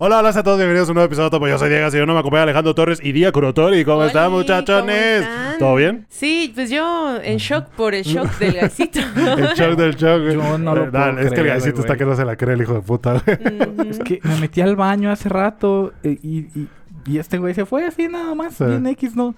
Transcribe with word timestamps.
Hola, 0.00 0.20
hola 0.20 0.28
a 0.28 0.42
todos, 0.44 0.58
bienvenidos 0.58 0.88
a 0.88 0.92
un 0.92 0.94
nuevo 0.94 1.06
episodio 1.06 1.24
de 1.26 1.30
Topo. 1.32 1.48
Yo 1.48 1.58
soy 1.58 1.70
Diego, 1.70 1.90
si 1.90 1.96
yo 1.98 2.06
no 2.06 2.14
me 2.14 2.20
acompaña 2.20 2.44
Alejandro 2.44 2.72
Torres 2.72 3.00
y 3.02 3.10
Día 3.10 3.32
Curotori. 3.32 3.84
¿Cómo 3.84 3.98
Oli, 3.98 4.06
están, 4.06 4.26
¿cómo 4.26 4.36
muchachones? 4.38 5.22
están? 5.22 5.58
¿Todo 5.58 5.74
bien? 5.74 6.06
Sí, 6.08 6.52
pues 6.54 6.70
yo 6.70 7.16
en 7.20 7.38
shock 7.38 7.64
por 7.70 7.96
el 7.96 8.04
shock 8.04 8.38
del 8.38 8.52
gasito. 8.54 9.00
El 9.16 9.46
shock 9.56 9.76
del 9.76 9.96
shock. 9.96 10.22
güey. 10.22 10.34
Yo 10.34 10.56
no 10.56 10.74
lo 10.76 10.84
Eh, 10.84 10.90
puedo 10.92 11.18
es 11.18 11.32
que 11.32 11.40
el 11.40 11.46
gallecito 11.48 11.80
está 11.80 11.96
que 11.96 12.04
no 12.04 12.14
se 12.14 12.24
la 12.24 12.36
cree 12.36 12.54
el 12.54 12.62
hijo 12.62 12.74
de 12.74 12.80
puta, 12.82 13.20
güey. 13.26 13.38
Es 13.90 13.98
que 13.98 14.20
me 14.22 14.36
metí 14.36 14.60
al 14.60 14.76
baño 14.76 15.10
hace 15.10 15.28
rato 15.28 15.92
eh, 16.04 16.16
y, 16.22 16.38
y, 16.56 16.68
y 17.08 17.18
este 17.18 17.38
güey 17.38 17.54
se 17.54 17.64
fue 17.66 17.84
así 17.86 18.06
nada 18.08 18.34
más, 18.34 18.54
Sí. 18.54 18.64
bien 18.64 18.86
X, 18.86 19.16
no. 19.16 19.34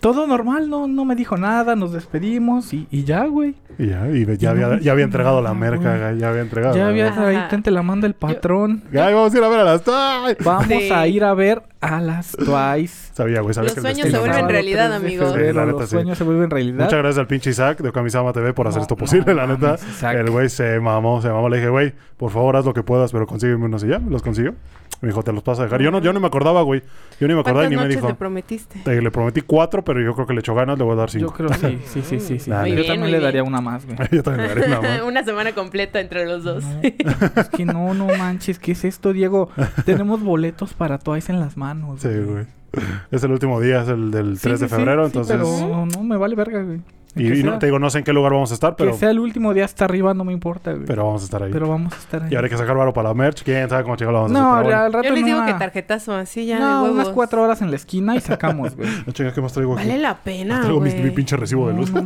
Todo 0.00 0.26
normal, 0.26 0.68
no, 0.70 0.86
no 0.88 1.04
me 1.04 1.14
dijo 1.14 1.36
nada, 1.36 1.76
nos 1.76 1.92
despedimos 1.92 2.72
y, 2.72 2.86
y 2.90 3.04
ya, 3.04 3.24
güey. 3.26 3.54
Y 3.78 3.86
ya, 3.88 4.08
y 4.10 4.36
ya, 4.38 4.50
había, 4.50 4.80
ya 4.80 4.92
había 4.92 5.04
entregado 5.04 5.42
la 5.42 5.52
merca, 5.54 6.12
ya 6.14 6.28
había 6.30 6.42
entregado. 6.42 6.74
Ya 6.74 6.84
la 6.84 6.88
había 6.90 7.26
ahí, 7.26 7.60
te 7.62 7.70
la 7.70 7.82
manda 7.82 8.06
el 8.06 8.14
patrón. 8.14 8.82
Ay, 8.92 9.14
vamos 9.14 9.34
a 9.34 9.38
ir 9.38 9.44
a 9.44 9.48
ver 9.48 9.60
a 9.60 9.64
las 9.64 9.82
Twice. 9.82 10.44
Vamos 10.44 10.66
Sí. 10.66 10.90
a 10.90 11.06
ir 11.06 11.24
a 11.24 11.34
ver 11.34 11.62
a 11.80 12.00
las 12.00 12.32
Twice. 12.32 13.05
Sabía, 13.16 13.40
güey, 13.40 13.54
sabía 13.54 13.68
Los 13.68 13.74
que 13.74 13.80
el 13.88 13.94
sueños 13.94 14.10
se 14.12 14.18
vuelven 14.18 14.46
realidad, 14.50 14.88
Sábado 14.88 15.00
3 15.00 15.00
de 15.00 15.24
amigos. 15.24 15.32
Sí, 15.32 15.54
la 15.54 15.64
neta, 15.64 15.78
los 15.78 15.88
sí. 15.88 15.96
sueños 15.96 16.18
se 16.18 16.24
vuelven 16.24 16.50
realidad. 16.50 16.84
Muchas 16.84 16.98
gracias 16.98 17.18
al 17.18 17.26
pinche 17.26 17.48
Isaac 17.48 17.78
de 17.80 17.90
Kamisama 17.90 18.32
TV 18.34 18.52
por 18.52 18.66
hacer 18.68 18.80
No, 18.80 18.82
esto 18.82 18.94
posible, 18.96 19.24
no 19.32 19.34
la 19.34 19.46
neta. 19.46 19.66
mames, 19.68 19.88
Isaac. 19.88 20.16
El 20.16 20.30
güey 20.30 20.48
se 20.50 20.78
mamó, 20.80 21.22
se 21.22 21.28
mamó. 21.30 21.48
Le 21.48 21.56
dije, 21.56 21.70
güey, 21.70 21.94
por 22.18 22.30
favor 22.30 22.56
haz 22.56 22.66
lo 22.66 22.74
que 22.74 22.82
puedas, 22.82 23.12
pero 23.12 23.26
consígueme 23.26 23.64
unos 23.64 23.82
y 23.84 23.88
ya, 23.88 24.00
los 24.00 24.20
consiguió. 24.22 24.54
Me 25.00 25.08
dijo, 25.08 25.22
te 25.22 25.32
los 25.32 25.42
paso 25.42 25.62
a 25.62 25.64
dejar. 25.64 25.80
Yo 25.80 25.90
no, 25.90 26.00
yo 26.00 26.12
no 26.12 26.20
me 26.20 26.26
acordaba, 26.26 26.60
güey. 26.60 26.82
Yo 27.18 27.26
ni 27.26 27.32
me 27.34 27.40
acordaba 27.40 27.64
y 27.64 27.68
¿Cuántas 27.68 27.86
ni 27.88 27.88
me 27.88 27.94
dijo. 27.96 28.08
le 28.08 28.14
prometiste? 28.14 28.80
Te- 28.84 29.00
le 29.00 29.10
prometí 29.10 29.40
cuatro, 29.40 29.82
pero 29.82 30.00
yo 30.02 30.14
creo 30.14 30.26
que 30.26 30.34
le 30.34 30.40
echó 30.40 30.54
ganas, 30.54 30.76
le 30.78 30.84
voy 30.84 30.92
a 30.92 30.96
dar 30.96 31.08
Yo 31.08 31.18
cinco. 31.20 31.32
creo 31.34 31.48
sí, 31.54 31.78
sí, 31.86 32.02
sí, 32.02 32.20
sí. 32.20 32.38
sí. 32.38 32.50
Nah, 32.50 32.66
Yo 32.66 32.76
también 32.84 33.00
le 33.04 33.08
bien. 33.12 33.22
daría 33.22 33.42
una 33.42 33.62
más, 33.62 33.86
güey. 33.86 33.96
yo 34.12 34.22
también 34.22 34.48
le 34.48 34.54
daré 34.60 34.66
una 34.68 34.80
más. 34.82 35.02
Una 35.06 35.24
semana 35.24 35.52
completa 35.54 36.00
entre 36.00 36.26
los 36.26 36.44
dos. 36.44 36.64
No, 36.64 36.80
es 36.82 37.48
que 37.48 37.64
no, 37.64 37.94
no 37.94 38.08
manches, 38.18 38.58
¿qué 38.58 38.72
es 38.72 38.84
esto, 38.84 39.12
Diego? 39.14 39.48
Tenemos 39.86 40.22
boletos 40.22 40.74
para 40.74 40.98
Twice 40.98 41.32
en 41.32 41.40
las 41.40 41.56
manos. 41.56 42.00
Sí, 42.02 42.08
güey. 42.08 42.44
Es 43.10 43.22
el 43.22 43.30
último 43.32 43.60
día, 43.60 43.82
es 43.82 43.88
el 43.88 44.10
del 44.10 44.36
Sí, 44.36 44.42
3 44.44 44.60
de 44.60 44.66
sí, 44.68 44.70
sí, 44.74 44.76
febrero, 44.78 45.04
sí, 45.04 45.06
entonces... 45.08 45.36
pero 45.36 45.86
no, 45.86 46.02
me 46.04 46.16
vale 46.16 46.34
verga, 46.34 46.62
güey. 46.62 46.80
y 47.14 47.28
que 47.28 47.36
y 47.38 47.42
no, 47.42 47.58
te 47.58 47.66
digo, 47.66 47.78
no 47.78 47.88
sé 47.90 47.98
en 47.98 48.04
qué 48.04 48.12
lugar 48.12 48.32
vamos 48.32 48.50
a 48.50 48.54
estar, 48.54 48.76
pero, 48.76 48.92
Que 48.92 48.98
sea 48.98 49.10
el 49.10 49.18
último 49.18 49.54
día 49.54 49.64
hasta 49.64 49.84
arriba 49.86 50.12
no 50.14 50.24
me 50.24 50.32
importa, 50.32 50.72
güey. 50.72 50.84
pero 50.86 51.06
vamos 51.06 51.22
a 51.22 51.24
estar 51.24 51.42
ahí. 51.42 51.50
Pero 51.52 51.68
vamos 51.68 51.92
a 51.94 51.96
estar 51.96 52.22
ahí. 52.24 52.28
Y 52.32 52.34
ahora 52.34 52.46
hay 52.46 52.50
que 52.50 52.58
sacar 52.58 52.76
varo 52.76 52.92
para 52.92 53.08
la 53.08 53.14
merch. 53.14 53.42
¿Quién 53.42 53.68
sabe 53.70 53.84
cómo 53.84 53.96
chingados 53.96 54.30
lo 54.30 54.34
vamos 54.34 54.36
a 54.36 54.40
no, 54.42 54.54
hacer? 54.54 54.66
Pero 54.66 54.78
al 54.78 54.92
rato 54.92 55.08
Yo 55.08 55.14
les 55.14 55.24
digo 55.24 55.38
una- 55.38 55.46
que 55.46 55.54
tarjetazo, 55.54 56.14
así 56.14 56.44
ya 56.46 56.58
No, 56.58 56.84
de 56.84 56.90
unas 56.90 57.08
cuatro 57.08 57.42
horas 57.42 57.62
en 57.62 57.70
la 57.70 57.76
esquina 57.76 58.14
y 58.16 58.20
sacamos, 58.20 58.76
güey. 58.76 58.88
No 59.06 59.12
chingas, 59.12 59.32
¿qué 59.32 59.40
más 59.40 59.52
traigo 59.52 59.74
aquí? 59.78 59.86
Vale 59.88 59.98
la 59.98 60.14
pena, 60.16 60.60
traigo 60.60 60.80
mi, 60.80 60.92
mi 60.94 61.10
pinche 61.10 61.36
recibo 61.36 61.68
de 61.68 61.74
No, 61.74 61.80
luz. 61.80 61.92
no 61.92 62.04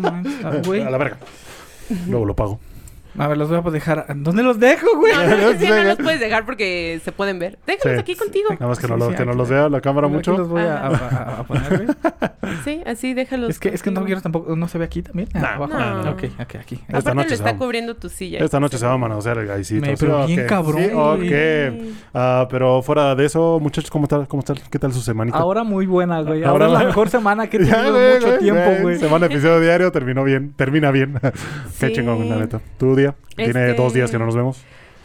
güey. 0.64 0.82
a 0.86 0.90
la 0.90 0.98
verga. 0.98 1.16
Luego 2.08 2.24
lo 2.24 2.36
pago. 2.36 2.60
A 3.18 3.28
ver, 3.28 3.36
los 3.38 3.48
voy 3.48 3.58
a 3.64 3.70
dejar. 3.70 4.06
¿Dónde 4.16 4.42
los 4.42 4.58
dejo, 4.60 4.86
güey? 4.96 5.12
No, 5.12 5.22
no, 5.36 5.58
sí, 5.58 5.66
no 5.68 5.82
los 5.82 5.96
puedes 5.98 6.20
dejar 6.20 6.44
porque 6.46 7.00
se 7.04 7.12
pueden 7.12 7.38
ver. 7.38 7.58
Déjalos 7.66 7.96
Sí. 7.96 8.00
aquí 8.00 8.16
contigo. 8.16 8.48
Nada 8.50 8.66
más 8.68 8.78
que 8.78 8.86
Sí, 8.86 8.92
no, 8.92 8.96
lo- 8.98 9.10
sí, 9.10 9.14
que 9.16 9.24
no 9.26 9.32
los 9.34 9.48
vea 9.48 9.68
la 9.68 9.80
cámara 9.80 10.06
Aquí 10.06 10.16
mucho. 10.16 10.36
los 10.36 10.48
voy 10.48 10.62
a, 10.62 10.86
Ajá. 10.86 11.06
a- 11.06 11.18
a- 11.36 11.40
a 11.40 11.44
poner, 11.44 11.76
güey. 11.84 11.88
Sí, 12.64 12.80
así 12.84 13.14
déjalos. 13.14 13.50
Es 13.50 13.58
que, 13.60 13.68
es 13.68 13.82
que 13.82 13.90
no 13.90 14.04
quiero 14.04 14.20
tampoco. 14.20 14.54
¿No 14.56 14.66
se 14.68 14.76
ve 14.78 14.84
aquí 14.84 15.02
también? 15.02 15.28
Ah, 15.34 15.54
abajo. 15.54 15.72
no. 15.78 16.10
Ok, 16.10 16.24
ok, 16.40 16.54
aquí. 16.56 16.74
Esta 16.76 16.98
Aparte 16.98 17.14
noche 17.14 17.28
le 17.30 17.36
se 17.36 17.42
está 17.42 17.52
va- 17.52 17.58
cubriendo 17.58 17.94
tu 17.96 18.08
silla. 18.08 18.38
Esta 18.40 18.58
noche 18.60 18.76
se 18.78 18.86
va 18.86 18.92
a 18.94 18.98
manosear 18.98 19.38
el 19.38 19.46
gaisito. 19.46 19.86
Me- 19.86 19.96
Sí, 19.96 20.04
pero 20.04 20.26
bien 20.26 20.40
ok. 20.40 20.46
cabrón, 20.46 20.84
ok. 20.94 21.84
Ah, 22.14 22.46
pero 22.50 22.82
fuera 22.82 23.14
de 23.14 23.24
eso, 23.26 23.58
muchachos, 23.60 23.90
¿cómo 23.90 24.06
tal? 24.08 24.26
¿Cómo 24.26 24.42
tal? 24.42 24.60
¿Qué 24.70 24.78
tal 24.78 24.92
su 24.92 25.00
semanita? 25.00 25.38
Ahora 25.38 25.62
muy 25.64 25.86
buena, 25.86 26.22
güey. 26.22 26.42
Ahora 26.44 26.66
es 26.66 26.72
la 26.72 26.78
mejor 26.84 27.08
semana 27.08 27.48
que 27.48 27.56
he 27.58 27.60
tenido 27.60 27.92
mucho 28.14 28.38
tiempo, 28.38 28.70
güey. 28.82 28.98
Semana 28.98 29.26
episodio 29.26 29.60
diario 29.60 29.92
terminó 29.92 30.24
bien. 30.24 30.52
Termina 30.56 30.90
bien. 30.90 31.18
Qué 31.78 31.92
chingón, 31.92 32.28
la 32.28 32.36
neta. 32.36 32.60
¿Tu 32.78 32.96
día? 33.00 33.14
Tiene 33.36 33.70
Este- 33.70 33.74
dos 33.74 33.92
días 33.92 34.10
que 34.10 34.18
no 34.18 34.26
nos 34.26 34.36
vemos. 34.36 34.62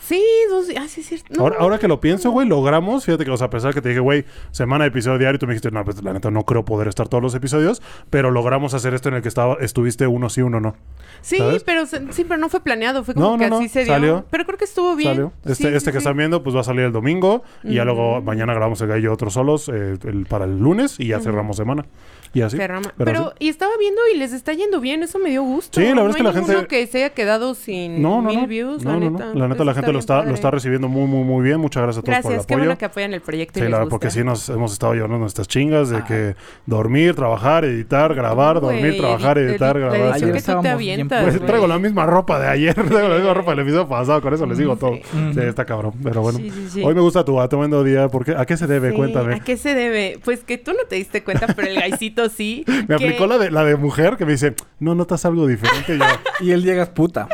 Sí, 0.07 0.21
dos 0.49 0.67
días. 0.67 0.83
Ah, 0.83 0.87
sí, 0.87 1.01
es 1.01 1.07
cierto. 1.07 1.33
No, 1.33 1.41
Ahora, 1.43 1.55
ahora 1.59 1.79
que 1.79 1.87
lo 1.87 1.99
pienso, 1.99 2.29
güey, 2.31 2.47
logramos. 2.47 3.05
Fíjate 3.05 3.25
que, 3.25 3.31
o 3.31 3.37
sea, 3.37 3.47
a 3.47 3.49
pesar 3.49 3.73
que 3.73 3.81
te 3.81 3.89
dije, 3.89 3.99
güey, 4.01 4.25
semana 4.51 4.83
de 4.83 4.89
episodio 4.89 5.17
diario, 5.17 5.39
tú 5.39 5.47
me 5.47 5.53
dijiste, 5.53 5.71
no, 5.71 5.83
pues 5.83 6.01
la 6.03 6.13
neta 6.13 6.29
no 6.31 6.43
creo 6.43 6.63
poder 6.65 6.87
estar 6.87 7.07
todos 7.07 7.23
los 7.23 7.33
episodios, 7.35 7.81
pero 8.09 8.29
logramos 8.31 8.73
hacer 8.73 8.93
esto 8.93 9.09
en 9.09 9.15
el 9.15 9.21
que 9.21 9.27
estaba, 9.29 9.55
estuviste 9.61 10.05
uno 10.07 10.29
sí, 10.29 10.41
uno 10.41 10.59
no. 10.59 10.75
Sí, 11.21 11.37
¿sabes? 11.37 11.63
pero 11.63 11.85
sí, 11.85 12.23
pero 12.27 12.37
no 12.37 12.49
fue 12.49 12.59
planeado, 12.61 13.03
fue 13.03 13.13
como 13.15 13.31
No, 13.31 13.37
que 13.37 13.45
así 13.45 13.63
no, 13.63 13.69
se 13.69 13.83
dio. 13.83 13.93
salió. 13.93 14.25
Pero 14.29 14.45
creo 14.45 14.57
que 14.57 14.65
estuvo 14.65 14.95
bien. 14.95 15.11
Salió. 15.13 15.33
Este, 15.45 15.55
Sí, 15.55 15.67
este 15.67 15.79
sí, 15.79 15.91
que 15.93 15.97
están 15.97 16.17
viendo, 16.17 16.43
pues 16.43 16.55
va 16.55 16.59
a 16.61 16.63
salir 16.63 16.81
el 16.83 16.91
domingo. 16.91 17.43
Y 17.63 17.75
ya 17.75 17.85
luego 17.85 18.17
Ujú. 18.17 18.23
mañana 18.23 18.53
grabamos 18.53 18.79
el 18.81 18.87
gallo 18.87 19.11
otros 19.13 19.33
solos 19.33 19.69
eh, 19.69 19.97
el- 20.03 20.25
para 20.27 20.45
el 20.45 20.59
lunes 20.59 20.99
y 20.99 21.07
ya 21.07 21.19
cerramos 21.19 21.57
semana. 21.57 21.85
Y 22.33 22.41
así. 22.41 22.57
Pero 22.57 22.81
Pero, 22.97 23.33
y 23.39 23.47
estaba 23.47 23.71
viendo 23.79 24.01
y 24.13 24.17
les 24.17 24.33
está 24.33 24.51
yendo 24.53 24.81
bien, 24.81 25.03
eso 25.03 25.19
me 25.19 25.29
dio 25.29 25.41
gusto. 25.41 25.79
Sí, 25.79 25.87
la 25.87 25.93
verdad 26.03 26.09
es 26.09 26.15
que 26.17 26.23
la 26.23 26.33
gente- 26.33 26.67
que 26.67 26.85
se 26.87 26.97
haya 26.97 27.09
quedado 27.11 27.55
sin 27.55 28.01
No, 28.01 28.21
no, 28.21 28.29
mil 28.29 28.41
no. 28.41 28.47
views, 28.47 28.83
la 28.83 28.97
neta. 28.97 29.33
La 29.33 29.47
neta, 29.47 29.63
la 29.63 29.73
gente 29.73 29.93
lo 29.95 29.99
está, 29.99 30.15
lo 30.17 30.21
padre. 30.21 30.33
está 30.35 30.51
recibiendo 30.51 30.87
muy, 30.87 31.07
muy, 31.07 31.23
muy 31.23 31.43
bien. 31.43 31.59
Muchas 31.59 31.83
gracias 31.83 32.03
a 32.03 32.05
todos 32.05 32.15
por 32.17 32.23
Gracias, 32.23 32.41
el 32.43 32.47
qué 32.47 32.53
apoyo. 32.53 32.65
bueno 32.67 32.77
que 32.77 32.85
apoyan 32.85 33.13
el 33.13 33.21
proyecto 33.21 33.59
y 33.59 33.61
Sí, 33.61 33.63
les 33.63 33.71
la, 33.71 33.77
gusta. 33.79 33.89
porque 33.89 34.11
sí 34.11 34.23
nos 34.23 34.47
hemos 34.49 34.73
estado 34.73 34.93
llevando 34.93 35.17
nuestras 35.17 35.47
chingas 35.47 35.89
de 35.89 35.97
Ah. 35.97 36.05
que 36.05 36.35
dormir, 36.65 37.15
trabajar, 37.15 37.65
editar, 37.65 38.13
grabar, 38.13 38.61
dormir, 38.61 38.97
trabajar, 38.97 39.37
edit- 39.37 39.49
editar, 39.51 39.75
la 39.75 39.89
grabar. 39.89 40.13
Ayer 40.13 40.31
que 40.33 40.41
tú 40.41 40.61
te 40.61 40.69
avientas, 40.69 41.23
Pues, 41.23 41.45
traigo 41.45 41.67
la 41.67 41.79
misma 41.79 42.05
ropa 42.05 42.39
de 42.39 42.47
ayer, 42.47 42.73
traigo 42.87 43.07
la 43.09 43.15
misma 43.15 43.33
ropa 43.33 43.51
del 43.51 43.59
episodio 43.61 43.87
pasado, 43.87 44.21
con 44.21 44.33
eso 44.33 44.45
les 44.45 44.57
digo 44.57 44.75
todo. 44.75 44.93
Sí, 45.33 45.39
está 45.39 45.65
cabrón, 45.65 45.93
pero 46.03 46.21
bueno. 46.21 46.37
Sí, 46.39 46.51
sí, 46.51 46.67
sí. 46.69 46.83
Hoy 46.83 46.93
me 46.95 47.01
gusta 47.01 47.23
tu 47.25 47.35
tremendo 47.49 47.83
día, 47.83 48.07
porque 48.09 48.31
¿a 48.35 48.45
qué 48.45 48.57
se 48.57 48.67
debe? 48.67 48.89
Sí, 48.91 48.95
Cuéntame. 48.95 49.35
¿A 49.35 49.39
qué 49.39 49.57
se 49.57 49.73
debe? 49.73 50.19
Pues 50.23 50.43
que 50.43 50.57
tú 50.57 50.71
no 50.71 50.85
te 50.89 50.95
diste 50.95 51.23
cuenta, 51.23 51.47
pero 51.55 51.67
el 51.67 51.75
gaisito 51.75 52.29
sí. 52.29 52.63
Me 52.87 52.87
que- 52.87 53.05
aplicó 53.05 53.27
la 53.27 53.37
de, 53.37 53.51
la 53.51 53.63
de 53.63 53.75
mujer 53.75 54.15
que 54.17 54.25
me 54.25 54.31
dice, 54.33 54.53
no 54.79 54.95
notas 54.95 55.25
algo 55.25 55.47
diferente. 55.47 55.95
Y 55.95 55.99
yo, 55.99 56.05
Y 56.41 56.51
él 56.51 56.63
llegas 56.63 56.89
puta. 56.89 57.27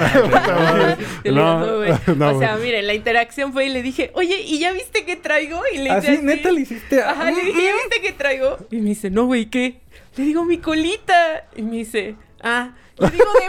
No, 1.25 1.77
güey. 1.77 1.91
no, 2.17 2.29
o 2.35 2.39
sea, 2.39 2.50
güey. 2.55 2.67
miren, 2.67 2.87
la 2.87 2.93
interacción 2.93 3.53
fue 3.53 3.65
y 3.65 3.69
le 3.69 3.81
dije, 3.81 4.11
oye, 4.13 4.41
¿y 4.41 4.59
ya 4.59 4.71
viste 4.71 5.05
qué 5.05 5.15
traigo? 5.15 5.61
Y 5.73 5.77
le 5.77 5.83
hice 5.85 5.93
Así, 5.93 6.11
así. 6.11 6.21
neta, 6.23 6.51
le 6.51 6.61
hiciste. 6.61 7.01
Ajá, 7.01 7.31
le 7.31 7.41
dije, 7.41 7.63
¿ya 7.63 7.73
viste 7.73 8.01
qué 8.01 8.11
traigo? 8.11 8.57
Y 8.71 8.77
me 8.77 8.89
dice, 8.89 9.09
no, 9.09 9.25
güey, 9.25 9.45
¿qué? 9.49 9.79
Le 10.17 10.23
digo, 10.25 10.43
mi 10.45 10.57
colita. 10.57 11.47
Y 11.55 11.61
me 11.61 11.77
dice, 11.77 12.15
ah. 12.41 12.75
Le 13.05 13.11
digo, 13.11 13.25
de 13.33 13.47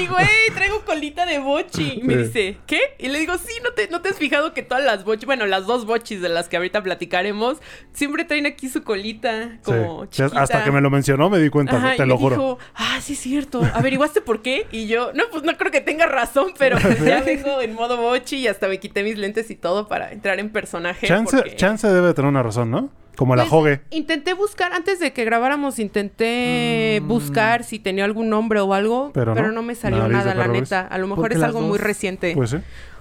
bochi, 0.00 0.06
güey. 0.08 0.26
Traigo 0.54 0.84
colita 0.84 1.26
de 1.26 1.38
bochi. 1.38 1.94
Y 1.98 2.02
me 2.02 2.16
dice, 2.16 2.58
¿qué? 2.66 2.80
Y 2.98 3.08
le 3.08 3.18
digo, 3.18 3.36
sí, 3.38 3.52
¿no 3.62 3.72
te, 3.72 3.88
¿no 3.88 4.00
te 4.00 4.10
has 4.10 4.16
fijado 4.16 4.52
que 4.54 4.62
todas 4.62 4.84
las 4.84 5.04
bochis, 5.04 5.26
bueno, 5.26 5.46
las 5.46 5.66
dos 5.66 5.86
bochis 5.86 6.20
de 6.20 6.28
las 6.28 6.48
que 6.48 6.56
ahorita 6.56 6.82
platicaremos, 6.82 7.58
siempre 7.92 8.24
traen 8.24 8.46
aquí 8.46 8.68
su 8.68 8.82
colita 8.82 9.58
como 9.62 10.04
Sí. 10.04 10.22
Chiquita? 10.22 10.40
Hasta 10.42 10.64
que 10.64 10.70
me 10.72 10.80
lo 10.80 10.90
mencionó 10.90 11.28
me 11.30 11.38
di 11.38 11.48
cuenta, 11.50 11.76
Ajá, 11.76 11.96
te 11.96 12.04
y 12.04 12.06
lo 12.06 12.14
me 12.14 12.20
juro. 12.20 12.36
dijo, 12.36 12.58
ah, 12.74 13.00
sí 13.02 13.14
es 13.14 13.18
cierto. 13.18 13.62
¿Averiguaste 13.74 14.20
por 14.20 14.42
qué? 14.42 14.66
Y 14.72 14.86
yo, 14.86 15.12
no, 15.12 15.24
pues 15.30 15.42
no 15.42 15.56
creo 15.56 15.70
que 15.70 15.80
tenga 15.80 16.06
razón, 16.06 16.54
pero 16.58 16.78
pues 16.78 17.04
ya 17.04 17.20
vengo 17.22 17.60
en 17.60 17.74
modo 17.74 17.96
bochi 17.96 18.36
y 18.36 18.46
hasta 18.48 18.68
me 18.68 18.78
quité 18.78 19.02
mis 19.02 19.18
lentes 19.18 19.50
y 19.50 19.56
todo 19.56 19.88
para 19.88 20.12
entrar 20.12 20.38
en 20.40 20.50
personaje. 20.50 21.06
Chance, 21.06 21.36
porque- 21.36 21.56
chance 21.56 21.86
debe 21.88 22.08
de 22.08 22.14
tener 22.14 22.28
una 22.28 22.42
razón, 22.42 22.70
¿no? 22.70 22.90
Como 23.16 23.36
la 23.36 23.42
Pues, 23.42 23.50
jogue. 23.50 23.80
Intenté 23.90 24.32
buscar, 24.34 24.72
antes 24.72 24.98
de 24.98 25.12
que 25.12 25.24
grabáramos, 25.24 25.78
intenté 25.78 27.00
Mm. 27.02 27.08
buscar 27.08 27.64
si 27.64 27.78
tenía 27.78 28.04
algún 28.04 28.28
nombre 28.30 28.60
o 28.60 28.72
algo, 28.74 29.10
Pero 29.12 29.34
pero, 29.34 29.48
no. 29.48 29.52
no, 29.54 29.62
me 29.62 29.74
salió 29.74 30.08
nada, 30.08 30.34
la 30.34 30.48
neta. 30.48 30.80
A 30.80 30.98
lo 30.98 31.06
mejor 31.06 31.24
Porque 31.24 31.36
es 31.36 31.42
algo 31.42 31.60
muy 31.60 31.78
reciente. 31.78 32.32
Pues 32.34 32.50
sí. 32.50 32.56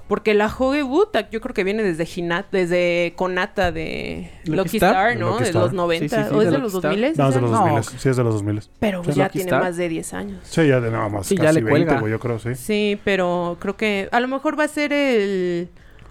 Porque 0.07 0.33
la 0.33 0.47
Hoge 0.47 0.83
Buta, 0.83 1.29
yo 1.29 1.39
creo 1.39 1.53
que 1.53 1.63
viene 1.63 1.83
desde 1.83 2.05
Hinat, 2.05 2.47
desde 2.51 3.13
Conata 3.15 3.71
de 3.71 4.29
Lucky 4.43 4.75
Star. 4.77 5.11
Star, 5.11 5.17
¿no? 5.17 5.31
Lucky 5.31 5.43
de 5.45 5.53
los 5.53 5.71
90. 5.71 6.15
Sí, 6.17 6.23
sí, 6.23 6.29
sí, 6.29 6.35
¿O 6.35 6.41
es 6.41 6.51
de 6.51 6.57
los 6.57 6.73
Star. 6.73 6.91
2000? 6.91 7.13
No, 7.17 7.29
es 7.29 7.35
de 7.35 7.41
los 7.41 7.51
No. 7.51 7.57
2000. 7.59 7.83
Sí, 7.97 8.09
es 8.09 8.17
de 8.17 8.23
los 8.25 8.33
2000. 8.33 8.61
Pero 8.79 9.01
pues 9.03 9.15
Sí, 9.15 9.19
ya 9.19 9.23
Lucky 9.27 9.37
tiene 9.37 9.47
Star. 9.51 9.63
más 9.63 9.77
de 9.77 9.87
10 9.87 10.13
años. 10.13 10.39
Sí, 10.43 10.67
ya 10.67 10.81
de 10.81 10.91
nada 10.91 11.07
más. 11.07 11.27
Sí, 11.27 11.37
ya 11.37 11.43
casi 11.43 11.61
le 11.61 11.71
20, 11.71 11.85
cuelga. 11.93 12.09
yo 12.09 12.19
creo, 12.19 12.39
sí. 12.39 12.55
Sí, 12.55 12.99
pero 13.05 13.55
creo 13.61 13.77
que 13.77 14.09
a 14.11 14.19
lo 14.19 14.27
mejor 14.27 14.59
va 14.59 14.65
a 14.65 14.67
ser 14.67 14.91
el 14.91 15.69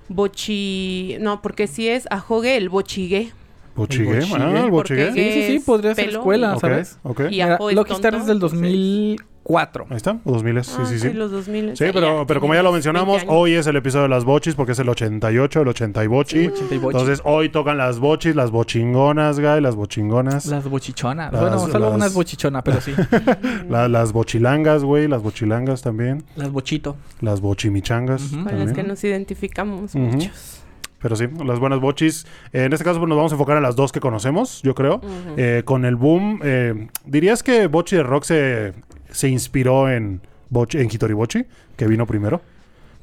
bochi... 0.09 1.17
No, 1.21 1.43
porque 1.43 1.67
si 1.67 1.89
es 1.89 2.07
ajogue, 2.11 2.57
el 2.57 2.69
bochigue. 2.71 3.33
Bochigué. 3.77 4.21
Ah, 4.35 4.63
el 4.65 4.71
bochigué. 4.71 5.13
Sí, 5.13 5.31
sí, 5.33 5.47
sí, 5.53 5.59
podría 5.61 5.95
ser 5.95 6.07
pelo 6.07 6.19
escuela, 6.19 6.51
y- 6.53 6.55
Ok, 6.57 6.61
¿sabes? 6.61 6.99
ok. 7.03 7.21
Y 7.31 7.41
ajo 7.41 7.71
es 7.71 7.77
Star 7.91 8.15
es 8.15 8.27
del 8.27 8.37
entonces- 8.37 8.59
2004. 8.61 9.87
Ahí 9.91 9.97
está, 9.97 10.19
2000, 10.25 10.63
sí, 10.65 10.73
Ah, 10.79 10.85
sí, 10.87 10.99
sí. 10.99 11.13
los 11.13 11.31
2000. 11.31 11.77
Sí, 11.77 11.85
pero, 11.93 12.25
pero 12.27 12.41
como 12.41 12.55
ya 12.55 12.63
lo 12.63 12.73
mencionamos, 12.73 13.23
hoy 13.27 13.55
es 13.55 13.67
el 13.67 13.77
episodio 13.77 14.03
de 14.05 14.09
las 14.11 14.25
bochis 14.25 14.55
porque 14.55 14.73
es 14.73 14.79
el 14.79 14.89
88, 14.89 15.63
el 15.63 15.69
80 15.69 16.05
y 16.05 16.07
bochi. 16.09 16.47
80 16.49 16.75
y 16.75 16.79
bochi. 16.79 16.97
Entonces 16.99 17.23
hoy 17.25 17.49
tocan 17.49 17.79
las 17.79 17.99
bochis, 17.99 18.37
las 18.37 18.51
bochingonas, 18.51 19.41
güey, 19.41 19.61
las 19.61 19.75
bochingonas. 19.77 20.47
Las 20.47 20.69
bochichonas. 20.69 21.33
Las- 21.33 21.41
bueno, 21.41 21.59
solo 21.61 21.87
las- 21.87 21.95
una 21.95 22.07
es 22.07 22.15
bochichona, 22.15 22.63
pero 22.63 22.81
sí. 22.81 22.93
la- 23.69 23.89
las 23.89 24.13
bochilangas, 24.13 24.85
güey, 24.85 25.09
las 25.09 25.23
bochilangas 25.23 25.83
también. 25.83 26.23
las 26.37 26.51
bochito. 26.53 26.97
Las 27.21 27.41
bochimichangas 27.41 28.23
Ujú. 28.23 28.35
Con 28.37 28.45
también. 28.45 28.67
las 28.67 28.77
que 28.77 28.83
nos 28.83 29.03
identificamos 29.05 29.95
Ujú. 29.95 29.99
muchos. 30.05 30.60
Pero 31.01 31.17
sí, 31.17 31.27
las 31.45 31.59
buenas 31.59 31.81
bochis. 31.81 32.27
Eh, 32.53 32.65
en 32.65 32.73
este 32.73 32.85
caso 32.85 32.99
pues, 32.99 33.09
nos 33.09 33.17
vamos 33.17 33.33
a 33.33 33.35
enfocar 33.35 33.57
en 33.57 33.63
las 33.63 33.75
dos 33.77 33.91
que 33.91 34.01
conocemos, 34.01 34.61
yo 34.63 34.75
creo. 34.75 35.01
Eh, 35.37 35.63
con 35.65 35.85
el 35.85 35.97
boom, 35.97 36.41
eh, 36.43 36.89
¿dirías 37.07 37.43
que 37.43 37.67
Bochi 37.69 37.97
de 37.97 38.03
Rock 38.03 38.25
se, 38.25 38.75
se 39.11 39.29
inspiró 39.29 39.91
en, 39.91 40.21
Bochi, 40.51 40.79
en 40.79 40.87
Hitori 40.87 41.15
Bochi, 41.15 41.45
que 41.77 41.87
vino 41.87 42.07
primero? 42.07 42.43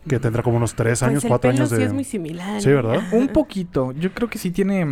Que 0.07 0.19
tendrá 0.19 0.43
como 0.43 0.57
unos 0.57 0.73
tres 0.75 1.01
años, 1.03 1.15
pues 1.15 1.23
el 1.25 1.29
cuatro 1.29 1.49
pelo 1.49 1.59
años 1.63 1.69
sí 1.69 1.75
de... 1.77 1.85
es 1.85 1.93
muy 1.93 2.03
similar. 2.03 2.61
Sí, 2.61 2.69
¿eh? 2.69 2.75
¿verdad? 2.75 3.01
Un 3.11 3.27
poquito. 3.29 3.91
Yo 3.93 4.13
creo 4.13 4.29
que 4.29 4.37
sí 4.37 4.51
tiene. 4.51 4.85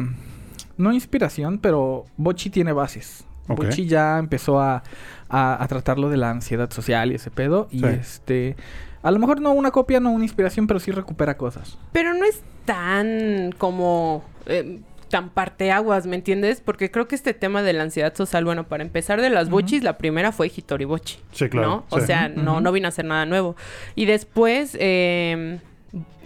No 0.77 0.91
inspiración, 0.91 1.59
pero 1.59 2.05
Bochi 2.17 2.49
tiene 2.49 2.73
bases. 2.73 3.23
Bochi 3.47 3.85
ya 3.85 4.17
empezó 4.17 4.59
a, 4.59 4.81
a, 5.29 5.63
a 5.63 5.67
tratarlo 5.67 6.09
de 6.09 6.17
la 6.17 6.31
ansiedad 6.31 6.69
social 6.71 7.11
y 7.11 7.15
ese 7.15 7.29
pedo. 7.31 7.67
Y 7.71 7.79
Sí. 7.79 7.85
este. 7.85 8.55
A 9.03 9.11
lo 9.11 9.19
mejor 9.19 9.39
no 9.39 9.51
una 9.51 9.69
copia, 9.69 9.99
no 9.99 10.09
una 10.11 10.25
inspiración, 10.25 10.65
pero 10.65 10.79
sí 10.79 10.89
recupera 10.91 11.37
cosas. 11.37 11.77
Pero 11.91 12.13
no 12.15 12.25
es 12.25 12.41
tan 12.65 13.53
como... 13.57 14.23
eh, 14.47 14.79
tan 15.09 15.29
parteaguas, 15.29 16.07
¿me 16.07 16.15
entiendes? 16.15 16.61
Porque 16.61 16.89
creo 16.89 17.07
que 17.07 17.15
este 17.15 17.33
tema 17.33 17.61
de 17.61 17.73
la 17.73 17.83
ansiedad 17.83 18.13
social, 18.15 18.43
bueno, 18.43 18.67
para 18.67 18.83
empezar 18.83 19.21
de 19.21 19.29
las 19.29 19.49
bochis, 19.49 19.83
la 19.83 19.97
primera 19.97 20.31
fue 20.31 20.51
Hitori 20.53 20.83
Bochi. 20.83 21.19
Sí, 21.31 21.47
claro, 21.47 21.67
¿no? 21.67 21.85
O 21.89 22.01
sea, 22.01 22.27
no, 22.27 22.59
no 22.59 22.71
vino 22.71 22.87
a 22.87 22.89
hacer 22.89 23.05
nada 23.05 23.25
nuevo. 23.25 23.55
Y 23.93 24.05
después, 24.07 24.75
eh, 24.79 25.59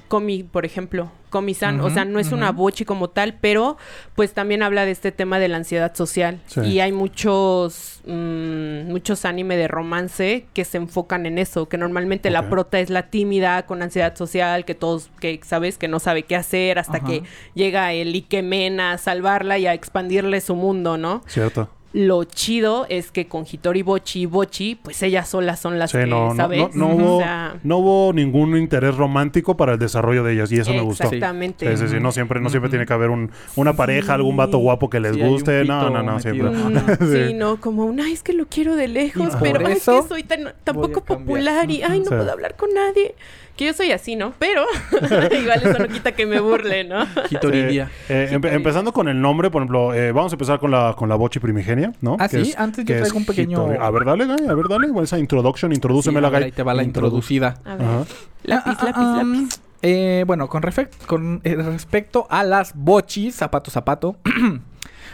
Komi, 0.09 0.43
por 0.43 0.65
ejemplo, 0.65 1.11
Komi-san, 1.29 1.79
o 1.79 1.89
sea, 1.89 2.03
no 2.03 2.19
es 2.19 2.31
una 2.31 2.51
bochi 2.51 2.83
como 2.83 3.09
tal, 3.09 3.35
pero 3.39 3.77
pues 4.15 4.33
también 4.33 4.63
habla 4.63 4.83
de 4.83 4.91
este 4.91 5.11
tema 5.11 5.39
de 5.39 5.47
la 5.47 5.57
ansiedad 5.57 5.95
social. 5.95 6.41
Sí. 6.47 6.61
Y 6.61 6.79
hay 6.79 6.91
muchos, 6.91 8.01
mm, 8.05 8.91
muchos 8.91 9.23
anime 9.25 9.55
de 9.55 9.67
romance 9.67 10.47
que 10.53 10.65
se 10.65 10.77
enfocan 10.77 11.25
en 11.27 11.37
eso, 11.37 11.69
que 11.69 11.77
normalmente 11.77 12.31
la 12.31 12.49
prota 12.49 12.79
es 12.79 12.89
la 12.89 13.09
tímida 13.09 13.65
con 13.67 13.81
ansiedad 13.81 14.15
social, 14.15 14.65
que 14.65 14.75
todos, 14.75 15.11
que 15.19 15.39
sabes, 15.43 15.77
que 15.77 15.87
no 15.87 15.99
sabe 15.99 16.23
qué 16.23 16.35
hacer 16.35 16.79
hasta 16.79 16.99
que 17.01 17.23
llega 17.53 17.93
el 17.93 18.15
Ikemen 18.15 18.79
a 18.79 18.97
salvarla 18.97 19.59
y 19.59 19.67
a 19.67 19.73
expandirle 19.73 20.41
su 20.41 20.55
mundo, 20.55 20.97
¿no? 20.97 21.21
Cierto. 21.27 21.69
Lo 21.91 22.23
chido 22.23 22.85
es 22.87 23.09
que 23.11 23.27
con 23.27 23.45
Hitori 23.51 23.81
Bochi 23.81 24.21
y 24.21 24.25
Bochi, 24.27 24.75
pues 24.75 25.01
ellas 25.01 25.27
solas 25.27 25.59
son 25.59 25.79
las 25.79 25.89
Sí, 25.89 25.97
que, 25.97 26.05
no, 26.05 26.29
no, 26.29 26.35
¿sabes? 26.35 26.75
no, 26.75 26.87
no 26.89 26.93
O 26.93 26.95
hubo, 26.95 27.19
sea, 27.19 27.55
no 27.63 27.77
hubo 27.79 28.13
ningún 28.13 28.55
interés 28.57 28.95
romántico 28.95 29.57
para 29.57 29.73
el 29.73 29.79
desarrollo 29.79 30.23
de 30.23 30.33
ellas 30.33 30.51
y 30.51 30.59
eso 30.59 30.71
me 30.71 30.81
gustó. 30.81 31.05
Exactamente. 31.05 31.75
Sí, 31.75 31.83
sí, 31.87 31.95
sí, 31.95 31.99
no 31.99 32.11
siempre, 32.11 32.39
no 32.41 32.49
siempre 32.51 32.69
tiene 32.69 32.85
que 32.85 32.93
haber 32.93 33.09
un, 33.09 33.31
una 33.55 33.73
pareja, 33.73 34.13
algún 34.13 34.37
vato 34.37 34.59
guapo 34.59 34.87
que 34.89 34.99
les 34.99 35.15
Sí, 35.15 35.21
guste. 35.21 35.65
No, 35.65 35.89
no, 35.89 36.03
no, 36.03 36.17
metido. 36.17 36.53
siempre. 36.53 36.95
Mm, 37.07 37.27
sí. 37.29 37.33
No, 37.33 37.59
como 37.59 37.85
un, 37.85 37.99
ay, 37.99 38.13
es 38.13 38.21
que 38.21 38.33
lo 38.33 38.45
quiero 38.47 38.75
de 38.75 38.87
lejos, 38.87 39.33
pero 39.39 39.65
ay, 39.65 39.73
es 39.73 39.81
eso 39.81 40.03
que 40.03 40.07
soy 40.09 40.23
tan, 40.23 40.53
tan 40.63 40.75
voy 40.75 40.85
a 40.85 40.93
poco 40.93 41.01
cambiar. 41.05 41.25
popular 41.27 41.71
y, 41.71 41.81
ay, 41.81 41.99
no 42.01 42.05
Sí. 42.05 42.09
puedo 42.15 42.31
hablar 42.31 42.55
con 42.55 42.69
nadie. 42.71 43.15
Que 43.59 43.65
yo 43.65 43.73
soy 43.73 43.91
así, 43.91 44.15
¿no? 44.15 44.31
Pero 44.39 44.63
igual 45.41 45.61
eso 45.61 45.77
no 45.79 45.87
quita 45.89 46.13
que 46.13 46.25
me 46.25 46.39
burle, 46.39 46.85
¿no? 46.85 47.05
Hitoridia. 47.29 47.91
Eh, 48.07 48.29
empe- 48.31 48.53
empezando 48.53 48.93
con 48.93 49.09
el 49.09 49.19
nombre, 49.19 49.49
por 49.51 49.61
ejemplo, 49.61 49.93
eh, 49.93 50.13
vamos 50.13 50.31
a 50.31 50.35
empezar 50.35 50.59
con 50.59 50.71
la, 50.71 50.93
con 50.97 51.09
la 51.09 51.15
bochi 51.15 51.39
primigenia, 51.39 51.91
¿no? 51.99 52.15
Ah, 52.21 52.29
Que 52.29 52.45
sí, 52.45 52.51
es- 52.51 52.57
antes 52.57 52.85
yo 52.85 52.95
traigo 52.97 53.17
un 53.17 53.25
pequeño- 53.25 53.63
Hitori. 53.65 53.77
A 53.81 53.89
ver, 53.91 54.05
dale, 54.05 54.23
a 54.23 54.53
ver, 54.55 54.67
dale. 54.69 54.87
igual 54.87 55.03
Esa 55.03 55.19
introduction, 55.19 55.71
Sí, 55.71 55.75
introdúcemela, 55.75 56.29
a 56.29 56.31
ver, 56.31 56.43
ahí 56.43 56.51
te 56.53 56.63
va 56.63 56.73
la 56.73 56.83
Introdu- 56.83 56.85
introducida. 56.85 57.55
A 57.65 57.75
ver. 57.75 57.85
Ajá. 57.85 58.05
Lápiz, 58.43 58.77
Ah, 58.79 58.85
lápiz, 58.85 59.01
ah, 59.01 59.19
um, 59.23 59.41
lápiz. 59.43 59.59
eh, 59.81 60.23
bueno, 60.25 60.47
con, 60.47 60.61
con 61.05 61.41
eh, 61.43 61.55
respecto 61.55 62.27
a 62.29 62.45
las 62.45 62.73
bochis, 62.73 63.35
zapato, 63.35 63.69
zapato. 63.71 64.15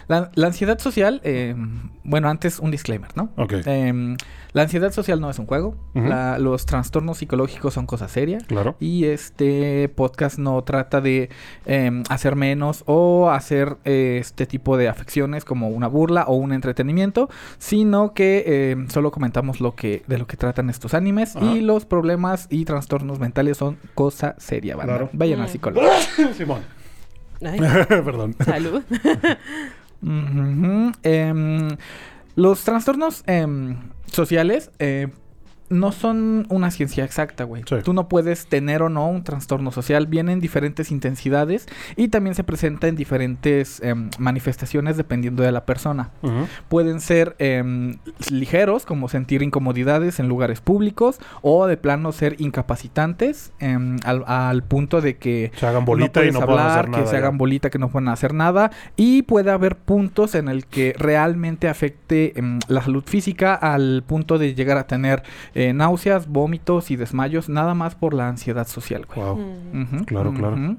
la, 0.08 0.32
la 0.36 0.48
ansiedad 0.48 0.78
social, 0.80 1.22
eh, 1.24 1.56
bueno, 2.04 2.30
antes 2.30 2.60
un 2.60 2.72
disclaimer, 2.72 3.10
¿no? 3.16 3.30
Ok. 3.38 3.54
Em, 3.66 4.18
la 4.54 4.62
ansiedad 4.64 4.92
social 4.92 5.20
no 5.20 5.30
es 5.30 5.38
un 5.40 5.46
juego. 5.48 5.76
La- 5.94 6.38
los 6.40 6.66
trastornos 6.66 7.18
psicológicos 7.18 7.74
son 7.74 7.86
cosa 7.88 8.08
seria. 8.08 8.38
Claro. 8.48 8.76
Y 8.80 9.06
este 9.06 9.90
podcast 9.90 10.38
no 10.38 10.64
trata 10.64 11.02
de 11.02 11.30
em, 11.66 12.04
hacer 12.10 12.36
menos 12.36 12.84
o 12.86 13.30
hacer 13.30 13.78
eh, 13.84 14.18
este 14.22 14.46
tipo 14.46 14.78
de 14.78 14.88
afecciones 14.88 15.44
como 15.44 15.68
una 15.70 15.88
burla 15.88 16.24
o 16.28 16.36
un 16.36 16.54
entretenimiento, 16.54 17.30
sino 17.58 18.14
que 18.14 18.72
em, 18.72 18.88
solo 18.90 19.12
comentamos 19.12 19.60
lo 19.60 19.76
que 19.76 20.04
de 20.08 20.18
lo 20.18 20.28
que 20.28 20.38
tratan 20.38 20.70
estos 20.70 20.94
animes 20.94 21.36
Ajá. 21.36 21.46
y 21.54 21.62
los 21.62 21.86
problemas 21.86 22.48
y 22.50 22.64
trastornos 22.66 23.20
mentales 23.20 23.58
son 23.58 23.78
cosa 23.94 24.36
seria, 24.38 24.76
banda. 24.76 24.94
Claro. 24.94 25.10
Vayan 25.14 25.40
Mm. 25.40 25.42
al 25.44 25.50
psicólogo. 25.50 25.88
Simón. 26.38 26.62
Perdón. 27.42 28.36
salud. 28.46 28.82
Em, 30.02 31.78
los 32.36 32.64
trastornos 32.64 33.24
em, 33.28 33.78
sociales 34.12 34.72
eh, 34.80 35.08
no 35.70 35.92
son 35.92 36.46
una 36.50 36.70
ciencia 36.72 37.04
exacta, 37.04 37.44
güey. 37.44 37.64
Sí. 37.68 37.78
Tú 37.84 37.94
no 37.94 38.08
puedes 38.08 38.48
tener 38.48 38.82
o 38.82 38.90
no 38.90 39.08
un 39.10 39.24
trastorno 39.24 39.72
social. 39.72 40.08
Viene 40.08 40.32
en 40.34 40.40
diferentes 40.40 40.92
intensidades 40.92 41.68
y 41.96 42.10
también 42.10 42.36
se 42.36 42.44
presenta 42.44 42.88
en 42.88 42.96
diferentes 42.96 43.82
em, 43.82 44.10
manifestaciones 44.20 44.98
dependiendo 44.98 45.44
de 45.44 45.52
la 45.52 45.66
persona. 45.66 46.12
Pueden 46.70 47.00
ser 47.02 47.36
em, 47.40 47.98
ligeros, 48.30 48.86
como 48.86 49.10
sentir 49.10 49.42
incomodidades 49.42 50.20
en 50.20 50.28
lugares 50.28 50.62
públicos, 50.62 51.20
o 51.42 51.66
de 51.68 51.78
plano 51.78 52.12
ser 52.12 52.36
incapacitantes 52.40 53.52
em, 53.60 53.98
al, 54.06 54.24
al 54.28 54.64
punto 54.64 55.02
de 55.02 55.18
que 55.18 55.52
Se 55.56 55.66
hagan 55.66 55.86
bolita 55.86 56.20
y 56.22 56.32
puedes 56.32 56.34
no 56.34 56.46
puedan 56.46 56.60
hablar, 56.66 56.80
hacer 56.80 56.90
nada. 56.90 57.04
que 57.04 57.08
se 57.10 57.14
ya. 57.14 57.20
hagan 57.20 57.38
bolita, 57.38 57.70
que 57.70 57.80
no 57.80 57.90
puedan 57.90 58.10
hacer 58.10 58.34
nada. 58.34 58.72
Y 58.96 59.24
puede 59.24 59.52
haber 59.52 59.76
puntos 59.78 60.36
en 60.36 60.48
el 60.48 60.66
que 60.66 60.94
realmente 60.98 61.68
afecte 61.70 62.34
la 62.68 62.82
salud 62.82 63.04
física 63.06 63.56
al 63.56 64.04
punto 64.06 64.38
de 64.38 64.54
llegar 64.54 64.78
a 64.78 64.88
tener 64.88 65.24
eh, 65.56 65.74
náuseas, 65.74 66.28
vómitos 66.28 66.92
y 66.92 66.96
desmayos, 66.96 67.50
nada 67.50 67.74
más 67.74 67.96
por 67.96 68.14
la 68.14 68.28
ansiedad 68.30 68.68
social, 68.68 69.06
güey. 69.08 69.26
Wow. 69.26 69.38
Mm, 69.38 70.04
Claro, 70.06 70.34
claro. 70.34 70.76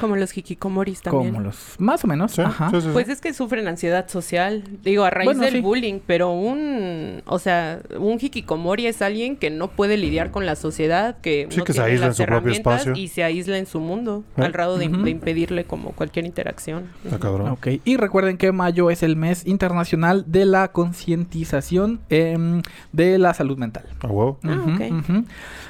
Como 0.00 0.16
los 0.16 0.36
hikikomoris 0.36 1.02
también. 1.02 1.32
Como 1.32 1.44
los... 1.44 1.76
Más 1.78 2.04
o 2.04 2.06
menos, 2.08 2.32
Sí, 2.32 2.42
ajá. 2.42 2.70
sí, 2.70 2.76
sí, 2.76 2.82
sí. 2.82 2.88
Pues 2.92 3.08
es 3.08 3.20
que 3.20 3.32
sufren 3.32 3.66
ansiedad 3.68 4.08
social, 4.08 4.62
digo, 4.82 5.04
a 5.04 5.10
raíz 5.10 5.26
Bueno, 5.26 5.42
del 5.42 5.54
sí. 5.54 5.60
bullying, 5.60 6.00
pero 6.06 6.30
un, 6.32 7.22
o 7.26 7.38
sea, 7.38 7.80
un 7.98 8.18
hikikomori 8.20 8.86
es 8.86 9.02
alguien 9.02 9.36
que 9.36 9.50
no 9.50 9.68
puede 9.68 9.96
lidiar 9.96 10.30
con 10.30 10.46
la 10.46 10.56
sociedad, 10.56 11.18
que 11.20 11.46
Sí, 11.50 11.58
no 11.58 11.64
que 11.64 11.72
se 11.72 11.78
tiene 11.78 11.90
aísla 11.92 12.06
en 12.06 12.10
las 12.10 12.16
su 12.16 12.22
propio 12.24 12.36
herramientas 12.38 12.80
espacio. 12.82 13.02
y 13.02 13.08
se 13.08 13.24
aísla 13.24 13.58
en 13.58 13.66
su 13.66 13.80
mundo, 13.80 14.24
¿Eh? 14.36 14.42
al 14.42 14.52
grado 14.52 14.78
de, 14.78 14.84
impedirle 14.86 15.64
como 15.64 15.92
cualquier 15.92 16.26
interacción. 16.26 16.90
Está 17.04 17.18
cabrón. 17.18 17.48
Ok, 17.50 17.68
y 17.84 17.96
recuerden 17.96 18.36
que 18.38 18.52
mayo 18.52 18.90
es 18.90 19.02
el 19.02 19.16
mes 19.16 19.46
internacional 19.46 20.24
de 20.26 20.44
la 20.46 20.68
concientización 20.72 22.00
em, 22.10 22.62
de 22.92 23.18
la 23.18 23.34
salud 23.34 23.56
mental. 23.58 23.84
A 24.00 24.06
huevo. 24.06 24.38
Ah, 24.42 24.48
Ujú, 24.62 24.70
ok. 24.74 24.80
ujú. 25.10 25.24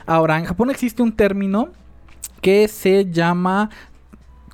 Ahora, 0.06 0.38
en 0.38 0.44
Japón 0.44 0.70
existe 0.70 1.02
un 1.02 1.12
término 1.12 1.68
que 2.40 2.68
se 2.68 3.10
llama 3.10 3.70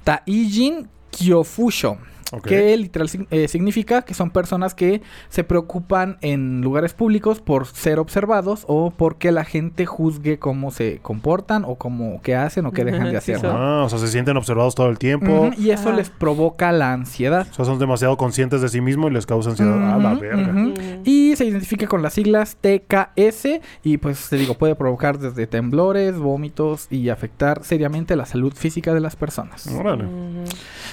Taijin 0.05 0.87
Kyofusho. 1.11 1.99
Que 2.41 2.77
literal 2.77 3.11
eh, 3.31 3.49
significa 3.49 4.03
que 4.03 4.15
son 4.15 4.31
personas 4.31 4.75
que 4.75 5.03
se 5.29 5.45
preocupan 5.45 6.17
en 6.23 6.63
lugares 6.63 6.95
públicos 6.95 7.41
por 7.41 7.67
ser 7.67 7.99
observados 7.99 8.65
o 8.69 8.91
porque 8.91 9.33
la 9.33 9.45
gente 9.45 9.85
juzgue 9.85 10.39
cómo 10.39 10.71
se 10.71 10.99
comportan 11.03 11.65
o 11.67 11.75
cómo 11.75 12.21
qué 12.23 12.35
hacen 12.35 12.65
o 12.65 12.73
qué 12.73 12.85
dejan 12.85 13.11
de 13.11 13.17
hacer. 13.19 13.41
Ah, 13.45 13.83
o 13.85 13.89
sea, 13.91 13.99
se 13.99 14.09
sienten 14.09 14.37
observados 14.37 14.75
todo 14.75 14.89
el 14.89 14.99
tiempo. 14.99 15.51
Y 15.59 15.71
eso 15.71 15.93
les 15.93 16.09
provoca 16.09 16.73
la 16.73 16.93
ansiedad. 16.93 17.47
O 17.51 17.55
sea, 17.55 17.65
son 17.67 17.79
demasiado 17.79 18.17
conscientes 18.17 18.63
de 18.63 18.69
sí 18.69 18.81
mismos 18.81 19.11
y 19.11 19.15
les 19.15 19.27
causa 19.27 19.51
ansiedad. 19.51 19.93
Ah, 19.95 19.99
la 19.99 20.15
verga. 20.15 20.53
Mm. 20.53 20.75
Y 21.05 21.37
se 21.37 21.45
identifica 21.45 21.87
con 21.87 22.03
las 22.03 22.15
siglas 22.15 22.57
TKS 22.61 23.61
y 23.85 23.99
pues 23.99 24.29
te 24.31 24.37
digo, 24.37 24.55
puede 24.55 24.75
provocar 24.75 25.19
desde 25.19 25.47
temblores, 25.47 26.17
vómitos 26.17 26.87
y 26.91 27.11
afectar 27.11 27.63
seriamente 27.63 28.17
la 28.17 28.25
salud 28.25 28.55
física 28.55 28.95
de 28.95 29.01
las 29.01 29.17
personas. 29.17 29.67
Órale. 29.67 30.05
Mm. 30.05 30.45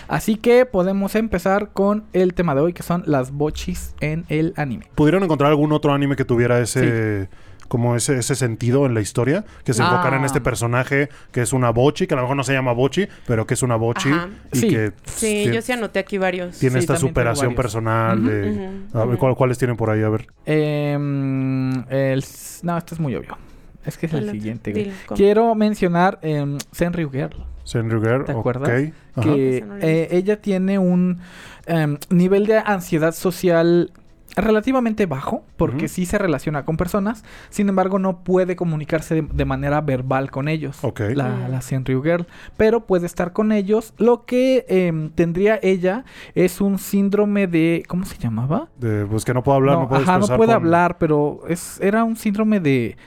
Así 0.09 0.35
que 0.35 0.65
podemos 0.65 1.15
empezar 1.15 1.28
con 1.73 2.03
el 2.13 2.33
tema 2.33 2.55
de 2.55 2.61
hoy 2.61 2.73
que 2.73 2.83
son 2.83 3.03
las 3.05 3.31
bochis 3.31 3.95
en 4.01 4.25
el 4.29 4.53
anime. 4.57 4.87
¿Pudieron 4.95 5.23
encontrar 5.23 5.49
algún 5.49 5.71
otro 5.71 5.93
anime 5.93 6.15
que 6.15 6.25
tuviera 6.25 6.59
ese... 6.59 7.29
Como 7.67 7.95
ese, 7.95 8.17
ese 8.17 8.33
sentido 8.33 8.87
en 8.87 8.95
la 8.95 8.99
historia, 9.01 9.45
que 9.63 9.75
se 9.75 9.83
Ah. 9.83 9.89
enfocara 9.91 10.17
en 10.17 10.25
este 10.25 10.41
personaje 10.41 11.09
que 11.31 11.43
es 11.43 11.53
una 11.53 11.69
bochi, 11.69 12.07
que 12.07 12.15
a 12.15 12.17
lo 12.17 12.23
mejor 12.23 12.35
no 12.35 12.43
se 12.43 12.51
llama 12.51 12.71
bochi, 12.71 13.07
pero 13.27 13.45
que 13.45 13.53
es 13.53 13.61
una 13.61 13.75
bochi 13.75 14.09
Ajá. 14.09 14.27
y 14.51 14.57
Sí. 14.57 14.69
que 14.69 14.91
Sí, 15.05 15.51
yo 15.53 15.61
sí 15.61 15.71
anoté 15.73 15.99
aquí 15.99 16.17
varios. 16.17 16.57
tiene 16.57 16.77
Sí, 16.77 16.79
esta 16.79 16.97
superación 16.97 17.53
personal. 17.53 18.25
De, 18.25 18.71
a 18.91 18.97
ver, 19.05 19.07
ujú. 19.09 19.17
¿cuál- 19.19 19.35
¿cuáles 19.35 19.59
tienen 19.59 19.77
por 19.77 19.91
ahí? 19.91 20.01
A 20.01 20.09
ver. 20.09 20.25
Em, 20.47 21.83
el, 21.91 22.23
no, 22.63 22.75
esto 22.75 22.95
es 22.95 22.99
muy 22.99 23.13
obvio. 23.15 23.37
Es 23.85 23.97
que 23.97 24.05
es 24.07 24.13
el 24.13 24.29
siguiente. 24.31 24.71
güey. 24.71 24.91
Quiero 25.15 25.53
mencionar 25.55 26.19
em, 26.21 26.57
Senryu 26.71 27.09
Girl. 27.09 27.35
Senryuger. 27.63 28.23
¿Te 28.25 28.33
ok, 28.33 28.39
acuerdas? 28.39 28.69
ajá. 29.15 29.21
que 29.21 29.63
eh, 29.81 30.07
ella 30.11 30.41
tiene 30.41 30.79
un 30.79 31.19
em, 31.67 31.97
nivel 32.09 32.45
de 32.47 32.57
ansiedad 32.57 33.13
social 33.13 33.91
relativamente 34.35 35.05
bajo, 35.05 35.43
porque 35.57 35.87
sí 35.87 36.05
se 36.05 36.17
relaciona 36.17 36.63
con 36.63 36.77
personas, 36.77 37.23
sin 37.49 37.67
embargo 37.67 37.99
no 37.99 38.23
puede 38.23 38.55
comunicarse 38.55 39.15
de, 39.15 39.21
de 39.33 39.43
manera 39.45 39.81
verbal 39.81 40.29
con 40.31 40.47
ellos, 40.47 40.77
Ok. 40.83 41.01
la, 41.15 41.27
Mm. 41.29 41.51
la 41.51 41.61
Senryu 41.61 42.01
Girl, 42.03 42.27
pero 42.55 42.85
puede 42.85 43.05
estar 43.07 43.33
con 43.33 43.51
ellos. 43.51 43.93
Lo 43.97 44.25
que 44.25 44.65
em, 44.69 45.09
tendría 45.09 45.59
ella 45.61 46.05
es 46.35 46.61
un 46.61 46.77
síndrome 46.77 47.47
de, 47.47 47.83
¿cómo 47.87 48.05
se 48.05 48.17
llamaba? 48.17 48.69
De, 48.79 49.05
pues 49.05 49.25
que 49.25 49.33
no 49.33 49.43
puedo 49.43 49.57
hablar, 49.57 49.75
no, 49.75 49.81
no, 49.81 49.89
puedo 49.89 50.01
ajá, 50.03 50.19
no 50.19 50.27
puede 50.27 50.37
con- 50.53 50.55
hablar, 50.55 50.97
pero 50.99 51.41
es, 51.49 51.79
era 51.81 52.03
un 52.03 52.15
síndrome 52.15 52.59
de... 52.59 52.97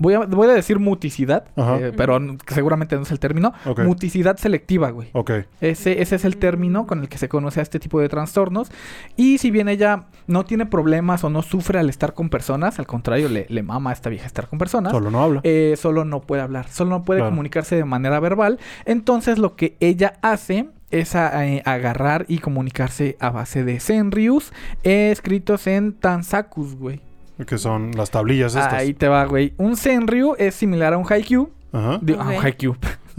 Voy 0.00 0.14
a, 0.14 0.20
voy 0.20 0.48
a 0.48 0.52
decir 0.54 0.78
muticidad, 0.80 1.44
eh, 1.56 1.92
pero 1.96 2.18
seguramente 2.48 2.96
no 2.96 3.02
es 3.02 3.10
el 3.12 3.20
término. 3.20 3.52
Muticidad 3.84 4.36
selectiva, 4.38 4.90
güey. 4.90 5.10
Ok. 5.12 5.30
Ese, 5.60 6.00
ese 6.02 6.16
es 6.16 6.24
el 6.24 6.38
término 6.38 6.86
con 6.86 7.00
el 7.00 7.08
que 7.08 7.18
se 7.18 7.28
conoce 7.28 7.60
a 7.60 7.62
este 7.62 7.78
tipo 7.78 8.00
de 8.00 8.08
trastornos. 8.08 8.72
Y 9.16 9.38
si 9.38 9.50
bien 9.50 9.68
ella 9.68 10.06
no 10.26 10.44
tiene 10.44 10.66
problemas 10.66 11.22
o 11.22 11.30
no 11.30 11.42
sufre 11.42 11.78
al 11.78 11.88
estar 11.90 12.14
con 12.14 12.30
personas, 12.30 12.78
al 12.78 12.86
contrario, 12.86 13.28
le, 13.28 13.46
le 13.48 13.62
mama 13.62 13.90
a 13.90 13.92
esta 13.92 14.08
vieja 14.10 14.26
estar 14.26 14.48
con 14.48 14.58
personas, 14.58 14.90
Solo 14.92 15.10
no 15.10 15.22
habla. 15.22 15.40
eh, 15.44 15.74
solo 15.76 16.04
no 16.04 16.20
puede 16.22 16.42
hablar, 16.42 16.68
solo 16.68 16.90
no 16.90 17.02
puede 17.04 17.20
Claro. 17.20 17.30
comunicarse 17.32 17.76
de 17.76 17.84
manera 17.84 18.18
verbal. 18.20 18.58
Entonces 18.86 19.38
lo 19.38 19.54
que 19.54 19.76
ella 19.80 20.14
hace 20.22 20.70
es 20.90 21.14
a- 21.14 21.46
eh, 21.46 21.62
agarrar 21.66 22.24
y 22.26 22.38
comunicarse 22.38 23.16
a 23.20 23.30
base 23.30 23.64
de 23.64 23.78
senryus 23.80 24.52
eh, 24.82 25.10
escritos 25.12 25.66
en 25.66 25.92
tansakus, 25.92 26.74
güey. 26.74 27.00
Que 27.46 27.58
son 27.58 27.92
las 27.96 28.10
tablillas 28.10 28.54
estas. 28.54 28.72
Ahí 28.72 28.94
te 28.94 29.08
va, 29.08 29.24
güey. 29.24 29.52
Un 29.56 29.76
senryu 29.76 30.34
es 30.38 30.54
similar 30.54 30.92
a 30.92 30.98
un 30.98 31.06
haikyuu. 31.08 31.50
Ajá. 31.72 31.98
Digo, 32.02 32.20
a 32.20 32.28
un 32.28 32.44
haikyuu. 32.44 32.76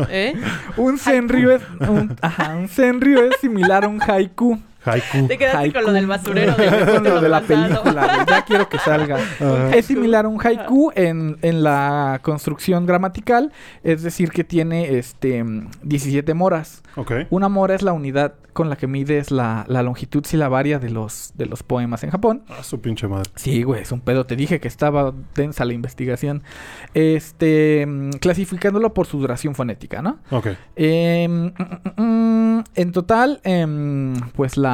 ¿Eh? 0.09 0.33
Un 0.77 0.97
senryu 0.97 1.51
es... 1.51 1.61
Un, 1.79 2.15
ajá, 2.21 2.55
un 2.55 2.67
senryu 2.67 3.19
es 3.21 3.35
similar 3.39 3.83
a 3.83 3.87
un 3.87 4.01
haiku. 4.01 4.57
Haiku. 4.83 5.27
Te 5.27 5.37
quedaste 5.37 5.73
con 5.73 5.83
lo 5.85 5.93
del 5.93 6.07
basurero 6.07 6.55
Con 6.55 6.65
lo 6.65 6.79
capítulo 6.85 7.21
de 7.21 7.29
la 7.29 7.41
pasado. 7.41 7.83
película. 7.83 8.25
Ya 8.27 8.45
quiero 8.45 8.69
que 8.69 8.79
salga. 8.79 9.17
Ajá. 9.17 9.75
Es 9.75 9.85
similar 9.85 10.25
a 10.25 10.27
un 10.27 10.39
haiku 10.41 10.91
en, 10.95 11.37
en 11.41 11.63
la 11.63 12.19
construcción 12.23 12.85
gramatical. 12.85 13.51
Es 13.83 14.01
decir, 14.03 14.31
que 14.31 14.43
tiene 14.43 14.97
este 14.97 15.43
17 15.83 16.33
moras. 16.33 16.81
Ok. 16.95 17.11
Una 17.29 17.49
mora 17.49 17.75
es 17.75 17.81
la 17.81 17.93
unidad 17.93 18.33
con 18.53 18.69
la 18.69 18.75
que 18.75 18.85
mides 18.85 19.31
la, 19.31 19.63
la 19.69 19.81
longitud 19.81 20.25
silabaria 20.25 20.77
de 20.77 20.89
los, 20.89 21.31
de 21.35 21.45
los 21.45 21.63
poemas 21.63 22.03
en 22.03 22.09
Japón. 22.09 22.43
Ah, 22.49 22.63
su 22.63 22.81
pinche 22.81 23.07
madre. 23.07 23.29
Sí, 23.35 23.63
güey, 23.63 23.81
es 23.83 23.91
un 23.93 24.01
pedo. 24.01 24.25
Te 24.25 24.35
dije 24.35 24.59
que 24.59 24.67
estaba 24.67 25.13
densa 25.35 25.63
la 25.63 25.71
investigación. 25.73 26.43
Este, 26.93 27.85
mm, 27.87 28.09
clasificándolo 28.19 28.93
por 28.93 29.07
su 29.07 29.19
duración 29.19 29.55
fonética, 29.55 30.01
¿no? 30.01 30.19
Ok. 30.31 30.47
Em, 30.75 31.45
mm, 31.45 31.53
mm, 31.97 32.57
mm, 32.57 32.63
en 32.75 32.91
total, 32.91 33.39
em, 33.43 34.13
pues 34.35 34.57
la, 34.57 34.70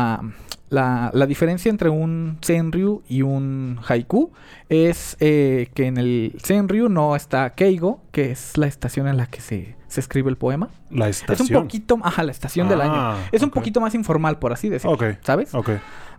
la, 0.70 1.12
la 1.14 1.26
diferencia 1.26 1.70
entre 1.70 1.90
un 1.90 2.38
Senryu 2.42 3.02
y 3.08 3.22
un 3.22 3.80
Haiku 3.88 4.32
es 4.70 5.16
eh, 5.22 5.70
que 5.74 5.86
en 5.88 5.98
el 5.98 6.34
Senryu 6.44 6.90
no 6.90 7.16
está 7.16 7.52
Keigo, 7.56 8.02
que 8.12 8.32
es 8.32 8.58
la 8.58 8.68
estación 8.68 9.08
en 9.08 9.16
la 9.18 9.28
que 9.28 9.40
se, 9.40 9.76
se 9.88 10.00
escribe 10.02 10.30
el 10.30 10.36
poema. 10.38 10.70
La 10.92 11.08
Es 11.08 11.22
estación. 11.22 11.56
un 11.58 11.64
poquito, 11.64 11.98
ajá, 12.04 12.24
la 12.24 12.32
estación 12.32 12.68
del 12.68 12.82
Ah, 12.82 13.14
año. 13.16 13.28
Es 13.32 13.42
un 13.44 13.50
poquito 13.50 13.80
más 13.80 13.96
informal, 13.96 14.40
por 14.40 14.52
así 14.52 14.68
decirlo. 14.68 14.96
Ok. 14.96 15.04
¿Sabes? 15.22 15.56
Ok. 15.56 15.70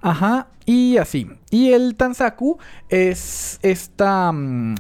Ajá, 0.01 0.47
y 0.65 0.97
así. 0.97 1.29
Y 1.51 1.73
el 1.73 1.95
Tansaku 1.97 2.57
es 2.89 3.59
esta, 3.63 4.33
mm, 4.33 4.75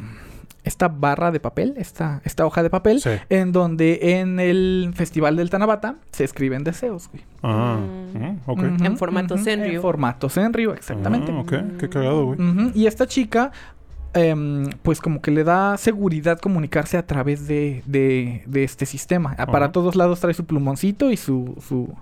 esta 0.68 0.88
barra 0.88 1.30
de 1.32 1.40
papel, 1.40 1.74
esta, 1.78 2.20
esta 2.24 2.46
hoja 2.46 2.62
de 2.62 2.70
papel, 2.70 3.00
Sí. 3.00 3.10
en 3.30 3.52
donde 3.52 3.98
en 4.20 4.38
el 4.38 4.92
Festival 4.94 5.34
del 5.36 5.50
Tanabata 5.50 5.96
se 6.12 6.24
escriben 6.24 6.62
deseos, 6.62 7.08
güey. 7.10 7.24
Ah. 7.42 7.78
Mm. 8.14 8.18
mm, 8.18 8.38
ok. 8.46 8.58
Ujú, 8.58 8.84
En 8.84 8.96
formato 8.96 9.34
ujú, 9.34 9.44
Senryu. 9.44 9.74
En 9.76 9.82
formato 9.82 10.28
Senryu, 10.28 10.70
exactamente. 10.72 11.32
Ah, 11.32 11.40
ok. 11.40 11.52
Qué 11.78 11.88
cagado, 11.88 12.26
güey. 12.26 12.38
Y 12.74 12.86
esta 12.86 13.06
chica, 13.06 13.50
em, 14.14 14.70
pues 14.82 15.00
como 15.00 15.20
que 15.20 15.30
le 15.30 15.44
da 15.44 15.76
seguridad 15.76 16.38
comunicarse 16.38 16.96
a 16.96 17.06
través 17.06 17.46
de, 17.46 17.82
de, 17.86 18.42
de 18.46 18.64
este 18.64 18.86
sistema. 18.86 19.34
Ah, 19.38 19.46
Para 19.46 19.72
todos 19.72 19.96
lados 19.96 20.20
trae 20.20 20.34
su 20.34 20.44
plumoncito 20.44 21.10
y 21.10 21.16
su, 21.16 21.56
su, 21.66 21.94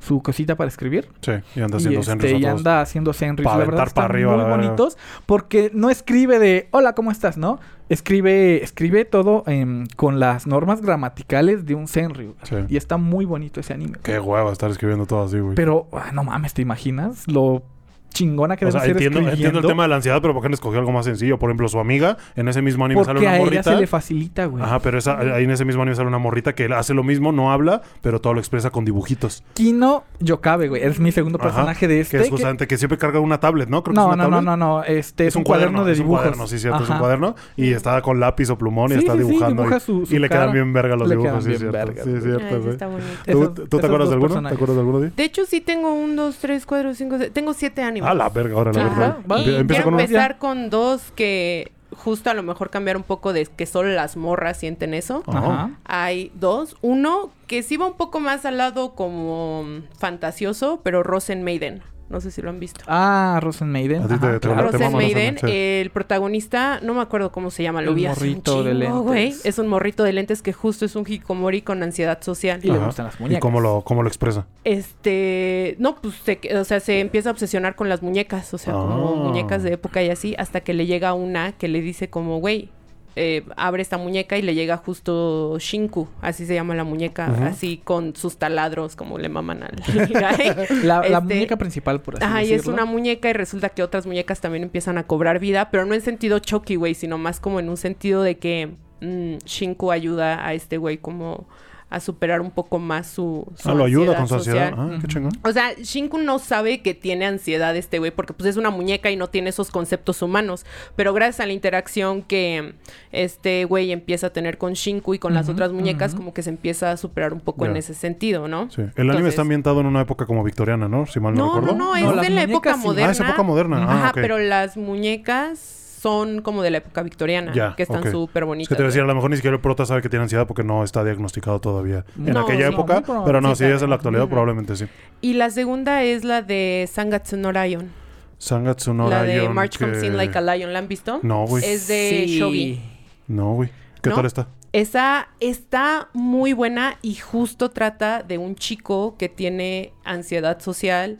su 0.00 0.22
cosita 0.22 0.56
para 0.56 0.68
escribir. 0.68 1.08
Sí. 1.20 1.32
Y 1.54 1.60
anda 1.60 1.76
Y, 1.78 1.80
haciendo 1.80 2.00
este, 2.00 2.10
senris 2.10 2.32
a 2.32 2.36
y 2.36 2.44
anda 2.44 2.80
haciendo 2.80 3.12
senris. 3.12 3.44
La 3.44 3.56
verdad 3.56 3.80
aventar 3.80 3.84
pa' 3.84 4.02
están 4.02 4.04
arriba, 4.04 4.36
muy 4.36 4.50
bonitos 4.50 4.98
porque 5.26 5.70
no 5.74 5.90
escribe 5.90 6.38
de 6.38 6.68
hola, 6.70 6.94
¿cómo 6.94 7.10
estás? 7.10 7.36
¿No? 7.36 7.60
Escribe, 7.88 8.62
escribe 8.62 9.04
todo 9.04 9.42
em, 9.46 9.86
con 9.96 10.20
las 10.20 10.46
normas 10.46 10.80
gramaticales 10.80 11.66
de 11.66 11.74
un 11.74 11.88
senryu. 11.88 12.36
Sí. 12.44 12.54
Y 12.68 12.76
está 12.76 12.96
muy 12.98 13.24
bonito 13.24 13.58
ese 13.58 13.74
anime. 13.74 13.98
Qué 14.02 14.20
hueva 14.20 14.52
estar 14.52 14.70
escribiendo 14.70 15.06
todo 15.06 15.24
así, 15.24 15.40
güey. 15.40 15.56
Pero, 15.56 15.88
ah, 15.92 16.10
no 16.12 16.22
mames, 16.22 16.54
¿te 16.54 16.62
imaginas? 16.62 17.26
Lo 17.26 17.64
chingona 18.10 18.56
que 18.56 18.64
O 18.64 18.68
debe 18.68 18.78
sea, 18.78 18.86
ser 18.86 18.90
entiendo, 19.02 19.30
entiendo 19.30 19.58
el 19.60 19.66
tema 19.66 19.84
de 19.84 19.88
la 19.88 19.96
ansiedad, 19.96 20.20
pero 20.20 20.34
¿por 20.34 20.42
qué 20.42 20.48
no 20.48 20.54
escogió 20.54 20.78
algo 20.78 20.92
más 20.92 21.04
sencillo? 21.06 21.38
Por 21.38 21.48
ejemplo, 21.50 21.68
su 21.68 21.78
amiga, 21.78 22.16
en 22.36 22.48
ese 22.48 22.60
mismo 22.62 22.84
anime 22.84 23.04
sale 23.04 23.20
una 23.20 23.30
a 23.30 23.34
ella 23.36 23.44
morrita. 23.44 23.62
se 23.62 23.76
le 23.76 23.86
facilita, 23.86 24.44
güey. 24.46 24.62
Ajá, 24.62 24.80
pero 24.80 24.98
esa- 24.98 25.18
ahí 25.18 25.44
en 25.44 25.50
ese 25.50 25.64
mismo 25.64 25.82
anime 25.82 25.94
sale 25.96 26.08
una 26.08 26.18
morrita 26.18 26.54
que 26.54 26.64
hace 26.66 26.92
lo 26.94 27.02
mismo, 27.02 27.32
no 27.32 27.52
habla, 27.52 27.82
pero 28.02 28.20
todo 28.20 28.34
lo 28.34 28.40
expresa 28.40 28.70
con 28.70 28.84
dibujitos. 28.84 29.42
Kino 29.54 30.04
Yokabe, 30.20 30.68
güey. 30.68 30.82
Es 30.82 31.00
mi 31.00 31.12
segundo 31.12 31.38
Ajá, 31.40 31.48
personaje 31.48 31.88
de 31.88 32.00
este. 32.00 32.16
que 32.18 32.22
es 32.24 32.30
justamente 32.30 32.66
que 32.66 32.76
siempre 32.76 32.98
carga 32.98 33.20
una 33.20 33.40
tablet, 33.40 33.68
¿no? 33.68 33.82
Creo 33.82 33.94
que 33.94 33.96
No, 34.00 34.08
es 34.08 34.14
una 34.14 34.16
no, 34.24 34.30
no, 34.30 34.36
tablet. 34.36 34.44
no, 34.50 34.56
no. 34.56 34.84
Este 34.84 35.26
es, 35.26 35.36
un 35.36 35.44
cuaderno, 35.44 35.84
de 35.84 35.92
es 35.92 35.98
un 35.98 36.04
dibujos. 36.04 36.22
cuaderno, 36.22 36.46
sí, 36.46 36.58
cierto, 36.58 36.82
es 36.84 36.90
un 36.90 36.98
cuaderno. 36.98 37.34
Y 37.56 37.72
está 37.72 38.00
con 38.02 38.20
lápiz 38.20 38.50
o 38.50 38.58
plumón 38.58 38.90
y 38.90 38.94
Sí, 38.94 38.98
está 39.00 39.12
sí, 39.12 39.18
sí, 39.20 39.24
dibujando. 39.26 39.62
dibuja 39.62 39.76
y, 39.76 39.80
su- 39.80 40.06
su 40.06 40.14
y 40.14 40.18
le 40.18 40.28
cara. 40.28 40.40
quedan 40.42 40.52
bien 40.54 40.72
verga 40.72 40.96
los 40.96 41.08
Le 41.08 41.16
dibujos, 41.16 41.44
sí, 41.44 41.50
bien 41.50 41.60
cierto. 41.60 41.92
Sí, 42.04 42.10
cierto. 42.20 43.64
¿Tú, 43.68 43.78
te 43.78 43.86
acuerdas 43.86 44.08
de 44.08 44.14
alguno? 44.14 44.34
¿Te 44.34 44.40
personajes. 44.42 44.56
acuerdas 44.56 44.76
de 44.76 44.80
alguno? 44.80 45.00
Di? 45.00 45.10
De 45.16 45.24
hecho, 45.24 45.44
sí 45.46 45.60
tengo 45.60 45.92
un, 45.94 46.16
dos, 46.16 46.38
tres, 46.38 46.66
cuatro, 46.66 46.94
cinco, 46.94 47.18
seis. 47.18 47.30
Tengo 47.32 47.52
siete 47.54 47.82
animes. 47.82 47.99
Ah, 48.02 48.14
la 48.14 48.28
verga, 48.28 48.54
ahora 48.54 48.72
la 48.72 48.84
verga. 48.84 49.18
va. 49.30 49.40
Y 49.40 49.54
Empieza 49.54 49.82
quiero 49.82 49.84
con 49.84 50.00
empezar 50.00 50.38
con 50.38 50.70
dos 50.70 51.12
que 51.14 51.72
justo 51.92 52.30
a 52.30 52.34
lo 52.34 52.42
mejor 52.42 52.70
cambiar 52.70 52.96
un 52.96 53.02
poco 53.02 53.32
de 53.32 53.46
que 53.46 53.66
solo 53.66 53.90
las 53.90 54.16
morras 54.16 54.58
sienten 54.58 54.94
eso. 54.94 55.22
Ajá. 55.26 55.38
Ajá. 55.38 55.70
Hay 55.84 56.32
dos. 56.34 56.76
Uno 56.82 57.30
que 57.46 57.62
sí 57.62 57.76
va 57.76 57.86
un 57.86 57.94
poco 57.96 58.20
más 58.20 58.44
al 58.44 58.58
lado 58.58 58.94
como 58.94 59.64
mm, 59.64 59.82
fantasioso, 59.98 60.80
pero 60.82 61.02
Rosen 61.02 61.42
Maiden. 61.42 61.82
No 62.10 62.20
sé 62.20 62.30
si 62.32 62.42
lo 62.42 62.50
han 62.50 62.58
visto. 62.60 62.80
Ah, 62.88 63.38
Rosen 63.40 63.70
Maiden. 63.70 64.02
A 64.02 64.08
ti 64.08 64.08
te- 64.08 64.26
Ajá, 64.26 64.32
te- 64.32 64.40
claro. 64.40 64.56
te 64.56 64.72
Rosen 64.72 64.80
mama 64.80 64.92
Rosen 64.98 65.14
Maiden, 65.14 65.34
Maiden, 65.36 65.38
sí. 65.48 65.56
el 65.80 65.90
protagonista, 65.90 66.80
no 66.82 66.92
me 66.94 67.00
acuerdo 67.02 67.30
cómo 67.30 67.50
se 67.52 67.62
llama, 67.62 67.82
lo 67.82 67.94
vi 67.94 68.06
hace 68.06 68.20
un 68.24 68.30
morrito 68.30 68.64
de 68.64 68.72
chingo, 68.72 69.00
güey. 69.02 69.22
lentes. 69.28 69.46
Es 69.46 69.58
un 69.60 69.68
morrito 69.68 70.02
de 70.02 70.12
lentes 70.12 70.42
que 70.42 70.52
justo 70.52 70.84
es 70.84 70.96
un 70.96 71.04
hikomori 71.08 71.62
con 71.62 71.82
ansiedad 71.84 72.20
social. 72.20 72.58
Y 72.64 72.68
le 72.70 72.78
gustan 72.78 73.06
las 73.06 73.18
¿Y 73.20 73.22
muñecas. 73.22 73.40
cómo 73.40 73.60
lo, 73.60 73.82
cómo 73.82 74.02
lo 74.02 74.08
expresa? 74.08 74.46
Este, 74.64 75.76
no, 75.78 75.94
pues 75.96 76.14
se, 76.16 76.40
o 76.56 76.64
sea, 76.64 76.80
se 76.80 77.00
empieza 77.00 77.28
a 77.28 77.32
obsesionar 77.32 77.76
con 77.76 77.88
las 77.88 78.02
muñecas, 78.02 78.52
o 78.54 78.58
sea, 78.58 78.72
como 78.74 79.12
Ah. 79.14 79.28
muñecas 79.28 79.62
de 79.62 79.72
época 79.74 80.02
y 80.02 80.10
así, 80.10 80.34
hasta 80.36 80.60
que 80.62 80.74
le 80.74 80.86
llega 80.86 81.14
una 81.14 81.52
que 81.52 81.68
le 81.68 81.80
dice 81.80 82.10
como, 82.10 82.38
güey, 82.40 82.70
eh, 83.16 83.44
abre 83.56 83.82
esta 83.82 83.98
muñeca 83.98 84.38
y 84.38 84.42
le 84.42 84.54
llega 84.54 84.76
justo 84.76 85.56
Shinku, 85.58 86.08
así 86.22 86.46
se 86.46 86.54
llama 86.54 86.74
la 86.74 86.84
muñeca, 86.84 87.26
así 87.46 87.78
con 87.82 88.14
sus 88.16 88.36
taladros, 88.36 88.96
como 88.96 89.18
le 89.18 89.28
maman 89.28 89.62
al. 89.64 89.76
La, 90.84 91.00
la 91.08 91.18
Este, 91.18 91.20
muñeca 91.20 91.56
principal, 91.56 92.00
por 92.00 92.16
así 92.16 92.24
Ajá, 92.24 92.40
y 92.42 92.44
es 92.46 92.50
decirlo. 92.50 92.74
una 92.74 92.84
muñeca 92.84 93.28
y 93.28 93.32
resulta 93.32 93.68
que 93.70 93.82
otras 93.82 94.06
muñecas 94.06 94.40
también 94.40 94.62
empiezan 94.62 94.98
a 94.98 95.04
cobrar 95.06 95.38
vida, 95.40 95.70
pero 95.70 95.84
no 95.86 95.94
en 95.94 96.00
sentido 96.00 96.38
Chucky, 96.38 96.76
güey, 96.76 96.94
sino 96.94 97.18
más 97.18 97.40
como 97.40 97.60
en 97.60 97.68
un 97.68 97.76
sentido 97.76 98.22
de 98.22 98.38
que 98.38 98.74
mm, 99.00 99.38
Shinku 99.44 99.90
ayuda 99.92 100.46
a 100.46 100.54
este 100.54 100.76
güey 100.78 100.98
como 100.98 101.48
a 101.90 101.98
superar 102.00 102.40
un 102.40 102.50
poco 102.52 102.78
más 102.78 103.08
su, 103.08 103.46
su 103.56 103.68
Ah, 103.68 103.74
lo 103.74 103.84
ayuda 103.84 104.16
con 104.16 104.28
su 104.28 104.38
social. 104.38 104.58
ansiedad. 104.74 104.94
Ah, 104.94 104.98
qué 105.00 105.06
chingón. 105.08 105.32
O 105.42 105.52
sea, 105.52 105.72
Shinku 105.74 106.18
no 106.18 106.38
sabe 106.38 106.82
que 106.82 106.94
tiene 106.94 107.26
ansiedad 107.26 107.74
este 107.76 107.98
güey 107.98 108.12
porque 108.12 108.32
pues 108.32 108.48
es 108.48 108.56
una 108.56 108.70
muñeca 108.70 109.10
y 109.10 109.16
no 109.16 109.28
tiene 109.28 109.50
esos 109.50 109.70
conceptos 109.70 110.22
humanos. 110.22 110.64
Pero 110.96 111.12
gracias 111.12 111.40
a 111.40 111.46
la 111.46 111.52
interacción 111.52 112.22
que 112.22 112.74
este 113.12 113.64
güey 113.64 113.90
empieza 113.92 114.28
a 114.28 114.30
tener 114.30 114.56
con 114.56 114.74
Shinku 114.74 115.14
y 115.14 115.18
con 115.18 115.34
las 115.34 115.48
otras 115.48 115.72
muñecas, 115.72 116.14
como 116.14 116.32
que 116.32 116.42
se 116.42 116.50
empieza 116.50 116.92
a 116.92 116.96
superar 116.96 117.32
un 117.32 117.40
poco 117.40 117.66
en 117.66 117.76
ese 117.76 117.94
sentido, 117.94 118.46
¿no? 118.48 118.70
Sí. 118.70 118.82
El 118.96 119.10
anime 119.10 119.28
está 119.28 119.42
ambientado 119.42 119.80
en 119.80 119.86
una 119.86 120.00
época 120.02 120.26
como 120.26 120.44
victoriana, 120.44 120.88
¿no? 120.88 121.06
Si 121.06 121.18
mal 121.18 121.34
no, 121.34 121.40
No, 121.40 121.46
no, 121.54 121.60
recuerdo. 121.60 121.76
no, 121.78 121.96
es 121.96 122.04
No, 122.04 122.22
de 122.22 122.30
la 122.30 122.42
época 122.44 122.74
sí. 122.74 122.80
Ah, 122.80 122.86
moderna. 122.86 123.08
Ah, 123.08 123.12
es 123.12 123.20
época 123.20 123.42
moderna. 123.42 123.76
Ah, 123.88 123.94
Ajá, 123.96 124.12
pero 124.14 124.38
las 124.38 124.76
muñecas 124.76 125.79
son 126.00 126.40
como 126.40 126.62
de 126.62 126.70
la 126.70 126.78
época 126.78 127.02
victoriana, 127.02 127.52
Ya, 127.52 127.74
que 127.76 127.82
están 127.82 128.00
ok. 128.00 128.10
súper 128.10 128.44
Es 128.44 128.46
bonitas. 128.46 128.68
que 128.68 128.74
te 128.76 128.82
decía, 128.82 129.02
a 129.02 129.06
lo 129.06 129.14
mejor 129.14 129.28
ni 129.30 129.36
siquiera 129.36 129.54
el 129.56 129.60
prota 129.60 129.84
sabe 129.84 130.00
que 130.00 130.08
tiene 130.08 130.22
ansiedad 130.22 130.46
porque 130.46 130.64
no 130.64 130.82
está 130.82 131.04
diagnosticado 131.04 131.60
todavía 131.60 132.04
en 132.16 132.32
No, 132.32 132.40
aquella 132.40 132.68
sí. 132.68 132.72
época. 132.72 133.02
Pero 133.26 133.40
no, 133.42 133.54
Sí, 133.54 133.64
si 133.64 133.70
es 133.70 133.82
en 133.82 133.90
la 133.90 133.96
actualidad, 133.96 134.26
probablemente 134.28 134.76
sí. 134.76 134.86
Y 135.20 135.34
la 135.34 135.50
segunda 135.50 136.02
es 136.02 136.24
la 136.24 136.40
de 136.40 136.88
Sangatsu 136.90 137.36
no 137.36 137.52
Lion. 137.52 137.90
Sangatsu 138.38 138.94
no 138.94 139.10
la 139.10 139.24
de 139.24 139.46
March 139.50 139.76
que- 139.76 139.84
Comes 139.84 140.02
In 140.02 140.16
Like 140.16 140.38
a 140.38 140.40
Lion, 140.40 140.72
¿la 140.72 140.78
han 140.78 140.88
visto? 140.88 141.20
No, 141.22 141.44
güey. 141.46 141.62
Es 141.64 141.86
de 141.88 142.24
Sí. 142.26 142.38
Shogi. 142.38 142.80
No, 143.28 143.52
güey. 143.54 143.68
¿Qué 144.00 144.08
¿No? 144.08 144.16
tal 144.16 144.24
está? 144.26 144.48
Esa 144.72 145.28
está 145.40 146.08
muy 146.14 146.52
buena 146.54 146.96
y 147.02 147.16
justo 147.16 147.70
trata 147.70 148.22
de 148.22 148.38
un 148.38 148.54
chico 148.54 149.16
que 149.18 149.28
tiene 149.28 149.92
ansiedad 150.04 150.60
social, 150.60 151.18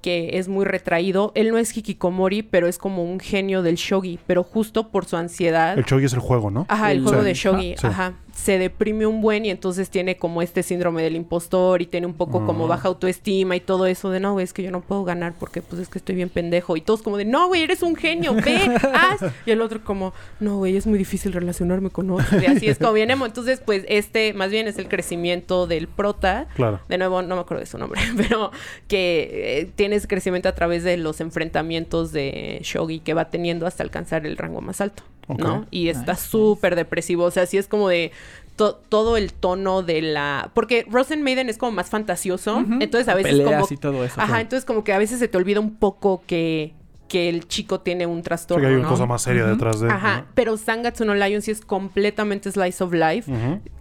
que 0.00 0.38
es 0.38 0.48
muy 0.48 0.64
retraído. 0.64 1.32
Él 1.34 1.50
no 1.50 1.58
es 1.58 1.76
hikikomori, 1.76 2.42
pero 2.42 2.68
es 2.68 2.78
como 2.78 3.02
un 3.04 3.18
genio 3.20 3.62
del 3.62 3.74
shogi, 3.76 4.18
pero 4.26 4.42
justo 4.44 4.88
por 4.90 5.04
su 5.04 5.16
ansiedad. 5.16 5.76
El 5.78 5.84
shogi 5.84 6.04
es 6.06 6.12
el 6.12 6.20
juego, 6.20 6.50
¿no? 6.50 6.66
Ajá, 6.68 6.92
el 6.92 6.98
El- 6.98 7.04
juego 7.04 7.20
Sí. 7.22 7.26
de 7.26 7.34
shogi, 7.34 7.74
Sí. 7.78 7.86
ajá. 7.86 8.14
Se 8.44 8.58
deprime 8.58 9.06
un 9.06 9.20
buen 9.20 9.44
y 9.44 9.50
entonces 9.50 9.90
tiene 9.90 10.16
como 10.16 10.42
este 10.42 10.62
síndrome 10.62 11.02
del 11.02 11.16
impostor 11.16 11.82
y 11.82 11.86
tiene 11.86 12.06
un 12.06 12.14
poco 12.14 12.46
como 12.46 12.68
baja 12.68 12.88
autoestima 12.88 13.56
y 13.56 13.60
todo 13.60 13.86
eso 13.86 14.10
de 14.10 14.20
no, 14.20 14.32
güey, 14.32 14.44
es 14.44 14.52
que 14.52 14.62
yo 14.62 14.70
no 14.70 14.80
puedo 14.80 15.04
ganar 15.04 15.34
porque 15.38 15.60
pues 15.60 15.82
es 15.82 15.88
que 15.88 15.98
estoy 15.98 16.14
bien 16.14 16.28
pendejo. 16.28 16.76
Y 16.76 16.80
todos 16.80 17.02
como 17.02 17.16
de, 17.16 17.24
no, 17.24 17.48
güey, 17.48 17.62
eres 17.62 17.82
un 17.82 17.96
genio, 17.96 18.34
ve, 18.34 18.56
haz. 18.94 19.32
Y 19.44 19.50
el 19.50 19.60
otro 19.60 19.82
como, 19.84 20.14
no, 20.40 20.56
güey, 20.58 20.76
es 20.76 20.86
muy 20.86 20.98
difícil 20.98 21.32
relacionarme 21.32 21.90
con 21.90 22.10
otros. 22.10 22.42
Y 22.42 22.46
así 22.46 22.68
es 22.68 22.78
como 22.78 22.92
viene. 22.92 23.12
Entonces, 23.12 23.60
pues 23.64 23.84
este 23.88 24.32
más 24.34 24.50
bien 24.50 24.68
es 24.68 24.78
el 24.78 24.88
crecimiento 24.88 25.66
del 25.66 25.88
prota. 25.88 26.46
Claro. 26.54 26.80
De 26.88 26.96
nuevo, 26.96 27.22
no 27.22 27.34
me 27.34 27.40
acuerdo 27.40 27.60
de 27.60 27.66
su 27.66 27.78
nombre, 27.78 28.00
pero 28.16 28.52
que 28.86 29.60
eh, 29.60 29.70
tiene 29.74 29.96
ese 29.96 30.08
crecimiento 30.08 30.48
a 30.48 30.54
través 30.54 30.84
de 30.84 30.96
los 30.96 31.20
enfrentamientos 31.20 32.12
de 32.12 32.60
Shogi 32.62 33.00
que 33.00 33.14
va 33.14 33.30
teniendo 33.30 33.66
hasta 33.66 33.82
alcanzar 33.82 34.26
el 34.26 34.36
rango 34.36 34.60
más 34.60 34.80
alto, 34.80 35.02
¿no? 35.36 35.66
Y 35.70 35.88
está 35.88 36.12
Nice, 36.12 36.26
súper 36.28 36.76
depresivo, 36.76 37.24
o 37.24 37.30
sea, 37.30 37.46
sí 37.46 37.58
es 37.58 37.68
como 37.68 37.88
de 37.88 38.12
to- 38.56 38.80
todo 38.88 39.16
el 39.16 39.32
tono 39.32 39.82
de 39.82 40.02
la... 40.02 40.50
Porque 40.54 40.86
Rosen 40.90 41.22
Maiden 41.22 41.48
es 41.48 41.58
como 41.58 41.72
más 41.72 41.90
fantasioso, 41.90 42.64
entonces 42.80 43.08
a 43.08 43.14
veces 43.14 43.32
Peleas 43.32 43.62
como... 43.62 43.66
y 43.70 43.76
todo 43.76 44.04
eso. 44.04 44.20
Ajá, 44.20 44.36
sí. 44.36 44.40
entonces 44.42 44.64
como 44.64 44.84
que 44.84 44.92
a 44.92 44.98
veces 44.98 45.18
se 45.18 45.28
te 45.28 45.36
olvida 45.36 45.60
un 45.60 45.76
poco 45.76 46.22
que, 46.26 46.72
que 47.08 47.28
el 47.28 47.46
chico 47.46 47.80
tiene 47.80 48.06
un 48.06 48.18
Sí, 48.18 48.22
trastorno, 48.24 48.62
que 48.62 48.68
hay 48.68 48.74
una 48.74 48.84
¿no? 48.84 48.90
cosa 48.90 49.06
más 49.06 49.22
seria 49.22 49.44
detrás 49.46 49.80
de. 49.80 49.88
Ajá, 49.90 50.26
pero 50.34 50.56
Sangatsu 50.56 51.04
no 51.04 51.14
Lion 51.14 51.40
sí 51.42 51.50
es 51.50 51.60
completamente 51.60 52.50
slice 52.50 52.82
of 52.84 52.92
life 52.92 53.30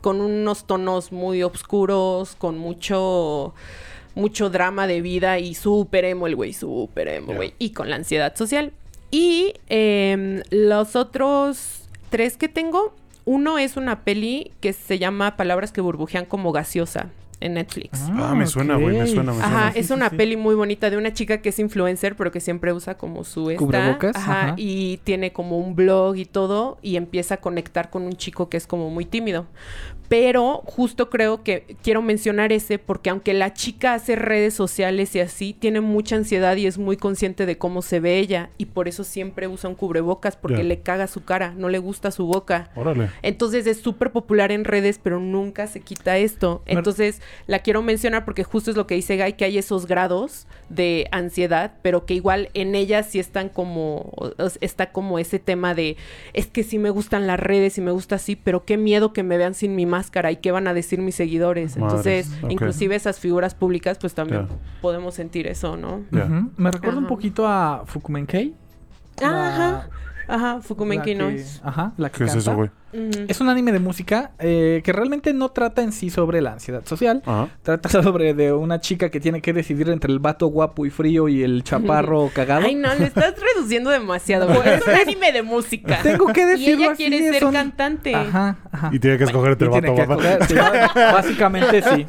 con 0.01 0.21
unos 0.21 0.65
tonos 0.67 1.11
muy 1.11 1.43
oscuros, 1.43 2.35
con 2.35 2.57
mucho 2.57 3.53
mucho 4.15 4.49
drama 4.49 4.87
de 4.87 5.01
vida 5.01 5.37
y 5.39 5.53
súper 5.53 6.03
emo 6.05 6.25
el 6.25 6.35
güey, 6.35 6.51
súper 6.53 7.07
emo, 7.07 7.33
güey. 7.35 7.53
Y 7.59 7.69
con 7.71 7.89
la 7.89 7.97
ansiedad 7.97 8.35
social. 8.35 8.73
Y 9.11 9.53
em, 9.69 10.41
los 10.49 10.95
otros 10.95 11.87
tres 12.09 12.37
que 12.37 12.49
tengo, 12.49 12.93
uno 13.25 13.57
es 13.57 13.77
una 13.77 14.03
peli 14.03 14.51
que 14.61 14.73
se 14.73 14.99
llama 14.99 15.37
Palabras 15.37 15.71
que 15.71 15.81
burbujean 15.81 16.25
como 16.25 16.51
gaseosa 16.51 17.09
en 17.39 17.53
Netflix. 17.55 17.99
Ah, 18.13 18.33
me 18.35 18.47
suena, 18.47 18.75
güey, 18.77 18.97
me 18.97 19.05
suena, 19.07 19.31
me 19.31 19.39
suena. 19.39 19.57
Ajá, 19.59 19.71
Sí, 19.73 19.79
es 19.79 19.87
sí, 19.87 19.93
una 19.93 20.09
sí. 20.09 20.15
peli 20.15 20.37
muy 20.37 20.55
bonita 20.55 20.89
de 20.89 20.97
una 20.97 21.13
chica 21.13 21.41
que 21.41 21.49
es 21.49 21.59
influencer, 21.59 22.15
pero 22.15 22.31
que 22.31 22.39
siempre 22.39 22.73
usa 22.73 22.97
como 22.97 23.23
su 23.23 23.49
esta, 23.51 23.59
Cubrebocas, 23.63 24.15
ajá, 24.15 24.41
ajá. 24.41 24.53
y 24.57 24.97
tiene 25.03 25.33
como 25.33 25.57
un 25.59 25.75
blog 25.75 26.15
y 26.17 26.25
todo 26.25 26.77
y 26.81 26.95
empieza 26.95 27.35
a 27.35 27.37
conectar 27.37 27.89
con 27.89 28.03
un 28.03 28.13
chico 28.13 28.49
que 28.49 28.57
es 28.57 28.65
como 28.67 28.89
muy 28.89 29.05
tímido. 29.05 29.45
Pero 30.09 30.61
justo 30.65 31.09
creo 31.09 31.43
que 31.43 31.75
quiero 31.83 32.01
mencionar 32.01 32.53
ese 32.53 32.79
porque 32.79 33.09
aunque 33.09 33.33
la 33.33 33.53
chica 33.53 33.93
hace 33.93 34.15
redes 34.15 34.53
sociales 34.53 35.13
y 35.15 35.19
así, 35.19 35.53
tiene 35.53 35.81
mucha 35.81 36.15
ansiedad 36.15 36.55
y 36.55 36.65
es 36.65 36.77
muy 36.77 36.95
consciente 36.95 37.45
de 37.45 37.57
cómo 37.57 37.81
se 37.81 37.99
ve 37.99 38.17
ella 38.17 38.49
y 38.57 38.67
por 38.67 38.87
eso 38.87 39.03
siempre 39.03 39.49
usa 39.49 39.69
un 39.69 39.75
cubrebocas 39.75 40.37
porque 40.37 40.63
le 40.63 40.79
caga 40.79 41.07
su 41.07 41.25
cara, 41.25 41.53
no 41.57 41.67
le 41.67 41.79
gusta 41.79 42.11
su 42.11 42.25
boca. 42.25 42.69
Órale. 42.75 43.09
Entonces 43.21 43.67
es 43.67 43.81
súper 43.81 44.11
popular 44.13 44.53
en 44.53 44.63
redes, 44.63 44.97
pero 45.03 45.19
nunca 45.19 45.67
se 45.67 45.81
quita 45.81 46.17
esto. 46.17 46.63
Entonces 46.67 47.21
la 47.47 47.59
quiero 47.59 47.81
mencionar 47.81 48.25
porque 48.25 48.43
justo 48.43 48.71
es 48.71 48.77
lo 48.77 48.87
que 48.87 48.95
dice 48.95 49.17
Guy, 49.21 49.33
que 49.33 49.45
hay 49.45 49.57
esos 49.57 49.85
grados 49.87 50.47
de 50.69 51.07
ansiedad, 51.11 51.73
pero 51.81 52.05
que 52.05 52.13
igual 52.13 52.49
en 52.53 52.75
ella 52.75 53.03
sí 53.03 53.19
están 53.19 53.49
como, 53.49 54.11
está 54.61 54.91
como 54.91 55.19
ese 55.19 55.39
tema 55.39 55.73
de, 55.73 55.97
es 56.33 56.47
que 56.47 56.63
sí 56.63 56.79
me 56.79 56.89
gustan 56.89 57.27
las 57.27 57.39
redes 57.39 57.77
y 57.77 57.81
me 57.81 57.91
gusta 57.91 58.15
así, 58.15 58.35
pero 58.35 58.65
qué 58.65 58.77
miedo 58.77 59.13
que 59.13 59.23
me 59.23 59.37
vean 59.37 59.53
sin 59.53 59.75
mi 59.75 59.85
máscara 59.85 60.31
y 60.31 60.37
qué 60.37 60.51
van 60.51 60.67
a 60.67 60.73
decir 60.73 60.99
mis 61.01 61.15
seguidores. 61.15 61.75
Entonces, 61.77 62.29
inclusive 62.49 62.95
esas 62.95 63.19
figuras 63.19 63.55
públicas, 63.55 63.97
pues 63.99 64.13
también 64.13 64.47
podemos 64.81 65.15
sentir 65.15 65.47
eso, 65.47 65.77
¿no? 65.77 66.03
Me 66.57 66.71
recuerda 66.71 66.97
un 66.97 67.05
Ajá. 67.05 67.09
poquito 67.09 67.47
a 67.47 67.83
Fukumenkei. 67.85 68.55
Ajá, 69.21 69.89
ajá, 70.27 70.55
la 70.55 70.61
Fukumenki 70.61 71.11
que- 71.11 71.15
Noise. 71.15 71.61
Ajá, 71.63 71.93
la 71.97 72.09
que 72.09 72.19
¿Qué 72.19 72.23
es 72.25 72.35
eso, 72.35 72.55
güey? 72.55 72.69
Es 72.93 73.41
un 73.41 73.49
anime 73.49 73.71
de 73.71 73.79
música 73.79 74.31
eh, 74.39 74.81
que 74.83 74.91
realmente 74.93 75.33
no 75.33 75.49
trata 75.49 75.81
en 75.83 75.91
sí 75.91 76.09
sobre 76.09 76.41
la 76.41 76.53
ansiedad 76.53 76.85
social. 76.85 77.21
Trata 77.61 77.89
sobre 77.89 78.33
de 78.33 78.53
una 78.53 78.79
chica 78.79 79.09
que 79.09 79.19
tiene 79.19 79.41
que 79.41 79.53
decidir 79.53 79.89
entre 79.89 80.11
el 80.11 80.19
vato 80.19 80.47
guapo 80.47 80.85
y 80.85 80.89
frío 80.89 81.27
y 81.27 81.43
el 81.43 81.63
chaparro 81.63 82.29
cagado. 82.33 82.65
Ay, 82.65 82.75
no, 82.75 82.93
le 82.95 83.05
estás 83.05 83.33
reduciendo 83.55 83.89
demasiado. 83.89 84.49
es 84.63 84.85
un 84.87 84.93
anime 84.93 85.31
de 85.31 85.43
música. 85.43 85.99
Tengo 86.01 86.27
que 86.27 86.41
Y 86.41 86.45
decirlo 86.45 86.83
ella 86.85 86.91
así, 86.93 87.03
quiere 87.07 87.31
ser 87.31 87.39
son- 87.41 87.53
cantante. 87.53 88.15
Ajá, 88.15 88.57
ajá. 88.71 88.89
Y 88.93 88.99
tiene 88.99 89.17
que 89.17 89.25
escoger 89.25 89.51
entre 89.51 89.67
Y 89.69 89.75
el 89.75 90.07
vato 90.07 90.45
sí, 90.47 90.55
básicamente 90.95 91.81
sí. 91.81 92.05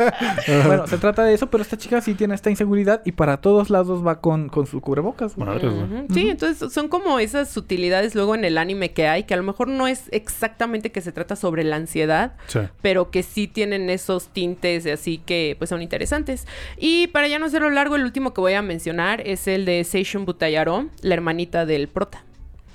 bueno, 0.67 0.87
se 0.87 0.99
trata 0.99 1.25
de 1.25 1.35
eso, 1.35 1.49
pero 1.51 1.63
esta 1.63 1.77
chica 1.77 2.01
sí 2.01 2.15
tiene 2.15 2.35
esta 2.35 2.51
inseguridad 2.51 3.03
y 3.05 3.13
para 3.13 3.39
todos 3.41 3.69
lados 3.71 4.07
va 4.07 4.21
con, 4.21 4.49
con 4.49 4.67
su 4.67 4.81
cubrebocas. 4.81 5.35
güey. 5.37 5.49
Ujú. 5.67 6.07
Sí, 6.15 6.29
entonces 6.29 6.73
son 6.73 6.89
como 6.89 7.19
esas 7.19 7.49
sutilidades 7.51 8.15
luego 8.15 8.35
en 8.35 8.45
el 8.45 8.59
anime 8.59 8.93
que 8.93 9.09
hay, 9.09 9.25
que 9.25 9.35
a 9.35 9.37
lo 9.37 9.43
mejor 9.43 9.69
no 9.69 9.87
es 9.89 10.05
exactamente 10.13 10.68
que 10.69 11.01
se 11.01 11.13
trata 11.13 11.35
sobre 11.37 11.65
la 11.65 11.77
ansiedad, 11.77 12.33
Sí. 12.47 12.61
pero 12.83 13.11
que 13.11 13.23
sí 13.23 13.47
tienen 13.49 13.91
esos 13.91 14.29
tintes 14.29 14.87
así 14.87 15.19
que 15.19 15.55
pues 15.59 15.71
son 15.71 15.83
interesantes. 15.83 16.47
Y 16.77 17.09
para 17.09 17.29
ya 17.29 17.39
no 17.39 17.47
hacerlo 17.47 17.71
largo, 17.71 17.97
el 17.97 18.05
último 18.05 18.33
que 18.35 18.41
voy 18.41 18.55
a 18.55 18.63
mencionar 18.63 19.21
es 19.27 19.49
el 19.49 19.65
de 19.65 19.83
Seishun 19.85 20.25
Butayaro, 20.25 20.87
la 21.03 21.15
hermanita 21.15 21.67
del 21.67 21.89
prota. 21.89 22.23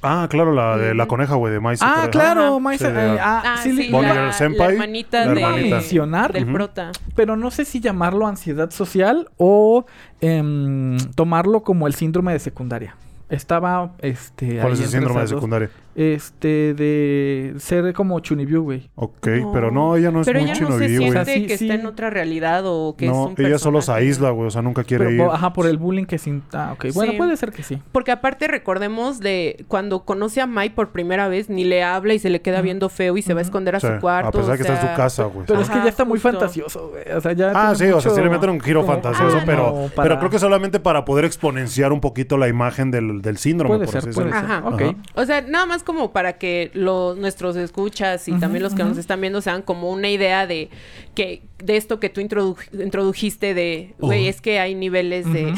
Ah, 0.05 0.27
claro, 0.29 0.51
la 0.51 0.75
de 0.77 0.93
la 0.93 1.05
coneja, 1.05 1.35
güey, 1.35 1.53
de 1.53 1.61
Maíz. 1.61 1.79
Ah, 1.81 2.09
claro, 2.11 2.41
Ajá. 2.41 2.59
Maisa, 2.59 2.87
Sí, 2.89 2.91
eh, 2.97 3.13
ya. 3.15 3.23
ah, 3.37 3.41
Ah, 3.45 3.57
sí, 3.63 3.87
la, 3.89 4.13
Girl 4.13 4.33
Senpai, 4.33 4.67
la 4.67 4.73
hermanita, 4.73 5.25
la 5.27 5.51
de-. 5.55 5.69
Mencionar. 5.69 6.33
del 6.33 6.45
prota. 6.51 6.91
pero 7.15 7.37
no 7.37 7.51
sé 7.51 7.63
si 7.63 7.79
llamarlo 7.79 8.27
ansiedad 8.27 8.69
social 8.71 9.29
o 9.37 9.85
em, 10.19 10.97
tomarlo 11.15 11.63
como 11.63 11.87
el 11.87 11.95
síndrome 11.95 12.33
de 12.33 12.39
secundaria. 12.39 12.97
Estaba, 13.29 13.93
este... 13.99 14.57
¿Cuál 14.57 14.67
ahí 14.67 14.73
es 14.73 14.79
el 14.81 14.87
síndrome 14.89 15.21
de 15.21 15.27
secundaria? 15.27 15.69
Este, 15.95 16.73
de 16.73 17.53
ser 17.59 17.93
como 17.93 18.19
Chunibyu, 18.19 18.63
güey. 18.63 18.89
Ok, 18.95 19.27
pero 19.53 19.71
no, 19.71 19.95
ella 19.95 20.11
no 20.11 20.21
es 20.21 20.25
Pero 20.27 20.39
muy 20.41 20.49
ella 20.49 20.59
no 20.61 20.71
se 20.77 20.87
siente 20.87 20.97
güey. 20.97 21.09
O 21.09 21.13
sea, 21.13 21.25
sí, 21.25 21.45
que 21.45 21.57
sí. 21.57 21.65
está 21.69 21.79
en 21.79 21.85
otra 21.85 22.09
realidad 22.09 22.63
o 22.65 22.95
que 22.97 23.05
es 23.05 23.11
No, 23.11 23.25
un 23.27 23.35
ella 23.37 23.57
solo 23.59 23.81
se 23.81 23.87
personaje. 23.87 24.05
aísla, 24.05 24.29
güey, 24.31 24.47
o 24.47 24.51
sea, 24.51 24.61
nunca 24.61 24.83
quiere 24.83 25.05
Pero, 25.05 25.25
ir. 25.25 25.29
ajá, 25.31 25.53
por 25.53 25.67
el 25.67 25.77
bullying 25.77 26.05
que 26.05 26.17
sin... 26.17 26.41
Ah, 26.53 26.71
ok. 26.73 26.87
Bueno, 26.93 27.11
Sí. 27.11 27.17
puede 27.17 27.37
ser 27.37 27.51
que 27.51 27.63
sí. 27.63 27.79
Porque 27.91 28.11
aparte 28.11 28.47
recordemos 28.47 29.19
de 29.19 29.65
cuando 29.67 30.03
conoce 30.03 30.41
a 30.41 30.47
Mai 30.47 30.71
por 30.71 30.89
primera 30.89 31.27
vez, 31.27 31.49
ni 31.49 31.63
le 31.63 31.83
habla 31.83 32.13
y 32.13 32.19
se 32.19 32.29
le 32.29 32.41
queda 32.41 32.61
viendo 32.61 32.89
feo 32.89 33.15
y 33.17 33.21
se 33.21 33.33
va 33.33 33.39
a 33.39 33.43
Ujú. 33.43 33.47
escuender 33.47 33.75
a 33.75 33.79
Sí, 33.79 33.87
su 33.87 33.99
cuarto. 33.99 34.29
a 34.29 34.31
pesar 34.31 34.45
de 34.45 34.53
o 34.53 34.55
que 34.57 34.61
está 34.71 34.81
en 34.85 34.89
su 34.91 34.97
casa, 34.97 35.23
güey. 35.25 35.45
Pero 35.45 35.61
es 35.61 35.67
que 35.69 35.75
Ajá, 35.75 35.83
ya 35.83 35.89
está 35.89 36.05
muy 36.05 36.19
justo. 36.19 36.31
fantasioso, 36.31 36.89
güey. 36.89 37.03
O 37.15 37.21
sea, 37.21 37.33
ya 37.33 37.51
Ah, 37.53 37.75
sí, 37.75 37.85
o 37.85 38.01
sea, 38.01 38.11
sí 38.11 38.17
le 38.17 38.23
mucho 38.23 38.31
meten 38.39 38.49
un 38.49 38.59
giro 38.61 38.81
como- 38.81 38.93
fantasioso, 38.93 39.37
ah, 39.39 39.43
pero, 39.45 39.65
como 39.71 39.87
para- 39.89 40.09
pero 40.09 40.19
creo 40.19 40.31
que 40.31 40.39
solamente 40.39 40.79
para 40.79 41.05
poder 41.05 41.25
exponenciar 41.25 41.91
un 41.93 42.01
poquito 42.01 42.37
la 42.37 42.47
imagen 42.47 42.89
del, 42.89 43.21
del 43.21 43.37
síndrome, 43.37 43.75
Puede 43.75 43.85
por 43.85 43.91
ser, 44.01 44.09
así 44.09 44.15
puede 44.19 44.29
ser. 44.33 44.37
Ajá. 44.43 44.63
Ok. 44.65 44.81
Ajá. 44.81 44.95
O 45.15 45.25
sea, 45.25 45.41
nada 45.41 45.65
más 45.65 45.82
como 45.83 46.11
para 46.11 46.37
que 46.37 46.71
los 46.73 47.17
nuestros 47.17 47.55
escuchas 47.55 48.27
y 48.27 48.33
también 48.39 48.63
los 48.63 48.73
que 48.73 48.83
nos 48.83 48.97
están 48.97 49.21
viendo 49.21 49.41
sean 49.41 49.61
como 49.61 49.91
una 49.91 50.09
idea 50.09 50.47
de 50.47 50.69
que 51.15 51.41
de 51.63 51.77
esto 51.77 51.99
que 51.99 52.09
tú 52.09 52.21
introdu- 52.21 52.57
introdujiste 52.83 53.53
de, 53.53 53.93
güey, 53.99 54.21
Ujú. 54.21 54.29
es 54.29 54.41
que 54.41 54.59
hay 54.59 54.75
niveles 54.75 55.31
de 55.31 55.53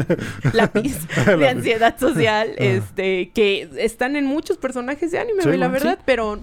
lápiz 0.52 0.96
de 1.26 1.48
ansiedad 1.48 1.98
social, 1.98 2.52
este, 2.56 3.30
que 3.34 3.68
están 3.78 4.16
en 4.16 4.26
muchos 4.26 4.56
personajes 4.56 5.10
de 5.10 5.18
anime, 5.18 5.42
Sí, 5.42 5.48
güey, 5.48 5.58
la 5.58 5.68
verdad, 5.68 5.98
pero 6.04 6.38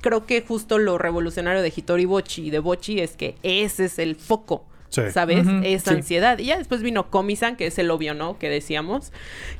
creo 0.00 0.26
que 0.26 0.42
justo 0.42 0.78
lo 0.78 0.98
revolucionario 0.98 1.62
de 1.62 1.72
Hitori 1.74 2.04
Bochi 2.04 2.46
y 2.46 2.50
de 2.50 2.58
Bochi 2.58 3.00
es 3.00 3.16
que 3.16 3.36
ese 3.42 3.86
es 3.86 3.98
el 3.98 4.16
foco. 4.16 4.64
Sí. 4.90 5.02
¿Sabes? 5.12 5.44
Ujú, 5.44 5.60
Esa 5.64 5.90
sí. 5.90 5.96
ansiedad. 5.96 6.38
Y 6.38 6.44
ya 6.44 6.56
después 6.56 6.80
vino 6.82 7.10
Komi-san, 7.10 7.56
que 7.56 7.66
es 7.66 7.76
el 7.80 7.90
obvio, 7.90 8.14
¿no? 8.14 8.38
Que 8.38 8.48
decíamos. 8.48 9.12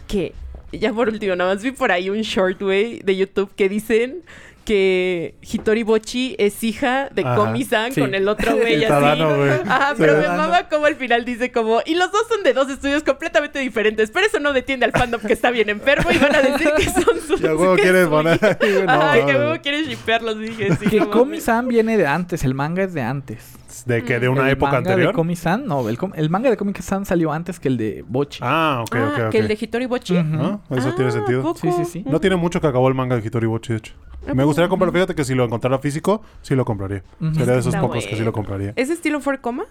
Que 0.07 0.33
ya 0.79 0.93
por 0.93 1.09
último, 1.09 1.35
nada 1.37 1.55
más 1.55 1.63
vi 1.63 1.73
por 1.73 1.91
ahí 1.93 2.11
un 2.11 2.21
short, 2.23 2.61
güey, 2.61 3.01
de 3.01 3.17
YouTube 3.17 3.51
que 3.57 3.69
dicen 3.69 4.23
que 4.65 5.35
Hitori 5.43 5.83
Bochi 5.83 6.37
es 6.39 6.65
hija 6.65 7.11
de. 7.15 7.23
Komi-san 7.23 7.93
Sí. 7.93 8.01
con 8.01 8.15
el 8.15 8.27
otro 8.29 8.57
güey 8.57 8.77
así. 8.77 8.87
Tadano, 8.87 9.37
güey. 9.37 9.51
Ajá, 9.51 9.95
pero 9.99 10.15
me 10.17 10.23
Tadano. 10.23 10.43
mama 10.43 10.69
como 10.71 10.87
al 10.87 10.97
final 10.97 11.25
dice 11.27 11.53
como, 11.53 11.83
y 11.85 11.95
los 11.95 12.11
dos 12.11 12.23
son 12.31 12.43
de 12.43 12.55
dos 12.55 12.71
estudios 12.71 13.03
completamente 13.03 13.59
diferentes, 13.59 14.11
pero 14.11 14.27
eso 14.27 14.41
no 14.41 14.55
detiene 14.55 14.87
al 14.87 14.93
fandom 14.93 15.21
que 15.21 15.35
está 15.35 15.51
bien 15.51 15.69
enfermo 15.69 16.11
y 16.11 16.17
van 16.17 16.35
a 16.35 16.41
decir 16.41 16.71
que 16.79 16.85
son 16.85 17.21
sus... 17.27 17.41
Ya, 17.43 17.55
huevo, 17.55 17.77
que 17.77 17.83
quieres 17.83 18.09
poner 18.09 18.39
Ajá, 18.87 19.17
no, 19.19 19.27
que 19.27 19.35
huevo 19.37 19.55
quieres 19.63 19.87
shippearlos, 19.87 20.39
dije. 20.39 20.75
Sí, 20.81 20.87
Que. 20.89 21.01
Komi-san 21.11 21.69
viene 21.69 21.99
de 21.99 22.07
antes, 22.07 22.43
el 22.45 22.55
manga 22.55 22.85
es 22.85 22.95
de 22.95 23.03
antes. 23.03 23.45
De 23.87 24.03
que 24.03 24.19
de 24.19 24.29
una 24.29 24.43
el 24.47 24.53
época 24.53 24.73
manga 24.73 24.79
anterior. 24.91 25.09
de 25.09 25.15
Komi-san, 25.15 25.67
no, 25.67 25.89
el, 25.89 25.99
com- 25.99 26.13
el 26.15 26.31
manga 26.31 26.49
de 26.51 26.57
Komi-san 26.57 27.05
salió 27.05 27.33
antes 27.33 27.61
que 27.61 27.69
el 27.69 27.77
de 27.77 28.05
Bochi. 28.09 28.41
Ah, 28.43 28.83
ok, 28.87 28.95
Ah, 28.97 29.09
ok, 29.15 29.21
ok. 29.27 29.31
que 29.31 29.39
el 29.39 29.49
de 29.49 29.59
Hitori 29.61 29.87
Bochi. 29.87 30.17
Ujú. 30.17 30.37
¿Ah? 30.43 30.61
Eso 30.71 30.89
Ah, 30.89 30.95
tiene 30.97 31.11
sentido. 31.11 31.43
¿poco? 31.43 31.59
Sí, 31.61 31.71
sí, 31.73 31.85
sí. 31.85 32.05
No 32.07 32.19
tiene 32.21 32.37
mucho 32.37 32.61
que 32.61 32.67
acabó 32.67 32.89
el 32.89 32.95
manga 32.95 33.17
de 33.17 33.27
Hitori 33.27 33.47
Bochi, 33.47 33.73
de 33.75 33.79
hecho. 33.79 33.95
Me 34.35 34.43
gustaría 34.45 34.69
comprarlo. 34.71 34.93
Fíjate 34.93 35.15
que 35.15 35.23
si 35.25 35.35
lo 35.35 35.45
encontrara 35.45 35.79
físico, 35.79 36.23
sí 36.41 36.55
lo 36.55 36.65
compraría. 36.65 37.03
Sería 37.35 37.53
de 37.55 37.59
esos 37.59 37.75
Está 37.75 37.81
pocos 37.83 38.07
que 38.07 38.17
sí 38.17 38.23
lo 38.25 38.33
compraría. 38.33 38.73
¿Ese 38.77 38.95
estilo 38.95 39.21
Ford 39.21 39.41
Coma? 39.41 39.65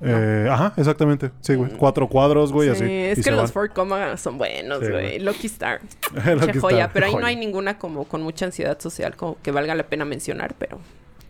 Eh, 0.00 0.48
ajá, 0.50 0.72
exactamente. 0.76 1.32
Sí, 1.40 1.56
güey. 1.56 1.72
Cuatro 1.72 2.08
cuadros, 2.08 2.52
güey, 2.52 2.68
sí, 2.68 2.74
así. 2.84 2.84
es 2.90 3.18
y 3.18 3.22
que 3.22 3.30
los. 3.32 3.50
Ford 3.52 3.70
Coma 3.74 4.16
son 4.16 4.38
buenos, 4.38 4.78
Sí, 4.80 4.90
güey. 4.90 5.18
Lucky 5.18 5.46
Star. 5.48 5.80
Che 6.40 6.52
que 6.52 6.60
joya. 6.60 6.90
Pero 6.92 7.06
ahí 7.06 7.14
no 7.16 7.26
hay 7.26 7.36
ninguna 7.36 7.78
como 7.78 8.04
con 8.04 8.22
mucha 8.22 8.46
ansiedad 8.46 8.78
social 8.80 9.14
como 9.16 9.36
que 9.42 9.50
valga 9.50 9.74
la 9.74 9.82
pena 9.82 10.04
mencionar, 10.04 10.54
pero... 10.58 10.78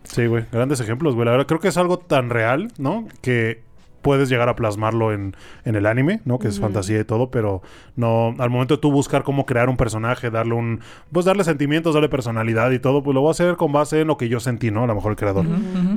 Sí, 0.03 0.25
güey. 0.25 0.45
Grandes 0.51 0.79
ejemplos, 0.79 1.15
güey. 1.15 1.25
La 1.25 1.31
verdad, 1.31 1.47
creo 1.47 1.59
que 1.59 1.67
es 1.67 1.77
algo 1.77 1.99
tan 1.99 2.29
real, 2.29 2.71
¿no? 2.77 3.07
Que 3.21 3.61
puedes 4.01 4.29
llegar 4.29 4.47
a 4.47 4.55
plasmarlo 4.55 5.11
en, 5.11 5.35
en 5.65 5.75
el 5.75 5.85
anime, 5.85 6.21
¿no? 6.23 6.39
Que 6.39 6.47
es 6.47 6.59
fantasía 6.59 7.01
y 7.01 7.03
todo, 7.03 7.31
pero 7.31 7.61
no... 7.97 8.33
Al 8.39 8.49
momento 8.49 8.75
de 8.75 8.81
tú 8.81 8.91
buscar 8.91 9.23
cómo 9.23 9.45
crear 9.45 9.67
un 9.67 9.75
personaje, 9.75 10.31
darle 10.31 10.53
un... 10.53 10.79
Pues 11.11 11.25
darle 11.25 11.43
sentimientos, 11.43 11.93
darle 11.93 12.07
personalidad 12.07 12.71
y 12.71 12.79
todo, 12.79 13.03
pues 13.03 13.13
lo 13.13 13.21
voy 13.21 13.27
a 13.27 13.31
hacer 13.31 13.57
con 13.57 13.73
base 13.73 14.01
en 14.01 14.07
lo 14.07 14.17
que 14.17 14.29
yo 14.29 14.39
sentí, 14.39 14.71
¿no? 14.71 14.85
A 14.85 14.87
lo 14.87 14.95
mejor 14.95 15.11
el 15.11 15.17
creador. 15.17 15.45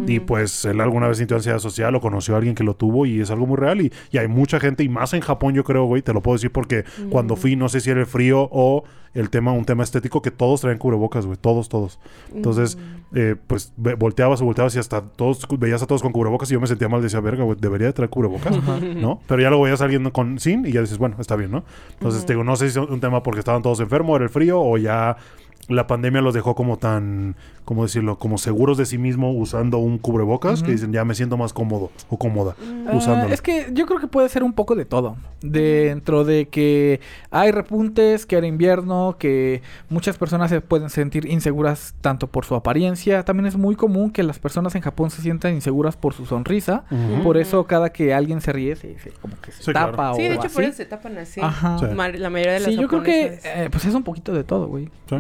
Y 0.07 0.19
pues 0.19 0.65
él 0.65 0.81
alguna 0.81 1.07
vez 1.07 1.19
sintió 1.19 1.37
ansiedad 1.37 1.61
social 1.61 1.95
o 1.95 2.01
conoció 2.01 2.35
a 2.35 2.39
alguien 2.39 2.57
que 2.57 2.65
lo 2.65 2.75
tuvo 2.75 3.07
y 3.07 3.21
es 3.21 3.31
algo 3.31 3.47
muy 3.47 3.57
real. 3.57 3.81
Y, 3.81 3.93
y 4.11 4.19
hay 4.19 4.27
mucha 4.27 4.59
gente, 4.59 4.83
y 4.83 4.89
más 4.89 5.15
en 5.15 5.21
Japón, 5.21 5.55
yo 5.55 5.63
creo, 5.63 5.85
güey, 5.85 6.03
te 6.03 6.13
lo 6.13 6.23
puedo 6.23 6.37
decir 6.37 6.51
porque 6.51 6.85
cuando 7.09 7.37
fui, 7.37 7.55
no 7.55 7.69
sé 7.69 7.81
si 7.81 7.91
era 7.91 8.01
el 8.01 8.07
frío 8.07 8.49
o 8.51 8.83
el 9.15 9.31
tema, 9.31 9.53
un 9.53 9.65
tema 9.65 9.83
estético, 9.83 10.23
que 10.23 10.31
todos 10.31 10.61
traen 10.61 10.79
cubrebocas, 10.79 11.27
güey, 11.27 11.39
todos, 11.39 11.69
todos. 11.69 11.99
Entonces, 12.35 12.79
eh, 13.15 13.37
pues 13.47 13.73
volteabas 13.77 14.41
o 14.41 14.45
volteabas 14.45 14.75
y 14.75 14.79
hasta 14.79 15.03
todos, 15.03 15.47
veías 15.59 15.83
a 15.83 15.87
todos 15.87 16.03
con 16.03 16.13
cubrebocas 16.13 16.51
y 16.51 16.55
yo 16.55 16.61
me 16.61 16.67
sentía 16.67 16.89
mal, 16.89 17.03
decía, 17.03 17.21
verga, 17.21 17.45
güey, 17.45 17.59
debería 17.61 17.89
de 17.89 17.93
traer 17.93 18.11
cubrebocas, 18.11 18.57
¿no? 18.97 19.21
Pero 19.27 19.43
ya 19.43 19.49
luego 19.49 19.65
veías 19.65 19.81
a 19.81 19.85
alguien 19.85 20.09
con 20.11 20.39
sin 20.39 20.67
y 20.67 20.73
ya 20.73 20.81
dices, 20.81 20.99
bueno, 20.99 21.17
está 21.19 21.37
bien, 21.37 21.51
¿no? 21.51 21.65
Entonces, 21.93 22.25
te 22.25 22.33
digo, 22.33 22.45
no 22.45 22.57
sé 22.57 22.71
si 22.71 22.79
es 22.79 22.89
un 22.89 23.01
tema 23.01 23.23
porque 23.23 23.41
estaban 23.41 23.63
todos 23.63 23.81
enfermos, 23.81 24.17
era 24.17 24.25
el 24.25 24.31
frío 24.31 24.61
o 24.61 24.79
ya 24.79 25.17
la 25.69 25.87
pandemia 25.87 26.21
los 26.21 26.35
dejó 26.35 26.55
como 26.55 26.77
tan, 26.77 27.37
¿cómo 27.65 27.85
decirlo? 27.85 28.19
Como 28.19 28.37
seguros 28.37 28.77
de 28.77 28.85
sí 28.85 28.99
mismo 28.99 29.33
usando 29.33 29.79
un 29.79 29.99
cubrebocas 29.99 30.63
que 30.63 30.73
dicen, 30.73 30.93
ya 30.93 31.05
me 31.05 31.15
siento 31.15 31.37
más 31.37 31.53
cómodo 31.53 31.91
o 32.11 32.19
cómoda 32.19 32.57
Ah, 32.87 32.91
usándolo. 32.97 33.33
es 33.33 33.41
que 33.41 33.69
yo 33.73 33.87
creo 33.87 34.01
que 34.01 34.09
puede 34.09 34.29
ser 34.29 34.43
un 34.43 34.53
poco 34.53 34.75
de 34.75 34.85
todo. 34.85 35.17
Dentro 35.41 36.25
de 36.25 36.49
que 36.49 37.01
hay 37.31 37.51
repuntes, 37.53 38.27
que 38.27 38.37
era 38.37 38.47
invierno, 38.47 39.17
que 39.19 39.63
muchas 39.89 40.17
personas 40.19 40.51
se 40.51 40.61
pueden 40.61 40.91
sentir 40.91 41.27
inseguras 41.27 41.95
tanto 42.01 42.27
por 42.27 42.45
su 42.45 42.55
apariencia. 42.55 43.25
También 43.25 43.47
es 43.47 43.57
muy 43.57 43.77
común 43.77 44.11
que 44.11 44.23
las 44.25 44.39
personas 44.39 44.75
en 44.75 44.83
Japón 44.83 45.11
se 45.11 45.23
sientan 45.23 45.55
inseguras 45.55 45.97
por 45.97 46.13
su 46.15 46.27
sonrisa. 46.27 46.85
Por 47.23 47.37
eso 47.37 47.65
cada 47.65 47.91
que 47.91 48.13
alguien 48.15 48.41
se 48.41 48.53
ríe, 48.53 48.75
se, 48.77 48.99
se- 48.99 49.11
como 49.21 49.35
que 49.41 49.53
se 49.53 49.63
Sí, 49.63 49.73
tapa 49.73 49.93
claro. 49.93 50.13
o 50.13 50.15
Sí, 50.17 50.23
de 50.23 50.35
hecho 50.35 50.47
así. 50.47 50.55
por 50.55 50.65
eso 50.65 50.73
se 50.77 50.87
tapan 50.87 51.19
así. 51.19 51.41
Ajá. 51.41 51.79
Sí. 51.79 51.87
Ma- 51.95 52.09
La 52.09 52.31
mayoría 52.31 52.55
de 52.55 52.61
las 52.61 52.69
Sí, 52.71 52.77
yo 52.81 52.89
creo 52.89 53.03
que 53.03 53.39
eh, 53.45 53.69
pues 53.71 53.85
es 53.85 53.95
un 53.95 54.03
poquito 54.03 54.33
de 54.33 54.45
todo, 54.45 54.67
güey. 54.67 54.87
Sí. 55.09 55.17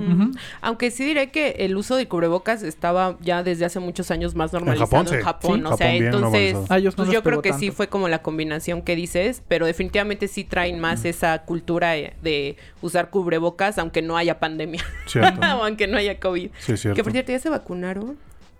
Aunque 0.60 0.90
sí 0.90 1.04
diré 1.04 1.30
que 1.30 1.56
el 1.58 1.76
uso 1.76 1.96
de 1.96 2.08
cubrebocas 2.08 2.62
estaba 2.62 3.16
ya 3.20 3.42
desde 3.42 3.64
hace 3.64 3.80
muchos 3.80 4.10
años 4.10 4.34
más 4.34 4.52
normalizado 4.52 4.86
Japón, 4.86 5.08
sí. 5.08 5.14
en 5.14 5.22
Japón. 5.22 5.60
Sí. 5.60 5.72
o 5.72 5.76
sea, 5.76 5.86
Japón 5.86 6.04
entonces 6.04 6.20
normalizado. 6.22 6.66
A 6.68 6.78
ellos 6.78 6.98
no 6.98 7.04
pues 7.04 7.14
yo 7.14 7.22
creo 7.22 7.42
que 7.42 7.52
sí 7.52 7.70
fue 7.70 7.88
como 7.88 8.08
la 8.08 8.22
combinación 8.22 8.82
que 8.82 8.96
dices, 8.96 9.42
pero 9.48 9.66
definitivamente 9.66 10.28
sí 10.28 10.44
traen 10.44 10.80
más 10.80 11.04
esa 11.04 11.42
cultura 11.42 11.92
de 11.92 12.56
usar 12.80 13.10
cubrebocas 13.10 13.78
aunque 13.78 14.02
no 14.02 14.16
haya 14.16 14.38
pandemia 14.38 14.84
Cierto. 15.06 15.40
o 15.40 15.64
aunque 15.64 15.86
no 15.86 15.96
haya 15.96 16.18
COVID. 16.18 16.50
Sí, 16.58 16.76
cierto. 16.76 16.96
Que 16.96 17.02
por 17.02 17.12
cierto, 17.12 17.32
¿ya 17.32 17.38
se 17.38 17.48
vacunaron? 17.48 18.16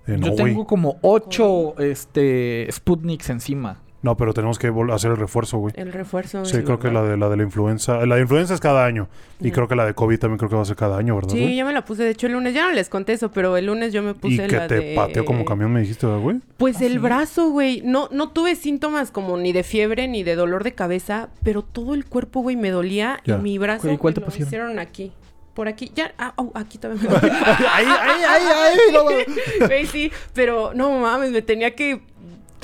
Eh, 0.06 0.16
no, 0.18 0.28
Yo 0.28 0.34
tengo 0.34 0.66
como 0.66 0.98
ocho 1.02 1.78
este, 1.78 2.66
Sputniks 2.70 3.30
encima. 3.30 3.78
No, 4.02 4.16
pero 4.16 4.34
tenemos 4.34 4.58
que 4.58 4.72
hacer 4.92 5.12
el 5.12 5.16
refuerzo, 5.16 5.58
güey. 5.58 5.72
El 5.76 5.92
refuerzo. 5.92 6.44
Sí, 6.44 6.58
creo 6.64 6.80
que 6.80 6.90
la 6.90 7.02
de 7.02 7.16
la 7.16 7.28
de 7.28 7.36
la 7.36 7.44
influenza. 7.44 8.04
La 8.04 8.16
de 8.16 8.22
influenza 8.22 8.52
es 8.52 8.60
cada 8.60 8.84
año. 8.84 9.08
Y 9.40 9.52
creo 9.52 9.68
que 9.68 9.76
la 9.76 9.86
de 9.86 9.94
COVID 9.94 10.18
también 10.18 10.38
creo 10.38 10.50
que 10.50 10.56
va 10.56 10.62
a 10.62 10.64
ser 10.64 10.74
cada 10.76 10.98
año, 10.98 11.14
¿verdad? 11.14 11.30
Sí, 11.30 11.40
güey? 11.40 11.54
ya 11.54 11.64
me 11.64 11.72
la 11.72 11.84
puse. 11.84 12.02
De 12.02 12.10
hecho, 12.10 12.26
el 12.26 12.32
lunes 12.32 12.52
ya 12.52 12.66
no 12.66 12.72
les 12.72 12.88
conté 12.88 13.12
eso, 13.12 13.30
pero 13.30 13.56
el 13.56 13.66
lunes 13.66 13.92
yo 13.92 14.02
me 14.02 14.10
y 14.10 14.14
puse 14.14 14.46
que 14.48 14.56
la 14.56 14.66
te 14.66 14.74
de... 14.80 14.94
pateó 14.96 15.24
como 15.24 15.44
camión, 15.44 15.72
me 15.72 15.80
dijiste, 15.80 16.06
¿verdad, 16.06 16.20
güey? 16.20 16.40
Pues 16.56 16.80
¿Ah, 16.80 16.86
el 16.86 16.92
sí? 16.92 16.98
brazo, 16.98 17.50
güey. 17.50 17.80
No, 17.84 18.08
no 18.10 18.30
tuve 18.30 18.56
síntomas 18.56 19.12
como 19.12 19.36
ni 19.36 19.52
de 19.52 19.62
fiebre 19.62 20.08
ni 20.08 20.24
de 20.24 20.34
dolor 20.34 20.64
de 20.64 20.72
cabeza, 20.74 21.28
pero 21.44 21.62
todo 21.62 21.94
el 21.94 22.04
cuerpo, 22.04 22.40
güey, 22.40 22.56
me 22.56 22.70
dolía 22.70 23.20
Ya. 23.24 23.36
y 23.36 23.38
mi 23.38 23.58
brazo 23.58 23.86
Güey, 23.86 23.98
¿cuál 23.98 24.12
me 24.12 24.14
te 24.16 24.20
lo 24.20 24.26
pusieron? 24.26 24.48
hicieron 24.48 24.78
aquí. 24.80 25.12
Por 25.54 25.68
aquí, 25.68 25.92
ya, 25.94 26.12
ah, 26.18 26.32
au, 26.38 26.50
aquí 26.54 26.78
también 26.78 27.02
me 27.12 27.18
duele. 27.20 27.30
¡Ay, 27.30 27.84
ay, 27.86 28.20
ay, 28.26 28.42
ay! 28.56 28.78
no 28.92 29.04
mames. 29.04 29.26
Güey, 29.68 29.86
sí, 29.86 30.10
pero 30.32 30.72
no 30.74 30.98
mames, 30.98 31.30
me 31.30 31.42
tenía 31.42 31.74
que 31.74 32.00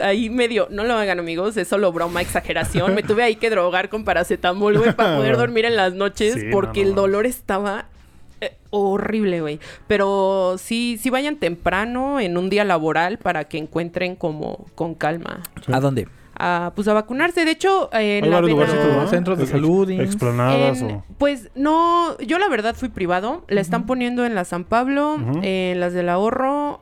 ahí 0.00 0.30
medio, 0.30 0.68
no 0.70 0.84
lo 0.84 0.94
hagan 0.94 1.18
amigos, 1.18 1.56
es 1.56 1.68
solo 1.68 1.92
broma, 1.92 2.20
exageración. 2.20 2.94
Me 2.94 3.02
tuve 3.02 3.22
ahí 3.22 3.36
que 3.36 3.50
drogar 3.50 3.88
con 3.88 4.04
paracetamol, 4.04 4.78
güey, 4.78 4.92
para 4.92 5.16
poder 5.16 5.36
dormir 5.38 5.64
en 5.64 5.76
las 5.76 5.94
noches 5.94 6.34
Sí, 6.34 6.44
no, 6.46 6.50
porque 6.52 6.82
no 6.82 6.88
el 6.88 6.94
dolor 6.94 7.26
estaba 7.26 7.86
eh, 8.40 8.56
horrible, 8.70 9.40
güey. 9.40 9.60
Pero 9.86 10.56
sí, 10.58 10.98
sí 11.00 11.10
vayan 11.10 11.36
temprano 11.36 12.20
en 12.20 12.36
un 12.36 12.50
día 12.50 12.64
laboral 12.64 13.18
para 13.18 13.44
que 13.44 13.58
encuentren 13.58 14.16
como 14.16 14.66
con 14.74 14.94
calma. 14.94 15.40
Sí. 15.64 15.72
¿A 15.72 15.80
dónde? 15.80 16.08
A, 16.40 16.70
pues 16.76 16.86
a 16.86 16.92
vacunarse. 16.92 17.44
De 17.44 17.50
hecho, 17.50 17.90
eh, 17.92 18.18
en 18.18 18.24
Hay 18.24 18.30
la 18.30 18.40
varios 18.40 18.56
Vena- 18.58 18.66
lugarcitos, 18.72 18.96
¿no? 19.04 19.08
Centros 19.10 19.38
de 19.38 19.44
Ex- 19.44 19.50
salud. 19.52 19.90
Explanadas 19.90 20.80
en- 20.82 20.90
o... 20.92 21.04
Pues 21.18 21.50
no, 21.56 22.16
yo 22.20 22.38
la 22.38 22.48
verdad 22.48 22.76
fui 22.76 22.88
privado. 22.90 23.44
La 23.48 23.60
están 23.60 23.86
poniendo 23.86 24.24
en 24.24 24.34
la 24.36 24.44
San 24.44 24.62
Pablo, 24.64 25.18
en 25.42 25.80
las 25.80 25.92
del 25.94 26.08
ahorro, 26.08 26.80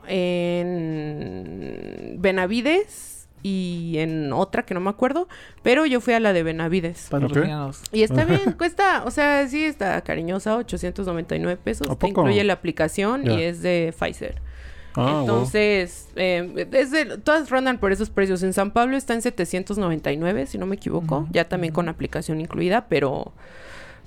en 1.07 2.15
Benavides 2.19 3.27
y 3.43 3.95
en 3.99 4.33
otra 4.33 4.63
que 4.63 4.73
no 4.73 4.79
me 4.79 4.89
acuerdo. 4.89 5.27
Pero 5.63 5.85
yo 5.85 6.01
fui 6.01 6.13
a 6.13 6.19
la 6.19 6.33
de 6.33 6.43
Benavides. 6.43 7.07
Patrocinados. 7.09 7.81
Y 7.91 8.03
está 8.03 8.25
bien, 8.25 8.53
cuesta, 8.57 9.03
o 9.05 9.11
sea, 9.11 9.47
sí 9.47 9.63
está 9.63 10.01
cariñosa, 10.01 10.57
899 10.57 11.57
pesos. 11.63 11.89
¿A 11.89 11.95
Te 11.95 12.07
incluye 12.09 12.43
la 12.43 12.53
aplicación 12.53 13.29
y 13.29 13.41
es 13.41 13.61
de 13.61 13.93
Pfizer. 13.97 14.41
Ah, 14.97 15.19
Entonces, 15.21 16.09
eh, 16.15 16.67
es 16.71 16.91
de- 16.91 17.17
todas 17.19 17.49
rondan 17.49 17.77
por 17.77 17.91
esos 17.91 18.09
precios. 18.09 18.41
En 18.43 18.51
San 18.53 18.71
Pablo 18.71 18.97
está 18.97 19.13
en 19.13 19.21
799, 19.21 20.45
si 20.47 20.57
no 20.57 20.65
me 20.65 20.75
equivoco. 20.75 21.27
Ya 21.31 21.45
también 21.47 21.71
con 21.73 21.87
aplicación 21.89 22.41
incluida, 22.41 22.85
pero... 22.89 23.31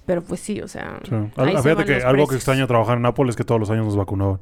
Pero 0.07 0.23
pues 0.23 0.41
sí, 0.41 0.61
o 0.61 0.67
sea... 0.67 0.99
Sí. 1.09 1.15
ahí 1.37 1.51
Al- 1.55 1.57
se 1.59 1.63
Fíjate 1.63 1.85
que 1.85 2.03
algo 2.03 2.27
que 2.27 2.35
extraño 2.35 2.67
trabajar 2.67 2.99
en 2.99 3.07
Apple 3.07 3.29
es 3.29 3.37
que 3.37 3.45
todos 3.45 3.61
los 3.61 3.71
años 3.71 3.87
nos 3.87 3.97
vacunaban. 3.97 4.41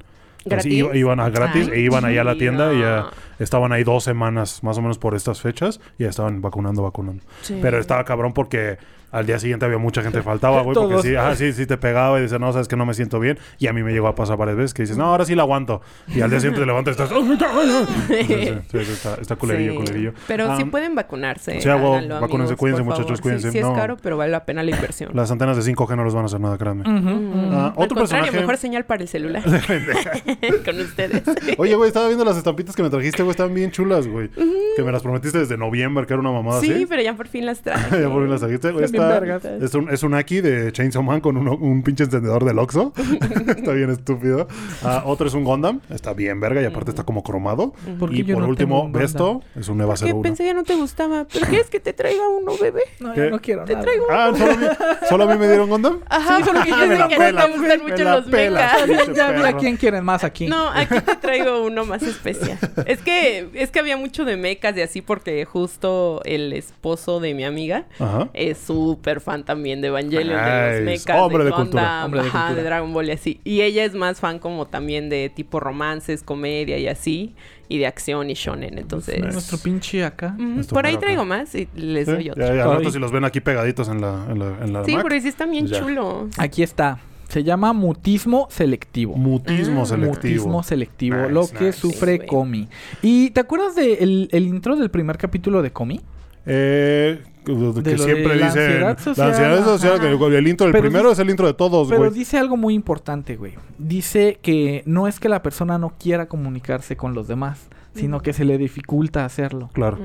Iban 0.64 1.20
a 1.20 1.28
gratis 1.28 1.68
Ay, 1.70 1.80
e 1.80 1.82
iban 1.82 2.04
ahí 2.06 2.16
a 2.16 2.24
la 2.24 2.36
tienda 2.36 2.72
y 2.72 2.80
ya 2.80 3.10
estaban 3.38 3.72
ahí 3.72 3.84
dos 3.84 4.04
semanas 4.04 4.62
más 4.62 4.78
o 4.78 4.80
menos 4.82 4.96
por 4.96 5.14
estas 5.14 5.40
fechas 5.42 5.80
y 5.98 6.04
ya 6.04 6.08
estaban 6.08 6.40
vacunando, 6.40 6.82
vacunando. 6.82 7.22
Sí. 7.42 7.58
Pero 7.60 7.78
estaba 7.78 8.04
cabrón 8.04 8.32
porque 8.32 8.78
al 9.10 9.26
día 9.26 9.38
siguiente 9.38 9.64
había 9.64 9.78
mucha 9.78 10.02
gente 10.02 10.18
que 10.18 10.22
faltaba, 10.22 10.62
güey, 10.62 10.74
porque 10.74 11.02
sí, 11.02 11.16
ajá, 11.16 11.34
sí, 11.36 11.52
sí 11.52 11.66
te 11.66 11.76
pegaba 11.76 12.18
y 12.18 12.22
dices, 12.22 12.38
no, 12.40 12.52
sabes 12.52 12.68
que 12.68 12.76
no 12.76 12.84
me 12.86 12.94
siento 12.94 13.20
bien. 13.20 13.38
Y 13.58 13.66
a 13.66 13.72
mí 13.72 13.82
me 13.82 13.92
llegó 13.92 14.08
a 14.08 14.14
pasar 14.14 14.36
varias 14.36 14.56
veces 14.56 14.74
que 14.74 14.82
dices, 14.82 14.96
no, 14.96 15.04
ahora 15.06 15.24
sí 15.24 15.34
la 15.34 15.42
aguanto. 15.42 15.80
Y 16.08 16.20
al 16.20 16.30
día 16.30 16.40
siguiente 16.40 16.60
te 16.60 16.66
levantas 16.66 16.96
y 16.98 17.02
estás, 17.02 17.16
"Oh, 17.16 17.22
me 17.24 17.36
cago 17.38 17.62
en 17.62 17.68
la-". 17.72 17.78
Entonces, 17.80 18.62
sí, 18.70 18.84
sí, 18.84 18.92
está, 18.92 19.14
está 19.20 19.36
culerillo, 19.36 19.74
culerillo. 19.76 20.12
Pero 20.26 20.56
sí 20.56 20.62
Ah, 20.66 20.70
pueden 20.70 20.94
vacunarse. 20.94 21.60
sí, 21.60 21.68
hago- 21.68 21.94
háganlo, 21.94 22.14
vacúnense, 22.20 22.52
amigos, 22.52 22.58
cuídense, 22.58 22.82
muchachos, 22.82 23.06
favor. 23.06 23.20
cuídense, 23.22 23.50
Sí, 23.50 23.58
sí 23.58 23.62
no. 23.64 23.72
es 23.72 23.78
caro, 23.78 23.96
pero 24.02 24.16
vale 24.16 24.30
la 24.32 24.44
pena 24.44 24.62
la 24.62 24.70
inversión. 24.72 25.10
Las 25.14 25.30
antenas 25.30 25.56
de 25.56 25.62
5G 25.62 25.96
no 25.96 26.04
les 26.04 26.14
van 26.14 26.24
a 26.24 26.26
hacer 26.26 26.40
nada, 26.40 26.58
créanme. 26.58 26.82
Ujú. 26.82 27.32
Ah, 27.52 27.66
Al 27.66 27.72
otro 27.84 27.96
contrario, 27.96 28.06
personaje- 28.26 28.40
mejor 28.40 28.56
señal 28.56 28.84
para 28.84 29.02
el 29.02 29.08
celular. 29.08 29.42
Con 30.64 30.80
ustedes. 30.80 31.22
Oye, 31.58 31.74
güey, 31.74 31.88
estaba 31.88 32.06
viendo 32.06 32.24
las 32.24 32.36
estampitas 32.36 32.74
que 32.76 32.82
me 32.82 32.90
trajiste, 32.90 33.22
güey, 33.22 33.30
estaban 33.30 33.54
bien 33.54 33.70
chulas, 33.70 34.06
güey. 34.06 34.28
Que 34.76 34.82
me 34.82 34.92
las 34.92 35.02
prometiste 35.02 35.38
desde 35.38 35.56
noviembre, 35.56 36.06
que 36.06 36.12
era 36.12 36.20
una 36.20 36.30
mamada 36.32 36.60
sí, 36.60 36.86
pero 36.88 37.02
ya 37.02 37.14
por 37.14 37.28
fin 37.28 37.46
las 37.46 37.60
traje. 37.62 38.00
ya 38.00 38.08
por 38.08 38.22
fin 38.22 38.30
las 38.30 38.40
trajiste. 38.40 38.70
güey. 38.72 38.84
Bien 38.98 39.20
vergas. 39.20 39.44
es, 39.44 39.74
un, 39.74 39.90
es 39.90 40.02
un 40.02 40.14
Aki 40.14 40.40
de 40.40 40.72
Chainsaw 40.72 41.02
Man 41.02 41.20
con 41.20 41.36
uno- 41.36 41.56
un 41.56 41.82
pinche 41.82 42.04
encendedor 42.04 42.44
del 42.44 42.58
Oxxo. 42.58 42.92
está 43.48 43.72
bien 43.72 43.90
estúpido. 43.90 44.48
Ah, 44.82 45.02
otro 45.06 45.26
es 45.28 45.34
un 45.34 45.44
Gundam. 45.44 45.80
Está 45.90 46.12
bien 46.14 46.40
verga 46.40 46.60
y 46.62 46.64
aparte 46.64 46.90
está 46.90 47.04
como 47.04 47.22
cromado. 47.22 47.72
¿Por 47.98 48.10
qué 48.10 48.16
Y 48.18 48.24
yo 48.24 48.34
por 48.34 48.42
no 48.44 48.48
último, 48.50 48.82
un? 48.84 48.92
Besto 48.92 49.42
es 49.56 49.68
un 49.68 49.80
Eva 49.80 49.94
Que 49.94 50.12
01. 50.12 50.22
pensé 50.22 50.44
que 50.44 50.54
no 50.54 50.64
te 50.64 50.74
gustaba. 50.74 51.26
¿Pero 51.32 51.46
quieres 51.48 51.68
que 51.70 51.80
te 51.80 51.92
traiga 51.92 52.22
uno, 52.28 52.52
bebé? 52.60 52.82
No, 53.00 53.12
¿Qué? 53.14 53.24
yo 53.24 53.30
no 53.30 53.40
quiero 53.40 53.64
Te 53.64 53.74
nada. 53.74 53.84
traigo 53.84 54.04
Ah, 54.10 54.32
¿solo 54.36 54.52
a, 54.52 54.56
mí, 54.56 54.66
¿solo 55.08 55.24
a 55.24 55.26
mí 55.32 55.38
me 55.38 55.48
dieron 55.48 55.68
Gundam? 55.68 56.00
Ajá, 56.08 56.38
porque 56.44 56.70
yo 56.70 56.76
me 56.76 56.96
sé 56.96 57.08
que 57.08 57.16
pela, 57.16 57.40
no 57.40 57.46
te 57.46 57.58
gustan 57.58 57.78
me 57.84 57.90
mucho 57.90 58.04
los 58.04 58.26
mechas. 58.26 59.14
Ya 59.14 59.30
vi 59.32 59.42
a 59.42 59.56
quién 59.56 59.76
quieren 59.76 60.04
más 60.04 60.24
aquí. 60.24 60.46
No, 60.46 60.68
aquí 60.70 61.00
te 61.00 61.16
traigo 61.16 61.64
uno 61.64 61.84
más 61.84 62.02
especial. 62.02 62.58
Es 62.86 63.00
que, 63.00 63.48
es 63.54 63.70
que 63.70 63.78
había 63.78 63.96
mucho 63.96 64.24
de 64.24 64.36
mecas 64.36 64.76
y 64.76 64.80
así 64.82 65.02
porque 65.02 65.44
justo 65.44 66.20
el 66.24 66.52
esposo 66.52 67.20
de 67.20 67.34
mi 67.34 67.44
amiga 67.44 67.86
Ajá. 67.98 68.28
es 68.34 68.70
súper 68.96 69.20
fan 69.20 69.44
también 69.44 69.80
de 69.80 69.88
Evangelion, 69.88 70.42
de 70.44 70.76
los 70.76 70.84
mechas, 70.84 71.16
Hombre 71.20 71.44
de 71.44 71.50
Gundam, 71.50 71.64
cultura. 71.66 72.04
Hombre 72.04 72.22
de 72.22 72.28
ajá, 72.28 72.38
cultura. 72.40 72.54
de 72.56 72.62
Dragon 72.68 72.92
Ball 72.92 73.08
y 73.08 73.12
así. 73.12 73.40
Y 73.44 73.60
ella 73.62 73.84
es 73.84 73.94
más 73.94 74.20
fan 74.20 74.38
como 74.38 74.66
también 74.66 75.08
de 75.08 75.28
tipo 75.34 75.60
romances, 75.60 76.22
comedia 76.22 76.78
y 76.78 76.88
así, 76.88 77.34
y 77.68 77.78
de 77.78 77.86
acción 77.86 78.30
y 78.30 78.34
shonen, 78.34 78.78
entonces... 78.78 79.20
Nuestro 79.20 79.58
pinche 79.58 80.04
acá. 80.04 80.34
Nuestro 80.38 80.74
Por 80.74 80.86
ahí 80.86 80.94
acá. 80.94 81.00
traigo 81.02 81.24
más 81.26 81.54
y 81.54 81.68
les 81.76 82.06
Sí, 82.06 82.12
doy 82.12 82.24
ya, 82.24 82.32
otro. 82.32 82.54
ya, 82.54 82.64
al 82.64 82.70
rato 82.78 82.90
si 82.90 82.98
los 82.98 83.12
ven 83.12 83.24
aquí 83.24 83.40
pegaditos 83.40 83.88
en 83.88 84.00
la, 84.00 84.24
en 84.30 84.38
la, 84.38 84.46
en 84.64 84.72
la 84.72 84.84
Sí, 84.84 84.92
Mac. 84.92 85.02
porque 85.02 85.20
sí 85.20 85.28
están 85.28 85.50
bien 85.50 85.66
Ya. 85.66 85.80
chulos. 85.80 86.30
Aquí 86.38 86.62
está. 86.62 86.98
Se 87.28 87.44
llama 87.44 87.74
mutismo 87.74 88.48
selectivo. 88.50 89.14
Mutismo 89.14 89.82
Ah. 89.82 89.86
selectivo. 89.86 90.14
Mutismo 90.14 90.62
selectivo, 90.62 91.16
Nice, 91.18 91.30
lo 91.30 91.46
que 91.46 91.64
nice. 91.66 91.72
sufre. 91.78 92.24
Comi. 92.26 92.68
¿Y 93.02 93.28
te 93.32 93.40
acuerdas 93.40 93.76
del 93.76 94.30
el 94.32 94.46
intro 94.46 94.76
del 94.76 94.90
primer 94.90 95.18
capítulo 95.18 95.60
de 95.60 95.70
Comi? 95.70 96.00
Eh, 96.46 97.20
que 97.56 97.62
lo 97.62 97.72
de 97.72 97.98
siempre 97.98 98.36
la 98.36 98.46
dicen 98.46 98.62
ansiedad 98.62 98.98
social, 98.98 99.26
la 99.30 99.34
ansiedad 99.34 99.64
social, 99.64 100.00
que 100.00 100.36
el 100.38 100.48
intro 100.48 100.66
del 100.66 100.72
Pero 100.72 100.82
primero 100.82 101.08
dice- 101.10 101.22
es 101.22 101.24
el 101.26 101.30
intro 101.30 101.46
de 101.46 101.54
todos, 101.54 101.88
Pero 101.88 102.00
güey. 102.00 102.10
dice 102.12 102.38
algo 102.38 102.56
muy 102.56 102.74
importante, 102.74 103.36
güey. 103.36 103.54
Dice 103.78 104.38
que 104.42 104.82
no 104.86 105.06
es 105.08 105.20
que 105.20 105.28
la 105.28 105.42
persona 105.42 105.78
no 105.78 105.94
quiera 105.98 106.26
comunicarse 106.26 106.96
con 106.96 107.14
los 107.14 107.28
demás, 107.28 107.68
sino 107.94 108.20
que 108.20 108.32
se 108.32 108.44
le 108.44 108.58
dificulta 108.58 109.24
hacerlo. 109.24 109.70
Claro. 109.72 109.98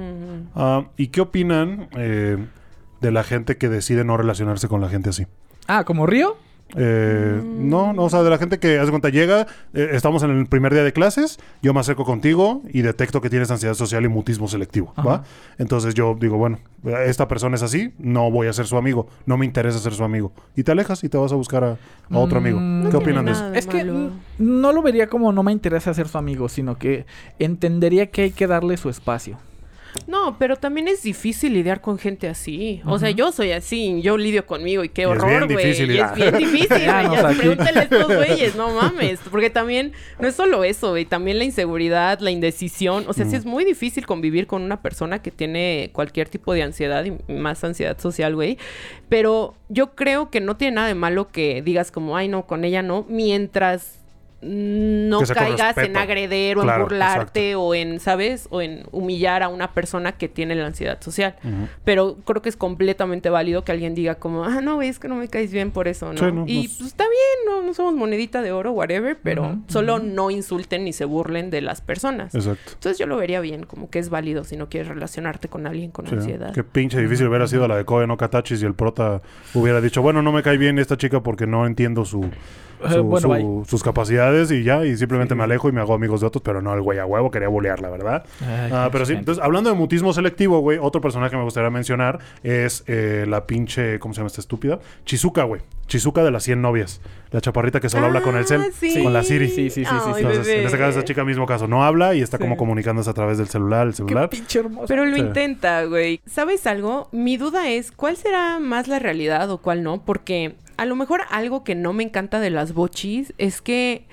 Ah, 0.56 0.86
¿Y 0.98 1.08
qué 1.08 1.22
opinan 1.22 1.90
eh, 1.96 2.38
de 3.02 3.12
la 3.12 3.24
gente 3.24 3.58
que 3.58 3.70
decide 3.70 4.04
no 4.04 4.18
relacionarse 4.18 4.68
con 4.68 4.82
la 4.82 4.90
gente 4.90 5.10
así? 5.10 5.28
Ah, 5.68 5.84
¿como 5.84 6.06
Río? 6.08 6.36
Eh, 6.76 7.40
Mm. 7.44 7.70
No, 7.70 7.94
no, 7.94 8.04
o 8.04 8.10
sea, 8.10 8.24
de 8.24 8.30
la 8.30 8.38
gente 8.38 8.60
que 8.60 8.78
hace 8.80 8.90
cuenta 8.90 9.10
llega, 9.10 9.48
eh, 9.74 9.90
estamos 9.94 10.24
en 10.24 10.32
el 10.32 10.46
primer 10.48 10.74
día 10.74 10.84
de 10.84 10.94
clases, 10.94 11.40
yo 11.62 11.74
me 11.74 11.80
acerco 11.80 12.04
contigo 12.06 12.62
y 12.72 12.82
detecto 12.82 13.22
que 13.22 13.30
tienes 13.30 13.50
ansiedad 13.52 13.74
social 13.74 14.04
y 14.04 14.08
mutismo 14.08 14.48
selectivo, 14.48 14.94
¿va? 15.06 15.24
Entonces 15.58 15.94
yo 15.94 16.16
digo, 16.20 16.38
bueno, 16.38 16.60
esta 17.06 17.28
persona 17.28 17.56
es 17.56 17.64
así, 17.64 17.94
no 17.98 18.30
voy 18.32 18.48
a 18.48 18.54
ser 18.54 18.66
su 18.66 18.78
amigo, 18.78 19.08
no 19.26 19.38
me 19.38 19.46
interesa 19.46 19.80
ser 19.80 19.94
su 19.94 20.04
amigo. 20.04 20.32
Y 20.56 20.64
te 20.64 20.72
alejas 20.72 21.04
y 21.04 21.10
te 21.10 21.18
vas 21.18 21.32
a 21.32 21.36
buscar 21.36 21.64
a, 21.64 21.78
a 22.10 22.18
otro 22.18 22.38
amigo. 22.40 22.60
Mm, 22.60 22.90
¿Qué 22.90 22.98
opinan 22.98 23.26
de 23.26 23.32
eso? 23.32 23.54
Es 23.54 23.66
que 23.68 23.84
malo. 23.84 24.12
no 24.40 24.72
lo 24.72 24.82
vería 24.82 25.08
como 25.08 25.32
no 25.32 25.44
me 25.44 25.52
interesa 25.52 25.94
ser 25.94 26.08
su 26.08 26.18
amigo, 26.18 26.50
sino 26.50 26.78
que 26.78 27.06
entendería 27.40 28.08
que 28.08 28.24
hay 28.24 28.32
que 28.32 28.48
darle 28.48 28.78
su 28.78 28.90
espacio. 28.90 29.38
No, 30.08 30.38
pero 30.40 30.56
también 30.58 30.88
es 30.88 31.04
difícil 31.04 31.54
lidiar 31.54 31.82
con 31.82 31.98
gente 32.00 32.28
así. 32.28 32.82
O 32.86 32.98
sea, 33.00 33.12
yo 33.12 33.32
soy 33.32 33.52
así, 33.52 34.02
yo 34.02 34.18
lidio 34.18 34.46
conmigo 34.46 34.84
y 34.84 34.90
qué 34.90 35.02
Y 35.02 35.06
es 35.06 35.10
horror, 35.12 35.48
bien 35.48 35.54
güey. 35.54 35.74
lidiar. 35.88 36.10
es 36.12 36.16
bien 36.16 36.38
difícil, 36.38 36.68
güey. 36.68 36.86
Ya 36.86 37.28
pregúntale 37.38 37.80
a 37.80 37.84
estos 37.84 38.08
güeyes, 38.16 38.56
no 38.56 38.70
mames. 38.74 39.20
Porque 39.30 39.50
también 39.50 39.94
no 40.20 40.28
es 40.28 40.36
solo 40.36 40.64
eso, 40.64 40.90
güey. 40.92 41.06
También 41.06 41.38
la 41.38 41.44
inseguridad, 41.44 42.20
la 42.20 42.32
indecisión. 42.32 43.06
O 43.08 43.14
sea, 43.14 43.26
sí 43.26 43.32
Mm. 43.34 43.36
es 43.40 43.46
muy 43.46 43.66
difícil 43.66 44.06
convivir 44.06 44.48
con 44.48 44.62
una 44.64 44.82
persona 44.82 45.22
que 45.22 45.32
tiene 45.32 45.90
cualquier 45.94 46.30
tipo 46.30 46.54
de 46.54 46.64
ansiedad 46.64 47.06
y 47.06 47.14
más 47.32 47.64
ansiedad 47.64 47.98
social, 48.00 48.36
güey. 48.36 48.58
Pero 49.10 49.56
yo 49.70 49.96
creo 49.96 50.30
que 50.30 50.42
no 50.42 50.58
tiene 50.58 50.76
nada 50.76 50.88
de 50.88 50.96
malo 50.96 51.30
que 51.30 51.62
digas 51.62 51.92
como, 51.92 52.18
ay, 52.18 52.28
no, 52.28 52.46
con 52.48 52.64
ella 52.66 52.82
no, 52.82 53.06
mientras 53.10 54.00
no 54.44 55.22
caigas 55.22 55.78
en 55.78 55.96
agreder 55.98 56.58
o 56.58 56.62
Claro, 56.62 56.84
en 56.84 56.90
burlarte 56.90 57.56
o 57.56 57.74
en, 57.74 58.00
¿sabes? 58.00 58.48
O 58.52 58.62
en 58.62 58.84
humillar 58.92 59.44
a 59.44 59.48
una 59.50 59.72
persona 59.74 60.14
que 60.14 60.28
tiene 60.28 60.56
la 60.56 60.66
ansiedad 60.66 61.02
social. 61.02 61.36
Pero 61.84 62.18
creo 62.26 62.42
que 62.42 62.50
es 62.50 62.58
completamente 62.58 63.30
válido 63.30 63.64
que 63.64 63.72
alguien 63.72 63.96
diga 63.96 64.16
como, 64.16 64.44
ah, 64.46 64.62
no, 64.62 64.82
es 64.82 65.00
que 65.00 65.08
no 65.08 65.16
me 65.16 65.28
caes 65.28 65.52
bien 65.52 65.72
por 65.72 65.88
eso, 65.88 66.12
¿no? 66.14 66.20
Sí, 66.20 66.26
no, 66.32 66.46
y 66.48 66.68
pues 66.68 66.82
está 66.90 67.04
bien, 67.04 67.46
no, 67.62 67.66
no 67.66 67.74
somos 67.74 67.94
monedita 67.96 68.42
de 68.42 68.52
oro, 68.52 68.72
whatever, 68.72 69.18
pero 69.22 69.58
solo 69.68 70.00
no 70.00 70.30
insulten 70.32 70.84
ni 70.84 70.94
se 70.94 71.06
burlen 71.06 71.50
de 71.50 71.62
las 71.62 71.82
personas. 71.82 72.36
Exacto. 72.36 72.72
Entonces 72.74 72.98
yo 73.00 73.08
lo 73.08 73.18
vería 73.18 73.40
bien, 73.40 73.66
como 73.66 73.90
que 73.90 74.00
es 74.00 74.10
válido 74.10 74.44
si 74.44 74.58
no 74.58 74.70
quieres 74.70 74.88
relacionarte 74.90 75.48
con 75.48 75.68
alguien 75.68 75.92
con 75.92 76.08
Sí. 76.08 76.16
ansiedad. 76.16 76.54
Qué 76.54 76.64
pinche 76.64 77.00
difícil 77.02 77.28
hubiera 77.28 77.48
sido 77.48 77.68
la 77.68 77.78
de 77.78 77.86
Koe 77.86 78.08
no 78.08 78.18
Katachis 78.18 78.62
y 78.62 78.66
el 78.66 78.74
prota 78.74 79.22
hubiera 79.54 79.80
dicho, 79.82 80.02
bueno, 80.02 80.22
no 80.22 80.32
me 80.32 80.44
cae 80.44 80.58
bien 80.58 80.80
esta 80.80 80.98
chica 80.98 81.22
porque 81.22 81.48
no 81.48 81.66
entiendo 81.66 82.06
su 82.06 82.30
Eh, 82.86 82.94
su- 82.94 83.04
bueno, 83.04 83.22
su- 83.22 83.30
bye. 83.30 83.66
sus 83.66 83.84
capacidades 83.84 84.52
y 84.52 84.64
ya, 84.64 84.86
y 84.86 84.96
simplemente 84.98 85.34
Sí. 85.34 85.38
me 85.38 85.44
alejo 85.44 85.70
y 85.70 85.72
me 85.72 85.82
hago 85.82 85.94
amigos 85.94 86.22
de 86.22 86.28
otros, 86.28 86.42
pero 86.44 86.62
no, 86.62 86.74
el 86.74 86.82
güey 86.82 87.00
a 87.00 87.06
huevo 87.06 87.32
quería 87.32 87.48
bolear, 87.48 87.82
la 87.82 87.90
verdad. 87.90 88.24
Ay, 88.42 88.70
Ah, 88.74 88.90
pero 88.92 89.06
sí, 89.06 89.14
entonces 89.14 89.44
hablando 89.44 89.70
de 89.70 89.76
mutismo 89.76 90.14
selectivo, 90.14 90.60
güey, 90.60 90.78
otro 90.82 91.02
personaje 91.02 91.32
que 91.32 91.38
me 91.38 91.44
gustaría 91.44 91.70
mencionar 91.70 92.20
es 92.44 92.84
eh, 92.88 93.26
la 93.28 93.46
pinche, 93.48 94.00
¿cómo 94.00 94.14
se 94.14 94.20
llama 94.20 94.28
esta 94.28 94.42
estúpida? 94.42 94.80
Chizuka, 95.06 95.44
güey. 95.44 95.62
Chizuka 95.88 96.24
de 96.24 96.32
las 96.32 96.44
100 96.44 96.62
novias. 96.62 97.02
La 97.32 97.42
chaparrita 97.42 97.80
que 97.80 97.90
solo 97.90 98.06
habla 98.06 98.22
con 98.22 98.36
el 98.38 98.46
cel, 98.46 98.62
Ah, 98.62 98.68
sí. 98.74 99.04
con 99.04 99.12
la 99.12 99.22
Siri. 99.24 99.48
Sí, 99.50 99.70
sí, 99.70 99.84
sí, 99.84 99.86
sí, 99.86 100.12
Entonces, 100.18 100.48
en 100.48 100.66
este 100.66 100.78
caso, 100.78 100.90
esta 100.92 101.04
chica, 101.04 101.26
mismo 101.26 101.46
caso, 101.46 101.68
no 101.68 101.84
habla 101.84 102.14
y 102.16 102.22
está 102.22 102.38
como 102.38 102.56
comunicándose 102.58 103.10
a 103.10 103.14
través 103.14 103.38
del 103.38 103.48
celular, 103.48 103.88
el 103.88 103.94
Qué 103.94 103.98
celular. 103.98 104.30
pinche 104.30 104.60
hermoso. 104.60 104.86
Pero 104.88 105.06
lo 105.06 105.16
Sí. 105.16 105.22
intenta, 105.22 105.84
güey. 105.86 106.22
¿Sabes 106.26 106.66
algo? 106.68 107.10
Mi 107.12 107.38
duda 107.38 107.70
es, 107.70 107.92
¿cuál 107.92 108.16
será 108.18 108.60
más 108.60 108.88
la 108.88 109.00
realidad 109.00 109.50
o 109.52 109.58
cuál 109.58 109.84
no? 109.84 110.04
Porque 110.06 110.56
a 110.78 110.86
lo 110.86 110.96
mejor 110.96 111.22
algo 111.30 111.64
que 111.64 111.76
no 111.76 111.94
me 111.94 112.04
encanta 112.04 112.40
de 112.40 112.50
las 112.50 112.74
bochis 112.74 113.34
es 113.38 113.62
que 113.62 114.06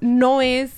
no 0.00 0.42
es, 0.42 0.72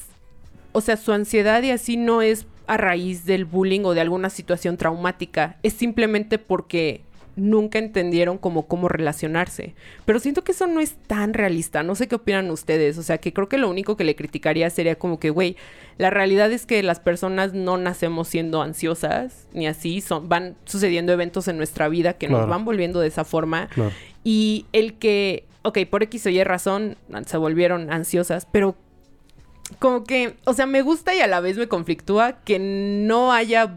o 0.73 0.81
sea, 0.81 0.97
su 0.97 1.13
ansiedad 1.13 1.63
y 1.63 1.71
así 1.71 1.97
no 1.97 2.23
es 2.23 2.47
a 2.67 2.77
raíz 2.77 3.25
del 3.25 3.45
bullying 3.45 3.83
o 3.85 3.95
de 3.95 4.01
alguna 4.01 4.31
situación 4.31 4.77
traumática. 4.77 5.57
Es 5.63 5.73
simplemente 5.73 6.39
porque 6.39 7.03
nunca 7.39 7.79
entendieron 7.79 8.37
cómo 8.37 8.89
relacionarse. 8.89 9.75
Pero 10.05 10.19
siento 10.19 10.45
que 10.45 10.53
eso 10.53 10.67
no 10.67 10.81
es 10.81 10.97
tan 11.07 11.35
realista. 11.35 11.83
No 11.83 11.95
sé 11.95 12.09
qué 12.09 12.17
opinan 12.17 12.51
ustedes. 12.51 12.99
O 12.99 13.03
sea, 13.03 13.19
que 13.19 13.33
creo 13.33 13.49
que 13.49 13.59
lo 13.59 13.71
único 13.71 13.97
que 13.97 14.05
le 14.05 14.17
criticaría 14.17 14.69
sería 14.71 14.97
como 14.97 15.19
que, 15.19 15.31
güey, 15.31 15.57
la 15.99 16.11
realidad 16.11 16.51
es 16.53 16.65
que 16.65 16.83
las 16.83 17.01
personas 17.01 17.53
no 17.53 17.77
nacemos 17.77 18.29
siendo 18.29 18.63
ansiosas, 18.63 19.49
ni 19.53 19.67
así. 19.67 20.01
Son, 20.01 20.29
van 20.29 20.57
sucediendo 20.65 21.13
eventos 21.13 21.49
en 21.49 21.57
nuestra 21.57 21.89
vida 21.89 22.15
que 22.15 22.29
nos 22.29 22.49
van 22.49 22.65
volviendo 22.65 23.01
de 23.01 23.09
esa 23.09 23.25
forma. 23.25 23.69
Claro. 23.69 23.91
Y 24.23 24.67
el 24.73 24.95
que, 24.95 25.45
ok, 25.63 25.79
por 25.91 26.05
X 26.05 26.27
o 26.27 26.31
Y 26.31 26.43
razón 26.45 26.97
se 27.27 27.37
volvieron 27.37 27.93
ansiosas, 27.93 28.47
pero 28.51 28.77
como 29.81 30.05
que, 30.05 30.37
o 30.45 30.55
sea, 30.55 30.67
me 30.67 30.83
gusta 30.83 31.15
y 31.15 31.21
a 31.21 31.27
la 31.27 31.41
vez 31.41 31.59
me 31.59 31.67
conflictúa 31.67 32.41
que 32.45 32.59
no 32.61 33.33
haya 33.33 33.75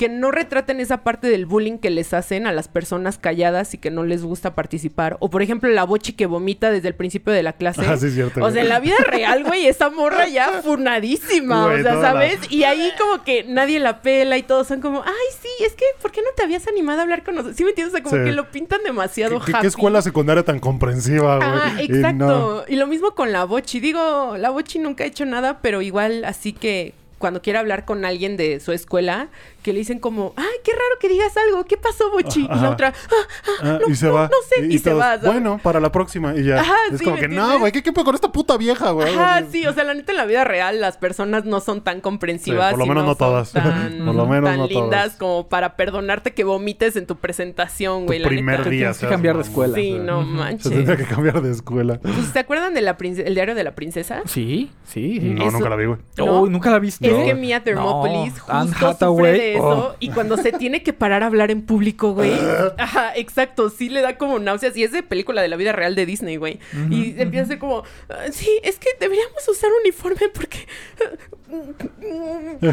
que 0.00 0.08
no 0.08 0.30
retraten 0.30 0.80
esa 0.80 1.02
parte 1.04 1.28
del 1.28 1.44
bullying 1.44 1.76
que 1.76 1.90
les 1.90 2.14
hacen 2.14 2.46
a 2.46 2.52
las 2.52 2.68
personas 2.68 3.18
calladas 3.18 3.74
y 3.74 3.76
que 3.78 3.90
no 3.90 4.02
les 4.04 4.22
gusta 4.24 4.54
participar. 4.54 5.18
O 5.20 5.28
por 5.28 5.42
ejemplo, 5.42 5.68
la 5.68 5.84
bochi 5.84 6.14
que 6.14 6.24
vomita 6.24 6.70
desde 6.70 6.88
el 6.88 6.94
principio 6.94 7.34
de 7.34 7.42
la 7.42 7.52
clase. 7.52 7.82
Ah, 7.86 7.98
sí, 7.98 8.06
es 8.06 8.14
cierto. 8.14 8.40
O 8.40 8.44
güey. 8.44 8.54
sea, 8.54 8.62
en 8.62 8.70
la 8.70 8.80
vida 8.80 8.96
real, 9.06 9.44
güey, 9.44 9.66
esa 9.66 9.90
morra 9.90 10.26
ya 10.26 10.62
funadísima. 10.64 11.66
Güey, 11.66 11.80
o 11.80 11.82
sea, 11.82 11.94
la- 11.96 12.00
¿sabes? 12.00 12.38
Y 12.50 12.64
ahí 12.64 12.90
como 12.98 13.22
que 13.24 13.44
nadie 13.44 13.78
la 13.78 14.00
pela 14.00 14.38
y 14.38 14.42
todos 14.42 14.68
son 14.68 14.80
como, 14.80 15.02
ay, 15.04 15.12
sí, 15.42 15.64
es 15.66 15.74
que, 15.74 15.84
¿por 16.00 16.12
qué 16.12 16.22
no 16.22 16.28
te 16.34 16.44
habías 16.44 16.66
animado 16.66 17.00
a 17.00 17.02
hablar 17.02 17.22
con 17.22 17.34
nosotros? 17.34 17.56
¿Sí 17.58 17.64
me 17.64 17.68
entiendes? 17.70 17.92
O 17.92 17.96
sea, 17.98 18.02
como 18.02 18.16
Sí. 18.16 18.30
que 18.30 18.34
lo 18.34 18.50
pintan 18.50 18.80
demasiado 18.82 19.38
¿Qué, 19.40 19.44
qué- 19.46 19.52
happy. 19.52 19.60
qué 19.60 19.66
escuela 19.68 20.00
secundaria 20.00 20.42
tan 20.44 20.60
comprensiva, 20.60 21.36
güey? 21.36 21.48
Ah, 21.52 21.76
Y 21.82 21.84
exacto. 21.94 22.14
no. 22.24 22.62
Y 22.66 22.76
lo 22.76 22.86
mismo 22.86 23.10
con 23.14 23.32
la 23.32 23.44
Bochi. 23.44 23.80
Digo, 23.80 24.36
la 24.38 24.48
Bochi 24.48 24.78
nunca 24.78 25.04
ha 25.04 25.06
hecho 25.06 25.26
nada, 25.26 25.58
pero 25.60 25.82
igual 25.82 26.24
así 26.24 26.54
que 26.54 26.94
cuando 27.18 27.42
quiere 27.42 27.58
hablar 27.58 27.84
con 27.84 28.06
alguien 28.06 28.38
de 28.38 28.60
su 28.60 28.72
escuela, 28.72 29.28
que 29.62 29.72
le 29.72 29.80
dicen 29.80 29.98
como, 29.98 30.32
ay, 30.36 30.44
qué 30.64 30.72
raro 30.72 30.98
que 31.00 31.08
digas 31.08 31.32
algo, 31.36 31.64
¿qué 31.64 31.76
pasó, 31.76 32.10
Bochi? 32.10 32.42
Y 32.42 32.46
Ajá. 32.50 32.62
la 32.62 32.70
otra, 32.70 32.88
"Ah, 33.10 33.14
ah, 33.14 33.52
Ah, 33.62 33.78
no, 33.82 33.88
y 33.92 33.94
se 33.94 34.06
no, 34.06 34.14
va. 34.14 34.22
no 34.24 34.36
sé, 34.48 34.66
y, 34.66 34.78
se 34.78 34.90
todos, 34.90 35.02
va. 35.02 35.16
¿sabes? 35.16 35.24
Bueno, 35.32 35.60
para 35.62 35.80
la 35.80 35.92
próxima. 35.92 36.34
Y 36.36 36.44
ya. 36.44 36.60
Ajá, 36.60 36.74
es 36.92 36.98
sí, 36.98 37.04
como 37.04 37.16
¿me 37.16 37.22
que, 37.22 37.28
no, 37.28 37.58
güey, 37.58 37.72
¿qué, 37.72 37.82
¿qué 37.82 37.92
con 37.92 38.14
esta 38.14 38.32
puta 38.32 38.56
vieja, 38.56 38.90
güey? 38.92 39.14
Ajá, 39.14 39.42
sí, 39.50 39.66
o 39.66 39.72
sea, 39.74 39.84
la 39.84 39.94
neta 39.94 40.12
en 40.12 40.18
la 40.18 40.24
vida 40.24 40.44
real 40.44 40.80
las 40.80 40.96
personas 40.96 41.44
no 41.44 41.60
son 41.60 41.82
tan 41.82 42.00
comprensivas. 42.00 42.68
Sí, 42.68 42.70
por 42.70 42.78
lo 42.78 42.84
y 42.86 42.88
menos 42.88 43.04
no 43.04 43.14
todas. 43.14 43.52
Tan, 43.52 43.98
Por 44.06 44.14
lo 44.14 44.26
menos 44.26 44.48
tan 44.50 44.58
no 44.58 44.66
lindas 44.66 45.04
todas. 45.04 45.16
como 45.18 45.48
para 45.48 45.76
perdonarte 45.76 46.32
que 46.32 46.44
vomites 46.44 46.96
en 46.96 47.06
tu 47.06 47.16
presentación, 47.16 48.06
güey. 48.06 48.18
Tu 48.18 48.22
la 48.24 48.28
primer 48.28 48.58
neta. 48.60 48.64
Te 48.64 48.70
día. 48.70 48.78
tienes 48.80 48.98
que 48.98 49.08
cambiar 49.08 49.36
de 49.36 49.42
escuela. 49.42 49.74
Sí, 49.74 49.92
no 49.98 50.20
Se 50.20 50.26
manches. 50.26 50.72
tendría 50.72 50.96
que 50.96 51.04
cambiar 51.04 51.42
de 51.42 51.50
escuela. 51.50 52.00
Pues, 52.00 52.14
¿Se 52.32 52.38
acuerdan 52.38 52.72
del 52.74 52.88
diario 53.34 53.54
de 53.54 53.64
la 53.64 53.74
princesa? 53.74 54.22
Sí, 54.26 54.70
sí. 54.84 55.18
No, 55.20 55.50
nunca 55.50 55.68
la 55.68 55.76
vi, 55.76 55.84
güey. 55.86 55.98
¿No? 56.16 56.24
Oh, 56.24 56.46
¿nunca 56.46 56.70
la 56.70 56.78
viste? 56.78 57.06
Es 57.08 57.24
que 57.24 57.34
Mia 57.34 57.62
Thermopolis 57.62 58.38
justo 58.40 58.96
sufre 58.98 59.32
de 59.32 59.49
eso 59.56 59.90
oh. 59.92 59.96
y 60.00 60.10
cuando 60.10 60.36
se 60.36 60.52
tiene 60.52 60.82
que 60.82 60.92
parar 60.92 61.22
a 61.22 61.26
hablar 61.26 61.50
en 61.50 61.62
público, 61.62 62.12
güey. 62.14 62.32
Ajá, 62.78 63.12
exacto, 63.16 63.70
sí 63.70 63.88
le 63.88 64.00
da 64.00 64.16
como 64.18 64.38
náuseas 64.38 64.76
y 64.76 64.84
es 64.84 64.92
de 64.92 65.02
película 65.02 65.42
de 65.42 65.48
la 65.48 65.56
vida 65.56 65.72
real 65.72 65.94
de 65.94 66.06
Disney, 66.06 66.36
güey. 66.36 66.58
y 66.90 67.14
empieza 67.20 67.44
a 67.44 67.48
ser 67.48 67.58
como, 67.58 67.82
"Ah, 68.08 68.26
sí, 68.32 68.48
es 68.62 68.78
que 68.78 68.88
deberíamos 68.98 69.46
usar 69.48 69.70
uniforme 69.82 70.28
porque 70.34 70.66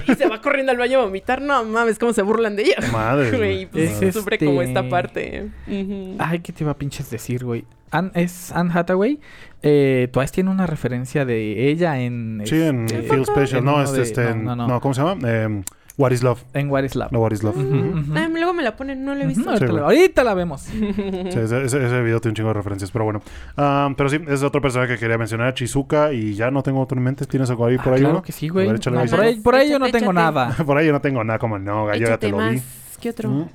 y 0.07 0.15
se 0.15 0.27
va 0.27 0.41
corriendo 0.41 0.71
al 0.71 0.77
baño 0.77 0.99
a 0.99 1.03
vomitar. 1.05 1.41
No 1.41 1.63
mames, 1.65 1.97
cómo 1.99 2.13
se 2.13 2.21
burlan 2.21 2.55
de 2.55 2.63
ella. 2.63 2.75
Madre, 2.91 3.29
Güey, 3.37 3.65
güey. 3.65 3.65
pues 3.65 4.01
Es 4.01 4.13
sufre 4.15 4.37
como 4.37 4.61
este- 4.61 4.71
esta 4.79 4.89
parte. 4.89 5.47
Ujú. 5.67 6.15
Ay, 6.19 6.39
¿qué 6.39 6.53
te 6.53 6.63
iba 6.63 6.71
a 6.71 6.77
pinches 6.77 7.09
decir, 7.09 7.43
güey? 7.43 7.65
Anne- 7.91 8.11
es 8.15 8.51
Anne 8.51 8.71
Hathaway. 8.73 9.19
Eh, 9.63 10.09
Twice 10.11 10.33
tiene 10.33 10.49
una 10.51 10.67
referencia 10.67 11.25
de 11.25 11.69
ella 11.69 11.99
en... 11.99 12.41
Sí, 12.45 12.61
en 12.61 12.85
este, 12.85 13.01
Feel 13.03 13.25
Special. 13.25 13.59
en 13.59 13.65
No, 13.65 13.81
este, 13.81 13.97
de- 13.97 14.03
este, 14.03 14.23
no, 14.35 14.35
no, 14.35 14.55
no. 14.55 14.67
no, 14.67 14.81
¿cómo 14.81 14.93
se 14.93 15.01
llama? 15.01 15.17
Eh, 15.27 15.63
What 15.97 16.11
is 16.11 16.21
Love. 16.21 16.41
En 16.53 16.69
What 16.69 16.83
is 16.83 16.95
Love. 16.95 17.11
No, 17.11 17.19
What 17.19 17.31
is 17.33 17.41
Love. 17.43 17.57
Ujú, 17.57 17.67
Ujú. 17.75 17.99
ujú. 17.99 18.13
Ay, 18.15 18.27
luego 18.31 18.53
me 18.53 18.61
la 18.61 18.75
ponen, 18.75 19.03
no 19.03 19.15
la 19.15 19.23
he 19.23 19.27
visto. 19.27 19.41
Ujú, 19.41 19.49
ahorita, 19.49 19.67
Sí, 19.67 19.73
la, 19.73 19.81
ahorita 19.81 20.23
la 20.23 20.33
vemos. 20.35 20.61
Sí, 20.71 21.39
ese, 21.39 21.63
ese- 21.63 21.85
ese 21.85 22.01
video 22.03 22.19
tiene 22.21 22.31
un 22.31 22.35
chingo 22.35 22.49
de 22.49 22.53
referencias, 22.53 22.91
pero 22.91 23.03
bueno. 23.05 23.21
Ah, 23.57 23.89
pero 23.97 24.07
sí, 24.09 24.19
es 24.27 24.43
otro 24.43 24.61
personaje 24.61 24.93
que 24.93 24.99
quería 24.99 25.17
mencionar, 25.17 25.53
Chizuka, 25.55 26.13
y 26.13 26.35
ya 26.35 26.51
no 26.51 26.61
tengo 26.61 26.79
otro 26.81 26.97
en 26.97 27.03
mente. 27.03 27.25
¿Tienes 27.25 27.49
algo 27.49 27.65
ahí 27.65 27.77
por 27.77 27.93
Ah, 27.93 27.95
ahí, 27.95 27.99
claro 28.01 28.15
uno? 28.15 28.21
que 28.23 28.31
sí, 28.31 28.47
güey. 28.47 28.67
No, 28.67 28.75
por, 29.09 29.19
ahí, 29.21 29.39
por 29.39 29.55
ahí 29.55 29.69
yo 29.71 29.79
no 29.79 29.85
Échate, 29.87 29.99
tengo 29.99 30.11
échate. 30.11 30.23
nada. 30.33 30.55
por 30.65 30.77
ahí 30.77 30.85
yo 30.85 30.93
no 30.93 31.01
tengo 31.01 31.23
nada, 31.23 31.39
como 31.39 31.57
no, 31.57 31.87
gallo, 31.87 31.99
ya 31.99 32.05
Échate 32.13 32.27
te 32.27 32.31
lo 32.31 32.37
vi. 32.49 32.61
¿Qué 33.01 33.09
otro? 33.09 33.49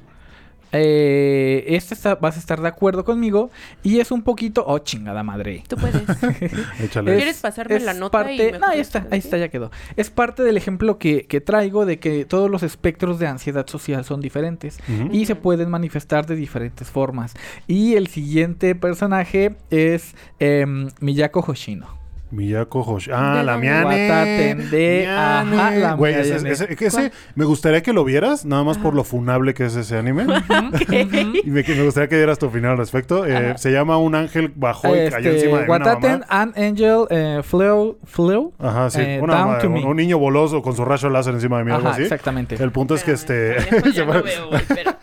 Eh, 0.73 1.65
este 1.69 1.95
está- 1.95 2.15
vas 2.17 2.37
a 2.37 2.41
estar 2.41 2.61
de 2.61 2.69
acuerdo 2.69 3.05
conmigo. 3.05 3.51
Y 3.83 4.01
es 4.01 4.11
un 4.11 4.23
poquito... 4.23 4.65
Oh, 4.67 4.79
chingada 4.79 5.23
madre. 5.23 5.63
Tú 5.69 5.77
puedes. 5.77 6.03
Échale. 6.81 7.17
¿Quieres 7.17 7.39
pasarme 7.41 7.79
la 7.81 7.95
nota 7.95 8.19
parte- 8.19 8.59
No, 8.59 8.67
ahí 8.69 8.81
está, 8.81 9.07
ahí 9.11 9.19
está, 9.19 9.37
ya 9.39 9.49
quedó. 9.49 9.71
Es 9.97 10.11
parte 10.11 10.43
del 10.43 10.57
ejemplo 10.57 10.99
que, 10.99 11.27
que 11.27 11.41
traigo 11.41 11.87
de 11.87 11.99
que 11.99 12.25
todos 12.25 12.51
los 12.51 12.63
espectros 12.63 13.19
de 13.19 13.27
ansiedad 13.27 13.67
social 13.67 14.05
son 14.05 14.21
diferentes 14.21 14.79
y 15.11 15.27
se 15.27 15.37
pueden 15.37 15.71
manifestar 15.71 16.27
de 16.27 16.37
diferentes 16.37 16.89
formas. 16.91 17.35
Y 17.67 17.95
el 17.95 18.09
siguiente 18.09 18.75
personaje 18.75 19.55
es 19.71 20.15
em, 20.39 20.89
Miyako 21.01 21.41
Hoshino. 21.47 22.02
Miyako 22.33 22.81
Hoshi. 22.81 23.11
Ah, 23.13 23.37
¿De 23.37 23.45
la? 23.45 23.59
Miane. 23.59 23.85
Watatende, 23.85 25.07
ajá, 25.09 25.71
la 25.71 25.95
Güey, 25.95 26.15
ese, 26.15 26.37
ese- 26.51 26.77
ese- 26.79 27.13
me 27.35 27.45
gustaría 27.45 27.83
que 27.83 27.93
lo 27.93 28.05
vieras, 28.05 28.45
nada 28.45 28.65
más 28.65 28.79
por 28.79 28.95
lo 28.95 29.05
funable 29.05 29.55
que 29.55 29.67
es 29.67 29.77
ese 29.77 29.99
anime. 29.99 30.25
y 31.45 31.51
me, 31.51 31.63
gustaría 31.63 32.09
que 32.09 32.17
dieras 32.17 32.39
tu 32.39 32.47
opinión 32.47 32.73
al 32.73 32.79
respecto. 32.79 33.27
Eh, 33.27 33.55
se 33.57 33.71
llama 33.71 33.99
Un 33.99 34.15
ángel 34.15 34.53
bajó 34.55 34.89
y 34.89 35.11
cayó 35.11 35.31
Este, 35.31 35.35
encima 35.35 35.59
de 35.59 35.65
una 35.65 35.73
Wataten, 35.73 36.11
mamá. 36.13 36.27
An 36.29 36.55
Angel, 36.57 37.05
eh, 37.11 37.41
Flew, 37.45 37.99
Flew. 38.05 38.53
Ajá, 38.59 38.91
sí. 38.91 39.01
eh, 39.03 39.21
una 39.23 39.45
mamá, 39.45 39.59
un, 39.63 39.97
niño 39.97 40.19
boloso 40.19 40.63
con 40.63 40.75
su 40.75 40.85
rayo 40.85 41.11
láser 41.11 41.35
encima 41.35 41.59
de 41.59 41.65
mí, 41.65 41.71
algo 41.73 41.89
Ajá, 41.89 41.97
así. 41.97 42.03
exactamente. 42.05 42.57
El 42.63 42.73
punto 42.73 42.95
es 42.95 43.05
que 43.05 43.13
este... 43.13 43.61
Se 43.93 44.05
veo, 44.05 44.25
espera. 44.55 44.99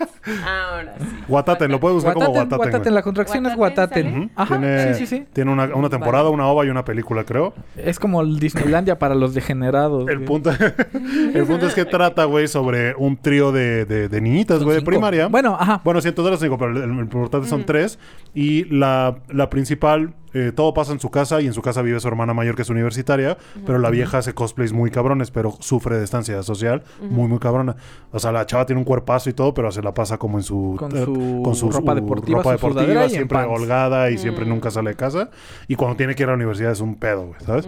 Ahora 0.45 0.95
sí. 0.99 1.05
Wataten, 1.29 1.71
lo 1.71 1.79
puedes 1.79 1.95
buscar 1.95 2.13
como 2.13 2.27
Wataten. 2.27 2.59
Wataten, 2.59 2.81
güey. 2.81 2.93
la 2.93 3.01
contracción 3.01 3.45
es. 3.45 3.55
Ujú. 3.55 4.29
Ajá, 4.35 4.93
sí, 4.93 4.99
sí, 4.99 5.05
sí. 5.05 5.25
Tiene 5.33 5.51
una, 5.51 5.65
una 5.75 5.89
temporada, 5.89 6.29
una 6.29 6.47
ova 6.47 6.65
y 6.65 6.69
una 6.69 6.83
película, 6.83 7.18
creo. 7.25 7.53
Es 7.77 7.99
como 7.99 8.21
el 8.21 8.39
Disneylandia 8.39 8.99
para 8.99 9.15
los 9.15 9.33
degenerados. 9.33 10.07
El 10.09 10.17
güey. 10.17 10.27
punto, 10.27 10.51
el 11.33 11.45
punto 11.45 11.67
es 11.67 11.73
que 11.73 11.85
trata, 11.85 12.25
güey, 12.25 12.47
sobre 12.47 12.95
un 12.95 13.17
trío 13.17 13.51
de, 13.51 13.85
de, 13.85 14.09
de 14.09 14.21
niñitas, 14.21 14.63
güey, 14.63 14.77
de 14.77 14.81
primaria. 14.83 15.27
Bueno, 15.27 15.55
ajá. 15.59 15.81
Bueno, 15.83 16.01
sí, 16.01 16.09
entonces 16.09 16.31
los 16.31 16.39
cinco, 16.39 16.57
pero 16.57 16.71
el, 16.71 16.83
el 16.83 16.99
importante 16.99 17.47
son 17.47 17.65
tres. 17.65 17.99
Y 18.33 18.65
la, 18.65 19.19
la 19.29 19.49
principal, 19.49 20.13
eh, 20.33 20.51
todo 20.55 20.73
pasa 20.73 20.91
en 20.91 20.99
su 20.99 21.09
casa 21.09 21.41
y 21.41 21.47
en 21.47 21.53
su 21.53 21.61
casa 21.61 21.81
vive 21.81 21.99
su 21.99 22.07
hermana 22.07 22.33
mayor 22.33 22.55
que 22.55 22.61
es 22.61 22.69
universitaria, 22.69 23.37
pero 23.65 23.79
la 23.79 23.89
vieja 23.89 24.19
hace 24.19 24.33
cosplays 24.33 24.73
muy 24.73 24.91
cabrones, 24.91 25.31
pero 25.31 25.55
sufre 25.59 25.97
de 25.97 26.03
estancia 26.03 26.41
social 26.43 26.83
muy, 27.01 27.27
muy 27.27 27.39
cabrona. 27.39 27.75
O 28.11 28.19
sea, 28.19 28.31
la 28.31 28.45
chava 28.45 28.65
tiene 28.65 28.79
un 28.79 28.85
cuerpazo 28.85 29.29
y 29.29 29.33
todo, 29.33 29.53
pero 29.53 29.71
se 29.71 29.81
la 29.81 29.93
pasa 29.93 30.17
como 30.17 30.37
en 30.37 30.43
su... 30.43 30.75
Con 30.77 30.95
eh, 30.95 31.05
su 31.05 31.41
con 31.43 31.55
su 31.55 31.71
ropa 31.71 31.95
deportiva, 31.95 32.39
ropa 32.39 32.51
su 32.51 32.67
deportiva, 32.67 32.83
sudadera 32.83 33.01
y 33.01 33.05
en 33.05 33.09
siempre 33.11 33.37
holgada 33.39 34.11
y 34.11 34.17
siempre 34.17 34.45
nunca 34.45 34.71
sale 34.71 34.91
de 34.91 34.95
casa. 34.95 35.29
Y 35.67 35.75
cuando 35.75 35.97
tiene 35.97 36.15
que 36.15 36.23
ir 36.23 36.29
a 36.29 36.31
la 36.31 36.35
universidad 36.35 36.71
es 36.71 36.81
un 36.81 36.95
pedo, 36.95 37.27
güey, 37.27 37.39
¿sabes? 37.45 37.67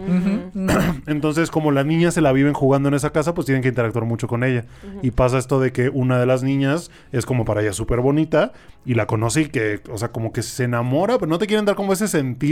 Entonces, 1.06 1.50
como 1.50 1.70
la 1.70 1.84
niña 1.84 2.10
se 2.10 2.20
la 2.20 2.32
viven 2.32 2.52
jugando 2.52 2.88
en 2.88 2.94
esa 2.94 3.10
casa, 3.10 3.34
pues 3.34 3.46
tienen 3.46 3.62
que 3.62 3.68
interactuar 3.68 4.04
mucho 4.04 4.28
con 4.28 4.44
ella. 4.44 4.64
Y 5.02 5.10
pasa 5.10 5.38
esto 5.38 5.60
de 5.60 5.72
que 5.72 5.88
una 5.88 6.18
de 6.18 6.26
las 6.26 6.42
niñas 6.42 6.90
es 7.12 7.26
como 7.26 7.44
para 7.44 7.62
ella 7.62 7.72
súper 7.72 8.00
bonita 8.00 8.52
y 8.84 8.94
la 8.94 9.06
conoce 9.06 9.42
y 9.42 9.46
que, 9.46 9.80
o 9.90 9.98
sea, 9.98 10.10
como 10.10 10.32
que 10.32 10.42
se 10.42 10.64
enamora, 10.64 11.18
pero 11.18 11.28
no 11.28 11.38
te 11.38 11.46
quieren 11.46 11.64
dar 11.64 11.76
como 11.76 11.92
ese 11.92 12.08
sentido 12.08 12.51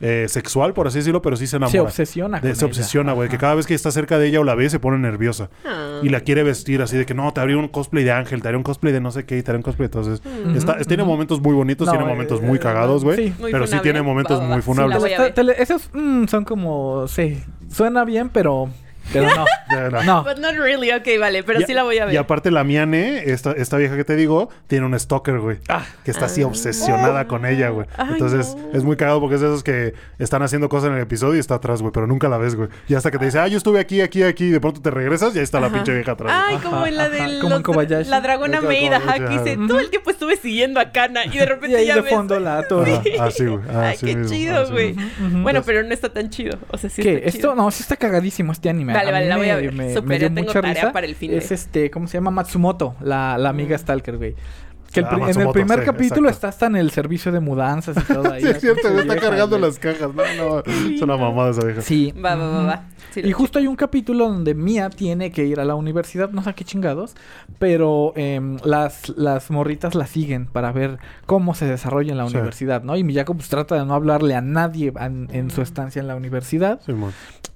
eh, 0.00 0.26
sexual, 0.28 0.72
por 0.72 0.86
así 0.86 0.98
decirlo, 0.98 1.22
pero 1.22 1.36
sí 1.36 1.46
se 1.46 1.56
enamora. 1.56 1.72
Se 1.72 1.80
obsesiona 1.80 2.40
De- 2.40 2.48
con 2.48 2.56
se 2.56 2.64
ella. 2.64 2.70
obsesiona, 2.70 3.12
güey, 3.12 3.28
que 3.28 3.38
cada 3.38 3.54
vez 3.54 3.66
que 3.66 3.74
está 3.74 3.90
cerca 3.90 4.18
de 4.18 4.28
ella 4.28 4.40
o 4.40 4.44
la 4.44 4.54
ve 4.54 4.68
se 4.70 4.78
pone 4.78 4.98
nerviosa. 4.98 5.50
Ah. 5.66 6.00
Y 6.02 6.08
la 6.08 6.20
quiere 6.20 6.42
vestir 6.42 6.82
así 6.82 6.96
de 6.96 7.06
que 7.06 7.14
no, 7.14 7.32
te 7.32 7.40
haría 7.40 7.56
un 7.56 7.68
cosplay 7.68 8.04
de 8.04 8.12
ángel, 8.12 8.42
te 8.42 8.48
haría 8.48 8.58
un 8.58 8.64
cosplay 8.64 8.92
de 8.92 9.00
no 9.00 9.10
sé 9.10 9.24
qué, 9.24 9.36
y 9.38 9.42
te 9.42 9.50
haría 9.50 9.58
un 9.58 9.62
cosplay. 9.62 9.86
Entonces, 9.86 10.22
está, 10.56 10.74
es- 10.74 10.86
tiene 10.86 11.04
momentos 11.04 11.40
muy 11.40 11.54
bonitos, 11.54 11.86
No, 11.86 11.92
tiene 11.92 12.04
eh, 12.06 12.08
momentos 12.08 12.40
eh, 12.40 12.46
muy 12.46 12.58
cagados, 12.58 13.04
güey. 13.04 13.16
sí. 13.28 13.34
Muy 13.38 13.52
pero 13.52 13.66
sí 13.66 13.76
tiene 13.82 14.02
momentos 14.02 14.38
Va, 14.38 14.42
va, 14.42 14.48
muy 14.48 14.56
va. 14.56 14.62
Funables. 14.62 15.04
esos 15.58 15.90
mm, 15.92 16.26
son 16.26 16.44
como... 16.44 17.06
Sí, 17.08 17.38
suena 17.70 18.04
bien, 18.04 18.28
pero... 18.30 18.68
Pero 19.12 19.28
no. 19.34 19.44
No. 19.90 20.02
No. 20.02 20.24
But 20.24 20.38
not 20.38 20.54
really. 20.54 20.90
Ok, 20.92 21.06
vale. 21.18 21.42
Pero 21.44 21.60
Y- 21.60 21.64
sí 21.64 21.74
la 21.74 21.82
voy 21.84 21.98
a 21.98 22.06
ver. 22.06 22.14
Y 22.14 22.16
aparte 22.16 22.50
la 22.50 22.64
Miane, 22.64 23.24
esta, 23.30 23.52
esta 23.52 23.76
vieja 23.76 23.96
que 23.96 24.04
te 24.04 24.16
digo, 24.16 24.48
tiene 24.66 24.86
un 24.86 24.98
stalker, 24.98 25.38
güey. 25.38 25.58
Ah. 25.68 25.84
que 26.04 26.10
está 26.10 26.26
así 26.26 26.42
obsesionada 26.42 27.26
con 27.26 27.46
ella, 27.46 27.68
güey. 27.70 27.86
Ay, 27.96 28.08
Entonces 28.12 28.54
no. 28.56 28.76
es 28.76 28.82
muy 28.84 28.96
cagado 28.96 29.20
porque 29.20 29.36
es 29.36 29.40
de 29.40 29.46
esos 29.48 29.62
que 29.62 29.94
están 30.18 30.42
haciendo 30.42 30.68
cosas 30.68 30.88
en 30.90 30.96
el 30.96 31.02
episodio 31.02 31.36
y 31.36 31.40
está 31.40 31.56
atrás, 31.56 31.80
güey. 31.82 31.92
Pero 31.92 32.06
nunca 32.06 32.28
la 32.28 32.38
ves, 32.38 32.54
güey. 32.56 32.68
Y 32.88 32.94
hasta 32.94 33.10
que 33.10 33.18
te 33.18 33.26
dice, 33.26 33.38
ah, 33.38 33.46
yo 33.48 33.58
estuve 33.58 33.80
aquí, 33.80 34.00
aquí, 34.00 34.22
aquí. 34.22 34.44
Y 34.46 34.50
de 34.50 34.60
pronto 34.60 34.80
te 34.82 34.90
regresas 34.90 35.34
y 35.34 35.38
ahí 35.38 35.44
está 35.44 35.60
la 35.60 35.70
pinche 35.70 35.92
vieja 35.94 36.12
atrás. 36.12 36.32
Ay, 36.48 36.56
Ajá, 36.56 36.68
como 36.68 36.86
en 36.86 36.96
la 36.96 37.08
de 37.08 37.18
ajá, 37.20 37.28
los- 37.28 37.40
como 37.42 37.56
en 37.56 37.62
Kobayashi. 37.62 38.10
la 38.10 38.20
dragona 38.20 38.60
Maid, 38.60 38.92
ajá, 38.92 39.14
que 39.14 39.28
dice, 39.28 39.56
todo 39.68 39.78
el 39.80 39.90
tiempo 39.90 40.10
estuve 40.10 40.36
siguiendo 40.36 40.80
a 40.80 40.90
Kana 40.92 41.24
y 41.26 41.30
de 41.30 41.36
Y 41.44 41.46
repente 41.46 41.76
ahí 41.76 41.86
ya 41.86 41.94
de 41.96 42.00
ves. 42.02 42.12
fondo 42.12 42.38
la 42.40 42.62
torre. 42.66 43.00
Ajá, 43.16 43.26
así, 43.26 43.46
güey. 43.46 43.60
Ay, 43.74 43.96
qué 43.98 44.16
mismo, 44.16 44.32
chido, 44.34 44.70
güey. 44.70 44.94
Bueno, 45.42 45.62
pero 45.64 45.82
no 45.82 45.92
está 45.94 46.08
tan 46.12 46.30
chido. 46.30 46.58
O 46.70 46.78
sea, 46.78 46.90
sí 46.90 47.02
¿Qué? 47.02 47.14
está 47.16 47.28
Esto, 47.28 47.38
chido. 47.38 47.54
no, 47.54 47.70
sí 47.70 47.82
está 47.82 47.96
cagadísimo 47.96 48.52
este 48.52 48.68
anime. 48.68 48.92
Vale, 49.04 49.08
A 49.10 49.12
vale, 49.12 49.28
la 49.28 49.36
voy 49.36 49.48
a 49.50 49.56
ver. 49.56 49.72
Me, 49.72 49.94
Súper, 49.94 50.08
me 50.08 50.18
dio 50.18 50.28
tengo 50.28 50.40
mucha 50.48 50.60
tarea 50.60 50.74
risa. 50.74 50.92
para 50.92 51.06
el 51.06 51.14
fin 51.14 51.30
de- 51.32 51.38
Es 51.38 51.50
este, 51.52 51.90
¿cómo 51.90 52.06
se 52.06 52.14
llama? 52.18 52.30
Matsumoto, 52.30 52.94
la, 53.00 53.36
la 53.38 53.48
amiga 53.50 53.76
Stalker, 53.76 54.16
güey. 54.16 54.34
Que 54.92 54.98
el 55.00 55.06
Ah, 55.06 55.18
en 55.30 55.40
el 55.40 55.50
primer 55.50 55.78
sí, 55.78 55.84
capítulo 55.84 56.28
exacto. 56.28 56.30
está 56.30 56.48
hasta 56.48 56.66
en 56.66 56.74
el 56.74 56.90
servicio 56.90 57.30
de 57.30 57.38
mudanzas 57.38 57.96
y 57.96 58.12
todo 58.12 58.32
ahí. 58.32 58.42
Sí, 58.42 58.48
es 58.48 58.60
cierto. 58.60 58.88
Está 58.88 59.02
vieja, 59.14 59.20
cargando 59.20 59.56
las 59.56 59.78
cajas. 59.78 60.10
No, 60.12 60.22
no. 60.36 60.58
Es 60.92 61.00
una 61.00 61.16
mamada 61.16 61.50
esa 61.50 61.64
vieja. 61.64 61.80
Sí. 61.80 62.12
Va, 62.12 62.34
va, 62.34 62.48
va, 62.48 62.62
va. 62.64 62.82
Sí, 63.12 63.20
Y 63.24 63.30
justo 63.30 63.60
hay 63.60 63.68
un 63.68 63.76
capítulo 63.76 64.28
donde 64.28 64.54
Mia 64.56 64.90
tiene 64.90 65.30
que 65.30 65.44
ir 65.44 65.60
a 65.60 65.64
la 65.64 65.76
universidad, 65.76 66.30
no 66.30 66.42
sé 66.42 66.54
qué 66.54 66.64
chingados, 66.64 67.14
pero 67.60 68.12
em, 68.16 68.56
las, 68.64 69.10
las 69.10 69.50
morritas 69.52 69.94
la 69.94 70.06
siguen 70.08 70.46
para 70.46 70.72
ver 70.72 70.98
cómo 71.26 71.54
se 71.54 71.66
desarrolla 71.66 72.10
en 72.10 72.18
la 72.18 72.26
Sí. 72.28 72.34
universidad, 72.36 72.82
¿no? 72.82 72.96
Y 72.96 73.04
Miyako 73.04 73.34
pues 73.34 73.48
trata 73.48 73.76
de 73.76 73.84
no 73.84 73.94
hablarle 73.94 74.34
a 74.34 74.40
nadie 74.40 74.92
en, 75.00 75.28
en 75.32 75.50
su 75.50 75.62
estancia 75.62 76.00
en 76.00 76.08
la 76.08 76.16
universidad 76.16 76.80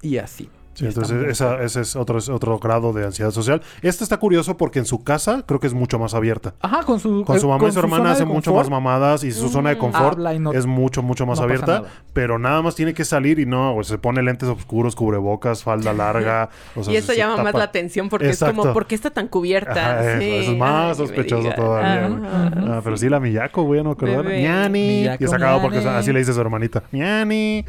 y 0.03 0.19
así. 0.19 0.49
Sí, 0.75 0.87
entonces 0.87 1.29
esa- 1.29 1.63
ese 1.63 1.81
es 1.83 1.95
otro, 1.97 2.19
es 2.19 2.29
otro 2.29 2.59
grado 2.59 2.93
de 2.93 3.05
ansiedad 3.05 3.31
social. 3.31 3.63
Este 3.83 4.03
está 4.05 4.17
curioso 4.19 4.57
porque 4.57 4.81
en 4.81 4.87
su 4.87 5.05
casa 5.05 5.43
creo 5.47 5.61
que 5.61 5.67
es 5.69 5.75
mucho 5.75 5.99
más 5.99 6.15
abierta. 6.15 6.55
Ajá, 6.61 6.83
con 6.83 6.99
su 7.01 7.25
Con 7.25 7.39
su 7.41 7.47
eh, 7.47 7.49
mamá 7.49 7.69
y 7.69 7.73
su 7.73 7.79
hermana 7.79 8.13
hace 8.13 8.25
mucho 8.25 8.51
confort, 8.51 8.71
más 8.71 8.83
mamadas 8.83 9.25
y 9.25 9.31
su 9.33 9.49
zona 9.49 9.71
de 9.71 9.79
confort 9.79 10.19
y 10.35 10.39
no- 10.39 10.53
es 10.53 10.67
mucho, 10.67 11.03
mucho 11.03 11.27
más 11.27 11.39
no 11.39 11.45
abierta. 11.45 11.67
nada. 11.81 11.89
Pero 12.13 12.39
nada 12.39 12.61
más 12.63 12.75
tiene 12.75 12.93
que 12.95 13.05
salir 13.05 13.39
y 13.39 13.47
no, 13.47 13.73
güey, 13.75 13.85
se 13.85 13.99
pone 13.99 14.23
lentes 14.23 14.49
oscuros, 14.49 14.95
cubrebocas, 14.97 15.63
falda 15.63 15.93
larga. 15.93 16.51
o 16.75 16.83
sea, 16.83 16.93
Y 16.93 16.97
eso 16.97 17.13
se 17.13 17.19
llama 17.19 17.43
más 17.43 17.55
la 17.55 17.65
atención 17.65 18.09
porque 18.09 18.31
es 18.31 18.41
como, 18.41 18.73
¿por 18.73 18.87
qué 18.87 18.95
está 18.95 19.11
tan 19.11 19.29
cubierta? 19.29 19.73
Ajá, 20.01 20.11
eso, 20.11 20.21
Sí. 20.21 20.31
eso 20.31 20.53
es 20.53 20.59
más 20.59 20.99
Ay, 20.99 21.07
sospechoso 21.07 21.51
todavía. 21.55 22.07
Ajá, 22.07 22.51
Ah, 22.77 22.81
pero 22.83 22.97
sí, 22.97 23.09
la 23.09 23.21
Miyako, 23.21 23.63
güey, 23.63 23.83
no 23.83 23.93
acordar. 23.93 24.25
Ñani. 24.27 25.03
Y 25.05 25.07
es 25.21 25.31
sacado 25.31 25.61
porque 25.63 25.79
así 25.79 26.13
le 26.13 26.19
dice 26.19 26.33
su 26.33 26.41
hermanita. 26.41 26.83
Ñani. 26.93 27.65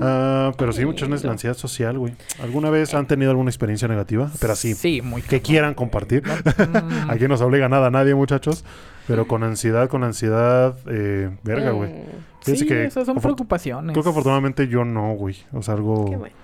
Ah, 0.00 0.52
pero 0.58 0.72
sí, 0.72 0.84
muchos 0.84 1.08
es 1.10 1.24
la 1.24 1.32
ansiedad 1.32 1.56
social, 1.56 1.98
güey. 1.98 2.14
¿Alguna 2.42 2.70
vez 2.70 2.94
han 2.94 3.06
tenido 3.06 3.30
alguna 3.30 3.50
experiencia 3.50 3.88
negativa? 3.88 4.30
Pero 4.40 4.52
así, 4.52 4.74
Sí, 4.74 5.00
muy 5.02 5.22
que 5.22 5.40
quieran 5.42 5.74
compartir. 5.74 6.22
Mm. 6.56 7.10
Aquí 7.10 7.28
no 7.28 7.36
se 7.36 7.44
obliga 7.44 7.68
nada 7.68 7.88
a 7.88 7.90
nadie, 7.90 8.14
muchachos. 8.14 8.64
Pero 9.06 9.26
con 9.28 9.42
ansiedad, 9.44 9.88
con 9.88 10.02
ansiedad, 10.04 10.76
eh, 10.88 11.30
verga, 11.44 11.70
güey. 11.70 11.92
Mm, 11.92 12.02
Fíjense 12.42 12.62
Sí, 12.64 12.66
que 12.68 12.84
esas 12.84 13.06
son 13.06 13.16
preocupaciones. 13.18 13.92
Creo 13.92 14.02
que 14.02 14.10
afortunadamente 14.10 14.68
yo 14.68 14.84
no, 14.84 15.14
güey. 15.14 15.36
O 15.52 15.62
sea, 15.62 15.74
algo 15.74 16.06
qué 16.10 16.16
bueno. 16.16 16.34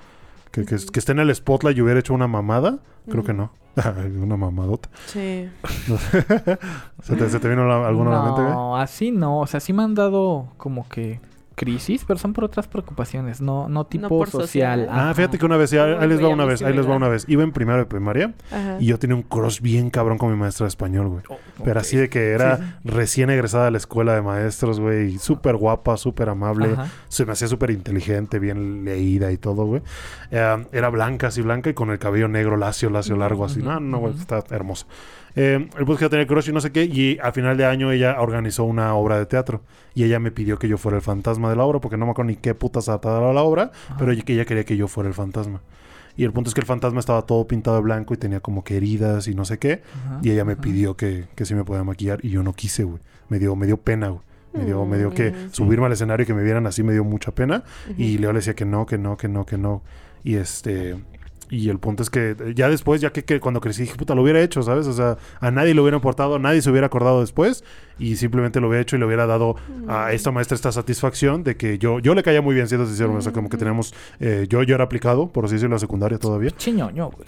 que, 0.51 0.65
que, 0.65 0.77
que 0.77 0.99
esté 0.99 1.13
en 1.13 1.19
el 1.21 1.35
spotlight 1.35 1.77
y 1.77 1.83
hubiera 1.83 1.99
hecho 2.01 2.15
una 2.15 2.27
mamada. 2.29 2.79
Creo 3.11 3.25
que 3.25 3.33
no. 3.33 3.53
una 4.23 4.37
mamadota. 4.37 4.89
Sí. 5.07 5.49
¿Se 7.03 7.17
te, 7.17 7.29
se 7.31 7.41
te 7.41 7.49
vino 7.49 7.67
la- 7.67 7.87
alguna 7.87 8.11
a 8.11 8.15
la 8.15 8.23
mente, 8.27 8.43
güey? 8.43 8.53
No, 8.55 8.77
así 8.77 9.11
no. 9.11 9.41
O 9.41 9.47
sea, 9.47 9.61
sí 9.61 9.73
me 9.73 9.83
han 9.83 9.95
dado 9.95 10.49
como 10.57 10.89
que 10.89 11.21
crisis, 11.55 12.05
pero 12.07 12.19
son 12.19 12.33
por 12.33 12.45
otras 12.45 12.67
preocupaciones, 12.69 13.41
no, 13.41 13.69
no 13.69 13.85
tipo 13.87 14.09
por 14.09 14.29
social. 14.29 14.81
social. 14.81 14.89
Ah, 14.91 15.05
Ajá. 15.05 15.15
fíjate 15.15 15.39
que 15.39 15.47
una 15.47 15.57
vez, 15.57 15.71
sí, 15.71 15.79
ahí 15.79 16.09
les 16.09 16.23
va 16.23 16.29
una 16.29 16.45
vez, 16.45 16.63
ahí 16.63 16.75
les 16.75 16.89
va 16.89 16.97
una 16.97 17.09
vez. 17.09 17.25
Iba 17.29 17.43
en 17.43 17.53
primero 17.53 17.79
de 17.79 17.87
primaria 17.87 18.35
Ajá. 18.51 18.77
y 18.81 18.87
yo 18.87 18.99
tenía 18.99 19.17
un 19.17 19.23
crush 19.23 19.61
bien 19.61 19.91
cabrón 19.91 20.19
con 20.19 20.31
mi 20.31 20.37
maestra 20.37 20.65
de 20.65 20.69
español, 20.69 21.09
güey. 21.09 21.23
Oh, 21.29 21.37
Pero 21.65 21.81
así 21.81 21.97
de 21.97 22.09
que 22.09 22.31
era 22.31 22.57
Sí, 22.57 22.63
recién 22.85 23.31
egresada 23.31 23.67
de 23.67 23.71
la 23.73 23.79
escuela 23.79 24.15
de 24.15 24.23
maestros, 24.23 24.81
güey. 24.81 25.15
y 25.15 25.19
Súper 25.19 25.57
guapa, 25.57 25.97
súper 25.97 26.29
amable. 26.29 26.73
Ajá. 26.73 26.87
Se 27.09 27.25
me 27.27 27.33
hacía 27.33 27.49
súper 27.49 27.71
inteligente, 27.71 28.39
bien 28.39 28.85
leída 28.85 29.31
y 29.33 29.37
todo, 29.39 29.65
güey. 29.65 29.83
Eh, 30.31 30.67
era 30.73 30.89
blanca, 30.89 31.29
así 31.29 31.43
blanca 31.43 31.71
y 31.71 31.75
con 31.75 31.91
el 31.91 31.99
cabello 31.99 32.29
negro, 32.29 32.57
lacio, 32.57 32.91
lacio, 32.91 33.17
largo, 33.17 33.45
así. 33.45 33.61
No, 33.63 33.79
no, 33.81 33.99
güey, 33.99 34.15
está 34.15 34.43
hermosa. 34.51 34.87
Eh, 35.35 35.55
el 35.55 35.69
punto 35.71 35.93
es 35.95 35.99
que 35.99 36.05
yo 36.05 36.11
tenía 36.11 36.27
crush 36.27 36.49
y 36.51 36.53
no 36.53 36.61
sé 36.61 36.73
qué. 36.73 36.85
Y 36.85 37.19
a 37.23 37.33
final 37.33 37.57
de 37.57 37.65
año 37.67 37.91
ella 37.93 38.21
organizó 38.21 38.65
una 38.65 38.95
obra 38.95 39.19
de 39.19 39.27
teatro. 39.27 39.63
Y 39.95 40.05
ella 40.05 40.19
me 40.19 40.31
pidió 40.31 40.59
que 40.59 40.69
yo 40.69 40.79
fuera 40.79 40.97
el 40.97 41.03
fantasma 41.03 41.51
de 41.51 41.57
la 41.57 41.65
obra, 41.65 41.81
porque 41.81 41.97
no 41.97 42.05
me 42.07 42.13
acuerdo 42.13 42.31
ni 42.31 42.37
qué 42.37 42.55
putas 42.55 42.89
ataba 42.89 43.33
la 43.33 43.43
obra, 43.43 43.71
pero 43.99 44.13
ella- 44.13 44.23
que 44.23 44.33
ella 44.35 44.45
quería 44.45 44.65
que 44.65 44.77
yo 44.77 44.89
fuera 44.89 45.09
el 45.09 45.15
fantasma. 45.15 45.61
Y 46.17 46.25
el 46.25 46.33
punto 46.33 46.49
es 46.51 46.55
que 46.55 46.61
el 46.61 46.67
fantasma 46.67 47.01
estaba 47.01 47.23
todo 47.23 47.47
pintado 47.47 47.77
de 47.77 47.83
blanco 47.83 48.13
y 48.13 48.19
tenía 48.19 48.41
como 48.41 48.65
que 48.65 48.77
heridas 48.77 49.29
y 49.29 49.35
no 49.35 49.45
sé 49.47 49.59
qué. 49.59 49.83
Ajá, 50.07 50.21
Y 50.23 50.31
ella 50.31 50.45
me 50.45 50.53
ajá. 50.53 50.61
pidió 50.63 50.97
que, 50.97 51.25
que 51.35 51.45
sí 51.47 51.55
me 51.55 51.65
podía 51.65 51.85
maquillar 51.85 52.19
y 52.23 52.29
yo 52.31 52.43
no 52.43 52.53
quise, 52.53 52.85
güey. 52.85 53.01
Me 53.31 53.39
dio, 53.39 53.57
me 53.57 53.67
dio 53.67 53.79
pena, 53.79 54.09
güey. 54.09 54.21
Me 54.53 54.67
dio, 54.67 54.85
me 54.85 54.99
dio 54.99 55.09
que 55.15 55.31
Mm, 55.31 55.35
sí. 55.35 55.49
subirme 55.53 55.87
al 55.87 55.93
escenario 55.93 56.25
y 56.25 56.27
que 56.27 56.35
me 56.35 56.43
vieran 56.43 56.67
así 56.67 56.83
me 56.83 56.93
dio 56.93 57.05
mucha 57.05 57.33
pena. 57.35 57.65
Y. 57.97 58.19
Leo 58.19 58.33
le 58.33 58.41
decía 58.41 58.53
que 58.55 58.67
no, 58.67 58.85
que 58.85 58.99
no, 58.99 59.17
que 59.17 59.27
no, 59.29 59.47
que 59.47 59.57
no. 59.57 59.83
Y 60.25 60.37
este... 60.37 60.97
Y 61.53 61.69
el 61.69 61.79
punto 61.79 62.03
es 62.03 62.09
que 62.09 62.31
eh, 62.31 62.55
ya 62.55 62.71
después, 62.71 63.03
ya 63.03 63.13
que, 63.13 63.27
que 63.27 63.39
cuando 63.39 63.61
crecí, 63.61 63.83
dije, 63.83 63.95
puta, 63.95 64.15
lo 64.15 64.23
hubiera 64.23 64.41
hecho, 64.41 64.63
¿sabes? 64.63 64.87
O 64.87 64.95
sea, 64.95 65.19
a 65.39 65.51
nadie 65.51 65.75
le 65.75 65.83
hubiera 65.83 65.99
importado, 65.99 66.39
nadie 66.39 66.63
se 66.63 66.71
hubiera 66.71 66.87
acordado 66.87 67.21
después. 67.21 67.63
Y 68.03 68.17
simplemente 68.17 68.61
lo 68.61 68.69
hubiera 68.69 68.83
hecho 68.83 68.97
y 68.97 68.99
le 68.99 69.07
hubiera 69.07 69.27
dado 69.27 69.55
a 69.89 70.13
esta 70.13 70.33
maestra 70.33 70.57
esta 70.57 70.73
satisfacción 70.73 71.45
de 71.45 71.57
que 71.57 71.79
yo, 71.79 72.01
yo 72.01 72.15
le 72.15 72.23
caía 72.23 72.43
muy 72.43 72.55
bien, 72.55 72.67
siendo 72.67 72.87
sincero. 72.87 73.15
O 73.15 73.21
sea, 73.21 73.33
como 73.33 73.49
que 73.49 73.57
teníamos... 73.57 73.95
eh, 74.19 74.47
yo, 74.49 74.63
yo 74.65 74.75
era 74.75 74.85
aplicado, 74.85 75.29
por 75.29 75.45
así 75.45 75.55
decirlo, 75.55 75.69
en 75.69 75.77
la 75.77 75.79
secundaria 75.79 76.19
todavía. 76.19 76.51
Che 76.51 76.73
ñoño, 76.73 77.11
güey. 77.11 77.27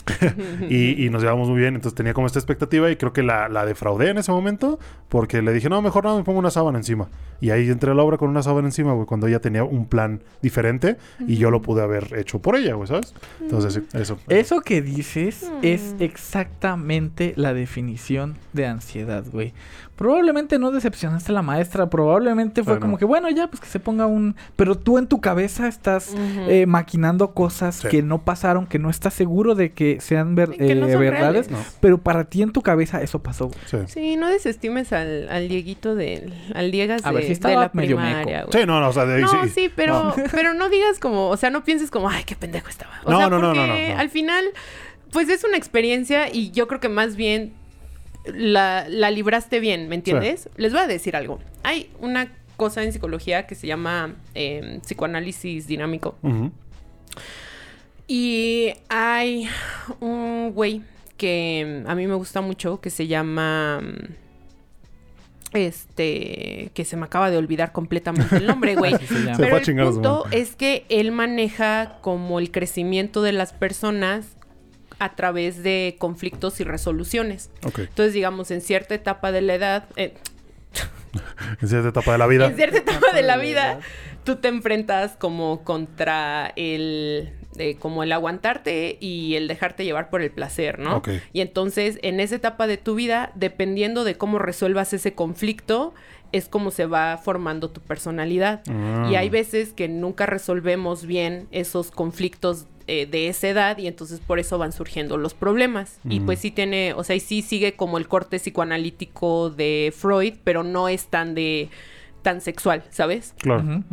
Y, 0.69 1.05
y 1.07 1.11
nos 1.11 1.23
llevamos 1.23 1.49
muy 1.49 1.61
bien, 1.61 1.75
entonces 1.77 1.95
tenía 1.95 2.13
como 2.15 2.27
esta 2.27 2.39
expectativa 2.39 2.91
y 2.91 2.97
creo 2.97 3.13
que 3.13 3.23
la, 3.23 3.49
la 3.49 3.65
defraudé 3.65 4.11
en 4.11 4.19
ese 4.19 4.33
momento 4.33 4.79
porque 5.09 5.43
le 5.43 5.53
dije, 5.53 5.69
no, 5.69 5.81
mejor 5.81 6.05
no, 6.05 6.17
me 6.17 6.25
pongo 6.25 6.39
una 6.41 6.51
sábana 6.51 6.79
encima. 6.79 7.09
Y 7.41 7.51
ahí 7.51 7.69
entré 7.69 7.91
a 7.93 7.95
la 7.95 8.03
obra 8.03 8.17
con 8.19 8.29
una 8.31 8.43
sábana 8.43 8.67
encima, 8.69 8.93
güey, 8.95 9.07
cuando 9.07 9.27
ella 9.27 9.41
tenía 9.41 9.63
un 9.65 9.87
plan 9.87 10.23
diferente 10.43 10.97
y 11.27 11.37
yo 11.37 11.51
lo 11.51 11.63
pude 11.63 11.83
haber 11.83 12.17
hecho 12.19 12.41
por 12.41 12.57
ella, 12.57 12.75
güey, 12.75 12.89
¿sabes? 12.89 13.15
Entonces, 13.41 13.75
sí, 13.75 13.83
eso. 13.97 14.19
Eso 14.29 14.61
que 14.63 14.83
dices 14.83 15.49
es 15.63 15.95
Mm. 15.99 16.03
exactamente 16.03 17.35
la 17.37 17.55
definición 17.55 18.37
de 18.53 18.67
ansiedad, 18.67 19.25
güey. 19.31 19.53
Probablemente 19.97 20.59
no 20.59 20.73
decepcionaste 20.73 21.31
a 21.31 21.35
la 21.35 21.43
maestra, 21.43 21.89
probablemente 21.89 22.65
fue 22.65 22.73
Bueno. 22.75 22.81
como 22.87 22.99
que, 22.99 23.05
bueno, 23.05 23.31
ya, 23.31 23.47
pues 23.49 23.61
que 23.61 23.69
se 23.69 23.79
ponga 23.79 24.07
un... 24.07 24.35
Pero 24.57 24.77
tú 24.77 24.99
en 24.99 25.07
tu 25.07 25.21
cabeza 25.21 25.69
estás 25.69 26.13
eh, 26.49 26.67
maquinando 26.67 27.33
cosas 27.33 27.77
Sí. 27.77 27.89
que 27.89 28.03
no 28.03 28.25
pasaron, 28.25 28.67
que 28.67 28.79
no 28.81 28.91
estás 28.91 29.15
seguro 29.15 29.55
de 29.55 29.73
que 29.73 30.01
sean 30.01 30.35
ver- 30.35 30.51
Que 30.51 30.75
no 30.75 30.89
eh, 30.89 30.97
verdades. 30.97 31.51
No, 31.51 31.59
pero 31.81 31.99
para 31.99 32.25
ti 32.25 32.43
en 32.43 32.51
tu 32.53 32.61
cabeza 32.63 33.03
eso 33.03 33.23
pasó. 33.23 33.51
sí. 33.67 33.79
Sí, 33.87 34.17
no 34.17 34.29
desestimes 34.29 34.93
al, 34.93 35.29
al 35.29 35.49
Dieguito 35.49 35.95
del... 35.95 36.35
Al 36.55 36.71
Diegas 36.73 37.05
A 37.05 37.11
de, 37.11 37.15
ver, 37.15 37.23
sí 37.25 37.29
de 37.29 37.33
estaba 37.35 37.55
la 37.55 37.71
medio 37.73 37.97
primaria. 37.97 38.47
Sí, 38.51 38.59
no, 38.67 38.81
no, 38.81 38.89
o 38.89 38.93
sea, 38.93 39.07
de- 39.07 39.21
No, 39.21 39.29
sí, 39.45 39.49
sí, 39.49 39.71
pero, 39.75 39.93
no. 40.05 40.15
pero 40.33 40.55
no 40.55 40.69
digas 40.69 40.99
como, 40.99 41.29
o 41.29 41.37
sea, 41.37 41.51
no 41.51 41.63
pienses 41.65 41.91
como, 41.91 42.09
ay, 42.09 42.25
qué 42.25 42.35
pendejo 42.35 42.69
estaba. 42.69 42.93
O 43.05 43.11
No, 43.13 43.19
sea, 43.19 43.29
no, 43.31 43.39
no, 43.39 43.55
no, 43.55 43.61
porque 43.63 43.89
no, 43.91 43.95
no. 43.95 44.01
al 44.01 44.11
final, 44.11 44.45
pues 45.13 45.29
es 45.29 45.45
una 45.45 45.57
experiencia 45.57 46.29
y 46.33 46.51
yo 46.51 46.67
creo 46.67 46.81
que 46.81 46.89
más 46.89 47.15
bien 47.15 47.53
la, 48.27 48.87
la 48.89 49.11
libraste 49.11 49.61
bien, 49.61 49.89
¿me 49.89 49.95
entiendes? 49.97 50.49
Les 50.57 50.73
voy 50.73 50.81
a 50.83 50.87
decir 50.87 51.17
algo. 51.17 51.41
Hay 51.63 51.91
una 52.01 52.33
cosa 52.57 52.83
en 52.83 52.93
psicología 52.93 53.47
que 53.47 53.55
se 53.55 53.67
llama 53.67 54.15
eh, 54.35 54.79
psicoanálisis 54.83 55.67
dinámico. 55.67 56.17
Y 58.07 58.73
hay 58.89 59.49
un 60.01 60.53
güey 60.55 60.83
que 61.17 61.83
a 61.87 61.95
mí 61.95 62.07
me 62.07 62.15
gusta 62.15 62.41
mucho 62.41 62.81
que 62.81 62.91
se 62.91 63.07
llama. 63.07 63.81
mm, 63.83 64.13
Este. 65.55 66.71
Que 66.75 66.85
se 66.85 66.97
me 66.97 67.05
acaba 67.07 67.31
de 67.31 67.37
olvidar 67.39 67.73
completamente 67.73 68.37
el 68.37 68.47
nombre, 68.47 68.75
güey. 68.75 68.93
Pero 69.37 69.57
el 69.57 69.63
punto 69.95 70.25
es 70.33 70.57
que 70.57 70.85
él 70.89 71.13
maneja 71.13 71.99
como 72.03 72.39
el 72.41 72.51
crecimiento 72.51 73.23
de 73.23 73.33
las 73.33 73.53
personas 73.53 74.37
a 74.99 75.15
través 75.15 75.63
de 75.63 75.97
conflictos 75.99 76.61
y 76.61 76.65
resoluciones. 76.65 77.51
Entonces, 77.63 78.13
digamos, 78.13 78.51
en 78.51 78.61
cierta 78.61 78.95
etapa 78.95 79.33
de 79.33 79.43
la 79.43 79.55
edad, 79.55 79.85
eh, 79.97 80.15
En 81.61 81.69
cierta 81.69 81.89
etapa 81.89 82.13
de 82.13 82.19
la 82.19 82.27
vida. 82.27 82.47
en 82.47 82.57
cierta 82.57 82.79
etapa 82.79 83.13
de 83.13 83.23
la 83.23 83.37
vida, 83.37 83.79
tú 84.25 84.37
te 84.37 84.49
enfrentas 84.49 85.17
como 85.17 85.63
contra 85.63 86.53
el 86.57 87.33
eh, 87.57 87.77
como 87.77 88.03
el 88.03 88.11
aguantarte 88.11 88.99
y 89.01 89.37
el 89.37 89.47
dejarte 89.47 89.85
llevar 89.85 90.11
por 90.11 90.23
el 90.23 90.33
placer, 90.33 90.81
¿no? 90.81 91.03
Y 91.33 91.41
entonces, 91.41 92.01
en 92.03 92.19
esa 92.19 92.35
etapa 92.35 92.67
de 92.67 92.79
tu 92.79 92.97
vida, 92.97 93.31
dependiendo 93.37 94.03
de 94.03 94.17
cómo 94.17 94.41
resuelvas 94.41 94.93
ese 94.93 95.15
conflicto, 95.15 95.95
es 96.33 96.49
como 96.49 96.73
se 96.73 96.87
va 96.87 97.17
formando 97.17 97.71
tu 97.71 97.81
personalidad. 97.81 98.63
Ah. 98.69 99.09
Y 99.09 99.15
hay 99.15 99.31
veces 99.31 99.73
que 99.73 99.87
nunca 99.89 100.27
resolvemos 100.27 101.07
bien 101.07 101.47
esos 101.53 101.93
conflictos 101.93 102.67
eh, 102.87 103.07
de 103.07 103.29
esa 103.29 103.49
edad 103.49 103.79
y 103.79 103.87
entonces 103.87 104.21
por 104.21 104.39
eso 104.39 104.59
van 104.59 104.73
surgiendo 104.73 105.17
los 105.17 105.35
problemas. 105.35 106.01
Y 106.09 106.21
pues 106.21 106.39
sí 106.39 106.51
tiene, 106.51 106.93
o 106.95 107.05
sea, 107.05 107.17
y 107.17 107.21
sí 107.21 107.43
sigue 107.43 107.75
como 107.75 107.99
el 107.99 108.09
corte 108.09 108.39
psicoanalítico 108.39 109.51
de 109.51 109.93
Freud, 109.97 110.35
pero 110.45 110.63
no 110.63 110.89
es 110.89 111.07
tan 111.07 111.35
de 111.35 111.71
tan 112.23 112.41
sexual, 112.41 112.83
¿sabes? 112.91 113.35
Claro. 113.39 113.85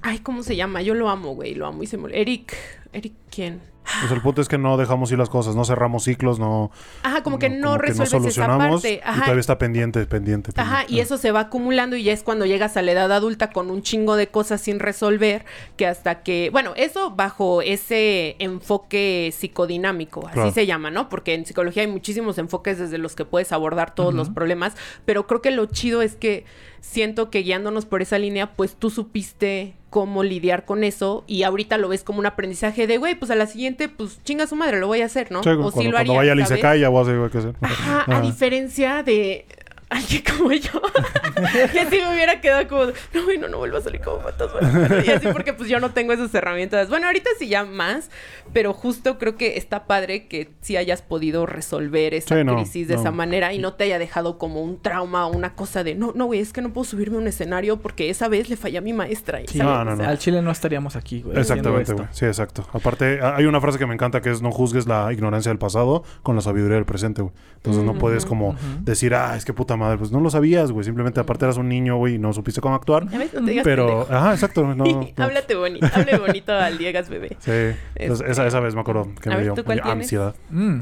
Ay, 0.00 0.20
¿cómo 0.20 0.42
se 0.42 0.56
llama? 0.56 0.80
Yo 0.80 0.94
lo 0.94 1.10
amo, 1.10 1.34
güey, 1.34 1.54
lo 1.54 1.66
amo 1.66 1.82
y 1.82 1.86
se 1.86 1.96
me... 1.96 2.08
Eric, 2.18 2.56
Eric, 2.92 3.12
¿quién? 3.30 3.60
Pues 4.00 4.12
el 4.12 4.20
punto 4.20 4.40
es 4.40 4.46
que 4.48 4.56
no 4.58 4.76
dejamos 4.76 5.10
ir 5.10 5.18
las 5.18 5.28
cosas, 5.30 5.56
no 5.56 5.64
cerramos 5.64 6.04
ciclos, 6.04 6.38
no... 6.38 6.70
Ajá, 7.02 7.22
como 7.22 7.38
que 7.38 7.50
no, 7.50 7.76
resuelves 7.76 8.08
esa 8.08 8.18
solucionamos 8.18 8.82
parte. 8.82 8.94
y 8.94 9.00
Ajá. 9.02 9.22
todavía 9.22 9.40
está 9.40 9.58
pendiente, 9.58 10.06
pendiente. 10.06 10.52
Ajá, 10.54 10.84
y 10.86 11.00
eso 11.00 11.16
se 11.18 11.32
va 11.32 11.40
acumulando 11.40 11.96
y 11.96 12.04
ya 12.04 12.12
es 12.12 12.22
cuando 12.22 12.46
llegas 12.46 12.76
a 12.76 12.82
la 12.82 12.92
edad 12.92 13.10
adulta 13.10 13.50
con 13.50 13.68
un 13.70 13.82
chingo 13.82 14.14
de 14.16 14.28
cosas 14.28 14.60
sin 14.60 14.78
resolver, 14.78 15.44
que 15.76 15.86
hasta 15.86 16.22
que, 16.22 16.50
bueno, 16.52 16.72
eso 16.76 17.10
bajo 17.10 17.62
ese 17.62 18.36
enfoque 18.38 19.34
psicodinámico, 19.36 20.24
así 20.26 20.34
Claro. 20.34 20.52
se 20.52 20.66
llama, 20.66 20.90
¿no? 20.90 21.08
Porque 21.08 21.34
en 21.34 21.44
psicología 21.44 21.82
hay 21.82 21.88
muchísimos 21.88 22.38
enfoques 22.38 22.78
desde 22.78 22.98
los 22.98 23.16
que 23.16 23.24
puedes 23.24 23.50
abordar 23.50 23.94
todos 23.94 24.14
los 24.14 24.30
problemas, 24.30 24.74
pero 25.04 25.26
creo 25.26 25.42
que 25.42 25.50
lo 25.50 25.66
chido 25.66 26.02
es 26.02 26.14
que 26.14 26.44
siento 26.80 27.28
que 27.30 27.40
guiándonos 27.42 27.86
por 27.86 28.02
esa 28.02 28.18
línea, 28.18 28.54
pues 28.54 28.76
tú 28.76 28.88
supiste 28.90 29.74
cómo 29.90 30.22
lidiar 30.22 30.64
con 30.64 30.84
eso 30.84 31.24
y 31.26 31.42
ahorita 31.42 31.76
lo 31.76 31.88
ves 31.88 32.04
como 32.04 32.20
un 32.20 32.26
aprendizaje 32.26 32.86
de, 32.86 32.96
güey, 32.96 33.16
pues 33.16 33.30
a 33.30 33.34
la 33.34 33.46
siguiente, 33.46 33.88
pues 33.88 34.20
chinga 34.24 34.46
su 34.46 34.56
madre, 34.56 34.78
lo 34.78 34.86
voy 34.86 35.02
a 35.02 35.06
hacer, 35.06 35.30
¿no? 35.32 35.42
Sí, 35.42 35.50
o 35.50 35.56
cuando, 35.56 35.70
sí 35.72 35.84
lo 35.84 35.90
cuando 35.92 35.98
haría, 35.98 36.16
vaya 36.16 36.32
al 36.32 36.38
ya 36.80 36.88
voy 36.88 36.98
a 36.98 37.38
hacer. 37.38 37.54
Ajá, 37.60 37.98
a 37.98 38.02
Ajá. 38.02 38.20
diferencia 38.20 39.02
de 39.02 39.44
alguien 39.90 40.22
como 40.36 40.52
yo, 40.52 40.80
que 41.72 41.86
si 41.86 41.96
me 41.98 42.12
hubiera 42.14 42.40
quedado 42.40 42.66
como, 42.68 42.84
no, 43.12 43.24
güey, 43.24 43.38
no, 43.38 43.48
no 43.48 43.58
vuelvo 43.58 43.76
a 43.78 43.80
salir 43.80 44.00
como 44.00 44.20
fantasma. 44.20 44.60
Y 45.04 45.10
así 45.10 45.26
porque 45.32 45.52
pues 45.52 45.68
yo 45.68 45.80
no 45.80 45.90
tengo 45.90 46.12
esas 46.12 46.32
herramientas. 46.34 46.88
Bueno, 46.88 47.06
ahorita 47.06 47.28
sí 47.38 47.48
ya 47.48 47.64
más, 47.64 48.10
pero 48.52 48.72
justo 48.72 49.18
creo 49.18 49.36
que 49.36 49.56
está 49.56 49.86
padre 49.86 50.26
que 50.28 50.50
sí 50.60 50.76
hayas 50.76 51.02
podido 51.02 51.44
resolver 51.46 52.14
esa 52.14 52.36
Sí, 52.38 52.44
no, 52.44 52.54
crisis 52.56 52.88
de 52.88 52.94
no. 52.94 53.00
esa 53.00 53.10
manera 53.10 53.52
y 53.52 53.58
no 53.58 53.74
te 53.74 53.84
haya 53.84 53.98
dejado 53.98 54.38
como 54.38 54.62
un 54.62 54.80
trauma 54.80 55.26
o 55.26 55.32
una 55.36 55.54
cosa 55.54 55.82
de, 55.84 55.94
no, 55.94 56.12
no, 56.14 56.26
güey, 56.26 56.40
es 56.40 56.52
que 56.52 56.62
no 56.62 56.72
puedo 56.72 56.84
subirme 56.84 57.16
a 57.16 57.20
un 57.20 57.26
escenario 57.26 57.80
porque 57.80 58.10
esa 58.10 58.28
vez 58.28 58.48
le 58.48 58.56
fallé 58.56 58.78
a 58.78 58.80
mi 58.80 58.92
maestra. 58.92 59.40
y, 59.40 59.48
Sí. 59.48 59.58
¿sabes? 59.58 59.72
No, 59.74 59.84
no, 59.84 59.96
no. 59.96 60.08
Al 60.08 60.18
chile 60.18 60.40
no 60.42 60.50
estaríamos 60.52 60.94
aquí, 60.96 61.22
güey. 61.22 61.36
Exactamente, 61.38 61.92
güey. 61.92 62.06
Sí, 62.12 62.26
exacto. 62.26 62.66
Aparte, 62.72 63.20
hay 63.22 63.44
una 63.46 63.60
frase 63.60 63.78
que 63.78 63.86
me 63.86 63.94
encanta 63.94 64.20
que 64.20 64.30
es 64.30 64.40
no 64.40 64.52
juzgues 64.52 64.86
la 64.86 65.12
ignorancia 65.12 65.50
del 65.50 65.58
pasado 65.58 66.04
con 66.22 66.36
la 66.36 66.42
sabiduría 66.42 66.76
del 66.76 66.84
presente, 66.84 67.22
güey. 67.22 67.34
Entonces 67.56 67.82
no 67.82 67.94
puedes 67.94 68.24
como 68.24 68.54
decir, 68.82 69.14
ah, 69.14 69.34
es 69.36 69.44
que 69.44 69.52
puta 69.52 69.76
madre, 69.80 69.98
pues 69.98 70.12
no 70.12 70.20
lo 70.20 70.30
sabías, 70.30 70.70
güey. 70.70 70.84
Simplemente 70.84 71.18
aparte 71.20 71.44
eras 71.44 71.56
un 71.56 71.68
niño, 71.68 71.96
güey, 71.96 72.14
y 72.14 72.18
no 72.18 72.32
supiste 72.32 72.60
cómo 72.60 72.74
actuar. 72.74 73.08
Ya 73.08 73.18
ves, 73.18 73.34
no 73.34 73.44
te 73.44 73.50
digas 73.50 73.64
Pero, 73.64 73.86
pendejo. 73.86 74.14
ajá, 74.14 74.32
exacto. 74.34 74.62
No, 74.62 74.74
no. 74.84 75.08
Háblate 75.16 75.54
bonito, 75.54 75.86
hable 75.92 76.18
bonito 76.18 76.52
al 76.52 76.78
Diegas 76.78 77.08
bebé. 77.08 77.36
Sí. 77.40 77.76
Entonces, 77.96 78.28
esa, 78.28 78.46
esa 78.46 78.60
vez 78.60 78.74
me 78.74 78.82
acuerdo 78.82 79.08
que 79.20 79.28
A 79.28 79.32
me 79.36 79.42
ver, 79.42 79.54
dio, 79.54 79.84
ansiedad. 79.84 80.34
Mm. 80.50 80.80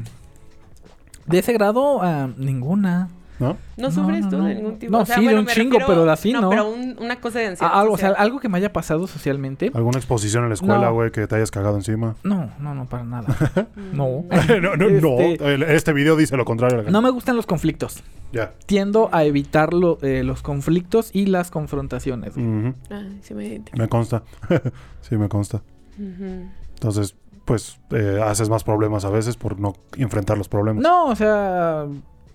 De 1.25 1.39
ese 1.39 1.53
grado, 1.53 2.01
ah, 2.01 2.29
ninguna. 2.37 3.09
¿No? 3.39 3.57
No 3.77 3.87
No, 3.87 3.91
sufres 3.91 4.25
no, 4.25 4.29
tú 4.29 4.37
no. 4.37 4.45
de 4.45 4.55
ningún 4.55 4.79
tipo. 4.79 4.91
No, 4.91 5.05
sí, 5.05 5.25
de 5.25 5.39
un 5.39 5.45
chingo, 5.45 5.77
pero 5.87 6.03
de 6.03 6.11
así 6.11 6.33
no. 6.33 6.49
pero 6.49 6.69
un- 6.69 6.97
una 6.99 7.21
cosa 7.21 7.39
de 7.39 7.47
ansiedad. 7.47 7.71
Ah, 7.73 7.79
algo, 7.81 7.93
o 7.93 7.97
sea, 7.97 8.09
algo 8.09 8.39
que 8.39 8.49
me 8.49 8.57
haya 8.57 8.73
pasado 8.73 9.07
socialmente. 9.07 9.71
¿Alguna 9.73 9.97
exposición 9.97 10.43
en 10.43 10.49
la 10.49 10.55
escuela, 10.55 10.87
No. 10.87 10.93
güey, 10.93 11.11
que 11.11 11.25
te 11.25 11.35
hayas 11.35 11.49
cagado 11.49 11.77
encima? 11.77 12.15
No, 12.23 12.49
no, 12.59 12.75
no, 12.75 12.85
para 12.87 13.03
nada. 13.05 13.27
no. 13.93 14.25
no, 14.61 14.75
no, 14.75 14.89
no. 14.89 15.19
Este, 15.19 15.53
El- 15.53 15.63
Este 15.63 15.93
video 15.93 16.15
dice 16.17 16.35
lo 16.35 16.43
contrario. 16.45 16.83
No 16.91 17.01
me 17.01 17.09
gustan 17.11 17.35
los 17.37 17.45
conflictos. 17.45 18.03
Ya. 18.33 18.53
Tiendo 18.65 19.09
a 19.13 19.23
evitar 19.23 19.73
lo- 19.73 19.97
eh, 20.01 20.23
los 20.23 20.41
conflictos 20.43 21.09
y 21.13 21.25
las 21.27 21.49
confrontaciones. 21.49 22.35
güey. 22.35 22.45
Ujú. 22.45 22.73
Ay, 22.91 23.19
sí 23.21 23.33
me. 23.33 23.61
Me 23.77 23.87
consta. 23.87 24.23
sí, 25.01 25.15
me 25.17 25.29
consta. 25.29 25.61
Ujú. 25.97 26.49
Entonces, 26.73 27.15
pues, 27.45 27.79
eh, 27.91 28.21
haces 28.23 28.49
más 28.49 28.63
problemas 28.63 29.05
a 29.05 29.09
veces 29.09 29.35
por 29.37 29.59
no 29.59 29.73
enfrentar 29.97 30.37
los 30.37 30.47
problemas. 30.47 30.83
No, 30.83 31.05
o 31.07 31.15
sea, 31.15 31.87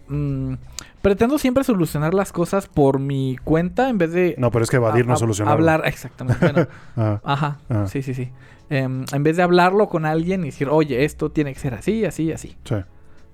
mm, 0.09 0.55
pretendo 1.03 1.39
siempre 1.39 1.65
solucionar 1.65 2.15
las 2.15 2.33
cosas 2.33 2.67
por 2.69 2.99
mi 2.99 3.37
cuenta 3.45 3.89
en 3.89 3.99
vez 3.99 4.13
de 4.13 4.35
No, 4.39 4.51
pero 4.51 4.65
es 4.65 4.71
que 4.71 4.77
evadir 4.77 5.05
a- 5.05 5.09
no 5.09 5.17
solucionar. 5.17 5.53
hablar 5.55 5.83
exactamente. 5.87 6.39
Bueno, 6.53 6.69
Ah, 6.97 7.21
ajá, 7.25 7.59
Ah. 7.69 7.87
sí, 7.89 8.03
sí, 8.03 8.15
sí. 8.15 8.31
Em, 8.71 9.05
en 9.13 9.23
vez 9.23 9.37
de 9.37 9.43
hablarlo 9.43 9.89
con 9.89 10.07
alguien 10.07 10.43
y 10.43 10.47
decir, 10.47 10.69
oye, 10.71 11.05
esto 11.05 11.31
tiene 11.31 11.53
que 11.53 11.61
ser 11.61 11.75
así, 11.75 12.05
así, 12.05 12.33
así, 12.33 12.57
sí. 12.65 12.75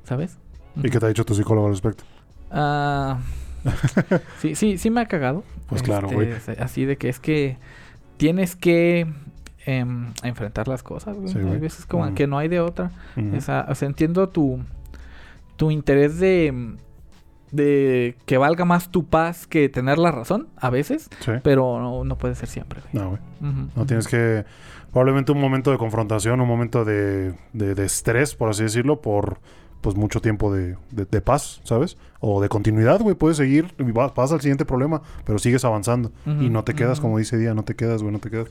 ¿sabes? 0.04 0.38
¿Y 0.76 0.90
qué 0.90 0.98
te 0.98 1.06
ha 1.06 1.08
dicho 1.08 1.24
tu 1.24 1.34
psicólogo 1.34 1.66
al 1.66 1.72
respecto? 1.72 2.04
Ah, 2.50 3.18
sí, 4.40 4.54
sí, 4.54 4.78
sí 4.78 4.90
me 4.90 5.00
ha 5.00 5.06
cagado. 5.06 5.44
Pues 5.68 5.82
claro, 5.82 6.06
Este, 6.08 6.14
güey. 6.16 6.30
es- 6.32 6.48
Así 6.60 6.84
de 6.84 6.96
que 6.96 7.08
es 7.08 7.20
que 7.20 7.58
tienes 8.16 8.56
que 8.56 9.06
em, 9.66 10.12
enfrentar 10.22 10.66
las 10.68 10.82
cosas, 10.82 11.16
güey. 11.16 11.28
Sí, 11.32 11.38
Hay 11.38 11.58
veces 11.58 11.86
como 11.86 12.04
Ujú. 12.06 12.14
que 12.14 12.26
no 12.26 12.38
hay 12.38 12.48
de 12.48 12.60
otra. 12.60 12.90
Ujú. 13.16 13.36
Esa- 13.36 13.66
o 13.68 13.74
sea, 13.74 13.86
entiendo 13.86 14.28
tu, 14.28 14.60
tu 15.60 15.70
interés 15.70 16.18
de, 16.18 16.76
de 17.52 18.16
que 18.26 18.38
valga 18.38 18.64
más 18.64 18.90
tu 18.90 19.06
paz 19.08 19.46
que 19.46 19.68
tener 19.68 19.98
la 19.98 20.10
razón, 20.12 20.48
a 20.56 20.70
veces, 20.70 21.10
Sí. 21.20 21.32
pero 21.42 21.80
no, 21.80 22.04
no 22.04 22.16
puede 22.16 22.34
ser 22.34 22.48
siempre. 22.48 22.80
güey. 22.92 23.04
No, 23.04 23.10
güey. 23.10 23.20
No 23.76 23.84
tienes 23.86 24.08
que. 24.08 24.44
Probablemente 24.92 25.32
un 25.32 25.40
momento 25.40 25.70
de 25.70 25.78
confrontación, 25.78 26.40
un 26.40 26.48
momento 26.48 26.84
de, 26.84 27.34
de, 27.52 27.74
de 27.74 27.84
estrés, 27.84 28.34
por 28.34 28.48
así 28.50 28.62
decirlo, 28.62 29.00
por 29.00 29.38
pues 29.80 29.96
mucho 29.96 30.20
tiempo 30.20 30.52
de, 30.52 30.76
de- 30.90 31.04
de 31.06 31.20
paz, 31.20 31.60
¿sabes? 31.64 31.96
O 32.20 32.40
de 32.42 32.48
continuidad, 32.48 33.00
güey. 33.00 33.14
Puedes 33.14 33.36
seguir 33.36 33.74
vas, 33.78 34.12
vas 34.14 34.32
al 34.32 34.40
siguiente 34.40 34.64
problema, 34.64 35.02
pero 35.24 35.38
sigues 35.38 35.64
avanzando. 35.64 36.10
Y 36.26 36.50
no 36.50 36.64
te 36.64 36.74
quedas, 36.74 37.00
como 37.00 37.18
dice 37.18 37.36
Día, 37.38 37.54
no 37.54 37.62
te 37.64 37.74
quedas, 37.76 38.02
güey, 38.02 38.12
no 38.12 38.18
te 38.18 38.30
quedas. 38.30 38.48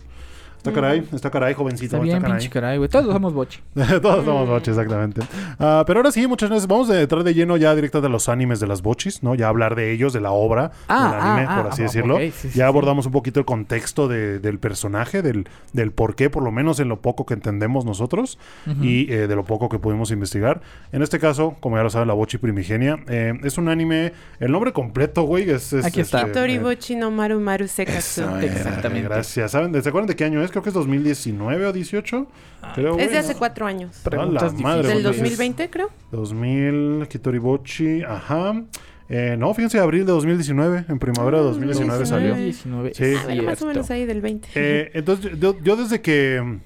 Está 0.60 0.74
caray, 0.74 1.07
está 1.14 1.30
caray, 1.32 1.53
jovencito. 1.53 1.95
Está 1.95 2.03
bien, 2.03 2.20
caray. 2.20 2.32
pinche 2.38 2.49
caray, 2.49 2.78
güey. 2.78 2.89
Todos 2.89 3.14
somos 3.14 3.34
bochi. 3.34 3.60
Todos 4.01 4.26
somos 4.26 4.47
bochis, 4.47 4.70
exactamente. 4.70 5.22
Ah, 5.57 5.86
pero 5.88 5.99
ahora 5.99 6.12
sí, 6.12 6.28
muchas 6.28 6.49
gracias. 6.49 6.68
Vamos 6.68 6.89
a 6.89 6.99
entrar 6.99 7.24
de 7.24 7.34
lleno 7.34 7.55
ya 7.55 7.74
directo 7.74 8.01
de 8.01 8.10
los 8.10 8.28
animes 8.28 8.60
de 8.60 8.68
las 8.68 8.82
bochis, 8.82 9.24
¿no? 9.24 9.36
Ya 9.36 9.47
hablar 9.47 9.76
de 9.76 9.93
ellos, 9.93 10.12
de 10.12 10.20
la 10.20 10.32
obra, 10.32 10.72
Ah, 10.89 11.12
del 11.14 11.22
anime, 11.22 11.45
ah, 11.49 11.55
por 11.55 11.66
ah, 11.68 11.70
así 11.72 11.82
ah, 11.82 11.86
decirlo. 11.86 12.16
ok, 12.16 12.22
sí, 12.36 12.47
ya 12.49 12.51
sí. 12.53 12.62
abordamos 12.62 13.05
un 13.05 13.14
poquito 13.14 13.39
el 13.39 13.45
contexto 13.45 14.10
de- 14.10 14.39
del 14.39 14.60
personaje, 14.60 15.22
del, 15.22 15.47
del 15.72 15.91
por 15.93 16.16
qué, 16.16 16.30
por 16.30 16.43
lo 16.43 16.51
menos 16.51 16.82
en 16.82 16.89
lo 16.89 16.99
poco 17.01 17.26
que 17.26 17.36
entendemos 17.36 17.86
nosotros 17.86 18.38
Ujú. 18.68 18.84
y 18.84 19.12
eh, 19.14 19.28
de 19.28 19.36
lo 19.38 19.45
poco 19.45 19.70
que 19.70 19.80
pudimos 19.80 20.12
investigar. 20.12 20.60
En 20.91 21.01
este 21.03 21.20
caso, 21.20 21.55
como 21.62 21.78
ya 21.78 21.84
lo 21.84 21.89
saben, 21.89 22.10
la 22.10 22.14
bochi 22.16 22.38
primigenia, 22.38 22.97
eh, 23.07 23.34
es 23.43 23.57
un 23.57 23.70
anime, 23.70 24.12
el 24.41 24.51
nombre 24.51 24.74
completo, 24.74 25.24
güey, 25.24 25.49
es... 25.49 25.72
es, 25.72 25.86
Aquí 25.86 26.01
está. 26.01 26.22
este, 26.24 26.34
Toribochi 26.34 26.95
no 26.97 27.12
Maru 27.12 27.39
Maru 27.39 27.68
Sekatsu. 27.68 28.24
Eh, 28.41 28.45
Exactamente. 28.47 29.07
Gracias. 29.07 29.51
¿Saben? 29.51 29.72
¿Se 29.82 29.88
acuerdan 29.88 30.07
de 30.07 30.16
qué 30.18 30.26
año 30.26 30.43
es? 30.43 30.48
Creo 30.51 30.63
que 30.63 30.69
es 30.69 30.73
2019 30.75 31.67
o 31.67 31.73
18. 31.73 32.27
Creo, 32.75 32.97
Es 32.97 33.11
de 33.11 33.17
hace 33.17 33.35
cuatro 33.35 33.65
años. 33.65 34.01
Preguntas 34.03 34.53
A 34.53 34.55
la 34.55 34.61
madre, 34.61 34.87
Del 34.87 35.01
güey. 35.01 35.03
2020, 35.03 35.69
creo. 35.69 35.89
2000, 36.11 37.07
Kitoribochi, 37.09 38.03
ajá. 38.03 38.63
Eh, 39.11 39.35
no, 39.39 39.51
fíjense, 39.55 39.79
abril 39.79 40.05
de 40.05 40.11
2019, 40.11 40.85
en 40.87 40.99
primavera 40.99 41.37
de 41.39 41.43
2019 41.45 42.05
salió. 42.05 42.29
2019, 42.29 42.93
Sí. 42.93 43.13
Ah, 43.17 43.21
bueno, 43.25 43.43
más 43.43 43.61
o 43.61 43.65
menos 43.65 43.89
ahí 43.89 44.05
del 44.05 44.21
20. 44.21 44.49
Eh, 44.53 44.91
entonces, 44.93 45.31
yo, 45.39 45.55
yo 45.63 45.75
desde 45.75 46.01
que 46.01 46.59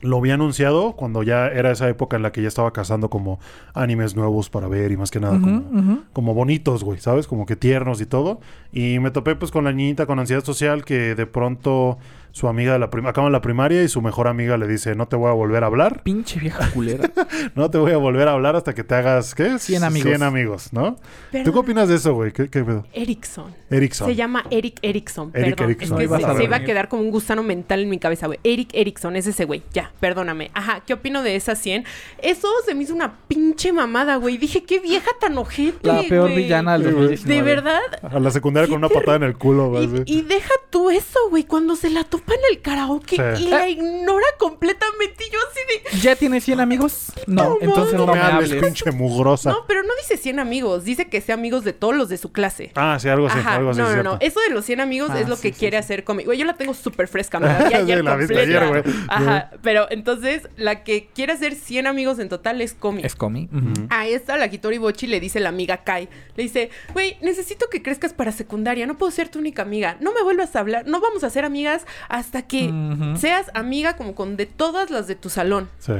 lo 0.00 0.16
había 0.18 0.34
anunciado, 0.34 0.94
cuando 0.96 1.22
ya 1.22 1.46
era 1.48 1.70
esa 1.70 1.88
época 1.88 2.16
en 2.16 2.22
la 2.22 2.32
que 2.32 2.42
ya 2.42 2.48
estaba 2.48 2.72
cazando 2.72 3.08
como 3.08 3.38
animes 3.74 4.16
nuevos 4.16 4.50
para 4.50 4.66
ver 4.68 4.90
y 4.90 4.96
más 4.96 5.10
que 5.12 5.20
nada 5.20 5.38
como, 5.38 6.02
como 6.12 6.34
bonitos, 6.34 6.82
güey, 6.82 6.98
¿sabes? 6.98 7.28
Como 7.28 7.46
que 7.46 7.54
tiernos 7.56 8.00
y 8.00 8.06
todo. 8.06 8.40
Y 8.72 8.98
me 8.98 9.10
topé 9.12 9.36
pues 9.36 9.52
con 9.52 9.64
la 9.64 9.72
niñita 9.72 10.06
con 10.06 10.18
ansiedad 10.18 10.42
social 10.42 10.84
que 10.84 11.14
de 11.14 11.26
pronto 11.26 11.98
su 12.32 12.48
amiga 12.48 12.72
de 12.72 12.78
la 12.78 12.90
prim 12.90 13.06
acaba 13.06 13.30
la 13.30 13.40
primaria 13.40 13.82
y 13.82 13.88
su 13.88 14.02
mejor 14.02 14.26
amiga 14.26 14.56
le 14.56 14.66
dice, 14.66 14.94
no 14.94 15.06
te 15.06 15.16
voy 15.16 15.28
a 15.30 15.32
volver 15.32 15.62
a 15.62 15.66
hablar. 15.66 16.02
Pinche 16.02 16.40
vieja 16.40 16.70
culera. 16.70 17.10
No 17.54 17.70
te 17.70 17.78
voy 17.78 17.92
a 17.92 17.96
volver 17.96 18.28
a 18.28 18.32
hablar 18.32 18.56
hasta 18.56 18.74
que 18.74 18.84
te 18.84 18.94
hagas, 18.94 19.34
¿qué? 19.34 19.58
100 19.58 19.84
amigos. 19.84 20.08
100 20.08 20.22
amigos, 20.22 20.72
¿no? 20.72 20.96
Perdón. 21.30 21.44
¿Tú 21.44 21.52
qué 21.52 21.58
opinas 21.58 21.88
de 21.88 21.96
eso, 21.96 22.14
güey? 22.14 22.32
¿Qué, 22.32 22.48
qué 22.48 22.62
pedo? 22.64 22.86
Erickson. 22.92 23.54
Erickson. 23.70 24.08
Se 24.08 24.14
llama 24.14 24.44
Eric 24.50 24.78
Erickson. 24.82 25.30
Eric 25.34 25.56
perdón. 25.56 25.70
Erickson. 25.72 26.00
Es 26.00 26.08
que 26.08 26.26
se, 26.26 26.36
se 26.36 26.44
iba 26.44 26.56
a 26.56 26.64
quedar 26.64 26.88
como 26.88 27.02
un 27.02 27.10
gusano 27.10 27.42
mental 27.42 27.80
en 27.80 27.88
mi 27.90 27.98
cabeza, 27.98 28.26
güey. 28.26 28.38
Eric 28.44 28.70
Erickson 28.72 29.16
es 29.16 29.26
ese 29.26 29.44
güey. 29.44 29.62
Ya, 29.72 29.92
perdóname. 30.00 30.50
Ajá, 30.54 30.82
¿qué 30.86 30.94
opino 30.94 31.22
de 31.22 31.36
esas 31.36 31.58
100? 31.58 31.84
Eso 32.18 32.48
se 32.64 32.74
me 32.74 32.84
hizo 32.84 32.94
una 32.94 33.18
pinche 33.28 33.72
mamada, 33.72 34.16
güey. 34.16 34.38
Dije, 34.38 34.64
qué 34.64 34.78
vieja 34.80 35.10
tan 35.20 35.36
ojete, 35.36 35.86
La 35.86 36.02
peor 36.08 36.30
güey. 36.30 36.44
villana 36.44 36.78
del 36.78 36.88
Sí, 36.88 36.92
güey. 36.92 37.08
2019. 37.08 37.34
De 37.34 37.42
verdad. 37.42 37.80
A 38.02 38.18
la 38.20 38.30
secundaria 38.30 38.68
con 38.68 38.78
una 38.78 38.88
patada 38.88 39.16
en 39.16 39.22
el 39.24 39.36
culo, 39.36 39.70
güey. 39.70 39.88
Y, 40.06 40.22
deja 40.22 40.52
tú 40.70 40.90
eso, 40.90 41.18
güey. 41.30 41.44
Cuando 41.44 41.76
se 41.76 41.90
la 41.90 42.04
topa 42.04 42.21
en 42.26 42.40
el 42.50 42.60
karaoke 42.62 43.16
Sí. 43.36 43.44
y 43.44 43.48
la 43.48 43.68
ignora 43.68 44.26
completamente. 44.38 45.24
Y 45.26 45.30
yo 45.32 45.38
así 45.50 45.96
de. 45.96 46.00
¿Ya 46.00 46.16
tienes 46.16 46.44
100 46.44 46.60
amigos? 46.60 47.12
No, 47.26 47.42
No, 47.50 47.58
entonces 47.60 47.94
no, 47.94 48.06
no 48.06 48.12
me 48.14 48.20
hables, 48.20 48.52
pinche 48.54 48.90
mugrosa. 48.92 49.50
No, 49.50 49.64
pero 49.66 49.82
no 49.82 49.90
dice 50.00 50.16
100 50.16 50.38
amigos. 50.38 50.84
Dice 50.84 51.08
que 51.08 51.20
sea 51.20 51.34
amigos 51.34 51.64
de 51.64 51.72
todos 51.72 51.94
los 51.94 52.08
de 52.08 52.16
su 52.18 52.32
clase. 52.32 52.72
Ah, 52.74 52.98
sí, 53.00 53.08
algo 53.08 53.26
así, 53.26 53.38
Ajá, 53.38 53.56
algo 53.56 53.70
así. 53.70 53.80
no, 53.80 53.86
no, 53.86 53.92
cierto. 53.92 54.10
no. 54.12 54.18
Eso 54.20 54.40
de 54.40 54.50
los 54.50 54.64
100 54.64 54.80
amigos 54.80 55.10
Ah, 55.12 55.20
es 55.20 55.28
lo 55.28 55.36
sí, 55.36 55.42
que 55.42 55.52
sí, 55.52 55.58
quiere 55.60 55.76
sí. 55.78 55.80
hacer 55.84 56.04
conmigo. 56.04 56.26
Güey, 56.28 56.38
yo 56.38 56.44
la 56.44 56.54
tengo 56.54 56.74
súper 56.74 57.08
fresca. 57.08 57.38
Me 57.40 57.46
la 57.46 57.58
vi 57.68 57.74
ayer 57.74 57.98
Sí, 57.98 58.04
la 58.04 58.16
viste 58.16 58.34
completa. 58.34 58.64
ayer, 58.66 58.82
güey. 58.82 58.94
Ajá, 59.08 59.50
pero 59.62 59.86
entonces 59.90 60.48
la 60.56 60.84
que 60.84 61.08
quiere 61.14 61.32
hacer 61.32 61.54
100 61.54 61.86
amigos 61.86 62.18
en 62.18 62.28
total 62.28 62.60
es 62.60 62.74
Comi. 62.74 63.02
Es 63.04 63.14
Comi. 63.14 63.48
ujú. 63.52 63.86
A 63.90 64.06
esta, 64.06 64.36
la 64.36 64.48
Kitori 64.48 64.78
Bochi, 64.78 65.06
le 65.06 65.20
dice 65.20 65.40
la 65.40 65.48
amiga 65.50 65.78
Kai. 65.84 66.08
Le 66.36 66.42
dice, 66.42 66.70
güey, 66.92 67.16
necesito 67.22 67.68
que 67.70 67.82
crezcas 67.82 68.12
para 68.12 68.32
secundaria. 68.32 68.86
No 68.86 68.96
puedo 68.98 69.10
ser 69.12 69.28
tu 69.28 69.38
única 69.38 69.62
amiga. 69.62 69.96
No 70.00 70.12
me 70.12 70.22
vuelvas 70.22 70.54
a 70.56 70.60
hablar. 70.60 70.86
No 70.86 71.00
vamos 71.00 71.24
a 71.24 71.30
ser 71.30 71.44
amigas 71.44 71.86
hasta 72.12 72.42
que 72.42 72.70
seas 73.16 73.50
amiga 73.54 73.96
como 73.96 74.14
con 74.14 74.36
de 74.36 74.44
todas 74.44 74.90
las 74.90 75.06
de 75.06 75.14
tu 75.16 75.30
salón. 75.30 75.70
Sí. 75.78 75.94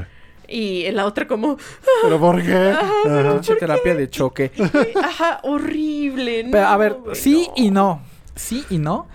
Y 0.47 0.91
la 0.91 1.05
otra 1.05 1.27
como, 1.27 1.57
¿Pero 2.03 2.19
por 2.19 2.39
qué? 2.43 2.53
Ajá. 2.53 3.41
Terapia 3.59 3.95
de 3.95 4.09
choque. 4.09 4.51
ajá, 5.03 5.39
horrible. 5.43 6.47
Pero, 6.51 6.67
a 6.67 6.73
no, 6.73 6.77
ver, 6.77 6.95
sí 7.13 7.47
no. 7.49 7.53
y 7.63 7.71
no. 7.71 8.01
Sí 8.35 8.63
y 8.69 8.77
no. 8.77 9.07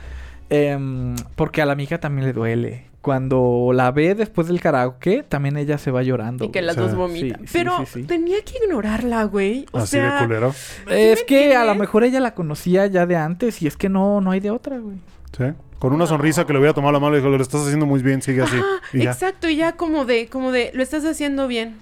Em, 0.51 1.15
porque 1.37 1.63
a 1.63 1.67
la 1.67 1.73
amiga 1.75 1.99
también 1.99 2.27
le 2.27 2.33
duele. 2.33 2.87
cuando 3.01 3.71
la 3.73 3.93
ve 3.93 4.15
después 4.17 4.49
del 4.49 4.61
karaoke, 4.61 5.23
también 5.23 5.57
ella 5.57 5.79
se 5.79 5.93
va 5.93 6.03
llorando. 6.03 6.45
Y 6.47 6.49
que 6.49 6.59
güey. 6.59 6.67
las 6.67 6.77
dos 6.77 6.97
vomitan. 6.97 7.41
Sí, 7.43 7.47
sí, 7.47 7.53
Pero 7.53 7.79
sí, 7.79 8.01
sí. 8.01 8.03
tenía 8.05 8.43
que 8.43 8.55
ignorarla, 8.65 9.23
güey. 9.25 9.67
O 9.71 9.79
Así 9.79 9.93
sea, 9.93 10.15
de 10.23 10.27
culero. 10.27 10.53
Es 10.91 11.23
que 11.23 11.55
a 11.55 11.65
lo 11.65 11.77
mejor 11.77 12.03
ella 12.03 12.19
la 12.19 12.35
conocía 12.35 12.87
ya 12.89 13.07
de 13.07 13.15
antes 13.15 13.63
y 13.63 13.69
es 13.69 13.77
que 13.77 13.89
no, 13.89 14.21
no 14.21 14.33
hay 14.33 14.41
de 14.41 14.51
otra, 14.51 14.79
güey. 14.79 14.97
Sí. 15.37 15.45
Con 15.79 15.93
una 15.93 16.07
sonrisa 16.07 16.45
que 16.47 16.53
le 16.53 16.59
hubiera 16.59 16.75
tomado 16.75 16.93
la 16.93 16.99
mano 17.01 17.15
y 17.17 17.19
dijo, 17.21 17.31
lo 17.31 17.41
estás 17.43 17.63
haciendo 17.63 17.87
muy 17.87 18.03
bien, 18.03 18.21
sigue 18.23 18.43
así. 18.43 18.57
Ajá, 18.57 18.67
y 18.93 19.05
ya. 19.05 19.13
exacto, 19.13 19.49
y 19.49 19.57
ya 19.57 19.73
como 19.73 20.05
de, 20.05 20.27
como 20.29 20.51
de, 20.53 20.71
lo 20.75 20.83
estás 20.83 21.05
haciendo 21.05 21.47
bien. 21.47 21.77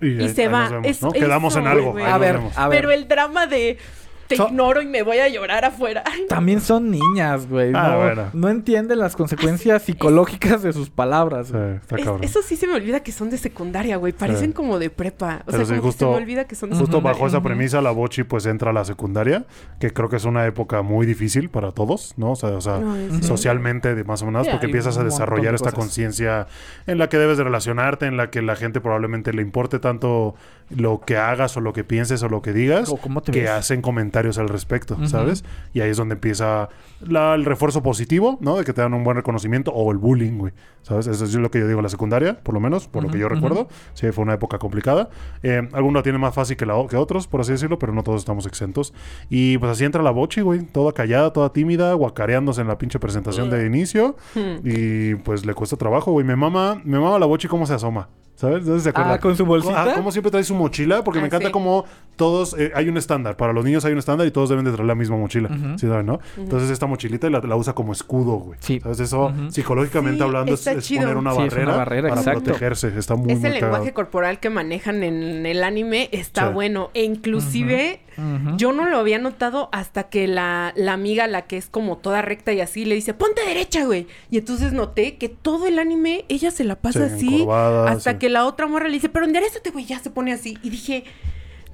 y 0.00 0.18
ahí- 0.20 0.28
se 0.34 0.42
ahí 0.42 0.48
va. 0.48 0.62
nos 0.62 0.70
vemos, 0.72 0.86
Es- 0.88 1.02
¿no? 1.02 1.12
Quedamos 1.12 1.56
en 1.56 1.66
algo. 1.66 1.92
güey. 1.92 2.04
ahí 2.04 2.10
A 2.10 2.12
nos 2.14 2.20
ver, 2.20 2.34
vemos. 2.36 2.58
a 2.58 2.68
ver. 2.68 2.78
Pero 2.78 2.90
el 2.92 3.06
drama 3.08 3.46
de 3.46 3.78
te 4.26 4.36
So- 4.36 4.48
ignoro 4.48 4.80
y 4.82 4.86
me 4.86 5.02
voy 5.02 5.18
a 5.18 5.28
llorar 5.28 5.64
afuera. 5.64 6.02
También 6.28 6.60
son 6.60 6.90
niñas, 6.90 7.48
güey. 7.48 7.72
Ah, 7.74 7.88
no, 7.90 7.98
bueno. 7.98 8.22
no 8.32 8.48
entienden 8.48 8.98
las 8.98 9.16
consecuencias 9.16 9.82
psicológicas 9.84 10.62
de 10.62 10.72
sus 10.72 10.90
palabras. 10.90 11.48
Sí, 11.48 11.54
es- 11.96 12.06
eso 12.30 12.42
sí 12.42 12.56
se 12.56 12.66
me 12.66 12.74
olvida 12.74 13.00
que 13.00 13.12
son 13.12 13.30
de 13.30 13.38
secundaria, 13.38 13.96
güey. 13.96 14.12
Parecen 14.12 14.50
Sí. 14.50 14.52
como 14.54 14.78
de 14.78 14.90
prepa. 14.90 15.42
O 15.42 15.50
Pero 15.50 15.58
sea, 15.58 15.66
sí, 15.66 15.70
como 15.72 15.82
que 15.82 15.86
justo- 15.88 16.04
se 16.06 16.10
me 16.10 16.16
olvida 16.22 16.44
que 16.44 16.54
son 16.54 16.70
de 16.70 16.76
Justo 16.76 16.92
secundaria. 16.92 17.12
bajo 17.18 17.26
esa 17.26 17.42
premisa, 17.42 17.80
la 17.80 17.90
Bochi 17.90 18.24
pues 18.24 18.46
entra 18.46 18.70
a 18.70 18.72
la 18.72 18.84
secundaria, 18.84 19.44
que 19.80 19.92
creo 19.92 20.08
que 20.08 20.16
es 20.16 20.24
una 20.24 20.46
época 20.46 20.82
muy 20.82 21.06
difícil 21.06 21.50
para 21.50 21.72
todos, 21.72 22.14
¿no? 22.16 22.32
O 22.32 22.36
sea, 22.36 22.50
o 22.50 22.60
sea, 22.60 22.78
No, 22.78 23.22
socialmente 23.22 23.94
de 23.94 24.04
más 24.04 24.22
o 24.22 24.26
menos, 24.26 24.44
Sí, 24.46 24.50
porque 24.50 24.66
empiezas 24.66 24.98
a 24.98 25.04
desarrollar 25.04 25.50
de 25.52 25.56
esta 25.56 25.72
conciencia 25.72 26.46
en 26.86 26.98
la 26.98 27.08
que 27.08 27.18
debes 27.18 27.38
de 27.38 27.44
relacionarte, 27.44 28.06
en 28.06 28.16
la 28.16 28.30
que 28.30 28.42
la 28.42 28.56
gente 28.56 28.80
probablemente 28.80 29.32
le 29.32 29.42
importe 29.42 29.78
tanto 29.78 30.34
lo 30.70 31.00
que 31.00 31.16
hagas 31.16 31.56
o 31.56 31.60
lo 31.60 31.72
que 31.72 31.84
pienses 31.84 32.22
o 32.22 32.28
lo 32.28 32.42
que 32.42 32.52
digas, 32.52 32.88
O 32.90 32.96
cómo 32.96 33.20
te 33.22 33.32
que 33.32 33.42
ves. 33.42 33.50
hacen 33.50 33.82
comentarios 33.82 34.38
al 34.38 34.48
respecto. 34.48 34.96
¿sabes? 35.06 35.44
Y 35.72 35.80
ahí 35.80 35.90
es 35.90 35.96
donde 35.96 36.14
empieza 36.14 36.68
la- 37.00 37.34
el 37.34 37.44
refuerzo 37.44 37.82
positivo, 37.82 38.38
¿no? 38.40 38.56
De 38.56 38.64
que 38.64 38.72
te 38.72 38.80
dan 38.80 38.94
un 38.94 39.04
buen 39.04 39.16
reconocimiento 39.16 39.72
o 39.72 39.92
el 39.92 39.98
bullying, 39.98 40.38
güey, 40.38 40.52
¿sabes? 40.82 41.06
Eso 41.06 41.24
es 41.24 41.34
lo 41.34 41.50
que 41.50 41.58
yo 41.60 41.66
digo 41.68 41.80
en 41.80 41.84
la 41.84 41.88
secundaria, 41.88 42.40
por 42.42 42.54
lo 42.54 42.60
menos, 42.60 42.88
por 42.88 43.02
lo 43.02 43.10
que 43.10 43.18
yo 43.18 43.28
recuerdo. 43.28 43.68
Sí, 43.92 44.10
fue 44.12 44.22
una 44.24 44.34
época 44.34 44.58
complicada. 44.58 45.10
Eh, 45.42 45.68
algunos 45.72 46.00
la 46.00 46.02
tienen 46.02 46.20
más 46.20 46.34
fácil 46.34 46.56
que, 46.56 46.64
la, 46.66 46.74
que 46.88 46.96
otros, 46.96 47.26
por 47.28 47.40
así 47.40 47.52
decirlo, 47.52 47.78
pero 47.78 47.92
no 47.92 48.02
todos 48.02 48.20
estamos 48.22 48.46
exentos. 48.46 48.94
Y 49.28 49.58
pues 49.58 49.70
así 49.72 49.84
entra 49.84 50.02
la 50.02 50.10
Bochi, 50.10 50.40
güey, 50.40 50.62
toda 50.62 50.92
callada, 50.92 51.32
toda 51.32 51.52
tímida, 51.52 51.92
guacareándose 51.94 52.60
en 52.62 52.68
la 52.68 52.78
pinche 52.78 52.98
presentación 52.98 53.50
de 53.50 53.66
inicio. 53.66 54.16
Hmm. 54.34 54.60
Y 54.64 55.14
pues 55.16 55.44
le 55.46 55.54
cuesta 55.54 55.76
trabajo, 55.76 56.10
güey. 56.12 56.24
Me 56.24 56.36
mama, 56.36 56.80
me 56.84 56.98
mama 56.98 57.18
la 57.18 57.26
Bochi 57.26 57.48
cómo 57.48 57.66
se 57.66 57.74
asoma. 57.74 58.08
¿Sabes? 58.36 58.64
¿Dónde 58.66 58.82
se 58.82 58.88
acuerda? 58.88 59.14
Ah, 59.14 59.20
con 59.20 59.36
su 59.36 59.46
bolsita. 59.46 59.82
Ah, 59.82 59.94
cómo 59.94 60.10
siempre 60.10 60.30
trae 60.30 60.42
su 60.42 60.54
mochila, 60.56 61.04
porque 61.04 61.18
me 61.20 61.24
Ah, 61.24 61.26
encanta 61.28 61.46
sí. 61.46 61.52
cómo 61.52 61.84
todos, 62.16 62.56
eh, 62.58 62.72
hay 62.74 62.88
un 62.88 62.96
estándar, 62.96 63.36
para 63.36 63.52
los 63.52 63.64
niños 63.64 63.84
hay 63.84 63.92
un 63.92 63.98
estándar 63.98 64.26
y 64.26 64.30
todos 64.32 64.48
deben 64.48 64.64
de 64.64 64.72
traer 64.72 64.86
la 64.86 64.94
misma 64.94 65.16
mochila, 65.16 65.48
Ujú. 65.50 65.78
¿sí 65.78 65.86
saben, 65.86 66.06
no? 66.06 66.20
Entonces 66.36 66.70
esta 66.70 66.86
mochilita 66.86 67.28
la, 67.30 67.40
la 67.40 67.56
usa 67.56 67.72
como 67.74 67.92
escudo, 67.92 68.32
güey. 68.38 68.58
Sí. 68.60 68.80
¿Sabes? 68.80 69.00
Eso 69.00 69.32
psicológicamente 69.48 70.18
Sí, 70.18 70.22
hablando 70.24 70.54
es, 70.54 70.60
poner 70.64 71.16
una 71.16 71.32
Sí, 71.32 71.42
es 71.42 71.44
barrera, 71.50 71.68
una 71.68 71.76
barrera, 71.76 72.08
para 72.08 72.20
exacto. 72.20 72.42
protegerse. 72.42 72.98
Está 72.98 73.14
muy, 73.16 73.32
Ese 73.32 73.48
muy 73.50 73.60
lenguaje 73.60 73.92
corporal 73.92 74.40
que 74.40 74.50
manejan 74.50 75.02
en 75.04 75.46
el 75.46 75.62
anime 75.64 76.08
está 76.12 76.48
Sí. 76.48 76.54
bueno. 76.54 76.90
E 76.94 77.04
inclusive 77.04 78.00
yo 78.56 78.72
no 78.72 78.88
lo 78.88 78.98
había 78.98 79.18
notado 79.18 79.68
hasta 79.72 80.04
que 80.04 80.28
la, 80.28 80.72
la 80.76 80.92
amiga, 80.92 81.26
la 81.26 81.42
que 81.42 81.56
es 81.56 81.66
como 81.68 81.96
toda 81.98 82.22
recta 82.22 82.52
y 82.52 82.60
así, 82.60 82.84
le 82.84 82.94
dice, 82.94 83.12
ponte 83.12 83.44
derecha, 83.44 83.84
güey. 83.86 84.06
Y 84.30 84.38
entonces 84.38 84.72
noté 84.72 85.16
que 85.16 85.28
todo 85.28 85.66
el 85.66 85.80
anime 85.80 86.24
ella 86.28 86.52
se 86.52 86.62
la 86.62 86.76
pasa 86.76 87.08
Sí, 87.08 87.14
así. 87.16 87.46
Hasta 87.50 88.12
sí. 88.12 88.18
Que 88.24 88.30
la 88.30 88.46
otra 88.46 88.66
morra 88.66 88.88
le 88.88 88.94
dice, 88.94 89.10
pero 89.10 89.26
enderezate, 89.26 89.68
güey, 89.68 89.84
ya 89.84 89.98
se 89.98 90.08
pone 90.08 90.32
así. 90.32 90.56
Y 90.62 90.70
dije, 90.70 91.04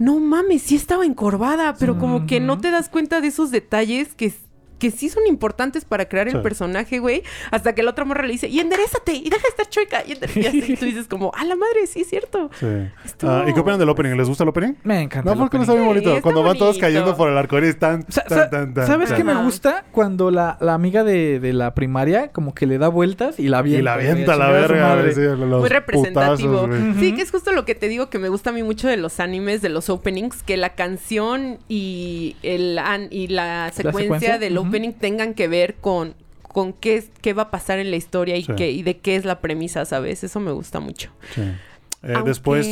no 0.01 0.19
mames, 0.19 0.63
sí 0.63 0.75
estaba 0.75 1.07
encorvada, 1.07 1.77
pero 1.79 1.97
como 1.97 2.27
que 2.27 2.41
no 2.41 2.59
te 2.59 2.73
das 2.73 2.89
cuenta 2.89 3.21
de 3.21 3.29
esos 3.29 3.53
detalles 3.53 4.17
que 4.17 4.33
que 4.81 4.91
sí 4.91 5.09
son 5.09 5.27
importantes 5.29 5.85
para 5.85 6.07
crear 6.09 6.27
el 6.27 6.35
Sí. 6.35 6.41
personaje, 6.43 6.99
güey. 6.99 7.23
Hasta 7.53 7.75
que 7.75 7.83
la 7.85 7.91
otra 7.93 8.05
morra 8.05 8.25
le 8.25 8.33
dice, 8.33 8.49
y 8.49 8.59
enderezate, 8.59 9.13
y 9.13 9.31
deja 9.31 9.43
de 9.43 9.49
estar 9.51 9.69
chueca. 9.69 10.03
Y, 10.07 10.13
y 10.41 10.47
así 10.47 10.77
tú 10.77 10.87
dices 10.87 11.07
como, 11.07 11.31
a 11.37 11.45
la 11.45 11.55
madre, 11.55 11.87
sí 11.87 12.01
es 12.01 12.09
cierto. 12.09 12.51
Sí. 12.59 12.67
Estuvo- 13.05 13.31
Ah, 13.31 13.45
¿Y 13.49 13.55
qué 13.55 13.61
opinan 13.61 13.79
del 13.79 13.89
opening? 13.91 14.17
¿Les 14.17 14.27
gusta 14.29 14.43
el 14.45 14.49
opening? 14.49 14.73
Me 14.83 15.03
encanta. 15.03 15.27
No, 15.27 15.33
el 15.35 15.39
porque 15.39 15.59
no 15.59 15.63
está 15.63 15.73
opening. 15.75 15.87
bien 15.89 16.01
Sí, 16.01 16.05
bonito. 16.07 16.11
está 16.17 16.23
Cuando 16.23 16.43
van 16.43 16.59
todos 16.59 16.79
cayendo 16.79 17.17
por 17.17 17.29
el 17.31 17.37
arco 17.39 17.59
iris, 17.59 17.79
tan, 17.79 18.05
tan, 18.05 18.51
tan, 18.51 18.75
tan, 18.75 18.87
¿Sabes 18.87 19.09
tan. 19.11 19.19
qué 19.19 19.25
me 19.25 19.35
gusta? 19.43 19.85
Cuando 19.93 20.31
la, 20.31 20.57
la 20.61 20.75
amiga 20.75 21.05
de, 21.05 21.39
de 21.41 21.53
la 21.53 21.75
primaria 21.75 22.29
como 22.33 22.55
que 22.55 22.67
le 22.67 22.79
da 22.79 22.89
vueltas 22.89 23.39
y 23.39 23.49
la 23.49 23.59
avienta. 23.59 23.81
Y 23.81 23.83
la 23.85 23.95
avienta 23.95 24.33
a 24.35 24.37
la 24.37 24.51
verga. 24.51 24.89
madre. 24.97 25.13
sí, 25.15 25.21
los 25.21 25.61
Muy 25.61 25.69
representativo. 25.69 26.53
putazos, 26.63 26.69
güey. 26.69 26.91
Ujú. 26.91 27.01
Sí, 27.01 27.15
que 27.15 27.23
es 27.23 27.31
justo 27.31 27.53
lo 27.53 27.65
que 27.65 27.75
te 27.75 27.89
digo 27.89 28.09
que 28.11 28.19
me 28.19 28.29
gusta 28.31 28.51
a 28.51 28.53
mí 28.53 28.63
mucho 28.63 28.89
de 28.89 28.97
los 28.97 29.21
animes, 29.21 29.61
de 29.63 29.69
los 29.69 29.91
openings, 29.91 30.43
que 30.43 30.57
la 30.57 30.71
canción 30.75 31.59
y 31.69 32.37
el 32.43 32.79
an- 32.79 33.09
y 33.11 33.29
la 33.29 33.71
secuencia, 33.75 34.03
secuencia, 34.03 34.39
del 34.39 34.59
ujú. 34.59 34.70
Opening 34.71 34.93
tengan 34.93 35.35
que 35.35 35.49
ver 35.49 35.75
con 35.77 36.15
con 36.43 36.73
qué, 36.73 37.05
qué 37.23 37.33
va 37.33 37.43
a 37.45 37.51
pasar 37.53 37.79
en 37.79 37.91
la 37.93 37.97
historia 37.97 38.37
y, 38.37 38.43
Sí. 38.43 38.53
qué, 38.57 38.73
y 38.73 38.83
de 38.83 38.97
qué 38.99 39.15
es 39.15 39.25
la 39.25 39.41
premisa, 39.41 39.85
¿sabes? 39.85 40.25
Eso 40.25 40.41
me 40.41 40.51
gusta 40.51 40.81
mucho. 40.81 41.11
Sí. 41.33 41.43
Eh, 41.43 42.13
Aunque- 42.15 42.31
Después, 42.31 42.67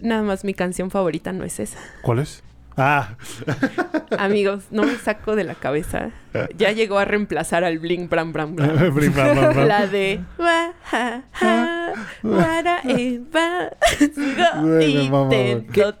Nada 0.00 0.22
más 0.22 0.44
mi 0.44 0.54
canción 0.54 0.88
favorita 0.90 1.32
no 1.32 1.42
es 1.44 1.58
esa. 1.58 1.78
¿cuál 2.02 2.20
es? 2.20 2.44
Ah, 2.76 3.16
Amigos, 4.18 4.64
no 4.70 4.84
me 4.84 4.96
saco 4.96 5.34
de 5.36 5.44
la 5.44 5.54
cabeza. 5.54 6.10
Ya 6.56 6.70
llegó 6.72 6.98
a 6.98 7.04
reemplazar 7.04 7.64
al 7.64 7.78
Bling 7.80 8.08
Bram 8.08 8.32
Bram 8.32 8.54
Bram. 8.56 8.76
La 9.66 9.86
de 9.88 10.20
wa, 10.38 10.72
wara, 12.22 12.80
e, 12.84 13.20
go. 15.74 15.92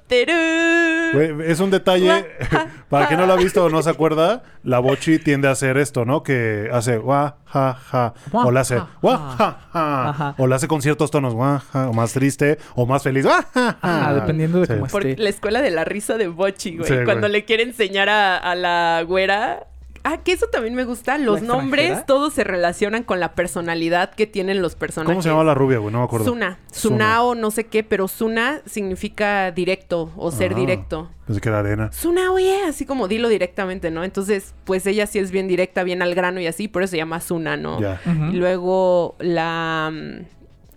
Es 1.20 1.60
un 1.60 1.70
detalle, 1.70 2.26
para 2.88 3.08
quien 3.08 3.20
no 3.20 3.26
lo 3.26 3.32
ha 3.34 3.36
visto 3.36 3.64
o 3.64 3.68
no 3.70 3.82
se 3.82 3.90
acuerda, 3.90 4.42
la 4.64 4.78
Bochi 4.78 5.18
tiende 5.18 5.48
a 5.48 5.52
hacer 5.52 5.76
esto, 5.76 6.04
¿no? 6.04 6.22
Que 6.22 6.68
hace 6.72 6.98
wa, 6.98 7.36
ja, 7.46 7.74
ja, 7.74 8.14
o 8.32 8.50
la 8.50 8.60
hace 8.60 8.78
ja, 8.78 8.88
wa, 9.02 9.64
ja. 9.72 10.34
o 10.38 10.46
la 10.46 10.56
hace 10.56 10.68
con 10.68 10.82
ciertos 10.82 11.10
tonos, 11.10 11.34
wa, 11.34 11.60
ja, 11.72 11.88
o 11.88 11.92
más 11.92 12.12
triste, 12.12 12.58
o 12.74 12.86
más 12.86 13.02
feliz, 13.02 13.24
wa, 13.26 13.42
ja, 13.42 13.48
ja. 13.54 13.78
Ah, 13.82 14.14
dependiendo 14.14 14.60
de 14.60 14.66
Sí. 14.66 14.72
cómo 14.74 14.86
Por 14.86 15.06
esté. 15.06 15.22
la 15.22 15.28
escuela 15.28 15.60
de 15.62 15.70
la 15.70 15.84
risa 15.84 16.16
de 16.18 16.28
Bochi, 16.28 16.76
güey. 16.78 16.88
Sí, 16.88 16.94
Cuando 17.04 17.22
güey. 17.28 17.32
le 17.32 17.44
quiere 17.44 17.62
enseñar 17.64 18.08
a, 18.08 18.36
a 18.38 18.54
la 18.54 19.02
güera. 19.06 19.66
Ah, 20.04 20.18
que 20.18 20.32
eso 20.32 20.46
también 20.50 20.74
me 20.74 20.84
gusta. 20.84 21.16
Los 21.16 21.42
nombres, 21.42 22.04
todos 22.06 22.32
se 22.32 22.42
relacionan 22.42 23.04
con 23.04 23.20
la 23.20 23.34
personalidad 23.34 24.10
que 24.14 24.26
tienen 24.26 24.60
los 24.60 24.74
personajes. 24.74 25.12
¿Cómo 25.12 25.22
se 25.22 25.28
llama 25.28 25.44
la 25.44 25.54
rubia, 25.54 25.78
güey? 25.78 25.92
No 25.92 25.98
me 26.00 26.04
acuerdo. 26.04 26.26
Suna. 26.26 26.58
Sunao, 26.72 27.34
no 27.36 27.50
sé 27.52 27.64
qué, 27.68 27.84
pero 27.84 28.08
Suna 28.08 28.62
significa 28.66 29.52
directo 29.52 30.10
o 30.16 30.30
ser 30.32 30.54
Ah, 30.54 30.56
directo. 30.56 31.10
Pensé 31.26 31.40
que 31.40 31.48
era 31.48 31.60
arena. 31.60 31.92
Suna, 31.92 32.32
oye, 32.32 32.62
así 32.66 32.84
como 32.84 33.06
dilo 33.06 33.28
directamente, 33.28 33.90
¿no? 33.92 34.02
Entonces, 34.02 34.54
pues 34.64 34.86
ella 34.86 35.06
sí 35.06 35.20
es 35.20 35.30
bien 35.30 35.46
directa, 35.46 35.84
bien 35.84 36.02
al 36.02 36.14
grano 36.16 36.40
y 36.40 36.48
así, 36.48 36.66
por 36.66 36.82
eso 36.82 36.90
se 36.90 36.96
llama 36.96 37.20
Suna, 37.20 37.56
¿no? 37.56 37.80
Ya. 37.80 38.00
Ujú. 38.04 38.24
Y 38.32 38.36
luego 38.38 39.14
la 39.20 39.90
mm, 39.92 40.24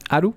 Aru. 0.09 0.35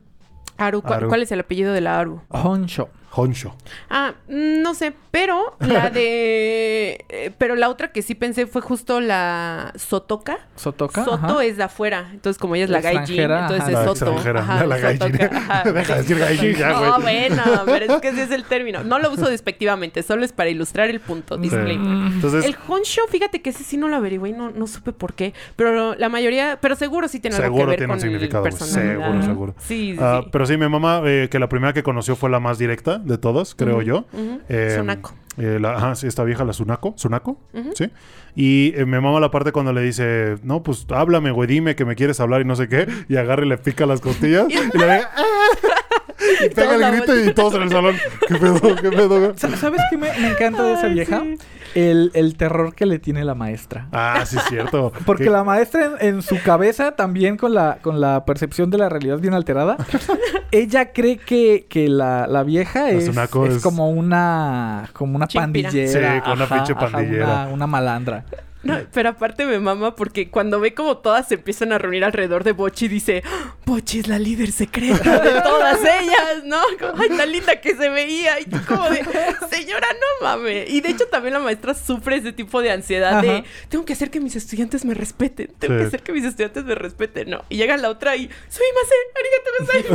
Aru, 0.57 0.83
¿cu- 0.83 0.93
Aru. 0.93 1.09
¿cuál 1.09 1.23
es 1.23 1.31
el 1.31 1.41
apellido 1.41 1.73
de 1.75 1.83
la 1.83 2.01
Aru? 2.01 2.23
Honsho. 2.31 2.89
Honcho. 3.11 3.55
Ah, 3.91 4.13
mm, 4.29 4.63
no 4.63 4.75
sé, 4.75 4.93
pero 5.11 5.57
la 5.61 5.91
de... 5.91 7.05
eh, 7.09 7.31
pero 7.39 7.57
la 7.57 7.69
otra 7.69 7.91
que 7.91 8.03
sí 8.03 8.15
pensé 8.15 8.47
fue 8.47 8.61
justo 8.63 9.01
la 9.01 9.73
Sotoka. 9.77 10.39
Sotoka. 10.57 11.05
Soto 11.05 11.15
ajá. 11.39 11.45
es 11.45 11.57
de 11.57 11.63
afuera, 11.65 12.11
entonces 12.13 12.39
como 12.39 12.55
ella 12.55 12.65
es 12.65 12.71
la, 12.71 12.81
La 12.81 12.93
gaijin, 12.93 13.21
entonces 13.21 13.61
ajá. 13.61 13.69
es 13.69 13.73
La 13.75 13.85
Soto. 13.85 13.91
extranjera. 14.13 14.41
Ajá, 14.41 14.67
la 14.67 14.79
gaijin. 14.79 15.23
Ajá. 15.37 15.73
Deja 15.73 15.95
de 15.95 16.01
decir 16.03 16.19
gaijin 16.19 16.55
ya, 16.55 16.73
güey. 16.73 16.91
No, 16.91 17.01
bueno, 17.01 17.43
pero 17.67 17.95
es 17.95 18.01
que 18.01 18.09
ese 18.09 18.23
es 18.25 18.31
el 18.31 18.45
término. 18.49 18.85
No 18.85 18.99
lo 18.99 19.11
uso 19.11 19.29
despectivamente, 19.29 20.03
solo 20.03 20.25
es 20.25 20.33
para 20.33 20.51
ilustrar 20.51 20.91
el 20.91 21.01
punto. 21.01 21.37
Sí. 21.37 21.43
Disclaimer. 21.43 22.13
Entonces, 22.13 22.45
El 22.45 22.57
Honsho, 22.69 23.03
fíjate 23.09 23.41
que 23.43 23.51
ese 23.51 23.65
sí 23.65 23.77
no 23.77 23.89
lo 23.89 23.97
averigué 23.97 24.29
y 24.29 24.33
no, 24.33 24.51
no 24.51 24.67
supe 24.67 24.93
por 24.93 25.15
qué. 25.15 25.33
Pero 25.57 25.95
la 25.95 26.09
mayoría, 26.09 26.59
pero 26.61 26.77
seguro 26.77 27.09
sí 27.09 27.21
tiene 27.21 27.37
algo 27.37 27.47
que 27.49 27.49
Seguro 27.55 27.67
ver 27.71 27.79
tiene 27.79 27.93
un 27.93 27.99
con 27.99 28.07
el 28.07 28.13
significado, 28.13 28.43
güey. 28.43 28.53
personalidad. 28.53 28.95
Seguro, 29.07 29.23
seguro. 29.23 29.55
Sí, 29.59 29.93
sí, 29.95 29.99
Ah, 30.01 30.21
sí. 30.23 30.29
pero 30.31 30.47
sí, 30.47 30.57
mi 30.57 30.69
mamá, 30.69 31.03
eh, 31.05 31.29
que 31.31 31.39
la 31.39 31.49
primera 31.49 31.73
que 31.73 31.83
conoció 31.83 32.15
fue 32.17 32.29
la 32.31 32.41
más 32.41 32.59
directa 32.59 32.98
de 32.99 33.19
todas, 33.19 33.55
creo 33.55 33.83
yo. 33.83 34.05
Eh, 34.49 34.75
Sunako. 34.77 35.15
eh, 35.39 35.59
la- 35.61 35.77
ajá, 35.77 35.95
sí, 35.95 36.07
esta 36.07 36.25
vieja, 36.25 36.45
la 36.45 36.53
Sunako. 36.53 36.95
¿Sunako? 36.97 37.39
Sí. 37.75 37.91
Y 38.37 38.73
eh, 38.77 38.85
me 38.87 39.01
mama 39.01 39.19
la 39.21 39.31
parte 39.31 39.51
cuando 39.53 39.73
le 39.73 39.81
dice, 39.83 40.37
no, 40.43 40.63
pues 40.63 40.87
háblame, 40.91 41.31
güey, 41.33 41.49
dime 41.49 41.75
que 41.77 41.85
me 41.85 41.97
quieres 41.97 42.21
hablar 42.21 42.41
y 42.41 42.45
no 42.45 42.55
sé 42.57 42.69
qué. 42.69 42.87
Y 43.09 43.17
agarra 43.17 43.45
y 43.45 43.49
le 43.49 43.59
pica 43.59 43.87
las 43.87 44.01
costillas. 44.01 44.47
y 44.51 44.55
le 44.55 44.69
pega, 44.71 45.11
¡ah! 45.17 45.23
Y 46.45 46.49
pega 46.51 46.67
Todos 46.69 46.81
la 46.81 46.89
el 46.89 46.97
grito 46.97 47.21
y 47.31 47.33
todos 47.35 47.55
en 47.55 47.63
el 47.63 47.71
salón. 47.71 47.97
¿Qué 48.27 48.35
pedo? 48.35 48.61
¿Qué 48.77 48.91
pedo? 48.91 49.21
güey?" 49.21 49.33
Sa- 49.37 49.57
¿Sabes 49.57 49.81
qué 49.91 49.97
me, 49.97 50.09
me 50.19 50.31
encanta 50.31 50.63
de 50.65 50.73
esa 50.75 50.87
Ay, 50.87 50.95
vieja? 50.95 51.21
sí. 51.23 51.37
El, 51.75 52.11
el 52.15 52.37
terror 52.37 52.75
que 52.75 52.87
le 52.87 52.99
tiene 52.99 53.25
la 53.25 53.35
maestra. 53.35 53.89
Ah, 53.93 54.23
sí, 54.27 54.37
es 54.37 54.45
cierto. 54.45 54.93
Porque 55.07 55.25
Que- 55.25 55.31
la 55.31 55.45
maestra 55.45 55.85
en, 56.01 56.15
en 56.17 56.23
su 56.23 56.41
cabeza, 56.43 56.93
también 56.93 57.37
con 57.37 57.55
la, 57.55 57.79
con 57.83 58.01
la 58.01 58.25
percepción 58.25 58.71
de 58.71 58.79
la 58.79 58.89
realidad 58.89 59.19
bien 59.19 59.35
alterada, 59.35 59.77
ella 60.51 60.93
cree 60.93 61.19
que, 61.19 61.67
que 61.69 61.89
la, 61.89 62.27
la 62.27 62.43
vieja 62.43 62.91
es, 62.91 63.09
es 63.09 63.17
es- 63.17 63.63
como 63.63 63.91
una 63.91 64.89
como 64.93 65.17
una 65.17 65.27
Chimpira. 65.29 65.69
pandillera. 65.69 66.15
Sí, 66.17 66.21
con 66.23 66.33
una 66.33 66.47
pinche 66.49 66.73
ajá, 66.73 66.89
pandillera. 66.91 67.25
una, 67.27 67.49
una 67.49 67.67
malandra. 67.67 68.25
No, 68.65 68.77
pero 68.93 69.11
aparte 69.11 69.47
me 69.47 69.61
mama 69.61 69.95
porque 69.95 70.31
cuando 70.31 70.59
ve 70.59 70.75
como 70.75 70.99
todas 70.99 71.29
se 71.29 71.35
empiezan 71.35 71.73
a 71.73 71.79
reunir 71.79 72.05
alrededor 72.05 72.43
de 72.43 72.51
Bochi, 72.53 72.89
dice, 72.89 73.23
"Ah, 73.25 73.55
Bochi 73.65 74.01
es 74.01 74.09
la 74.09 74.19
líder 74.19 74.51
secreta 74.51 75.21
de 75.21 75.41
todas 75.43 75.79
ellas, 75.81 76.43
¿no? 76.45 76.61
Como, 76.79 77.01
Ay, 77.03 77.09
tan 77.17 77.31
linda 77.31 77.61
que 77.61 77.77
se 77.77 77.89
veía. 77.89 78.41
Y 78.41 78.47
tú 78.47 78.59
como 78.67 78.91
de, 78.91 79.05
señora, 79.51 79.87
no 79.93 80.27
mames. 80.27 80.69
Y 80.71 80.81
de 80.81 80.91
hecho 80.91 81.07
también 81.07 81.35
la 81.35 81.41
maestra 81.41 81.73
sufre 81.75 82.17
ese 82.17 82.33
tipo 82.33 82.61
de 82.61 82.73
ansiedad 82.73 83.23
de, 83.23 83.45
tengo 83.69 83.85
que 83.85 83.93
hacer 83.93 84.11
que 84.11 84.21
mis 84.21 84.35
estudiantes 84.35 84.85
me 84.85 84.95
respeten. 84.95 85.53
Tengo 85.59 85.75
Sí. 85.75 85.81
que 85.83 85.87
hacer 85.87 86.03
que 86.03 86.13
mis 86.13 86.25
estudiantes 86.25 86.65
me 86.65 86.75
respeten, 86.75 87.31
¿no? 87.31 87.45
Y 87.49 87.57
llega 87.59 87.77
la 87.77 87.89
otra 87.91 88.17
y, 88.17 88.29
soy 88.49 88.67
arigato 89.15 89.95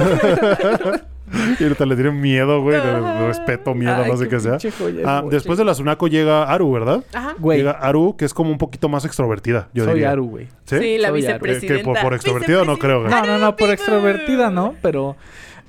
gozaimasu". 0.79 1.05
Y 1.59 1.63
ahorita 1.63 1.85
le 1.85 1.95
tienen 1.95 2.19
miedo, 2.19 2.61
güey. 2.61 2.79
respeto, 3.27 3.73
miedo, 3.73 3.95
Ay, 4.03 4.11
no 4.11 4.17
sé 4.17 4.27
qué 4.27 4.39
sea. 4.39 4.57
Ah, 5.05 5.23
después 5.29 5.57
de 5.57 5.65
la 5.65 5.73
Sunako 5.73 6.07
llega 6.07 6.43
Aru, 6.43 6.71
¿verdad? 6.71 7.03
Ajá. 7.13 7.35
Güey, 7.39 7.59
Llega 7.59 7.71
Aru, 7.71 8.15
que 8.17 8.25
es 8.25 8.33
como 8.33 8.51
un 8.51 8.57
poquito 8.57 8.89
más 8.89 9.05
extrovertida, 9.05 9.69
yo 9.73 9.83
soy 9.85 9.93
diría. 9.93 10.11
Aru, 10.11 10.27
güey. 10.29 10.47
¿Sí? 10.65 10.77
Sí, 10.79 10.97
la 10.97 11.11
vicepresidenta. 11.11 11.73
Eh, 11.73 11.77
que 11.77 11.83
por- 11.83 11.99
por 12.01 12.13
extrovertido 12.13 12.65
no 12.65 12.77
creo, 12.77 13.01
güey. 13.01 13.11
No, 13.11 13.25
no, 13.25 13.37
no, 13.37 13.55
por 13.55 13.69
extrovertida, 13.69 14.49
¿no? 14.49 14.75
Pero 14.81 15.15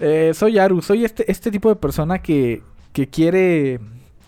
eh, 0.00 0.32
soy 0.34 0.58
Aru, 0.58 0.82
soy 0.82 1.04
este, 1.04 1.30
este 1.30 1.50
tipo 1.50 1.68
de 1.68 1.76
persona 1.76 2.18
que, 2.20 2.62
que 2.92 3.08
quiere 3.08 3.78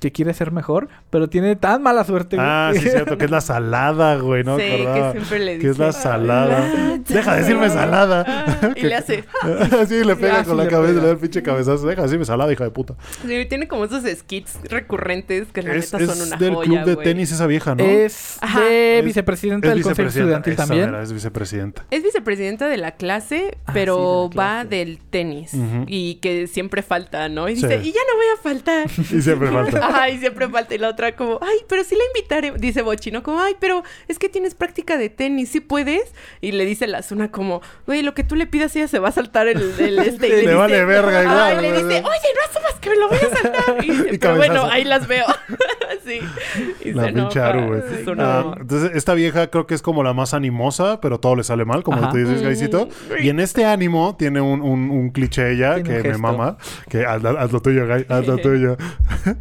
que 0.06 0.12
quiere 0.12 0.32
ser 0.34 0.52
mejor, 0.52 0.88
pero 1.10 1.28
tiene 1.28 1.56
tan 1.56 1.82
mala 1.82 2.04
suerte. 2.04 2.36
güey. 2.36 2.48
Ah, 2.48 2.70
sí, 2.74 2.80
cierto, 2.80 3.18
que 3.18 3.24
es 3.24 3.30
la 3.30 3.40
salada, 3.52 4.16
güey, 4.16 4.44
¿no? 4.44 4.56
Sí, 4.56 4.62
que 4.64 5.08
siempre 5.12 5.38
le 5.40 5.58
Que 5.58 5.68
es 5.70 5.78
la 5.78 5.88
dice, 5.88 6.00
salada. 6.00 6.70
"Ah, 6.72 6.98
Deja 7.08 7.34
de 7.34 7.40
decirme 7.40 7.68
salada. 7.70 8.24
Ah, 8.26 8.70
y 8.76 8.82
le 8.82 8.94
hace, 8.94 9.24
sí, 9.88 10.04
le 10.04 10.14
pega 10.16 10.40
Ah, 10.40 10.44
con 10.44 10.52
sí 10.52 10.58
la 10.58 10.64
le 10.64 10.70
cabeza, 10.70 10.92
pega. 10.92 11.00
le 11.02 11.06
da 11.06 11.12
el 11.12 11.18
pinche 11.18 11.42
cabezazo. 11.42 11.86
Deja 11.86 12.02
de 12.02 12.06
decirme 12.06 12.24
salada, 12.24 12.52
hija 12.52 12.64
de 12.64 12.70
puta. 12.70 12.94
Sí, 13.26 13.46
tiene 13.48 13.66
como 13.68 13.84
esos 13.84 14.04
skits 14.04 14.58
recurrentes 14.70 15.48
que 15.52 15.62
la 15.62 15.74
Es, 15.74 15.92
neta 15.92 16.04
es 16.04 16.10
son 16.18 16.26
una 16.28 16.36
del 16.36 16.54
joya, 16.54 16.68
club 16.68 16.84
de 16.84 16.94
güey. 16.94 17.04
tenis 17.04 17.32
esa 17.32 17.46
vieja, 17.46 17.74
¿no? 17.74 17.82
Es 17.84 18.38
Ajá. 18.40 18.60
de 18.60 18.98
Es- 19.00 19.04
vicepresidenta 19.04 19.68
Es 19.68 19.74
del 19.74 19.82
Consejo 19.82 20.02
vicepresidenta. 20.08 20.36
Estudiantil 20.38 20.52
Esa 20.52 20.62
también. 20.66 20.90
mera, 20.92 21.02
es 21.02 21.12
vicepresidenta. 21.12 21.84
Es 21.90 22.02
vicepresidenta 22.02 22.68
de 22.68 22.76
la 22.76 22.92
clase, 22.92 23.58
Ah, 23.66 23.72
pero 23.74 24.28
sí, 24.30 24.30
de 24.30 24.36
la 24.36 24.42
va 24.42 24.50
clase. 24.60 24.68
del 24.76 24.98
tenis. 25.10 25.54
Ujú. 25.54 25.84
Y 25.88 26.16
que 26.16 26.46
siempre 26.46 26.82
falta, 26.82 27.28
¿no? 27.28 27.48
Y 27.48 27.56
Sí. 27.56 27.62
dice, 27.66 27.80
y 27.82 27.92
ya 27.92 28.00
no 28.10 28.16
voy 28.16 28.26
a 28.38 28.42
faltar. 28.42 28.86
Y 29.16 29.22
siempre 29.22 29.50
falta. 29.50 29.88
Ajá, 30.00 30.10
y 30.10 30.18
siempre 30.18 30.48
falta. 30.48 30.74
Y 30.74 30.78
la 30.78 30.88
otra 30.88 31.14
como, 31.16 31.38
ay, 31.42 31.58
pero 31.68 31.84
sí 31.84 31.94
la 31.94 32.02
invitaré. 32.14 32.52
Dice 32.58 32.82
Bochi, 32.82 33.10
¿no? 33.10 33.22
Como, 33.22 33.40
ay, 33.40 33.54
pero 33.60 33.82
es 34.08 34.18
que 34.18 34.28
tienes 34.28 34.54
práctica 34.54 34.96
de 34.98 35.08
tenis, 35.08 35.50
¿sí 35.50 35.60
puedes? 35.60 36.12
Y 36.40 36.52
le 36.52 36.64
dice 36.64 36.86
la 36.86 37.02
Zuna 37.02 37.30
como, 37.30 37.62
güey, 37.86 38.02
lo 38.02 38.14
que 38.14 38.24
tú 38.24 38.34
le 38.36 38.46
pidas 38.46 38.74
ella 38.76 38.88
se 38.88 38.98
va 38.98 39.08
a 39.08 39.12
saltar 39.12 39.48
el, 39.48 39.58
el 39.78 39.98
este. 39.98 40.28
Y 40.28 40.30
Sí, 40.40 40.46
le 40.46 40.54
vale 40.54 40.84
verga 40.84 41.22
igual, 41.22 41.38
Ay, 41.38 41.60
le 41.62 41.72
dice, 41.72 41.84
oye, 41.84 42.02
no 42.02 42.50
asumas 42.50 42.74
que 42.80 42.90
me 42.90 42.96
lo 42.96 43.08
voy 43.08 43.18
a 43.18 43.36
saltar. 43.36 43.84
Y 43.84 43.90
dice, 43.90 44.08
Y 44.14 44.18
pero 44.18 44.36
bueno, 44.36 44.64
ahí 44.70 44.84
las 44.84 45.06
veo. 45.06 45.26
sí. 46.04 46.20
Y 46.84 46.92
La 46.92 47.04
se 47.06 47.12
pinche 47.12 47.40
güey. 47.40 47.80
Es 48.00 48.06
una- 48.06 48.26
Ah, 48.40 48.54
entonces, 48.60 48.90
esta 48.94 49.14
vieja 49.14 49.48
creo 49.48 49.66
que 49.66 49.74
es 49.74 49.82
como 49.82 50.02
la 50.02 50.12
más 50.12 50.34
animosa, 50.34 51.00
pero 51.00 51.18
todo 51.20 51.36
le 51.36 51.44
sale 51.44 51.64
mal, 51.64 51.82
como 51.82 51.98
Ajá. 51.98 52.10
tú 52.10 52.16
dices, 52.18 52.42
Gaisito. 52.42 52.86
Mm. 52.86 53.24
Y 53.24 53.28
en 53.30 53.40
este 53.40 53.64
ánimo 53.64 54.16
tiene 54.18 54.40
un, 54.40 54.60
un, 54.62 54.90
un 54.90 55.10
cliché 55.10 55.52
ella 55.52 55.74
Tiene 55.82 56.02
que 56.02 56.08
un 56.08 56.14
me 56.14 56.18
mama. 56.18 56.56
Que 56.88 57.04
haz, 57.06 57.24
haz 57.24 57.52
lo 57.52 57.60
tuyo, 57.62 57.86
Gai, 57.86 58.04
haz 58.08 58.26
lo 58.26 58.36
tuyo. 58.38 58.76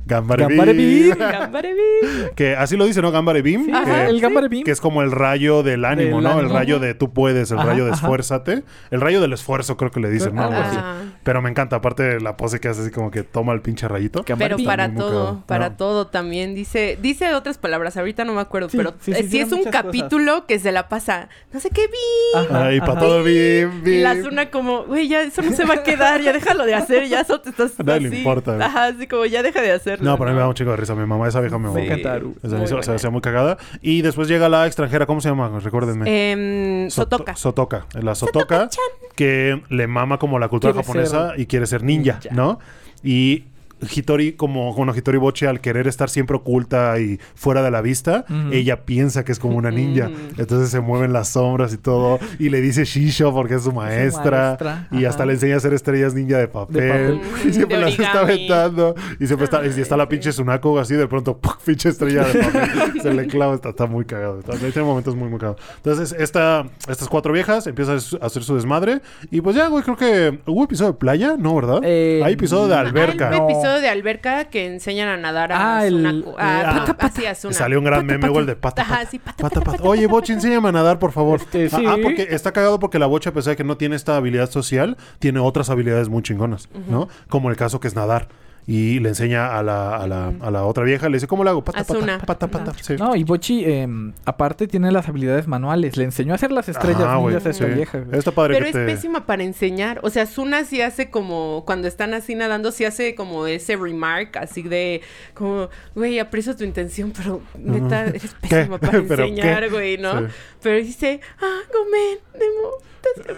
Gambare 0.05 0.34
Gambare 0.37 0.73
Beam. 0.73 1.17
Beam. 1.17 1.31
Gambare 1.31 1.73
Beam. 1.73 2.29
Que 2.35 2.55
así 2.55 2.75
lo 2.77 2.85
dice, 2.85 3.01
¿no? 3.01 3.11
Gambare 3.11 3.41
Beam. 3.41 3.65
Sí, 3.65 3.71
que, 3.71 3.77
ajá, 3.77 4.07
el 4.07 4.19
Gambare 4.21 4.47
Beam. 4.49 4.63
que 4.63 4.71
es 4.71 4.81
como 4.81 5.01
el 5.01 5.11
rayo 5.11 5.63
del 5.63 5.85
ánimo, 5.85 6.21
Del 6.21 6.23
¿no? 6.23 6.39
El 6.39 6.49
rayo 6.49 6.79
de 6.79 6.93
tú 6.93 7.13
puedes, 7.13 7.51
el 7.51 7.57
Ajá, 7.59 7.67
rayo 7.69 7.85
de 7.85 7.91
ajá. 7.91 8.01
esfuérzate. 8.01 8.63
El 8.91 9.01
rayo 9.01 9.21
del 9.21 9.33
esfuerzo 9.33 9.77
creo 9.77 9.91
que 9.91 9.99
le 9.99 10.09
dicen, 10.09 10.35
¿no? 10.35 10.43
Algo 10.43 10.57
así. 10.59 10.77
Ah. 10.79 10.95
Pero 11.23 11.41
me 11.41 11.49
encanta, 11.49 11.77
aparte 11.77 12.19
la 12.19 12.37
pose 12.37 12.59
que 12.59 12.67
hace 12.67 12.81
así 12.81 12.91
como 12.91 13.11
que 13.11 13.23
toma 13.23 13.53
el 13.53 13.61
pinche 13.61 13.87
rayito. 13.87 14.23
Gambare 14.27 14.55
Pero 14.55 14.65
para 14.67 14.93
todo, 14.93 15.43
para 15.45 15.69
No. 15.69 15.75
todo 15.77 16.07
también 16.07 16.55
dice, 16.55 16.97
dice 17.01 17.33
otras 17.33 17.57
palabras, 17.57 17.95
ahorita 17.97 18.25
no 18.25 18.33
me 18.33 18.41
acuerdo, 18.41 18.69
Sí, 18.69 18.77
pero 18.77 18.93
sí, 18.99 19.13
sí, 19.13 19.19
eh, 19.19 19.27
sí, 19.29 19.39
es 19.39 19.51
un 19.51 19.59
cosas. 19.59 19.71
capítulo 19.71 20.45
que 20.45 20.59
se 20.59 20.71
la 20.71 20.89
pasa, 20.89 21.29
no 21.53 21.59
sé 21.59 21.69
qué 21.69 21.87
vi. 21.87 22.39
Ajá, 22.39 22.65
Ay, 22.67 22.79
para 22.79 22.99
todo 22.99 23.23
Beam, 23.23 23.83
Y 23.85 24.01
la. 24.01 24.15
Zuna 24.15 24.49
como, 24.49 24.83
güey, 24.85 25.07
ya 25.07 25.21
eso 25.21 25.41
no 25.41 25.51
se 25.51 25.65
va 25.65 25.75
a 25.75 25.83
quedar, 25.83 26.21
ya 26.21 26.33
déjalo 26.33 26.65
de 26.65 26.73
hacer, 26.73 27.07
ya 27.07 27.21
eso 27.21 27.39
te 27.41 27.49
estás 27.51 27.73
Nadie 27.83 28.09
le 28.09 28.17
importa. 28.17 28.57
Ajá, 28.65 28.85
así 28.85 29.07
como 29.07 29.25
ya 29.25 29.43
deja 29.43 29.61
de 29.61 29.71
hacerlo. 29.71 30.03
No, 30.09 30.17
mí 30.29 30.33
me 30.35 30.39
da 30.41 30.47
un 30.47 30.53
chico 30.53 30.71
de 30.71 30.77
risa. 30.77 30.95
Mi 30.95 31.05
mamá, 31.05 31.27
esa 31.27 31.39
vieja 31.41 31.57
me 31.57 31.67
mamó. 31.67 31.79
encanta 31.79 32.13
Aru. 32.13 32.35
Esa 32.43 32.55
Muy 32.57 32.67
buena. 32.71 33.09
muy 33.11 33.21
cagada. 33.21 33.57
Y 33.81 34.01
después 34.01 34.27
llega 34.27 34.49
la 34.49 34.65
extranjera, 34.67 35.05
¿cómo 35.05 35.21
se 35.21 35.29
llama? 35.29 35.59
Recuérdenme. 35.59 36.05
Em, 36.31 36.89
Soto- 36.89 37.17
Sotoka. 37.17 37.35
Sotoka. 37.35 37.85
La 38.01 38.15
Sotoka, 38.15 38.69
que 39.15 39.61
le 39.69 39.87
mama 39.87 40.17
como 40.19 40.39
la 40.39 40.47
cultura 40.47 40.73
Quiere 40.73 40.85
japonesa 40.85 41.33
y 41.37 41.45
quiere 41.45 41.65
ser 41.67 41.83
ninja, 41.83 42.19
ninja. 42.23 42.35
¿no? 42.35 42.59
Y 43.03 43.45
Hitori, 43.93 44.33
como 44.33 44.73
bueno, 44.73 44.93
Hitori 44.95 45.17
Bochi, 45.17 45.45
al 45.45 45.61
querer 45.61 45.87
estar 45.87 46.09
siempre 46.09 46.37
oculta 46.37 46.99
y 46.99 47.19
fuera 47.35 47.61
de 47.61 47.71
la 47.71 47.81
vista, 47.81 48.25
ella 48.51 48.85
piensa 48.85 49.23
que 49.25 49.31
es 49.31 49.39
como 49.39 49.57
una 49.57 49.71
ninja. 49.71 50.09
Mm. 50.09 50.39
Entonces 50.39 50.69
se 50.69 50.79
mueven 50.79 51.13
las 51.13 51.29
sombras 51.29 51.73
y 51.73 51.77
todo. 51.77 52.19
Y 52.39 52.49
le 52.49 52.61
dice 52.61 52.85
Shisho 52.85 53.33
porque 53.33 53.55
es 53.55 53.63
su 53.63 53.71
maestra. 53.71 54.57
maestra, 54.59 54.87
Y 54.91 55.05
hasta 55.05 55.25
le 55.25 55.33
enseña 55.33 55.55
a 55.55 55.57
hacer 55.57 55.73
estrellas 55.73 56.13
ninja 56.13 56.37
de 56.37 56.47
papel. 56.47 57.19
papel. 57.19 57.21
Y 57.49 57.53
siempre 57.53 57.77
las 57.79 57.97
está 57.99 58.21
aventando. 58.21 58.95
Y 59.19 59.27
siempre 59.27 59.45
está, 59.45 59.65
y 59.65 59.69
está 59.81 59.97
la 59.97 60.07
pinche 60.09 60.31
Sunako 60.31 60.79
así, 60.79 60.95
de 60.95 61.07
pronto, 61.07 61.37
¡puc! 61.37 61.59
pinche 61.63 61.89
estrella 61.89 62.23
de 62.25 62.39
papel. 62.43 63.01
se 63.01 63.13
le 63.13 63.27
clava, 63.27 63.55
está, 63.55 63.69
está 63.69 63.85
muy 63.87 64.05
cagado. 64.05 64.39
Está, 64.39 64.53
tiene 64.53 64.83
momentos 64.83 65.15
muy, 65.15 65.29
muy 65.29 65.39
cagados. 65.39 65.61
Entonces, 65.77 66.15
esta, 66.19 66.65
estas 66.87 67.07
cuatro 67.07 67.33
viejas 67.33 67.67
empiezan 67.67 67.97
a 68.21 68.25
hacer 68.25 68.43
su 68.43 68.55
desmadre. 68.55 69.01
Y 69.31 69.41
pues 69.41 69.55
ya, 69.55 69.67
güey, 69.67 69.83
creo 69.83 69.97
que 69.97 70.39
hubo 70.45 70.63
episodio 70.63 70.91
de 70.93 70.97
playa, 70.97 71.35
¿no? 71.37 71.55
¿Verdad? 71.55 71.79
Eh, 71.83 72.21
Hay 72.23 72.33
episodio 72.33 72.67
de 72.67 72.75
alberca. 72.75 73.29
Hay 73.29 73.39
un 73.39 73.47
No. 73.47 73.47
De 73.81 73.89
alberca 73.89 74.45
que 74.45 74.65
enseñan 74.67 75.07
a 75.09 75.17
nadar 75.17 75.51
a 75.51 75.77
Ah, 75.77 75.85
el- 75.87 75.95
Sunaku- 76.03 76.35
a- 76.37 76.59
Ah, 76.59 76.73
pata, 76.79 76.97
pata, 76.97 77.13
sí, 77.21 77.25
a 77.25 77.35
Suna. 77.35 77.53
Salió 77.53 77.79
un 77.79 77.85
gran 77.85 78.05
meme, 78.05 78.27
el 78.27 78.45
de 78.45 78.55
pata, 78.55 78.81
Ajá, 78.81 78.95
pata. 78.99 79.09
sí, 79.11 79.19
pata, 79.19 79.37
Pata, 79.43 79.49
pata, 79.55 79.65
pata. 79.65 79.77
pata, 79.77 79.89
Oye, 79.89 80.03
pata, 80.03 80.11
Bochi, 80.11 80.33
enséñame 80.33 80.69
a 80.69 80.71
nadar, 80.71 80.99
por 80.99 81.11
favor. 81.11 81.39
Este, 81.41 81.65
Ah, 81.71 81.77
sí. 81.77 81.85
ah, 81.87 81.95
porque 82.01 82.27
está 82.31 82.51
cagado 82.51 82.79
porque 82.79 82.99
la 82.99 83.05
Bocha, 83.07 83.29
a 83.29 83.33
pesar 83.33 83.51
de 83.51 83.57
que 83.57 83.63
no 83.63 83.77
tiene 83.77 83.95
esta 83.95 84.15
habilidad 84.17 84.49
social, 84.49 84.97
tiene 85.19 85.39
otras 85.39 85.69
habilidades 85.69 86.09
muy 86.09 86.21
chingonas, 86.23 86.69
¿no? 86.89 87.07
Como 87.29 87.49
el 87.49 87.55
caso 87.55 87.79
que 87.79 87.87
es 87.87 87.95
nadar. 87.95 88.27
Y 88.67 88.99
le 88.99 89.09
enseña 89.09 89.57
a 89.57 89.61
la, 89.61 89.95
a 89.95 90.07
la, 90.07 90.33
a 90.39 90.49
la 90.49 90.65
otra 90.65 90.83
vieja, 90.83 91.07
le 91.07 91.17
dice, 91.17 91.27
¿cómo 91.27 91.43
le 91.43 91.51
hago? 91.51 91.63
Pata, 91.63 91.81
Asuna. 91.81 92.17
pata, 92.17 92.47
pata, 92.47 92.65
pata. 92.65 92.83
Sí. 92.83 92.95
No, 92.97 93.15
y 93.15 93.23
Bochi, 93.23 93.63
eh, 93.63 93.87
aparte, 94.25 94.67
tiene 94.67 94.91
las 94.91 95.07
habilidades 95.07 95.47
manuales. 95.47 95.97
Le 95.97 96.03
enseñó 96.03 96.31
a 96.33 96.35
hacer 96.35 96.51
las 96.51 96.67
estrellas 96.67 97.01
Ajá, 97.01 97.17
ninjas 97.19 97.45
a 97.45 97.49
esta 97.51 97.67
sí. 97.67 97.73
vieja. 97.73 97.99
güey. 97.99 98.17
Está 98.17 98.31
padre 98.31 98.55
Pero 98.55 98.65
que 98.65 98.69
es 98.71 98.75
te... 98.75 98.85
pésima 98.85 99.27
para 99.27 99.43
enseñar. 99.43 99.99
O 100.01 100.09
sea, 100.09 100.25
Suna 100.25 100.63
sí 100.63 100.81
hace 100.81 101.11
como, 101.11 101.63
cuando 101.65 101.87
están 101.87 102.15
así 102.15 102.33
nadando, 102.33 102.71
sí 102.71 102.85
hace 102.85 103.13
como 103.13 103.45
ese 103.45 103.75
remark, 103.75 104.37
así 104.37 104.63
de, 104.63 105.01
como, 105.35 105.69
güey, 105.93 106.17
aprecio 106.17 106.55
tu 106.55 106.63
intención, 106.63 107.13
pero 107.15 107.41
neta, 107.59 108.05
eres 108.05 108.35
pésima 108.41 108.79
para 108.79 109.01
¿Pero 109.07 109.25
enseñar, 109.25 109.69
güey, 109.69 109.97
¿no? 109.99 110.21
Sí. 110.21 110.33
Pero 110.63 110.77
dice, 110.77 111.19
ah, 111.39 111.59
gomen, 111.71 112.17
demo, 112.33 112.71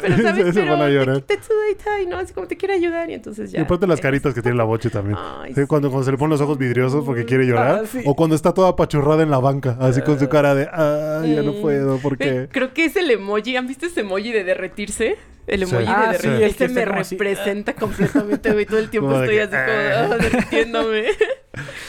pero 0.01 0.17
sabes, 0.21 0.45
Se 0.53 0.61
pero 0.61 0.71
van 0.73 0.81
a 0.81 0.89
llorar. 0.89 1.21
te- 1.21 1.35
tetsudaita", 1.35 2.01
y 2.01 2.05
no, 2.05 2.17
así 2.17 2.33
como 2.33 2.47
te 2.47 2.57
quiere 2.57 2.75
ayudar, 2.75 3.09
y 3.09 3.13
entonces 3.13 3.51
ya. 3.51 3.59
Y 3.59 3.63
aparte 3.63 3.87
las 3.87 3.99
caritas 4.01 4.33
que 4.33 4.41
tiene 4.41 4.57
la 4.57 4.63
boche 4.63 4.89
también. 4.89 5.17
Ay, 5.19 5.53
Sí, 5.53 5.61
cuando, 5.67 5.89
cuando 5.89 6.05
se 6.05 6.11
le 6.11 6.17
ponen 6.17 6.31
los 6.31 6.41
ojos 6.41 6.57
vidriosos 6.57 7.03
porque 7.05 7.25
quiere 7.25 7.45
llorar. 7.45 7.81
Ah, 7.83 7.87
sí. 7.91 8.01
O 8.05 8.15
cuando 8.15 8.35
está 8.35 8.53
toda 8.53 8.69
apachurrada 8.69 9.23
en 9.23 9.31
la 9.31 9.39
banca, 9.39 9.77
así 9.79 10.01
con 10.01 10.19
su 10.19 10.29
cara 10.29 10.55
de, 10.55 10.67
ah, 10.71 11.23
ya 11.25 11.41
no 11.43 11.53
Mm. 11.53 11.61
puedo, 11.61 11.97
¿por 11.99 12.17
qué? 12.17 12.47
Creo 12.51 12.73
que 12.73 12.85
es 12.85 12.95
el 12.95 13.09
emoji. 13.11 13.55
¿Han 13.55 13.67
visto 13.67 13.85
ese 13.85 14.01
emoji 14.01 14.31
de 14.31 14.43
derretirse? 14.43 15.17
El 15.47 15.63
emoji 15.63 15.85
Ah, 15.87 16.11
de 16.11 16.17
sí, 16.19 16.27
derretirse. 16.27 16.65
Ese 16.65 16.73
me 16.73 16.85
como 16.85 16.99
así. 16.99 17.15
representa 17.15 17.73
completamente, 17.73 18.51
güey. 18.51 18.65
Todo 18.65 18.79
el 18.79 18.89
tiempo 18.89 19.07
Como 19.09 19.21
de 19.21 19.25
estoy 19.37 19.49
que, 19.49 19.57
así 19.57 19.71
como 19.71 20.13
"Ah". 20.13 20.15
ah, 20.15 20.17
derritiéndome. 20.23 21.05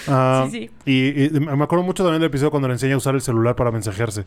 Ah, 0.07 0.49
sí, 0.51 0.71
sí. 0.87 0.91
Y, 0.91 1.37
y 1.37 1.41
me 1.41 1.63
acuerdo 1.65 1.85
mucho 1.85 2.03
también 2.03 2.21
del 2.23 2.29
episodio 2.29 2.51
cuando 2.51 2.69
le 2.69 2.75
enseña 2.75 2.95
a 2.95 2.97
usar 2.97 3.15
el 3.15 3.21
celular 3.21 3.55
para 3.55 3.71
mensajearse. 3.71 4.25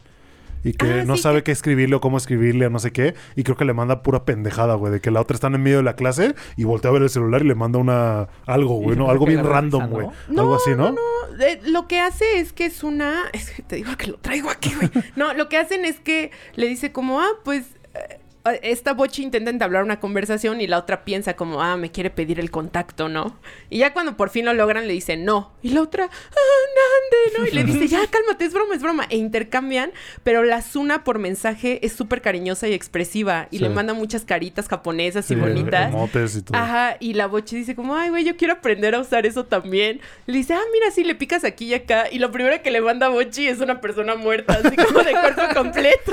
Y 0.63 0.73
que 0.73 1.01
Ah, 1.01 1.03
no 1.05 1.15
sí, 1.17 1.23
sabe 1.23 1.39
que- 1.39 1.45
qué 1.45 1.51
escribirle 1.51 1.95
o 1.95 2.01
cómo 2.01 2.17
escribirle 2.17 2.67
o 2.67 2.69
no 2.69 2.79
sé 2.79 2.91
qué. 2.91 3.15
Y 3.35 3.43
creo 3.43 3.57
que 3.57 3.65
le 3.65 3.73
manda 3.73 4.03
pura 4.03 4.25
pendejada, 4.25 4.75
güey. 4.75 4.93
De 4.93 4.99
que 5.01 5.09
la 5.11 5.19
otra 5.21 5.33
está 5.35 5.47
en 5.47 5.61
medio 5.61 5.77
de 5.77 5.83
la 5.83 5.95
clase 5.95 6.35
y 6.55 6.63
voltea 6.65 6.89
a 6.89 6.93
ver 6.93 7.01
el 7.03 7.09
celular 7.09 7.41
y 7.41 7.47
le 7.47 7.55
manda 7.55 7.79
una... 7.79 8.27
Algo, 8.45 8.75
güey, 8.75 8.95
¿no? 8.97 9.09
Algo 9.09 9.25
bien 9.25 9.43
random, 9.43 9.89
güey. 9.89 10.07
¿no? 10.29 10.41
Algo 10.41 10.55
así, 10.55 10.71
¿no? 10.71 10.91
No, 10.91 11.01
eh, 11.43 11.59
lo 11.65 11.87
que 11.87 11.99
hace 11.99 12.39
es 12.39 12.53
que 12.53 12.65
es 12.65 12.83
una... 12.83 13.23
Es 13.33 13.49
que 13.51 13.63
te 13.63 13.77
digo 13.77 13.95
que 13.97 14.07
lo 14.07 14.17
traigo 14.17 14.49
aquí, 14.49 14.73
güey. 14.75 14.89
No, 15.15 15.33
lo 15.33 15.49
que 15.49 15.57
hacen 15.57 15.83
es 15.85 15.99
que 15.99 16.31
le 16.55 16.67
dice 16.67 16.91
como, 16.91 17.19
ah, 17.21 17.29
pues... 17.43 17.65
eh, 17.95 18.19
esta 18.63 18.93
bochi 18.93 19.23
intenta 19.23 19.49
entablar 19.51 19.83
una 19.83 19.99
conversación 19.99 20.61
y 20.61 20.67
la 20.67 20.77
otra 20.79 21.03
piensa 21.05 21.35
como, 21.35 21.61
ah, 21.61 21.77
me 21.77 21.91
quiere 21.91 22.09
pedir 22.09 22.39
el 22.39 22.49
contacto, 22.51 23.07
¿no? 23.09 23.37
Y 23.69 23.79
ya 23.79 23.93
cuando 23.93 24.17
por 24.17 24.29
fin 24.29 24.45
lo 24.45 24.53
logran 24.53 24.87
le 24.87 24.93
dice 24.93 25.15
no. 25.17 25.51
Y 25.61 25.69
la 25.71 25.81
otra, 25.81 26.05
ah, 26.05 26.35
Nande, 26.71 27.37
¿no? 27.39 27.47
Y 27.47 27.51
le 27.51 27.63
dice, 27.63 27.87
ya, 27.87 27.99
cálmate, 28.11 28.45
es 28.45 28.53
broma, 28.53 28.75
es 28.75 28.81
broma. 28.81 29.05
E 29.09 29.17
intercambian, 29.17 29.91
pero 30.23 30.43
la 30.43 30.61
Suna 30.61 31.03
por 31.03 31.19
mensaje 31.19 31.85
es 31.85 31.93
súper 31.93 32.21
cariñosa 32.21 32.67
y 32.67 32.73
expresiva. 32.73 33.47
Y 33.51 33.57
Sí. 33.57 33.63
le 33.63 33.69
manda 33.69 33.93
muchas 33.93 34.25
caritas 34.25 34.67
japonesas 34.67 35.25
Sí, 35.25 35.33
y 35.33 35.37
bonitas. 35.37 35.91
y 35.93 36.41
todo. 36.41 36.57
Ajá, 36.57 36.97
y 36.99 37.13
la 37.13 37.27
bochi 37.27 37.55
dice 37.57 37.75
como, 37.75 37.95
ay, 37.95 38.09
güey, 38.09 38.23
yo 38.23 38.35
quiero 38.37 38.53
aprender 38.53 38.95
a 38.95 38.99
usar 38.99 39.25
eso 39.25 39.45
también. 39.45 39.99
Le 40.25 40.37
dice, 40.37 40.53
ah, 40.55 40.61
mira, 40.73 40.89
sí, 40.91 41.03
le 41.03 41.13
picas 41.15 41.43
aquí 41.43 41.65
y 41.65 41.73
acá. 41.75 42.05
Y 42.11 42.17
lo 42.19 42.31
primero 42.31 42.61
que 42.63 42.71
le 42.71 42.81
manda 42.81 43.05
a 43.05 43.09
Bochi 43.09 43.47
es 43.47 43.59
una 43.59 43.81
persona 43.81 44.15
muerta, 44.15 44.59
así 44.63 44.75
como 44.75 44.99
de 45.03 45.11
cuerpo 45.11 45.41
completo. 45.55 46.11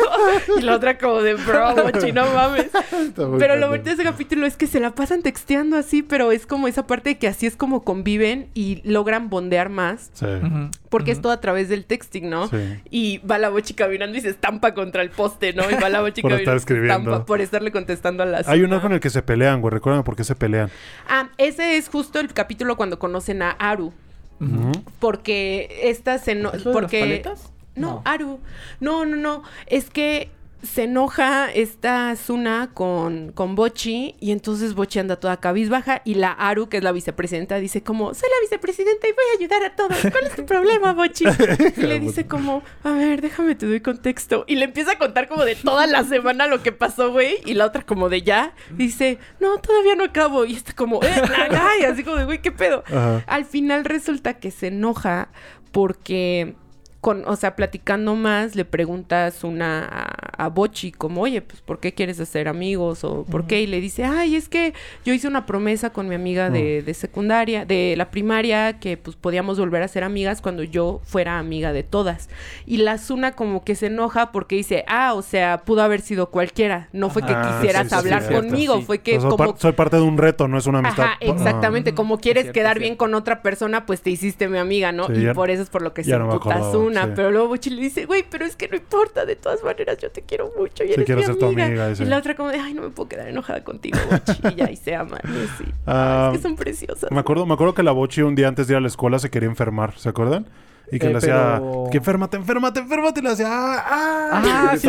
Y 0.59 0.63
la 0.63 0.77
otra 0.77 0.99
como 0.99 1.23
de, 1.23 1.35
bro, 1.35 1.75
Bochi, 1.77 2.13
no 2.27 2.33
mames. 2.35 2.67
Pero 3.39 3.57
lo 3.57 3.69
bonito 3.69 3.87
de 3.87 3.93
ese 3.95 4.05
capítulo 4.05 4.47
es 4.47 4.57
que 4.57 4.67
se 4.67 4.81
la 4.81 4.95
pasan 4.95 5.23
texteando 5.23 5.77
así, 5.77 6.03
pero 6.03 6.33
es 6.33 6.47
como 6.47 6.69
esa 6.69 6.87
parte 6.87 7.11
de 7.11 7.19
que 7.19 7.29
así 7.29 7.47
es 7.47 7.57
como 7.57 7.85
conviven 7.85 8.49
y 8.55 8.81
logran 8.89 9.31
bondear 9.31 9.69
más. 9.69 10.11
Sí. 10.15 10.27
Porque 10.89 11.11
es 11.13 11.21
todo 11.21 11.33
a 11.33 11.41
través 11.41 11.69
del 11.69 11.85
texting, 11.85 12.29
¿no? 12.31 12.49
Sí. 12.49 12.57
Y 12.91 13.19
va 13.19 13.39
la 13.39 13.49
bochi 13.51 13.75
caminando 13.75 14.17
y 14.19 14.21
se 14.21 14.31
estampa 14.31 14.75
contra 14.75 15.03
el 15.03 15.11
poste, 15.11 15.53
¿no? 15.53 15.71
Y 15.71 15.75
va 15.75 15.89
la 15.89 16.01
bochi 16.01 16.23
Por 16.23 16.33
estar 16.33 16.55
se 16.55 16.59
escribiendo. 16.59 16.95
estampa 16.95 17.27
por 17.27 17.41
estarle 17.41 17.73
contestando 17.73 18.23
a 18.23 18.27
la 18.27 18.43
Hay 18.47 18.61
un 18.61 18.67
Suna. 18.67 18.77
arco 18.77 18.87
en 18.89 18.93
el 18.95 19.01
que 19.01 19.11
se 19.11 19.23
pelean, 19.23 19.61
güey. 19.61 19.73
Recuerdan 19.73 20.05
por 20.05 20.17
qué 20.17 20.25
se 20.25 20.35
pelean. 20.35 20.71
Ah, 21.09 21.29
ese 21.39 21.77
es 21.77 21.89
justo 21.89 22.19
el 22.21 22.33
capítulo 22.33 22.77
cuando 22.77 22.99
conocen 22.99 23.43
a 23.43 23.51
Aru. 23.51 23.93
Ujú. 24.41 24.73
Porque 24.99 25.81
esta 25.85 26.19
se 26.19 26.35
no... 26.35 26.53
¿Es 26.53 26.65
lo 26.65 26.71
de 26.71 26.75
las 26.75 26.83
porque... 26.83 27.01
paletas? 27.01 27.53
No, 27.75 27.89
No. 27.95 28.03
Aru. 28.05 28.41
No, 28.81 29.05
no, 29.05 29.17
no. 29.17 29.43
Es 29.67 29.91
que 29.91 30.31
se 30.63 30.85
enoja 30.85 31.51
esta 31.53 32.17
Suna 32.17 32.71
con, 32.75 33.33
con 33.33 33.55
Bochi 33.55 34.17
y 34.21 34.33
entonces 34.33 34.75
Bochi 34.75 34.99
anda 34.99 35.17
toda 35.17 35.39
cabizbaja 35.39 36.03
y 36.05 36.15
la 36.15 36.33
Aru, 36.33 36.69
que 36.69 36.79
es 36.79 36.83
la 36.83 36.93
vicepresidenta, 36.93 37.57
dice 37.57 37.83
como, 37.83 38.13
soy 38.15 38.29
la 38.29 38.41
vicepresidenta 38.43 39.07
y 39.07 39.13
voy 39.13 39.25
a 39.33 39.39
ayudar 39.39 39.65
a 39.65 39.77
todos. 39.77 39.99
¿Cuál 40.11 40.27
es 40.27 40.35
tu 40.35 40.45
problema, 40.47 40.93
Bochi? 40.93 41.25
Y 41.77 41.83
le 41.83 42.01
dice 42.01 42.27
como, 42.27 42.63
a 42.83 42.93
ver, 42.93 43.21
déjame 43.21 43.55
te 43.55 43.67
doy 43.67 43.81
contexto. 43.81 44.45
Y 44.49 44.57
le 44.57 44.65
empieza 44.65 44.93
a 44.93 44.99
contar 44.99 45.29
como 45.29 45.45
de 45.45 45.55
toda 45.55 45.87
la 45.87 46.05
semana 46.05 46.47
lo 46.47 46.63
que 46.63 46.73
pasó, 46.73 47.13
güey. 47.13 47.37
Y 47.45 47.55
la 47.55 47.67
otra 47.67 47.83
como 47.83 48.09
de 48.09 48.23
ya. 48.23 48.53
Dice, 48.71 49.19
no, 49.41 49.59
todavía 49.59 49.95
no 49.95 50.05
acabo. 50.05 50.45
Y 50.45 50.55
está 50.55 50.73
como, 50.73 51.03
eh, 51.03 51.23
ay, 51.51 51.85
así 51.85 52.03
como 52.03 52.17
de, 52.17 52.25
güey, 52.25 52.43
¿qué 52.43 52.53
pedo? 52.53 52.83
Ajá. 52.87 53.25
Al 53.27 53.45
final 53.45 53.85
resulta 53.85 54.35
que 54.35 54.51
se 54.51 54.69
enoja 54.69 55.29
porque, 55.73 56.55
con, 57.01 57.23
o 57.29 57.37
sea, 57.37 57.55
platicando 57.55 58.17
más, 58.17 58.57
le 58.57 58.65
preguntas 58.65 59.45
una 59.45 59.85
a, 59.85 60.45
a 60.47 60.49
Bochi 60.49 60.91
como, 60.91 61.21
oye, 61.23 61.43
pues, 61.43 61.61
¿por 61.61 61.79
qué 61.79 61.95
quieres 61.95 62.19
hacer 62.19 62.49
amigos? 62.49 63.05
O 63.05 63.25
¿por 63.25 63.47
qué? 63.47 63.63
Y 63.63 63.67
le 63.69 63.81
dice, 63.81 64.05
ay, 64.05 64.35
es 64.35 64.49
que 64.49 64.75
yo 65.05 65.15
hice 65.15 65.29
una 65.29 65.47
promesa 65.47 65.91
con 65.91 66.09
mi 66.09 66.17
amiga 66.17 66.51
de, 66.51 66.83
de 66.83 66.95
secundaria, 66.95 67.65
de 67.65 67.95
la 67.97 68.11
primaria, 68.11 68.81
que 68.81 68.97
pues 68.97 69.17
podíamos 69.17 69.59
volver 69.61 69.83
a 69.85 69.89
ser 69.89 70.03
amigas 70.03 70.41
cuando 70.43 70.65
yo 70.65 71.01
fuera 71.05 71.39
amiga 71.39 71.73
de 71.73 71.85
todas. 71.85 72.29
Y 72.67 72.79
la 72.79 72.99
Zuna 72.99 73.33
como 73.33 73.63
que 73.63 73.77
se 73.77 73.87
enoja 73.87 74.33
porque 74.33 74.57
dice, 74.57 74.85
ah, 74.89 75.15
o 75.15 75.23
sea, 75.23 75.59
pudo 75.65 75.83
haber 75.83 76.01
sido 76.01 76.31
cualquiera. 76.31 76.89
No 76.93 77.11
fue 77.11 77.23
que 77.23 77.33
Ah, 77.33 77.59
quisieras 77.61 77.85
sí, 77.85 77.89
sí, 77.91 77.95
hablar 77.95 78.23
sí, 78.23 78.29
cierto, 78.29 78.49
conmigo, 78.49 78.77
sí. 78.79 78.83
fue 78.85 78.99
que 78.99 79.21
soy, 79.21 79.31
como 79.31 79.37
par- 79.37 79.55
soy 79.59 79.73
parte 79.73 79.97
de 79.97 80.03
un 80.03 80.19
reto, 80.19 80.49
no 80.49 80.59
es 80.59 80.67
una 80.67 80.81
amistad. 80.81 81.05
Ajá, 81.05 81.17
exactamente. 81.21 81.95
Como 81.95 82.19
quieres 82.19 82.43
Cierto, 82.43 82.55
quedar 82.59 82.79
bien 82.81 82.97
con 82.97 83.15
otra 83.15 83.41
persona, 83.43 83.87
pues 83.87 84.03
te 84.03 84.11
hiciste 84.11 84.49
mi 84.49 84.59
amiga, 84.59 84.91
¿no? 84.91 85.07
Sí, 85.07 85.13
y 85.15 85.23
ya- 85.23 85.35
por 85.35 85.51
eso 85.51 85.63
es 85.63 85.71
por 85.71 85.83
lo 85.83 85.95
que 85.95 86.03
se 86.03 86.11
no 86.11 86.88
sí. 86.93 87.13
Pero 87.17 87.31
luego 87.31 87.49
Bochi 87.49 87.71
le 87.71 87.83
dice, 87.83 88.07
güey, 88.07 88.25
pero 88.29 88.45
es 88.45 88.57
que 88.57 88.69
no 88.69 88.77
importa. 88.77 89.25
De 89.27 89.37
todas 89.37 89.63
maneras, 89.65 89.99
yo 89.99 90.11
te 90.11 90.23
quiero 90.23 90.53
mucho 90.59 90.85
y 90.85 90.89
Sí, 90.89 90.93
eres 90.95 91.07
quiero 91.07 91.21
mi 91.21 91.27
ser 91.27 91.37
tu 91.37 91.47
amiga. 91.47 91.95
sí. 91.95 92.03
Y 92.03 92.07
la 92.07 92.19
otra 92.19 92.35
como 92.35 92.51
de, 92.51 92.59
ay, 92.59 92.75
no 92.75 92.83
me 92.83 92.91
puedo 92.91 93.09
quedar 93.09 93.29
enojada 93.29 93.65
contigo, 93.65 93.99
Bochi. 94.11 94.41
y 94.53 94.55
ya, 94.57 94.71
y 94.71 94.77
se 94.77 94.95
aman. 94.95 95.21
y 95.25 95.45
así. 95.45 95.65
Ah, 95.87 96.31
es 96.33 96.39
que 96.39 96.43
son 96.43 96.57
preciosas. 96.57 97.11
Me 97.11 97.21
acuerdo, 97.21 97.47
me 97.47 97.55
acuerdo 97.55 97.75
que 97.75 97.83
la 97.83 97.93
Bochi 97.93 98.23
un 98.23 98.35
día 98.35 98.49
antes 98.49 98.67
de 98.67 98.75
ir 98.75 98.79
a 98.79 98.81
la 98.81 98.89
escuela 98.89 99.19
se 99.19 99.31
quería 99.31 99.49
enfermar, 99.49 99.99
¿se 99.99 100.09
acuerdan? 100.09 100.47
Y 100.91 100.99
que 100.99 101.07
Eh, 101.09 101.11
le 101.11 101.19
hacía 101.19 101.57
pero- 101.59 101.85
que 101.91 101.99
enférmate, 101.99 102.37
enférmate, 102.39 102.81
enférmate, 102.81 103.21
y 103.21 103.23
le 103.23 103.31
hacía 103.31 103.47
¡ah! 103.51 103.83
ah", 103.85 104.43
Ah, 104.45 104.71
sí, 104.77 104.89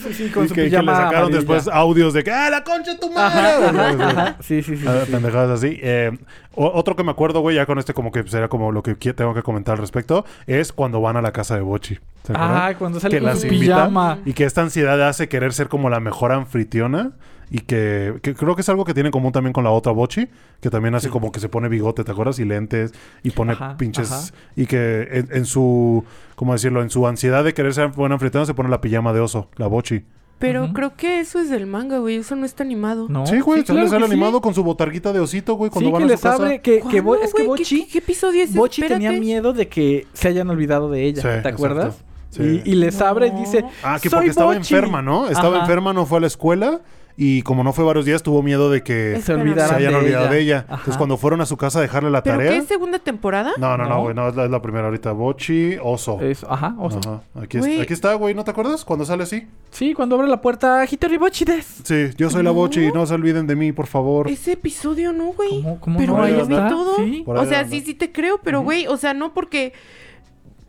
sí, 0.00 0.14
sí, 0.14 0.30
con 0.30 0.44
y 0.44 0.48
su 0.48 0.54
que, 0.54 0.62
que 0.64 0.70
le 0.70 0.76
sacaron 0.76 1.14
amarilla. 1.14 1.36
después 1.38 1.68
audios 1.68 2.12
de 2.12 2.24
que 2.24 2.30
¡ah, 2.30 2.50
la 2.50 2.62
concha 2.64 2.92
de 2.92 2.98
tu 2.98 3.10
madre! 3.10 3.66
Ajá. 4.04 4.36
Sí, 4.42 4.62
sí, 4.62 4.76
sí. 4.76 4.84
Ah, 4.86 4.98
sí, 5.00 5.06
sí. 5.06 5.12
pendejadas 5.12 5.50
así. 5.58 5.78
Eh, 5.82 6.10
otro 6.56 6.94
que 6.94 7.02
me 7.04 7.10
acuerdo, 7.10 7.40
güey, 7.40 7.56
ya 7.56 7.66
con 7.66 7.78
este 7.78 7.94
como 7.94 8.12
que 8.12 8.22
será 8.28 8.48
como 8.48 8.70
lo 8.70 8.82
que 8.82 8.94
tengo 9.14 9.34
que 9.34 9.42
comentar 9.42 9.72
al 9.74 9.78
respecto, 9.80 10.24
es 10.46 10.72
cuando 10.72 11.00
van 11.00 11.16
a 11.16 11.22
la 11.22 11.32
casa 11.32 11.54
de 11.56 11.62
Bochi. 11.62 11.98
Ah, 12.34 12.72
cuando 12.78 13.00
sale 13.00 13.16
que 13.16 13.20
con 13.20 13.28
las 13.30 13.40
su 13.40 13.46
invita 13.48 13.76
pijama. 13.76 14.18
y 14.24 14.32
que 14.34 14.44
esta 14.44 14.62
ansiedad 14.62 15.00
hace 15.08 15.28
querer 15.28 15.52
ser 15.52 15.68
como 15.68 15.90
la 15.90 16.00
mejor 16.00 16.32
anfitriona 16.32 17.12
y 17.50 17.58
que, 17.60 18.14
que 18.22 18.34
creo 18.34 18.54
que 18.54 18.62
es 18.62 18.68
algo 18.68 18.84
que 18.84 18.94
tiene 18.94 19.08
en 19.08 19.12
común 19.12 19.32
también 19.32 19.52
con 19.52 19.64
la 19.64 19.70
otra 19.70 19.92
Bochi, 19.92 20.28
que 20.60 20.70
también 20.70 20.94
hace 20.94 21.08
como 21.10 21.30
que 21.32 21.40
se 21.40 21.48
pone 21.48 21.68
bigote, 21.68 22.04
¿te 22.04 22.12
acuerdas? 22.12 22.38
Y 22.38 22.44
lentes 22.44 22.92
y 23.22 23.30
pone 23.30 23.52
Ajá, 23.52 23.76
pinches 23.76 24.10
ajá. 24.10 24.24
y 24.56 24.66
que 24.66 25.08
en, 25.10 25.28
en 25.30 25.44
su, 25.44 26.04
¿cómo 26.36 26.52
decirlo? 26.52 26.82
En 26.82 26.90
su 26.90 27.06
ansiedad 27.06 27.44
de 27.44 27.54
querer 27.54 27.74
ser 27.74 27.88
buena 27.88 28.14
anfitriona 28.14 28.46
se 28.46 28.54
pone 28.54 28.68
la 28.68 28.80
pijama 28.80 29.12
de 29.12 29.20
oso, 29.20 29.48
la 29.56 29.66
Bochi. 29.66 30.04
Pero 30.38 30.72
creo 30.74 30.94
que 30.96 31.20
eso 31.20 31.38
es 31.38 31.48
del 31.48 31.66
manga, 31.66 31.98
güey. 31.98 32.16
Eso 32.16 32.34
no 32.36 32.44
está 32.44 32.64
animado. 32.64 33.06
No, 33.08 33.24
sí, 33.24 33.38
güey, 33.40 33.64
sale, 33.64 33.78
claro 33.80 33.88
sale 33.88 34.06
sí. 34.06 34.12
animado 34.12 34.40
con 34.40 34.52
su 34.52 34.64
botarguita 34.64 35.12
de 35.12 35.20
osito, 35.20 35.54
güey, 35.54 35.70
cuando 35.70 35.88
Sí, 35.88 35.92
van 35.92 36.00
que 36.00 36.04
a 36.04 36.08
su 36.08 36.12
les 36.12 36.20
casa. 36.20 36.42
abre, 36.44 36.60
que, 36.60 36.80
que 36.90 37.00
Bo- 37.00 37.10
¿Cuándo, 37.10 37.24
es 37.26 37.32
que 37.34 37.42
Bochi, 37.46 37.84
¿Qué, 37.86 37.92
qué 37.92 37.98
episodio 37.98 38.42
es? 38.42 38.52
Bochi 38.54 38.82
tenía 38.82 39.12
miedo 39.12 39.52
de 39.52 39.68
que 39.68 40.06
se 40.12 40.28
hayan 40.28 40.50
olvidado 40.50 40.90
de 40.90 41.04
ella, 41.04 41.22
Sí, 41.22 41.28
¿te 41.28 41.34
exacto. 41.36 41.48
acuerdas? 41.50 42.04
Sí. 42.30 42.62
Y, 42.64 42.72
y 42.72 42.74
les 42.74 43.00
abre 43.00 43.28
y 43.28 43.30
dice, 43.30 43.64
Ah, 43.82 43.98
que 44.02 44.10
"Soy 44.10 44.16
porque 44.18 44.30
estaba 44.30 44.48
Bochi". 44.54 44.74
enferma, 44.74 45.00
¿no? 45.02 45.28
Estaba 45.28 45.54
Ajá. 45.56 45.60
enferma, 45.66 45.92
no 45.92 46.04
fue 46.04 46.18
a 46.18 46.20
la 46.22 46.26
escuela 46.26 46.80
y 47.16 47.42
como 47.42 47.62
no 47.62 47.72
fue 47.72 47.84
varios 47.84 48.04
días 48.04 48.22
tuvo 48.24 48.42
miedo 48.42 48.70
de 48.70 48.82
que 48.82 49.12
Se 49.12 49.18
Espérame. 49.18 49.42
olvidaran 49.42 49.68
se 49.68 49.74
hayan 49.76 49.92
de 49.92 49.98
olvidado 49.98 50.24
ella. 50.24 50.32
de 50.34 50.40
ella. 50.40 50.58
Ajá. 50.66 50.74
Entonces 50.74 50.96
cuando 50.96 51.16
fueron 51.16 51.40
a 51.40 51.46
su 51.46 51.56
casa 51.56 51.78
a 51.78 51.82
dejarle 51.82 52.10
la 52.10 52.22
¿Pero 52.24 52.36
tarea... 52.38 52.50
qué 52.52 52.56
es 52.58 52.66
segunda 52.66 52.98
temporada? 52.98 53.52
No, 53.56 53.76
no, 53.76 53.84
no, 53.84 53.88
No. 53.90 54.00
güey, 54.02 54.14
no, 54.16 54.28
es 54.28 54.34
la, 54.34 54.44
es 54.46 54.50
la 54.50 54.60
primera 54.60 54.86
ahorita. 54.86 55.12
Bochi, 55.12 55.76
oso. 55.82 56.20
Eso, 56.20 56.50
ajá, 56.50 56.74
oso. 56.78 56.98
Ajá. 56.98 57.20
Aquí, 57.40 57.58
es- 57.58 57.80
aquí 57.80 57.92
está, 57.92 58.14
güey, 58.14 58.34
¿no 58.34 58.42
te 58.42 58.50
acuerdas? 58.50 58.84
Cuando 58.84 59.04
sale 59.04 59.22
así. 59.22 59.46
Sí, 59.70 59.94
cuando 59.94 60.16
abre 60.16 60.26
la 60.28 60.40
puerta, 60.40 60.84
Hitori 60.90 61.16
Bochi 61.16 61.44
des. 61.44 61.64
Sí, 61.84 62.10
yo 62.16 62.30
soy 62.30 62.42
la 62.42 62.50
No. 62.50 62.54
Bochi, 62.54 62.90
no 62.92 63.06
se 63.06 63.14
olviden 63.14 63.46
de 63.46 63.54
mí, 63.56 63.70
por 63.72 63.86
favor. 63.86 64.28
Ese 64.28 64.52
episodio 64.52 65.12
no, 65.12 65.26
güey. 65.34 65.62
¿Cómo- 65.62 65.80
cómo 65.80 65.98
pero 65.98 66.16
no? 66.16 66.22
ahí 66.24 66.32
vi 66.34 66.54
todo. 66.68 66.96
Sí. 66.96 67.22
Por 67.24 67.36
ahí 67.38 67.44
O 67.44 67.48
sea, 67.48 67.60
anda. 67.60 67.70
sí, 67.70 67.80
sí 67.80 67.94
te 67.94 68.10
creo, 68.10 68.40
pero 68.42 68.62
güey, 68.62 68.86
o 68.88 68.96
sea, 68.96 69.14
no 69.14 69.32
porque. 69.34 69.72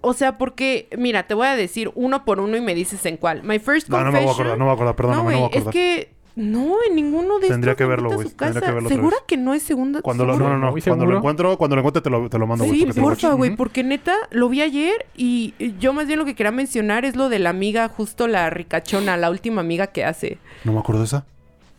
O 0.07 0.13
sea, 0.13 0.37
porque, 0.37 0.87
mira, 0.99 1.23
te 1.25 1.33
voy 1.33 1.47
a 1.47 1.55
decir 1.55 1.91
uno 1.95 2.25
por 2.25 2.39
uno 2.39 2.55
y 2.55 2.61
me 2.61 2.75
dices 2.75 3.03
en 3.07 3.17
cuál. 3.17 3.41
My 3.41 3.57
first 3.57 3.89
No, 3.89 3.97
no 4.03 4.11
confession. 4.11 4.13
me 4.13 4.19
voy 4.19 4.29
a 4.29 4.33
acordar, 4.33 4.57
no 4.57 4.57
me 4.59 4.63
voy 4.65 4.71
a 4.71 4.73
acordar, 4.75 4.95
perdóname, 4.95 5.17
no, 5.17 5.23
güey, 5.23 5.35
me 5.35 5.41
voy 5.41 5.45
a 5.45 5.47
acordar. 5.61 5.67
es 5.67 5.73
que 5.73 6.14
no, 6.35 6.77
en 6.87 6.95
ninguno 6.95 7.39
de 7.39 7.47
Tendría 7.47 7.71
estos 7.71 7.85
que 7.85 7.89
verlo, 7.89 8.11
güey, 8.11 8.27
tendría 8.29 8.61
que 8.61 8.71
verlo 8.71 8.89
¿Segura 8.89 9.17
que 9.25 9.37
no 9.37 9.53
es 9.53 9.63
segunda? 9.63 10.01
Cuando 10.01 10.25
lo, 10.25 10.37
no, 10.37 10.49
no, 10.49 10.57
no, 10.57 10.75
cuando 10.83 11.05
lo 11.05 11.17
encuentro, 11.17 11.57
cuando 11.57 11.75
lo 11.75 11.81
encuentre 11.81 12.01
te 12.01 12.09
lo, 12.09 12.29
te 12.29 12.37
lo 12.37 12.47
mando, 12.47 12.65
güey. 12.65 12.91
Sí, 12.91 12.99
porfa, 12.99 13.33
güey, 13.33 13.55
porque 13.55 13.83
neta 13.83 14.15
lo 14.31 14.49
vi 14.49 14.61
ayer 14.61 15.05
y 15.15 15.53
y 15.59 15.77
yo 15.79 15.93
más 15.93 16.07
bien 16.07 16.19
lo 16.19 16.25
que 16.25 16.35
quería 16.35 16.51
mencionar 16.51 17.05
es 17.05 17.15
lo 17.15 17.29
de 17.29 17.39
la 17.39 17.49
amiga, 17.49 17.87
justo 17.89 18.27
la 18.27 18.49
ricachona, 18.49 19.17
la 19.17 19.29
última 19.29 19.61
amiga 19.61 19.87
que 19.87 20.03
hace. 20.03 20.37
No 20.63 20.73
me 20.73 20.79
acuerdo 20.79 21.01
de 21.01 21.07
esa. 21.07 21.25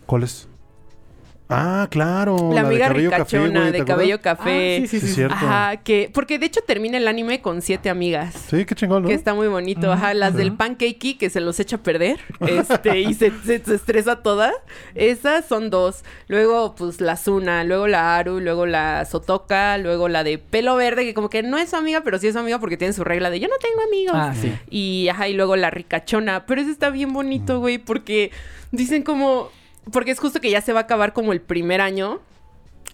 ¿Cuál 0.06 0.22
es? 0.22 0.48
Ah, 1.48 1.86
claro. 1.90 2.50
La, 2.52 2.62
amiga 2.62 2.88
ricachona 2.88 3.60
güey, 3.60 3.72
¿te 3.72 3.78
de 3.78 3.84
cabello 3.84 4.20
café. 4.20 4.78
Ah, 4.78 4.80
sí, 4.80 4.88
sí, 4.88 5.00
Sí, 5.00 5.06
sí. 5.06 5.14
cierto. 5.14 5.36
Ajá, 5.36 5.76
que 5.76 6.10
porque 6.12 6.40
de 6.40 6.46
hecho 6.46 6.60
termina 6.66 6.96
el 6.96 7.06
anime 7.06 7.40
con 7.40 7.62
siete 7.62 7.88
amigas. 7.88 8.34
Sí, 8.50 8.64
qué 8.64 8.74
chingón, 8.74 9.02
¿no? 9.04 9.08
Que 9.08 9.14
está 9.14 9.32
muy 9.32 9.46
bonito, 9.46 9.92
ajá. 9.92 10.12
Las 10.14 10.34
del 10.34 10.52
pancakey 10.54 11.14
que 11.14 11.30
se 11.30 11.40
los 11.40 11.60
echa 11.60 11.76
a 11.76 11.82
perder. 11.82 12.18
Este, 12.40 12.98
y 13.00 13.14
se, 13.14 13.30
se- 13.44 13.62
se 13.64 13.74
estresa 13.76 14.16
toda. 14.22 14.52
Esas 14.96 15.44
son 15.44 15.70
dos. 15.70 16.02
Luego, 16.26 16.74
pues, 16.74 17.00
la 17.00 17.16
Zuna, 17.16 17.62
luego 17.62 17.86
la 17.86 18.16
Aru, 18.16 18.40
luego 18.40 18.66
la 18.66 19.04
Sotoka, 19.04 19.78
luego 19.78 20.08
la 20.08 20.24
de 20.24 20.38
pelo 20.38 20.74
verde, 20.74 21.04
que 21.04 21.14
como 21.14 21.30
que 21.30 21.42
no 21.44 21.58
es 21.58 21.70
su 21.70 21.76
amiga, 21.76 22.00
pero 22.02 22.18
sí 22.18 22.26
es 22.26 22.32
su 22.32 22.40
amiga 22.40 22.58
porque 22.58 22.76
tiene 22.76 22.92
su 22.92 23.04
regla 23.04 23.30
de 23.30 23.38
yo 23.38 23.46
no 23.46 23.54
tengo 23.60 23.82
amigos. 23.86 24.16
Ah, 24.16 24.34
sí. 24.34 24.52
Y 24.68 25.08
ajá, 25.10 25.28
y 25.28 25.34
luego 25.34 25.54
la 25.54 25.70
ricachona. 25.70 26.44
Pero 26.46 26.60
eso 26.60 26.70
está 26.70 26.90
bien 26.90 27.12
bonito, 27.12 27.60
güey, 27.60 27.78
porque 27.78 28.32
dicen 28.72 29.02
como. 29.04 29.50
Porque 29.92 30.10
es 30.10 30.18
justo 30.18 30.40
que 30.40 30.50
ya 30.50 30.60
se 30.60 30.72
va 30.72 30.80
a 30.80 30.82
acabar 30.84 31.12
como 31.12 31.32
el 31.32 31.40
primer 31.40 31.80
año. 31.80 32.20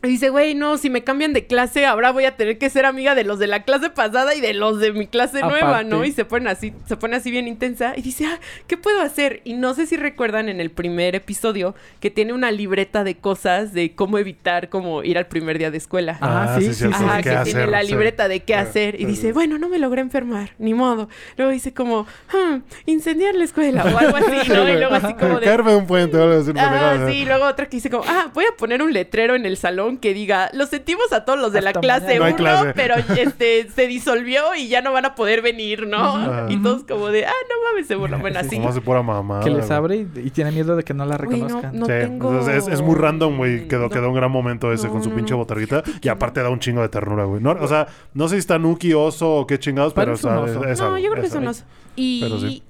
Y 0.05 0.09
dice, 0.09 0.31
güey, 0.31 0.55
no, 0.57 0.79
si 0.79 0.91
me 0.91 1.05
cambian 1.05 1.33
de 1.33 1.47
clase, 1.47 1.87
ahora 1.87 2.11
voy 2.11 2.25
a 2.25 2.37
tener 2.37 2.59
que 2.59 2.69
ser 2.71 2.87
amiga 2.87 3.15
de 3.15 3.23
los 3.23 3.39
de 3.39 3.47
la 3.47 3.63
clase 3.63 3.89
pasada 3.89 4.35
y 4.35 4.41
de 4.41 4.53
los 4.53 4.81
de 4.81 4.93
mi 4.93 5.07
clase 5.07 5.41
nueva. 5.43 5.85
¿no? 5.85 6.05
Y 6.05 6.11
se 6.13 6.25
pone 6.25 6.51
así, 6.51 6.73
se 6.87 6.97
pone 6.97 7.17
así 7.17 7.31
bien 7.31 7.47
intensa 7.47 7.93
y 7.97 8.03
dice, 8.03 8.27
ah, 8.27 8.41
¿qué 8.67 8.77
puedo 8.77 9.01
hacer? 9.01 9.41
Y 9.45 9.55
no 9.55 9.75
sé 9.75 9.87
si 9.87 9.97
recuerdan 9.97 10.49
en 10.49 10.61
el 10.61 10.71
primer 10.71 11.15
episodio 11.15 11.77
que 12.01 12.11
tiene 12.11 12.33
una 12.33 12.51
libreta 12.51 13.05
de 13.05 13.17
cosas 13.17 13.73
de 13.73 13.95
cómo 13.95 14.19
evitar 14.19 14.69
como 14.71 15.05
ir 15.05 15.19
al 15.19 15.27
primer 15.29 15.59
día 15.59 15.71
de 15.71 15.79
escuela. 15.79 16.19
Ah, 16.21 16.57
sí, 16.59 16.67
sí, 16.67 16.75
cierto, 16.75 16.99
sí. 16.99 17.05
Ajá, 17.05 17.17
¿qué 17.19 17.23
que 17.23 17.31
hacer? 17.37 17.53
tiene 17.55 17.67
la 17.71 17.83
Sí. 17.83 17.89
libreta 17.89 18.27
de 18.29 18.41
qué 18.41 18.55
Sí, 18.55 18.59
hacer. 18.59 18.95
Y 18.97 18.99
sí, 18.99 19.05
dice, 19.07 19.27
sí. 19.29 19.33
bueno, 19.33 19.59
no 19.59 19.69
me 19.69 19.79
logré 19.79 20.01
enfermar, 20.01 20.51
ni 20.59 20.75
modo. 20.75 21.09
Luego 21.37 21.53
dice 21.53 21.73
como, 21.73 22.07
hmm, 22.33 22.57
incendiar 22.87 23.35
la 23.37 23.45
escuela 23.45 23.85
o 23.85 23.99
algo 23.99 24.17
así, 24.17 24.49
¿no? 24.49 24.69
Y 24.69 24.73
luego 24.79 24.95
así 24.95 25.15
como 25.15 25.39
de... 25.39 25.47
Caerme 25.47 25.71
de 25.73 25.77
un 25.77 25.87
puente, 25.87 26.17
Ah, 26.59 27.07
sí, 27.09 27.19
y 27.19 27.25
luego 27.25 27.45
otra 27.47 27.67
que 27.67 27.77
dice 27.77 27.89
como, 27.89 28.05
ah, 28.09 28.31
voy 28.35 28.45
a 28.47 28.57
poner 28.57 28.83
un 28.83 28.93
letrero 28.93 29.35
en 29.35 29.47
el 29.47 29.57
salón 29.57 29.92
que 29.99 30.15
diga, 30.15 30.51
lo 30.53 30.67
sentimos 30.67 31.13
a 31.13 31.25
todos 31.25 31.39
los 31.39 31.53
de 31.53 31.61
la 31.63 31.73
clase 31.73 32.19
mañana. 32.19 32.19
No 32.19 32.25
hay 32.27 32.33
1, 32.33 32.37
clase. 32.37 32.73
pero 32.75 32.95
este 33.19 33.69
se 33.75 33.87
disolvió 33.87 34.55
y 34.55 34.69
ya 34.69 34.81
no 34.83 34.93
van 34.93 35.05
a 35.05 35.15
poder 35.15 35.43
venir, 35.43 35.87
¿no? 35.87 36.49
Y 36.51 36.57
todos 36.63 36.85
como 36.85 37.09
de, 37.09 37.27
ah, 37.27 37.33
no 37.49 37.71
mames, 37.71 37.87
se 37.87 37.95
burlan. 37.97 38.21
Bueno, 38.21 38.39
así. 38.41 38.57
Como 38.57 38.69
hace 38.69 38.81
pura 38.81 39.03
mamá. 39.03 39.41
Que 39.41 39.51
les 39.51 39.71
abre 39.71 39.97
y, 39.97 40.09
y 40.25 40.31
tiene 40.31 40.53
miedo 40.53 40.77
de 40.77 40.83
que 40.83 40.95
no 40.95 41.05
la 41.05 41.13
no, 41.17 41.19
reconozcan. 41.19 41.79
no 41.79 41.87
sí, 41.87 41.93
tengo... 41.93 42.31
entonces 42.31 42.67
es, 42.67 42.75
es 42.75 42.81
muy 42.83 42.95
random, 42.95 43.37
güey. 43.37 43.69
Quedó, 43.69 43.83
No. 43.83 43.91
quedó 43.91 44.09
un 44.11 44.15
gran 44.17 44.31
momento 44.31 44.73
ese 44.73 44.87
No, 44.87 44.93
con 44.95 45.03
su 45.03 45.11
no, 45.11 45.17
pinche 45.17 45.33
no. 45.33 45.39
botarguita. 45.39 45.83
Y 46.01 46.09
aparte 46.09 46.43
da 46.43 46.51
un 46.51 46.59
chingo 46.61 46.83
de 46.83 46.89
ternura, 46.89 47.25
güey. 47.25 47.43
No, 47.43 47.51
o 47.53 47.69
sea, 47.69 47.87
no 48.15 48.29
sé 48.29 48.37
si 48.37 48.39
está 48.41 48.59
Nuki, 48.59 48.93
oso 48.95 49.31
o 49.37 49.47
qué 49.47 49.59
chingados, 49.59 49.93
pero 49.95 50.13
o 50.15 50.17
Parece 50.17 50.27
un 50.29 50.33
sea, 50.35 50.43
oso. 50.57 50.65
es- 50.67 50.73
es 50.73 50.79
No, 50.81 50.85
algo, 50.87 50.99
yo 50.99 51.11
creo 51.11 51.21
que 51.23 51.27
es 51.27 51.33
son 51.33 51.43
algo. 51.43 51.51
oso. 51.53 51.65
Y... 51.97 52.21
Pero 52.23 52.39
sí. 52.41 52.63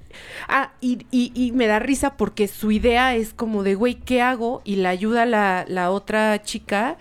Ah, 0.48 0.72
y, 0.80 1.06
y, 1.10 1.52
me 1.52 1.66
da 1.66 1.78
risa 1.78 2.16
porque 2.16 2.48
su 2.48 2.70
idea 2.70 3.14
es 3.14 3.34
como 3.34 3.62
de, 3.62 3.74
güey, 3.74 3.94
¿qué 3.94 4.22
hago? 4.22 4.62
Y 4.64 4.76
la 4.76 4.90
ayuda 4.90 5.26
la, 5.26 5.64
la 5.68 5.90
otra 5.90 6.42
chica 6.42 6.96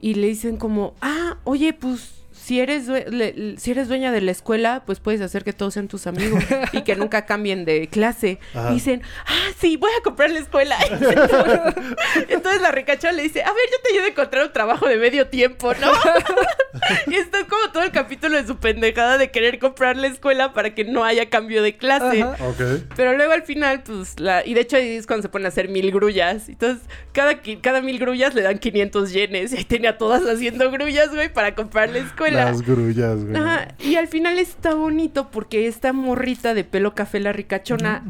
y 0.00 0.14
le 0.14 0.28
dicen 0.28 0.56
como, 0.56 0.94
ah, 1.00 1.38
oye, 1.44 1.72
pues 1.72 2.21
si 2.44 2.58
eres, 2.60 2.88
le- 2.88 3.54
si 3.58 3.70
eres 3.70 3.86
dueña 3.86 4.10
de 4.10 4.20
la 4.20 4.32
escuela, 4.32 4.82
pues 4.84 4.98
puedes 4.98 5.20
hacer 5.20 5.44
que 5.44 5.52
todos 5.52 5.74
sean 5.74 5.86
tus 5.86 6.08
amigos 6.08 6.42
y 6.72 6.82
que 6.82 6.96
nunca 6.96 7.24
cambien 7.26 7.64
de 7.64 7.86
clase. 7.86 8.40
Ajá. 8.52 8.70
Dicen, 8.72 9.02
ah, 9.26 9.50
sí, 9.60 9.76
voy 9.76 9.90
a 9.98 10.02
comprar 10.02 10.30
la 10.30 10.40
escuela. 10.40 10.76
Entonces 12.28 12.60
la 12.60 12.72
ricachona 12.72 13.12
le 13.12 13.22
dice, 13.22 13.42
a 13.42 13.52
ver, 13.52 13.62
yo 13.70 13.76
te 13.82 13.92
ayudo 13.92 14.04
a 14.04 14.08
encontrar 14.08 14.46
un 14.46 14.52
trabajo 14.52 14.88
de 14.88 14.96
medio 14.96 15.28
tiempo, 15.28 15.72
¿no? 15.74 15.92
y 17.06 17.14
esto 17.14 17.38
es 17.38 17.44
como 17.44 17.70
todo 17.72 17.82
el 17.84 17.90
capítulo 17.92 18.36
de 18.40 18.46
su 18.46 18.56
pendejada 18.56 19.18
de 19.18 19.30
querer 19.30 19.58
comprar 19.58 19.96
la 19.96 20.08
escuela 20.08 20.52
para 20.52 20.74
que 20.74 20.84
no 20.84 21.04
haya 21.04 21.30
cambio 21.30 21.62
de 21.62 21.76
clase. 21.76 22.22
Ajá. 22.22 22.36
Ok. 22.44 22.60
Pero 22.96 23.16
luego 23.16 23.32
al 23.32 23.42
final, 23.44 23.82
pues, 23.82 24.18
la... 24.18 24.44
Y 24.44 24.54
de 24.54 24.62
hecho 24.62 24.76
ahí 24.76 24.96
es 24.96 25.06
cuando 25.06 25.22
se 25.22 25.28
ponen 25.28 25.46
a 25.46 25.48
hacer 25.48 25.68
mil 25.68 25.90
grullas. 25.92 26.48
Entonces, 26.48 26.82
cada, 27.12 27.40
cada 27.60 27.80
mil 27.82 27.98
grullas 27.98 28.34
le 28.34 28.42
dan 28.42 28.58
500 28.58 29.12
yenes. 29.12 29.52
Y 29.52 29.58
ahí 29.58 29.64
tenía 29.64 29.96
todas 29.98 30.22
haciendo 30.26 30.70
grullas, 30.70 31.10
güey, 31.14 31.32
para 31.32 31.54
comprar 31.54 31.88
la 31.90 31.98
escuela. 31.98 32.31
Las 32.34 32.62
grullas, 32.62 33.24
güey. 33.24 33.36
Ajá. 33.36 33.68
Y 33.78 33.96
al 33.96 34.08
final 34.08 34.38
está 34.38 34.74
bonito 34.74 35.30
porque 35.30 35.66
esta 35.66 35.92
morrita 35.92 36.54
de 36.54 36.64
pelo 36.64 36.94
café, 36.94 37.20
la 37.20 37.32
ricachona, 37.32 38.02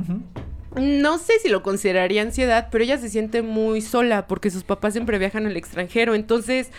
no 0.76 1.18
sé 1.18 1.34
si 1.42 1.48
lo 1.48 1.62
consideraría 1.62 2.22
ansiedad, 2.22 2.68
pero 2.70 2.84
ella 2.84 2.98
se 2.98 3.08
siente 3.10 3.42
muy 3.42 3.80
sola 3.82 4.26
porque 4.26 4.50
sus 4.50 4.64
papás 4.64 4.94
siempre 4.94 5.18
viajan 5.18 5.46
al 5.46 5.56
extranjero. 5.56 6.14
Entonces, 6.14 6.70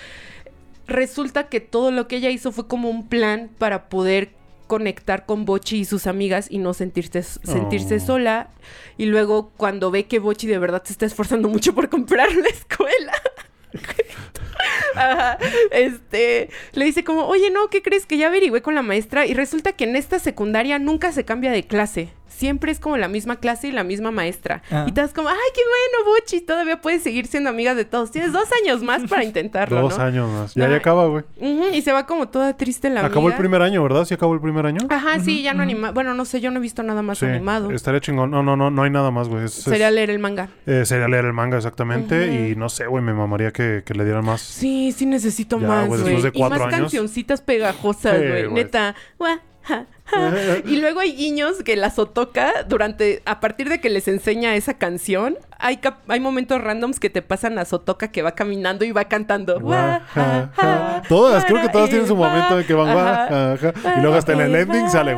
resulta 0.88 1.48
que 1.48 1.60
todo 1.60 1.92
lo 1.92 2.08
que 2.08 2.18
ella 2.18 2.30
hizo 2.30 2.52
fue 2.52 2.68
como 2.68 2.90
un 2.90 3.08
plan 3.08 3.50
para 3.58 3.90
poder 3.90 4.32
conectar 4.68 5.26
con 5.26 5.46
Bochi 5.46 5.80
y 5.80 5.86
sus 5.86 6.08
amigas 6.08 6.48
y 6.50 6.58
no 6.58 6.74
sentirse, 6.74 7.22
sentirse 7.22 7.96
Oh. 7.98 8.00
sola. 8.00 8.50
Y 8.98 9.06
luego 9.06 9.52
cuando 9.58 9.92
ve 9.92 10.06
que 10.06 10.20
Bochi 10.20 10.48
de 10.48 10.58
verdad 10.58 10.82
se 10.84 10.94
está 10.94 11.06
esforzando 11.06 11.48
mucho 11.50 11.76
por 11.76 11.90
comprar 11.90 12.34
la 12.34 12.48
escuela. 12.48 13.14
Ajá, 14.96 15.38
este, 15.72 16.50
le 16.74 16.86
dice 16.86 17.04
como, 17.04 17.26
oye, 17.28 17.50
no, 17.52 17.70
¿qué 17.70 17.82
crees? 17.82 18.06
Que 18.06 18.18
ya 18.18 18.28
averigüé 18.28 18.62
con 18.62 18.76
la 18.76 18.82
maestra 18.82 19.26
y 19.26 19.34
resulta 19.34 19.74
que 19.74 19.84
en 19.86 19.96
esta 19.96 20.20
secundaria 20.20 20.80
nunca 20.80 21.12
se 21.12 21.26
cambia 21.26 21.52
de 21.52 21.64
clase. 21.64 22.10
Siempre 22.28 22.72
es 22.72 22.80
como 22.80 22.98
la 22.98 23.08
misma 23.08 23.36
clase 23.36 23.68
y 23.68 23.72
la 23.72 23.84
misma 23.84 24.10
maestra. 24.10 24.64
Ah. 24.72 24.86
Y 24.88 24.92
te 24.92 25.02
das 25.02 25.14
como, 25.14 25.30
ay, 25.30 25.36
qué 25.54 25.62
bueno, 25.62 26.12
Bochi, 26.12 26.42
todavía 26.42 26.82
puedes 26.82 27.04
seguir 27.04 27.28
siendo 27.28 27.52
amiga 27.52 27.76
de 27.76 27.86
todos. 27.86 28.10
Tienes 28.10 28.34
dos 28.34 28.50
años 28.64 28.82
más 28.82 29.04
para 29.08 29.24
intentarlo, 29.24 29.82
Dos 29.82 30.00
¿no? 30.00 30.04
años 30.04 30.30
más. 30.32 30.54
Ya, 30.56 30.66
Ay. 30.66 30.72
ya 30.72 30.78
acaba, 30.78 31.06
güey. 31.08 31.24
Y 31.74 31.84
se 31.84 31.92
va 31.94 32.08
como 32.08 32.30
toda 32.30 32.58
triste 32.58 32.90
la 32.90 33.06
Acabó 33.06 33.28
el 33.30 33.36
primer 33.36 33.62
año, 33.62 33.84
¿verdad? 33.84 34.04
Sí 34.06 34.16
acabó 34.16 34.34
el 34.34 34.42
primer 34.42 34.66
año. 34.66 34.80
Ajá, 34.90 35.20
sí, 35.20 35.44
ya 35.44 35.54
no 35.54 35.62
anima. 35.62 35.92
Bueno, 35.92 36.16
no 36.16 36.26
sé, 36.26 36.42
yo 36.42 36.50
no 36.50 36.58
he 36.58 36.62
visto 36.62 36.82
nada 36.82 37.04
más 37.04 37.20
Sí, 37.20 37.28
animado. 37.28 37.70
estaría 37.70 38.02
chingón. 38.02 38.32
No, 38.32 38.42
no, 38.42 38.58
no, 38.58 38.72
no 38.72 38.82
hay 38.82 38.90
nada 38.90 39.12
más, 39.12 39.30
güey. 39.30 39.46
Es- 39.46 39.54
Sería 39.54 39.92
leer 39.92 40.10
el 40.10 40.18
manga. 40.20 40.50
eh, 40.66 40.86
sería 40.86 41.08
leer 41.08 41.26
el 41.26 41.34
manga, 41.34 41.58
exactamente. 41.58 42.50
Y 42.50 42.56
no 42.56 42.68
sé, 42.68 42.88
güey, 42.88 43.04
me 43.04 43.14
mamaría 43.14 43.52
que, 43.52 43.84
que 43.86 43.94
le 43.94 44.06
dieran 44.06 44.26
más. 44.26 44.53
Sí, 44.54 44.92
sí 44.92 45.06
necesito 45.06 45.60
Ya, 45.60 45.68
más, 45.68 45.88
güey, 45.88 46.02
güey. 46.02 46.14
después 46.14 46.34
de 46.34 46.40
Y 46.40 46.42
más 46.44 46.62
años. 46.62 46.70
cancioncitas 46.72 47.42
pegajosas, 47.42 48.18
güey. 48.20 48.52
Neta. 48.52 48.96
Gua, 49.18 49.42
ja, 49.64 49.86
ja. 50.06 50.34
y 50.66 50.78
luego 50.78 51.00
hay 51.00 51.14
guiños 51.16 51.64
que 51.64 51.76
la 51.76 51.90
Sotoca, 51.90 52.64
durante, 52.68 53.22
a 53.26 53.40
partir 53.40 53.70
de 53.70 53.80
que 53.82 53.90
les 53.90 54.08
enseña 54.08 54.56
esa 54.56 54.76
canción, 54.76 55.38
hay, 55.64 55.78
cap- 55.78 56.00
hay 56.08 56.20
momentos 56.20 56.62
randoms 56.62 57.00
que 57.00 57.10
te 57.10 57.22
pasan 57.22 57.58
a 57.58 57.66
Sotoca 57.66 58.10
que 58.10 58.22
va 58.22 58.34
caminando 58.34 58.86
y 58.86 58.92
va 58.92 59.06
cantando. 59.06 59.60
Gua, 59.60 60.02
ja, 60.14 60.52
ja, 60.56 61.02
Todas, 61.10 61.46
creo 61.46 61.62
que 61.62 61.70
todas 61.70 61.90
tienen 61.90 62.08
su 62.08 62.16
momento 62.16 62.60
en 62.60 62.66
que 62.68 62.74
van 62.74 62.90
Ajá. 62.98 63.56
Y 63.98 64.02
luego 64.02 64.16
hasta 64.16 64.34
en 64.34 64.42
el 64.42 64.56
ending 64.56 64.90
sale. 64.90 65.18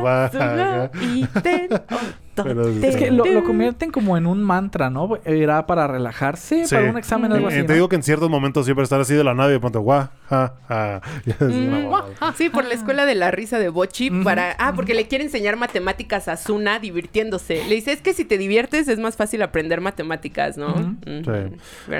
Y 1.02 1.26
te- 1.42 1.68
Pero- 2.42 2.68
Es 2.68 2.96
que 2.96 3.10
lo, 3.10 3.24
lo 3.24 3.44
convierten 3.44 3.90
como 3.90 4.14
en 4.18 4.26
un 4.26 4.42
mantra, 4.42 4.90
¿no? 4.90 5.08
Era 5.24 5.66
para 5.66 5.86
relajarse, 5.86 6.66
Sí. 6.66 6.74
para 6.74 6.90
un 6.90 6.98
examen, 6.98 7.32
algo 7.32 7.48
así. 7.48 7.62
Te 7.62 7.68
¿no? 7.68 7.72
digo 7.74 7.88
que 7.88 7.96
en 7.96 8.02
ciertos 8.02 8.28
momentos 8.28 8.66
siempre 8.66 8.84
estar 8.84 9.00
así 9.00 9.14
de 9.14 9.24
la 9.24 9.32
nada 9.32 9.48
y 9.48 9.52
de 9.52 9.60
pronto 9.60 9.80
guau, 9.80 10.08
ja, 10.28 10.52
ja. 10.68 11.00
Mm. 11.40 11.90
Sí, 12.36 12.48
por 12.50 12.64
la 12.66 12.74
escuela 12.74 13.06
de 13.06 13.14
la 13.14 13.30
risa 13.30 13.58
de 13.58 13.68
Bochi 13.70 14.10
para... 14.10 14.54
Ah, 14.58 14.72
porque 14.76 14.92
le 14.94 15.06
quiere 15.06 15.24
enseñar 15.24 15.56
matemáticas 15.56 16.28
a 16.28 16.36
Zuna 16.36 16.78
divirtiéndose. 16.78 17.64
Le 17.68 17.74
dice, 17.76 17.92
es 17.92 18.02
que 18.02 18.12
si 18.12 18.24
te 18.24 18.36
diviertes 18.36 18.88
es 18.88 18.98
más 18.98 19.16
fácil 19.16 19.40
aprender 19.42 19.80
matemáticas, 19.80 20.35
¿no? 20.58 20.96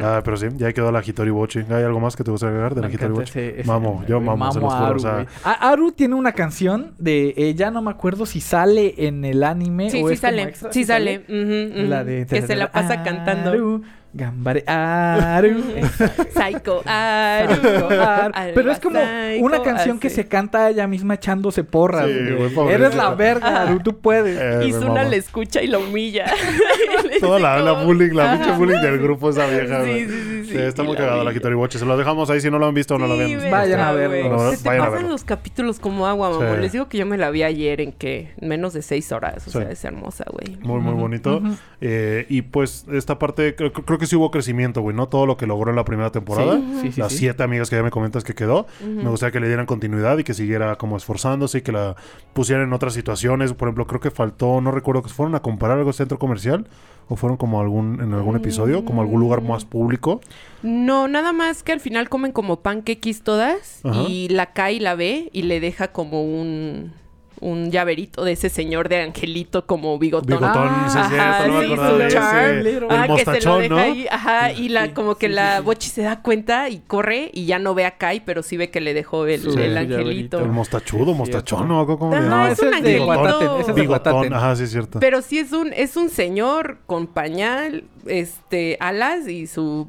Ah, 0.02 0.20
pero 0.24 0.36
sí, 0.36 0.46
ya 0.56 0.72
quedó 0.72 0.92
la 0.92 1.02
Hitori 1.04 1.30
Bochi. 1.30 1.60
¿Hay 1.70 1.82
algo 1.84 2.00
más 2.00 2.16
que 2.16 2.24
te 2.24 2.30
gustaría 2.30 2.52
agregar 2.54 2.74
de 2.74 2.80
la 2.82 2.90
Hitori 2.92 3.12
Bochi? 3.12 3.30
ese- 3.30 3.60
ese 3.60 3.68
Mamo, 3.68 4.04
yo 4.06 4.16
güey. 4.16 4.26
mamo, 4.26 4.52
se 4.52 4.60
los 4.60 4.72
Aru, 4.74 4.96
o 4.96 4.98
sea, 4.98 5.12
güey. 5.14 5.26
A- 5.44 5.70
Aru 5.70 5.92
tiene 5.92 6.14
una 6.14 6.32
canción 6.32 6.94
de 6.98 7.34
ella, 7.36 7.70
no 7.70 7.82
me 7.82 7.90
acuerdo 7.90 8.26
si 8.26 8.40
sale 8.40 8.94
en 8.98 9.24
el 9.24 9.42
anime 9.42 9.90
Sí, 9.90 10.02
o 10.02 10.08
sí 10.08 10.16
sale. 10.16 10.42
extra, 10.42 10.72
Sí 10.72 10.84
sale. 10.84 11.24
La 11.28 12.04
de 12.04 12.26
Que 12.26 12.42
se 12.42 12.56
la 12.56 12.70
pasa 12.70 13.02
cantando. 13.02 13.50
Aru, 13.50 13.82
Psycho 14.24 14.62
Aru. 14.66 15.62
Psycho 16.32 16.82
Aru. 16.86 18.32
Aru 18.34 18.52
Pero 18.54 18.72
es 18.72 18.80
como 18.80 18.98
Psycho, 18.98 19.44
una 19.44 19.62
canción 19.62 19.98
que 19.98 20.10
se 20.10 20.26
canta 20.26 20.70
ella 20.70 20.86
misma 20.86 21.14
echándose 21.14 21.64
porras. 21.64 22.06
Eres 22.08 22.94
la 22.94 23.14
verga, 23.14 23.62
Aru, 23.62 23.80
tú 23.80 23.98
puedes. 23.98 24.38
eh, 24.40 24.68
Y 24.68 24.72
Zuna 24.72 25.04
le 25.04 25.16
escucha 25.16 25.62
y 25.62 25.66
la 25.66 25.78
humilla. 25.78 26.26
Toda 27.20 27.38
la, 27.38 27.72
bullying, 27.84 28.12
la 28.14 28.32
pinche 28.36 28.52
bullying 28.52 28.80
del 28.80 28.98
grupo 28.98 29.30
esa 29.30 29.46
vieja, 29.46 29.84
Sí, 29.84 30.06
sí, 30.06 30.44
sí, 30.44 30.44
sí. 30.52 30.58
está 30.58 30.82
muy 30.82 30.94
la 30.94 30.98
cagada 31.00 31.24
la. 31.24 31.32
Hitori 31.32 31.54
Bochi. 31.54 31.78
Se 31.78 31.84
lo 31.84 31.96
dejamos 31.96 32.30
ahí 32.30 32.40
si 32.40 32.50
no 32.50 32.58
lo 32.58 32.66
han 32.66 32.74
visto 32.74 32.94
o 32.94 32.98
no 32.98 33.06
lo 33.06 33.14
habían 33.14 33.30
visto. 33.30 33.50
Vayan 33.50 33.80
a 33.80 33.92
verlo, 33.92 34.50
Se 34.52 34.62
te 34.62 34.78
pasan 34.78 35.08
los 35.08 35.24
capítulos 35.24 35.78
como 35.78 36.06
agua, 36.06 36.30
mamá. 36.30 36.54
Sí. 36.56 36.60
Les 36.62 36.72
digo 36.72 36.88
que 36.88 36.98
yo 36.98 37.06
me 37.06 37.16
la 37.18 37.30
vi 37.30 37.42
ayer 37.42 37.80
en 37.80 37.92
que 37.92 38.32
menos 38.40 38.72
de 38.72 38.82
seis 38.82 39.12
horas. 39.12 39.46
O 39.46 39.50
Sí. 39.50 39.58
sea, 39.58 39.70
es 39.70 39.84
hermosa, 39.84 40.24
güey. 40.30 40.56
Muy, 40.60 40.80
muy 40.80 40.94
bonito. 40.94 41.42
Eh, 41.80 42.26
y 42.28 42.42
pues 42.42 42.86
esta 42.92 43.18
parte, 43.18 43.54
creo, 43.54 43.72
creo 43.72 43.98
que 44.06 44.10
sí 44.10 44.16
hubo 44.16 44.30
crecimiento, 44.30 44.80
güey, 44.80 44.94
¿no? 44.94 45.08
Todo 45.08 45.26
lo 45.26 45.36
que 45.36 45.46
logró 45.46 45.70
en 45.70 45.76
la 45.76 45.84
primera 45.84 46.10
temporada. 46.12 46.56
Sí, 46.56 46.78
sí, 46.82 46.92
sí, 46.92 47.00
Las 47.00 47.12
sí. 47.12 47.18
siete 47.18 47.42
amigas 47.42 47.68
que 47.70 47.76
ya 47.76 47.82
me 47.82 47.90
comentas 47.90 48.24
que 48.24 48.34
quedó. 48.34 48.66
Me 48.84 49.08
gustaría 49.10 49.32
que 49.32 49.40
le 49.40 49.48
dieran 49.48 49.66
continuidad 49.66 50.18
y 50.18 50.24
que 50.24 50.34
siguiera 50.34 50.76
como 50.76 50.96
esforzándose 50.96 51.58
y 51.58 51.62
que 51.62 51.72
la 51.72 51.96
pusieran 52.32 52.66
en 52.66 52.72
otras 52.72 52.94
situaciones. 52.94 53.52
Por 53.52 53.68
ejemplo, 53.68 53.86
creo 53.86 54.00
que 54.00 54.10
faltó, 54.10 54.60
no 54.60 54.70
recuerdo 54.70 55.02
que 55.02 55.08
fueron 55.08 55.34
a 55.34 55.40
comparar 55.40 55.78
algo 55.78 55.92
centro 55.92 56.18
comercial 56.18 56.66
o 57.08 57.16
fueron 57.16 57.36
como 57.36 57.60
algún 57.60 58.00
en 58.00 58.12
algún 58.14 58.36
episodio, 58.36 58.84
como 58.84 59.00
algún 59.00 59.20
lugar 59.20 59.40
más 59.42 59.64
público. 59.64 60.20
No, 60.62 61.08
nada 61.08 61.32
más 61.32 61.62
que 61.62 61.72
al 61.72 61.80
final 61.80 62.08
comen 62.08 62.32
como 62.32 62.60
panquequis 62.60 63.22
todas 63.22 63.80
Ajá. 63.84 64.02
y 64.08 64.28
la 64.28 64.46
cae 64.52 64.74
y 64.74 64.80
la 64.80 64.94
ve 64.94 65.30
y 65.32 65.42
le 65.42 65.60
deja 65.60 65.88
como 65.88 66.22
un 66.24 66.92
un 67.40 67.70
llaverito 67.70 68.24
de 68.24 68.32
ese 68.32 68.48
señor 68.48 68.88
de 68.88 69.02
angelito 69.02 69.66
como 69.66 69.98
bigotón. 69.98 70.38
Bigotón, 70.38 70.68
Ah, 70.70 70.88
sí, 70.90 70.98
ajá, 71.16 71.46
no 71.46 71.54
me 71.54 71.66
sí, 71.66 71.74
su 71.76 71.98
de 71.98 72.08
charm, 72.08 72.44
ese. 72.58 72.62
little- 72.62 72.86
El 72.86 72.90
Ah, 72.90 73.06
que 73.16 73.24
se 73.24 73.40
lo 73.46 73.56
deja 73.58 73.68
¿no? 73.74 73.78
ahí, 73.80 74.06
ajá, 74.10 74.52
y 74.52 74.68
la 74.68 74.86
Sí, 74.86 74.90
como 74.92 75.14
que 75.16 75.26
sí, 75.28 75.32
la 75.34 75.58
sí. 75.58 75.62
Bochi 75.64 75.88
se 75.90 76.02
da 76.02 76.22
cuenta 76.22 76.68
y 76.68 76.78
corre 76.86 77.30
y 77.34 77.44
ya 77.46 77.58
no 77.58 77.74
ve 77.74 77.84
a 77.84 77.92
Kai, 77.98 78.20
pero 78.24 78.42
sí 78.42 78.56
ve 78.56 78.70
que 78.70 78.80
le 78.80 78.94
dejó 78.94 79.26
el, 79.26 79.76
angelito. 79.76 80.40
El 80.40 80.48
mostachudo, 80.48 81.14
mostachón, 81.14 81.68
¿no? 81.68 81.86
¿Cómo 81.86 82.12
llaman? 82.12 82.28
No, 82.30 82.46
es 82.46 82.52
ese 82.54 82.68
un 82.68 82.74
es 82.74 82.82
de 82.82 83.72
Bigotón, 83.74 84.32
ajá, 84.32 84.56
sí 84.56 84.62
es 84.64 84.70
cierto. 84.70 84.98
Pero 85.00 85.20
sí 85.22 85.38
es 85.38 85.52
un, 85.52 85.72
es 85.72 85.96
un 85.96 86.08
señor 86.08 86.78
con 86.86 87.06
pañal, 87.06 87.84
este, 88.06 88.76
alas 88.80 89.28
y 89.28 89.46
su 89.46 89.88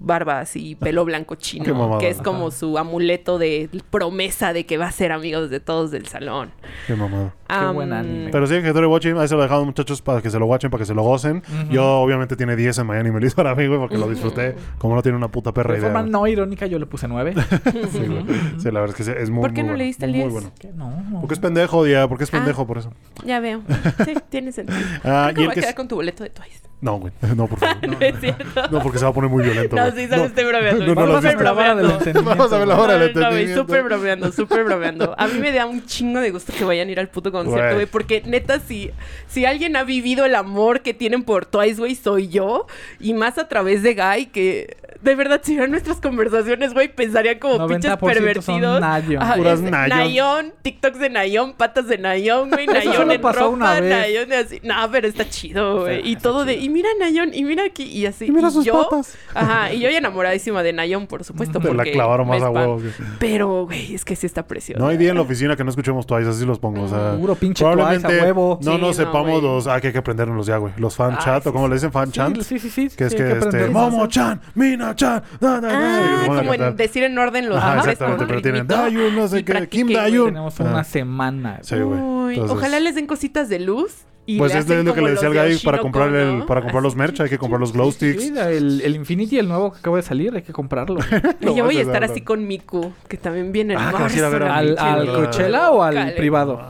barba 0.00 0.40
así, 0.40 0.74
pelo 0.74 1.04
blanco 1.04 1.36
Qué 1.36 1.40
chino, 1.42 1.74
mamada. 1.74 1.98
que 2.00 2.08
es 2.08 2.18
como 2.22 2.50
su 2.50 2.78
amuleto 2.78 3.38
de 3.38 3.68
promesa 3.90 4.52
de 4.52 4.66
que 4.66 4.76
va 4.78 4.86
a 4.86 4.92
ser 4.92 5.12
amigos 5.12 5.50
de 5.50 5.60
todos 5.60 5.90
del 5.90 6.06
salón. 6.06 6.50
Qué 6.86 6.94
mamado. 6.94 7.32
Qué 7.48 7.66
buen 7.72 7.92
anime. 7.94 8.28
Pero 8.30 8.46
sí, 8.46 8.56
Hitori 8.56 8.86
Bochi, 8.86 9.08
ahí 9.10 9.26
se 9.26 9.34
lo 9.34 9.42
dejamos 9.42 9.64
muchachos 9.64 10.02
para 10.02 10.20
que 10.20 10.28
se 10.30 10.38
lo 10.38 10.44
watchen, 10.46 10.70
para 10.70 10.82
que 10.82 10.86
se 10.86 10.94
lo 10.94 11.02
gocen. 11.02 11.38
Ujú. 11.38 11.72
Yo 11.72 12.00
obviamente 12.00 12.36
tiene 12.36 12.56
10 12.56 12.78
en 12.78 12.86
Miami 12.86 13.10
me 13.10 13.20
lo 13.20 13.26
hizo 13.26 13.36
para 13.36 13.54
mí, 13.54 13.66
güey, 13.66 13.78
porque 13.78 13.96
lo 13.96 14.08
disfruté. 14.08 14.54
Como 14.76 14.94
no 14.94 15.02
tiene 15.02 15.16
una 15.16 15.28
puta 15.28 15.52
perra 15.52 15.72
De 15.72 15.78
idea. 15.80 15.88
forma 15.88 16.00
güey. 16.02 16.12
no 16.12 16.26
irónica 16.26 16.66
yo 16.66 16.78
le 16.78 16.86
puse 16.86 17.08
9. 17.08 17.34
Sí, 17.90 18.06
güey. 18.06 18.24
Sí, 18.58 18.64
la 18.70 18.80
verdad 18.80 18.90
es 18.90 18.94
que 18.96 19.04
sí, 19.04 19.12
es 19.16 19.30
muy, 19.30 19.40
¿Por 19.40 19.54
qué 19.54 19.62
muy 19.62 19.68
no 19.68 19.72
bueno. 19.72 19.78
le 19.78 19.84
diste 19.84 20.04
el 20.04 20.10
Muy 20.12 20.20
10? 20.20 20.32
bueno. 20.32 20.52
Que 20.58 20.68
no. 20.72 20.92
Porque 21.20 21.34
es 21.34 21.40
pendejo, 21.40 21.86
ya, 21.86 22.06
porque 22.06 22.24
es 22.24 22.30
Ah. 22.34 22.36
pendejo 22.38 22.66
por 22.66 22.78
eso. 22.78 22.92
Ya 23.24 23.40
veo. 23.40 23.62
Sí, 24.04 24.14
tiene 24.28 24.52
sentido. 24.52 24.78
Ah, 25.04 25.30
Creo 25.32 25.34
que 25.34 25.40
y 25.40 25.44
el 25.44 25.46
voy 25.46 25.52
a 25.52 25.54
que 25.54 25.60
quedar 25.60 25.70
es- 25.70 25.74
con 25.76 25.88
tu 25.88 25.94
boleto 25.96 26.22
de 26.24 26.30
Twice. 26.30 26.67
No, 26.80 26.98
güey. 26.98 27.12
No, 27.36 27.46
por 27.46 27.58
favor. 27.58 27.76
No, 27.88 27.96
es 28.00 28.20
cierto. 28.20 28.68
No, 28.70 28.82
porque 28.82 28.98
se 28.98 29.04
va 29.04 29.10
a 29.10 29.14
poner 29.14 29.30
muy 29.30 29.42
violento. 29.42 29.76
No, 29.76 29.90
güey. 29.90 30.04
sí, 30.04 30.10
solo 30.10 30.24
estoy 30.24 30.44
bromeando. 30.44 30.86
No, 30.86 30.94
no, 30.94 31.00
Vamos 31.00 31.24
a 31.24 31.28
ver 31.28 31.42
la 31.42 31.52
vara 31.52 31.74
del 31.74 31.90
entendimiento. 31.90 32.24
Vamos 32.24 32.52
a 32.52 32.58
ver 32.58 32.68
la 32.68 32.80
hora 32.80 32.98
del 32.98 33.14
no, 33.14 33.56
súper 33.56 33.82
bromeando, 33.82 34.32
súper 34.32 34.64
bromeando. 34.64 35.14
A 35.18 35.26
mí 35.26 35.38
me 35.38 35.52
da 35.52 35.66
un 35.66 35.84
chingo 35.84 36.20
de 36.20 36.30
gusto 36.30 36.52
que 36.56 36.64
vayan 36.64 36.88
a 36.88 36.92
ir 36.92 37.00
al 37.00 37.08
puto 37.08 37.32
concierto, 37.32 37.74
Güey. 37.74 37.86
Porque 37.86 38.22
neta, 38.24 38.60
si, 38.60 38.90
si 39.26 39.44
alguien 39.44 39.76
ha 39.76 39.84
vivido 39.84 40.24
el 40.24 40.34
amor 40.34 40.80
que 40.80 40.94
tienen 40.94 41.24
por 41.24 41.46
Twice, 41.46 41.80
güey, 41.80 41.94
soy 41.94 42.28
yo. 42.28 42.66
Y 43.00 43.14
más 43.14 43.38
a 43.38 43.48
través 43.48 43.82
de 43.82 43.94
Guy, 43.94 44.26
que 44.26 44.76
de 45.00 45.14
verdad, 45.14 45.40
si 45.44 45.52
vieran 45.52 45.70
nuestras 45.70 46.00
conversaciones, 46.00 46.74
güey, 46.74 46.88
pensarían 46.88 47.38
como 47.38 47.54
90% 47.54 47.68
pinches 47.68 47.90
son 47.90 47.98
pervertidos. 48.00 48.80
Nayon. 48.80 49.22
Ajá, 49.22 49.34
Puras 49.36 49.60
es 49.60 49.70
Nayon. 49.70 49.98
Nayon, 49.98 50.52
TikToks 50.62 50.98
de 50.98 51.10
Nayon, 51.10 51.52
patas 51.52 51.86
de 51.86 51.98
Nayon, 51.98 52.50
güey, 52.50 52.66
Nayon 52.66 53.10
en 53.12 53.20
pasó 53.20 53.40
ropa, 53.40 53.50
una 53.50 53.80
vez. 53.80 53.90
Nayon 53.90 54.28
de 54.28 54.36
así. 54.36 54.60
No, 54.64 54.74
pero 54.90 55.06
está 55.06 55.28
chido, 55.28 55.82
güey. 55.82 56.08
Y 56.08 56.16
todo 56.16 56.44
de. 56.44 56.54
Y 56.68 56.72
mira 56.72 56.88
a 56.90 56.98
Nayon, 57.04 57.32
y 57.34 57.44
mira 57.44 57.64
aquí, 57.64 57.84
y 57.84 58.06
así. 58.06 58.26
Y 58.26 58.30
mira 58.30 58.50
sus 58.50 58.64
yo, 58.64 58.88
patas. 58.88 59.16
Ajá, 59.34 59.72
y 59.72 59.80
yo 59.80 59.90
ya 59.90 59.98
enamoradísima 59.98 60.62
de 60.62 60.72
Nayon, 60.72 61.06
por 61.06 61.24
supuesto, 61.24 61.58
Te 61.60 61.68
la 61.68 61.74
porque 61.74 61.92
clavaron 61.92 62.28
más 62.28 62.42
a 62.42 62.50
huevo. 62.50 62.80
Pero, 63.18 63.64
güey, 63.66 63.94
es 63.94 64.04
que 64.04 64.14
sí 64.16 64.26
está 64.26 64.46
precioso. 64.46 64.80
No 64.80 64.88
hay 64.88 64.96
día 64.96 65.10
en 65.10 65.16
la 65.16 65.22
oficina 65.22 65.56
que 65.56 65.64
no 65.64 65.70
escuchemos 65.70 66.06
Twice, 66.06 66.28
así 66.28 66.44
los 66.44 66.58
pongo. 66.58 66.82
O 66.82 66.88
sea, 66.88 67.16
Puro 67.18 67.34
pinche 67.34 67.64
probablemente 67.64 68.06
Twice 68.08 68.20
a 68.20 68.24
huevo. 68.24 68.58
No 68.62 68.72
Sí, 68.74 68.80
nos 68.80 68.98
no, 68.98 69.04
sepamos 69.04 69.40
güey. 69.40 69.42
los. 69.42 69.66
Ah, 69.66 69.80
que 69.80 69.88
hay 69.88 69.92
que 69.92 69.98
aprendernos 69.98 70.46
ya, 70.46 70.56
güey. 70.58 70.72
Los 70.76 70.94
fan 70.96 71.12
Ay, 71.18 71.24
chat, 71.24 71.42
sí, 71.42 71.48
o 71.48 71.52
como 71.52 71.68
le 71.68 71.74
dicen 71.74 71.92
fan 71.92 72.12
chan. 72.12 72.34
Sí, 72.42 72.58
sí, 72.58 72.70
sí. 72.70 72.88
Que 72.96 73.04
es 73.04 73.14
que, 73.14 73.22
este, 73.32 73.46
aprender. 73.46 73.70
Momo-chan, 73.70 74.40
Mina-chan, 74.54 75.22
da, 75.40 75.60
da, 75.60 75.68
da, 75.68 75.70
y 75.70 76.28
Ah, 76.30 76.34
como 76.38 76.54
en 76.54 76.76
decir 76.76 77.02
en 77.04 77.18
orden 77.18 77.48
los 77.48 77.58
nombres 77.58 77.86
exactamente, 77.86 78.26
pero 78.26 78.42
tienen. 78.42 78.66
Dayun, 78.66 79.14
no 79.16 79.28
sé 79.28 79.44
qué, 79.44 79.68
Kim. 79.68 79.92
Dayun. 79.92 80.26
Tenemos 80.26 80.60
una 80.60 80.84
semana. 80.84 81.60
Sí, 81.62 81.76
güey. 81.76 82.38
Ojalá 82.40 82.80
les 82.80 82.94
den 82.94 83.06
cositas 83.06 83.48
de 83.48 83.58
luz. 83.60 84.04
Y 84.30 84.36
Pues 84.36 84.54
es 84.54 84.68
lo 84.68 84.92
que 84.92 85.00
le 85.00 85.12
decía 85.12 85.28
al 85.28 85.32
Guy 85.34 85.56
para 85.64 85.78
comprar, 85.78 86.14
el, 86.14 86.40
¿no? 86.40 86.46
para 86.46 86.60
comprar 86.60 86.82
los 86.82 86.94
merch, 86.94 87.18
hay 87.22 87.30
que 87.30 87.38
comprar 87.38 87.58
los 87.58 87.72
glow 87.72 87.90
sticks. 87.90 88.22
Sí, 88.24 88.34
el, 88.36 88.82
el 88.82 88.94
Infinity, 88.94 89.38
el 89.38 89.48
nuevo 89.48 89.72
que 89.72 89.78
acaba 89.78 89.96
de 89.96 90.02
salir, 90.02 90.34
hay 90.36 90.42
que 90.42 90.52
comprarlo. 90.52 91.00
Lo 91.40 91.52
Y 91.52 91.56
yo 91.56 91.64
voy 91.64 91.78
a 91.78 91.80
estar 91.80 92.04
así 92.04 92.20
¿no? 92.20 92.26
con 92.26 92.46
Miku, 92.46 92.92
que 93.08 93.16
también 93.16 93.52
viene 93.52 93.72
en 93.72 93.80
Ah, 93.80 93.90
que 93.90 93.98
marzo. 94.00 94.26
¿Al, 94.52 94.76
al. 94.78 95.06
Coachella 95.06 95.70
o 95.70 95.82
al 95.82 95.94
Cale. 95.94 96.12
privado? 96.12 96.60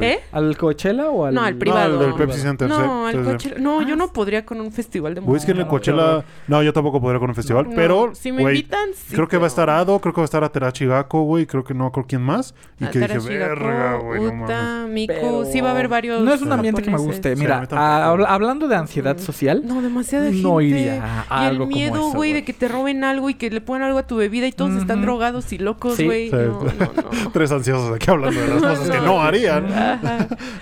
¿Eh? 0.00 0.20
¿Al 0.30 0.56
Coachella 0.56 1.10
o 1.10 1.24
al...? 1.24 1.34
No, 1.34 1.42
al 1.42 1.56
privado. 1.56 1.98
del 1.98 2.14
Pepsi 2.14 2.38
Center. 2.38 2.68
No, 2.68 3.08
al. 3.08 3.24
Coachella. 3.24 3.56
No, 3.58 3.82
yo 3.82 3.96
no 3.96 4.12
podría 4.12 4.46
con 4.46 4.60
un 4.60 4.70
festival 4.70 5.16
de 5.16 5.20
es 5.20 5.44
que 5.44 5.50
en 5.50 5.58
el 5.58 5.64
música. 5.64 5.68
Coachella... 5.70 6.24
No, 6.46 6.62
yo 6.62 6.72
tampoco 6.72 7.00
podría 7.00 7.18
con 7.18 7.30
un 7.30 7.34
festival, 7.34 7.68
No, 7.68 7.74
pero... 7.74 8.14
si 8.14 8.30
me 8.30 8.44
invitan, 8.44 8.90
sí, 8.94 9.16
Creo 9.16 9.26
que 9.26 9.38
va 9.38 9.46
a 9.46 9.48
estar 9.48 9.68
Ado, 9.68 9.98
creo 9.98 10.14
que 10.14 10.20
va 10.20 10.24
a 10.24 10.26
estar 10.26 10.44
Aterachi 10.44 10.86
Gako, 10.86 11.22
güey. 11.24 11.46
Creo 11.46 11.64
que 11.64 11.74
no, 11.74 11.90
creo 11.90 12.06
quién 12.06 12.22
más. 12.22 12.54
Y 12.78 12.86
que 12.86 13.00
dije, 13.00 13.18
verga, 13.18 13.96
güey, 13.96 14.22
no 14.22 14.32
mames. 14.34 14.88
Miku. 14.88 15.44
Sí 15.50 15.60
va 15.60 15.70
a 15.70 15.72
haber 15.72 15.88
varios 15.88 16.22
No 16.22 16.32
es 16.32 16.42
un 16.42 16.52
ambiente 16.52 16.80
que 16.80 16.90
me 16.90 16.92
japoneses. 16.92 17.07
Guste. 17.08 17.34
Sí, 17.36 17.44
a 17.44 17.60
Mira, 17.60 17.68
a- 17.72 18.10
hablando 18.34 18.68
de 18.68 18.76
ansiedad 18.76 19.18
social, 19.18 19.62
No, 19.66 19.82
demasiada 19.82 20.26
gente. 20.26 20.42
no 20.42 20.60
iría 20.60 21.24
a 21.28 21.44
Y 21.44 21.46
algo 21.48 21.64
el 21.64 21.68
miedo, 21.68 22.10
güey, 22.12 22.32
de 22.32 22.44
que 22.44 22.52
te 22.52 22.68
roben 22.68 23.04
algo 23.04 23.28
y 23.30 23.34
que 23.34 23.50
le 23.50 23.60
pongan 23.60 23.82
algo 23.82 23.98
a 23.98 24.06
tu 24.06 24.16
bebida 24.16 24.46
y 24.46 24.52
todos 24.52 24.74
están 24.76 25.02
drogados 25.02 25.52
y 25.52 25.58
locos, 25.58 26.00
güey. 26.00 26.30
Sí. 26.30 26.36
No, 26.36 26.62
no, 26.62 26.64
no. 26.64 27.30
Tres 27.32 27.50
ansiosos 27.52 27.94
aquí 27.94 28.10
hablando 28.10 28.40
de 28.40 28.48
las 28.48 28.62
cosas 28.62 28.90
que 28.90 29.00
no 29.00 29.20
harían. 29.22 29.66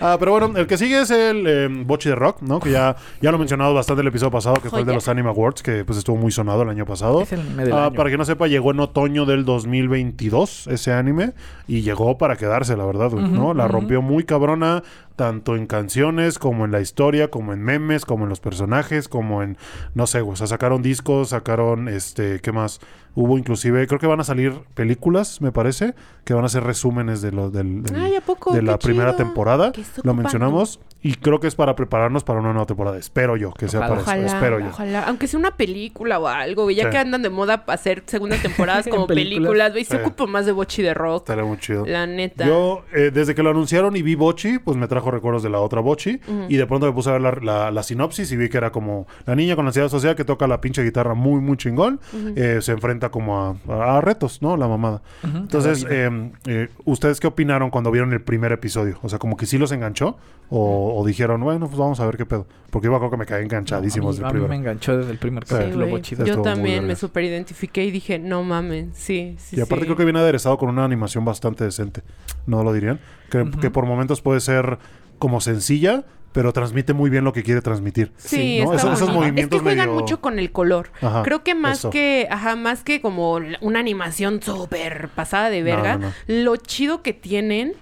Ah, 0.01 0.17
pero 0.19 0.33
bueno, 0.33 0.53
el 0.57 0.67
que 0.67 0.77
sigue 0.79 1.01
es 1.01 1.11
el 1.11 1.45
eh, 1.47 1.69
Bochi 1.85 2.09
de 2.09 2.15
Rock, 2.15 2.43
¿no? 2.43 2.61
Que 2.61 2.71
ya, 2.71 2.97
ya 3.21 3.31
lo 3.33 3.39
mencionado 3.39 3.75
bastante 3.75 4.03
el 4.03 4.09
episodio 4.09 4.31
pasado, 4.31 4.57
que 4.63 4.71
fue 4.71 4.81
el 4.81 4.87
de 4.87 4.95
los 4.95 5.09
Anime 5.09 5.29
Awards, 5.29 5.63
que 5.63 5.85
pues 5.85 5.99
estuvo 5.99 6.17
muy 6.17 6.33
sonado 6.33 6.63
el 6.63 6.69
año 6.69 6.87
pasado. 6.87 7.23
es 7.23 7.33
el 7.33 7.41
Ah, 7.73 7.87
año. 7.87 7.93
para 7.95 8.11
que 8.11 8.17
no 8.19 8.25
sepa, 8.25 8.47
llegó 8.47 8.71
en 8.71 8.81
otoño 8.81 9.25
del 9.27 9.45
2022 9.45 10.67
ese 10.69 10.93
anime 10.93 11.33
y 11.69 11.83
llegó 11.83 12.19
para 12.19 12.37
quedarse, 12.37 12.77
la 12.77 12.85
verdad, 12.85 13.11
güey, 13.11 13.29
¿no? 13.29 13.55
La 13.55 13.69
rompió 13.69 14.03
muy 14.03 14.25
cabrona, 14.25 14.83
tanto 15.17 15.57
en 15.57 15.67
canciones 15.67 16.36
como 16.39 16.65
en 16.65 16.73
la 16.73 16.81
historia, 16.81 17.31
como 17.31 17.53
en 17.53 17.63
memes, 17.63 18.05
como 18.05 18.25
en 18.25 18.29
los 18.31 18.41
personajes, 18.41 19.09
como 19.09 19.43
en, 19.43 19.57
no 19.95 20.07
sé, 20.07 20.21
güey, 20.21 20.35
o 20.35 20.37
sea, 20.37 20.47
sacaron 20.47 20.83
discos, 20.83 21.31
sacaron, 21.31 21.89
este, 21.89 22.41
¿qué 22.41 22.53
más? 22.53 22.81
Hubo 23.15 23.39
inclusive, 23.39 23.87
creo 23.87 23.99
que 23.99 24.07
van 24.07 24.21
a 24.21 24.25
salir 24.25 24.53
películas, 24.75 25.41
me 25.41 25.51
parece, 25.51 25.95
que 26.25 26.35
van 26.35 26.45
a 26.45 26.49
ser 26.51 26.65
resúmenes 26.65 27.23
de 27.23 27.33
lo, 27.33 27.51
del, 27.51 27.83
del- 27.83 27.97
Ay, 27.99 28.15
¿a 28.15 28.21
poco? 28.21 28.53
de 28.53 28.61
Qué 28.61 28.67
la 28.67 28.79
primera 28.79 29.17
temporada. 29.17 29.73
¿Qué 29.73 29.81
está 29.81 30.03
Lo 30.05 30.13
ocupando? 30.13 30.23
mencionamos 30.23 30.81
y 31.01 31.15
creo 31.15 31.41
que 31.41 31.47
es 31.47 31.55
para 31.55 31.75
prepararnos 31.77 32.25
para 32.25 32.41
una 32.41 32.51
nueva 32.53 32.67
temporada. 32.67 32.99
Espero 32.99 33.37
yo 33.39 33.53
que 33.55 33.69
sea 33.69 33.81
Ojalá. 33.81 33.89
para 33.89 34.03
eso. 34.03 34.11
Ojalá, 34.11 34.27
Espero 34.27 34.61
yo. 34.61 34.67
ojalá. 34.69 35.03
Aunque 35.05 35.29
sea 35.29 35.39
una 35.41 35.53
película 35.57 36.19
o 36.19 36.27
algo. 36.29 36.71
Ya 36.71 36.85
Sí. 36.85 36.91
que 36.91 36.99
andan 36.99 37.23
de 37.23 37.31
moda 37.31 37.65
para 37.65 37.77
hacer 37.77 38.03
segundas 38.07 38.43
temporadas 38.43 38.87
como 38.91 39.07
Películas. 39.07 39.39
películas, 39.39 39.73
güey. 39.73 39.85
Se 39.87 39.97
Sí. 39.97 40.03
ocupa 40.03 40.27
más 40.27 40.45
de 40.45 40.53
bochi 40.53 40.83
de 40.83 40.93
rock. 40.93 41.23
Estaría 41.23 41.45
muy 41.45 41.59
chido. 41.59 41.87
La 41.87 42.07
neta. 42.07 42.45
Yo, 42.47 42.85
eh, 42.93 43.11
desde 43.15 43.35
que 43.35 43.43
lo 43.43 43.49
anunciaron 43.51 43.97
y 43.97 44.03
vi 44.03 44.15
Bochi, 44.15 44.59
pues 44.59 44.77
me 44.77 44.89
trajo 44.89 45.11
recuerdos 45.11 45.43
de 45.43 45.49
la 45.49 45.61
otra 45.61 45.81
Bochi. 45.81 46.16
Y 46.49 46.57
de 46.57 46.67
pronto 46.67 46.87
me 46.87 46.93
puse 46.93 47.11
a 47.11 47.15
ver 47.15 47.23
la, 47.23 47.33
la- 47.43 47.71
la 47.71 47.83
sinopsis 47.83 48.31
y 48.33 48.37
vi 48.37 48.49
que 48.49 48.57
era 48.59 48.71
como 48.73 49.07
la 49.27 49.35
niña 49.35 49.57
con 49.57 49.67
ansiedad 49.67 49.89
social 49.89 50.15
que 50.17 50.25
toca 50.25 50.47
la 50.47 50.61
pinche 50.61 50.83
guitarra 50.83 51.15
muy, 51.15 51.41
muy 51.41 51.57
chingón. 51.57 52.01
eh, 52.37 52.59
se 52.63 52.73
enfrenta 52.73 53.11
como 53.11 53.39
a, 53.41 53.57
a- 53.69 53.99
a 53.99 54.01
retos, 54.01 54.43
¿no? 54.43 54.57
La 54.57 54.69
mamada. 54.69 55.03
Entonces, 55.23 55.85
vida. 55.85 55.95
eh, 55.95 56.31
eh, 56.47 56.69
¿ustedes 56.85 57.21
qué 57.21 57.27
opinaron 57.27 57.71
cuando 57.71 57.91
vieron 57.91 58.13
el 58.13 58.21
primer 58.23 58.53
episodio? 58.53 58.99
O 59.03 59.09
sea, 59.09 59.19
como 59.19 59.37
que 59.37 59.47
sí 59.47 59.59
los 59.59 59.73
enganchó 59.73 60.17
o, 60.49 60.95
o 61.01 61.07
dijeron, 61.07 61.41
bueno, 61.41 61.67
pues 61.67 61.79
vamos 61.79 61.99
a 62.01 62.07
ver 62.07 62.17
qué 62.17 62.27
pedo. 62.27 62.47
Porque 62.71 62.87
yo 62.87 62.93
acuerdo 62.97 63.13
que 63.13 63.17
me 63.19 63.27
quedé 63.27 63.43
enganchadísimo 63.43 64.09
a 64.09 64.13
desde 64.13 64.23
mí, 64.25 64.31
el 64.31 64.37
a 64.37 64.41
mí 64.43 64.49
me 64.49 64.57
enganchó 64.57 64.97
desde 64.99 65.11
el 65.13 65.19
primer 65.19 65.45
Sí, 65.47 65.55
Sí, 65.55 65.61
capítulo, 65.61 65.87
bochido. 65.89 66.25
Yo 66.27 66.43
también 66.43 66.87
me 66.87 66.95
super 66.97 67.25
identifiqué 67.25 67.85
y 67.85 67.91
dije, 67.91 68.19
no 68.19 68.43
mames, 68.43 68.89
sí, 68.95 69.37
sí. 69.39 69.57
Y 69.57 69.61
aparte 69.61 69.83
sí. 69.83 69.87
creo 69.87 69.97
que 69.97 70.05
viene 70.05 70.19
aderezado 70.19 70.59
con 70.59 70.69
una 70.69 70.85
animación 70.85 71.25
bastante 71.25 71.65
decente. 71.65 72.03
¿No 72.47 72.63
lo 72.63 72.73
dirían? 72.73 73.01
Que 73.31 73.71
por 73.71 73.87
momentos 73.87 74.21
puede 74.21 74.41
ser 74.41 74.79
como 75.19 75.41
sencilla, 75.41 76.05
pero 76.33 76.53
transmite 76.53 76.93
muy 76.93 77.09
bien 77.09 77.25
lo 77.25 77.33
que 77.33 77.43
quiere 77.43 77.63
transmitir. 77.63 78.13
Sí, 78.19 78.61
¿no? 78.63 78.75
está 78.75 78.93
Esos- 78.93 79.09
movimientos 79.13 79.57
Es 79.59 79.63
que 79.63 79.69
juegan 79.71 79.89
medio- 79.89 80.01
mucho 80.01 80.21
con 80.21 80.39
el 80.39 80.53
color. 80.53 80.91
Ajá, 81.01 81.23
Creo 81.23 81.43
que 81.43 81.55
más 81.55 81.79
eso. 81.79 81.91
que, 81.91 82.29
ajá, 82.31 82.57
más 82.57 82.83
que 82.85 83.01
como 83.01 83.41
una 83.63 83.79
animación 83.81 84.43
súper 84.43 85.09
pasada 85.15 85.49
de 85.51 85.63
verga, 85.63 85.97
no, 85.97 86.09
no. 86.09 86.13
lo 86.27 86.57
chido 86.57 87.03
que 87.03 87.15
tienen 87.15 87.73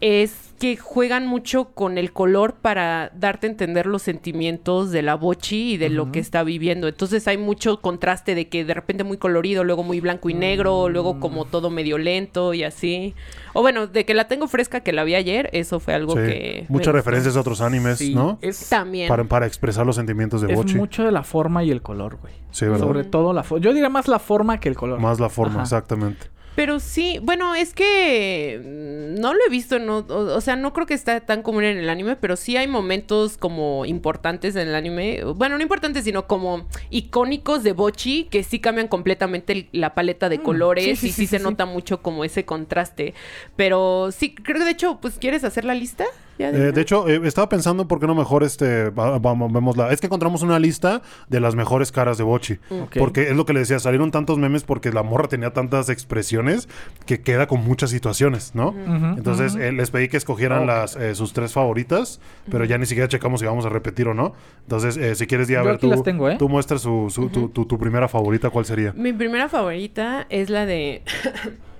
es 0.00 0.32
que 0.64 0.78
juegan 0.78 1.26
mucho 1.26 1.74
con 1.74 1.98
el 1.98 2.10
color 2.14 2.54
para 2.54 3.10
darte 3.14 3.46
a 3.46 3.50
entender 3.50 3.84
los 3.84 4.00
sentimientos 4.00 4.92
de 4.92 5.02
la 5.02 5.14
bochi 5.14 5.74
y 5.74 5.76
de 5.76 5.90
lo 5.90 6.10
que 6.10 6.20
está 6.20 6.42
viviendo. 6.42 6.88
Entonces 6.88 7.28
hay 7.28 7.36
mucho 7.36 7.82
contraste 7.82 8.34
de 8.34 8.48
que 8.48 8.64
de 8.64 8.72
repente 8.72 9.04
muy 9.04 9.18
colorido, 9.18 9.62
luego 9.62 9.82
muy 9.82 10.00
blanco 10.00 10.30
y 10.30 10.32
negro, 10.32 10.88
luego 10.88 11.20
como 11.20 11.44
todo 11.44 11.68
medio 11.68 11.98
lento 11.98 12.54
y 12.54 12.62
así. 12.64 13.14
O 13.52 13.60
bueno, 13.60 13.88
de 13.88 14.06
que 14.06 14.14
la 14.14 14.26
tengo 14.26 14.48
fresca 14.48 14.80
que 14.80 14.94
la 14.94 15.04
vi 15.04 15.14
ayer, 15.16 15.50
eso 15.52 15.80
fue 15.80 15.92
algo 15.92 16.14
Sí. 16.14 16.20
que... 16.20 16.64
Muchas 16.70 16.94
referencias 16.94 17.36
a 17.36 17.40
otros 17.40 17.60
animes, 17.60 17.98
Sí, 17.98 18.14
¿no? 18.14 18.38
Es, 18.40 18.70
También. 18.70 19.08
Para, 19.08 19.24
para 19.24 19.44
expresar 19.46 19.84
los 19.84 19.96
sentimientos 19.96 20.40
de 20.40 20.48
es 20.50 20.56
Bochi. 20.56 20.76
mucho 20.76 21.04
de 21.04 21.12
la 21.12 21.24
forma 21.24 21.62
y 21.62 21.72
el 21.72 21.82
color, 21.82 22.16
güey. 22.22 22.32
Sí, 22.52 22.64
¿verdad? 22.64 22.78
Sobre 22.86 23.04
todo 23.04 23.34
la 23.34 23.42
forma. 23.42 23.62
Yo 23.62 23.74
diría 23.74 23.90
más 23.90 24.08
la 24.08 24.18
forma 24.18 24.58
que 24.60 24.70
el 24.70 24.76
color. 24.76 24.98
Más 24.98 25.20
la 25.20 25.28
forma, 25.28 25.56
Ajá. 25.56 25.62
exactamente. 25.64 26.28
Pero 26.56 26.78
sí, 26.78 27.18
bueno, 27.22 27.54
es 27.54 27.74
que 27.74 28.60
mm, 28.62 29.20
no 29.20 29.34
lo 29.34 29.40
he 29.46 29.50
visto, 29.50 29.78
no, 29.78 29.98
o, 29.98 30.36
o 30.36 30.40
sea, 30.40 30.54
no 30.56 30.72
creo 30.72 30.86
que 30.86 30.94
está 30.94 31.18
tan 31.20 31.42
común 31.42 31.64
en 31.64 31.78
el 31.78 31.88
anime, 31.88 32.14
pero 32.16 32.36
sí 32.36 32.56
hay 32.56 32.68
momentos 32.68 33.36
como 33.38 33.84
importantes 33.86 34.54
en 34.56 34.68
el 34.68 34.74
anime, 34.74 35.24
bueno, 35.34 35.56
no 35.56 35.62
importantes, 35.62 36.04
sino 36.04 36.26
como 36.26 36.66
icónicos 36.90 37.62
de 37.64 37.72
Bochi 37.72 38.24
que 38.30 38.44
sí 38.44 38.60
cambian 38.60 38.86
completamente 38.88 39.52
el- 39.52 39.68
la 39.72 39.94
paleta 39.94 40.28
de 40.28 40.40
colores 40.40 40.84
sí, 40.84 40.96
sí, 40.96 41.06
y 41.08 41.12
sí, 41.12 41.26
sí, 41.26 41.26
se 41.26 41.38
nota 41.42 41.66
mucho 41.66 42.02
como 42.02 42.24
ese 42.24 42.44
contraste. 42.44 43.14
Pero 43.56 44.10
sí, 44.12 44.34
creo 44.34 44.58
que 44.60 44.64
de 44.64 44.70
hecho, 44.70 44.98
pues, 45.00 45.14
¿quieres 45.18 45.42
hacer 45.44 45.64
la 45.64 45.74
lista? 45.74 46.04
Ya 46.38 46.50
Eh, 46.50 46.72
de 46.72 46.80
hecho, 46.80 47.08
eh, 47.08 47.20
estaba 47.24 47.48
pensando 47.48 47.86
por 47.86 48.00
qué 48.00 48.06
no 48.06 48.14
mejor 48.14 48.42
este 48.42 48.90
vamos, 48.90 49.52
vemos 49.52 49.76
la. 49.76 49.90
Es 49.92 50.00
que 50.00 50.06
encontramos 50.06 50.42
una 50.42 50.58
lista 50.58 51.00
de 51.28 51.40
las 51.40 51.54
mejores 51.54 51.92
caras 51.92 52.18
de 52.18 52.24
Bochi. 52.24 52.58
Ok. 52.70 52.96
Porque 52.98 53.22
es 53.30 53.36
lo 53.36 53.44
que 53.46 53.52
le 53.52 53.60
decía, 53.60 53.78
salieron 53.78 54.10
tantos 54.10 54.38
memes 54.38 54.64
porque 54.64 54.90
la 54.92 55.02
morra 55.02 55.28
tenía 55.28 55.52
tantas 55.52 55.88
expresiones 55.88 56.68
que 57.06 57.20
queda 57.22 57.46
con 57.46 57.62
muchas 57.64 57.90
situaciones, 57.90 58.54
¿no? 58.54 58.74
Entonces 59.16 59.54
eh, 59.54 59.72
les 59.72 59.90
pedí 59.90 60.08
que 60.08 60.16
escogieran 60.16 60.66
las 60.66 60.96
eh, 60.96 61.14
sus 61.14 61.32
tres 61.32 61.52
favoritas, 61.52 62.20
pero 62.50 62.64
ya 62.64 62.78
ni 62.78 62.86
siquiera 62.86 63.08
checamos 63.08 63.40
si 63.40 63.46
vamos 63.46 63.64
a 63.66 63.68
repetir 63.68 64.08
o 64.08 64.14
no. 64.14 64.34
Entonces, 64.62 64.96
eh, 64.96 65.14
si 65.14 65.26
quieres 65.26 65.46
ya 65.48 65.58
Yo 65.58 65.64
ver 65.64 65.78
tú, 65.78 66.02
tengo, 66.02 66.28
¿eh? 66.30 66.36
tú 66.38 66.48
muestras 66.48 66.80
su, 66.80 67.08
su- 67.10 67.28
tu, 67.28 67.48
tu- 67.48 67.64
tu 67.66 67.78
primera 67.78 68.08
favorita, 68.08 68.50
¿cuál 68.50 68.64
sería? 68.64 68.92
Mi 68.96 69.12
primera 69.12 69.48
favorita 69.48 70.26
es 70.30 70.50
la 70.50 70.66
de 70.66 71.02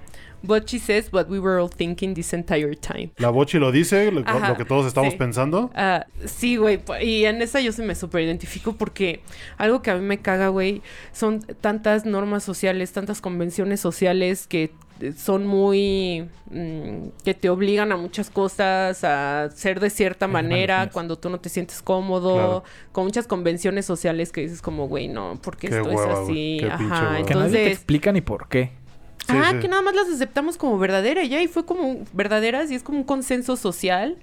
Bochi 0.44 0.78
says 0.78 1.12
what 1.12 1.26
we 1.28 1.38
were 1.40 1.58
all 1.60 1.68
thinking 1.68 2.14
this 2.14 2.32
entire 2.32 2.74
time. 2.74 3.10
La 3.18 3.30
Bochi 3.30 3.58
lo 3.58 3.72
dice, 3.72 4.10
lo, 4.12 4.20
Ajá, 4.26 4.48
lo 4.50 4.56
que 4.56 4.64
todos 4.64 4.86
estamos 4.86 5.12
sí. 5.12 5.18
pensando. 5.18 5.70
Ah, 5.74 6.06
sí, 6.26 6.56
güey. 6.56 6.80
Y 7.02 7.24
en 7.24 7.40
esa 7.42 7.60
yo 7.60 7.72
se 7.72 7.82
me 7.82 7.94
super 7.94 8.22
identifico 8.22 8.74
porque 8.74 9.20
algo 9.56 9.82
que 9.82 9.90
a 9.90 9.94
mí 9.96 10.02
me 10.02 10.18
caga, 10.18 10.48
güey, 10.48 10.82
son 11.12 11.40
tantas 11.60 12.04
normas 12.04 12.42
sociales, 12.44 12.92
tantas 12.92 13.20
convenciones 13.20 13.80
sociales 13.80 14.46
que 14.46 14.70
eh, 15.00 15.12
son 15.12 15.46
muy... 15.46 16.28
mm, 16.50 17.08
que 17.24 17.34
te 17.34 17.48
obligan 17.50 17.90
a 17.90 17.96
muchas 17.96 18.30
cosas, 18.30 19.02
a 19.02 19.50
ser 19.52 19.80
de 19.80 19.90
cierta 19.90 20.28
manera 20.28 20.90
cuando 20.92 21.16
tú 21.18 21.30
no 21.30 21.40
te 21.40 21.48
sientes 21.48 21.82
cómodo, 21.82 22.34
Claro. 22.34 22.64
con 22.92 23.04
muchas 23.04 23.26
convenciones 23.26 23.86
sociales 23.86 24.30
que 24.30 24.42
dices 24.42 24.62
como, 24.62 24.86
güey, 24.88 25.08
no, 25.08 25.38
porque 25.42 25.68
Qué 25.68 25.78
esto 25.78 25.88
hueva, 25.88 26.12
es 26.12 26.18
así. 26.20 26.58
qué 26.60 26.66
pinche 26.78 26.94
Ajá, 26.94 27.10
hueva. 27.10 27.26
Que 27.26 27.34
nadie 27.34 27.50
te 27.50 27.58
entonces... 27.58 27.72
explica 27.72 28.12
ni 28.12 28.20
por 28.20 28.48
qué. 28.48 28.70
Sí, 29.26 29.32
ah, 29.36 29.50
sí. 29.52 29.58
que 29.60 29.68
nada 29.68 29.82
más 29.82 29.94
las 29.94 30.08
aceptamos 30.08 30.56
como 30.56 30.78
verdaderas 30.78 31.28
ya 31.28 31.42
y 31.42 31.48
fue 31.48 31.64
como 31.64 32.04
verdaderas 32.12 32.70
y 32.70 32.74
es 32.74 32.82
como 32.82 32.98
un 32.98 33.04
consenso 33.04 33.56
social 33.56 34.16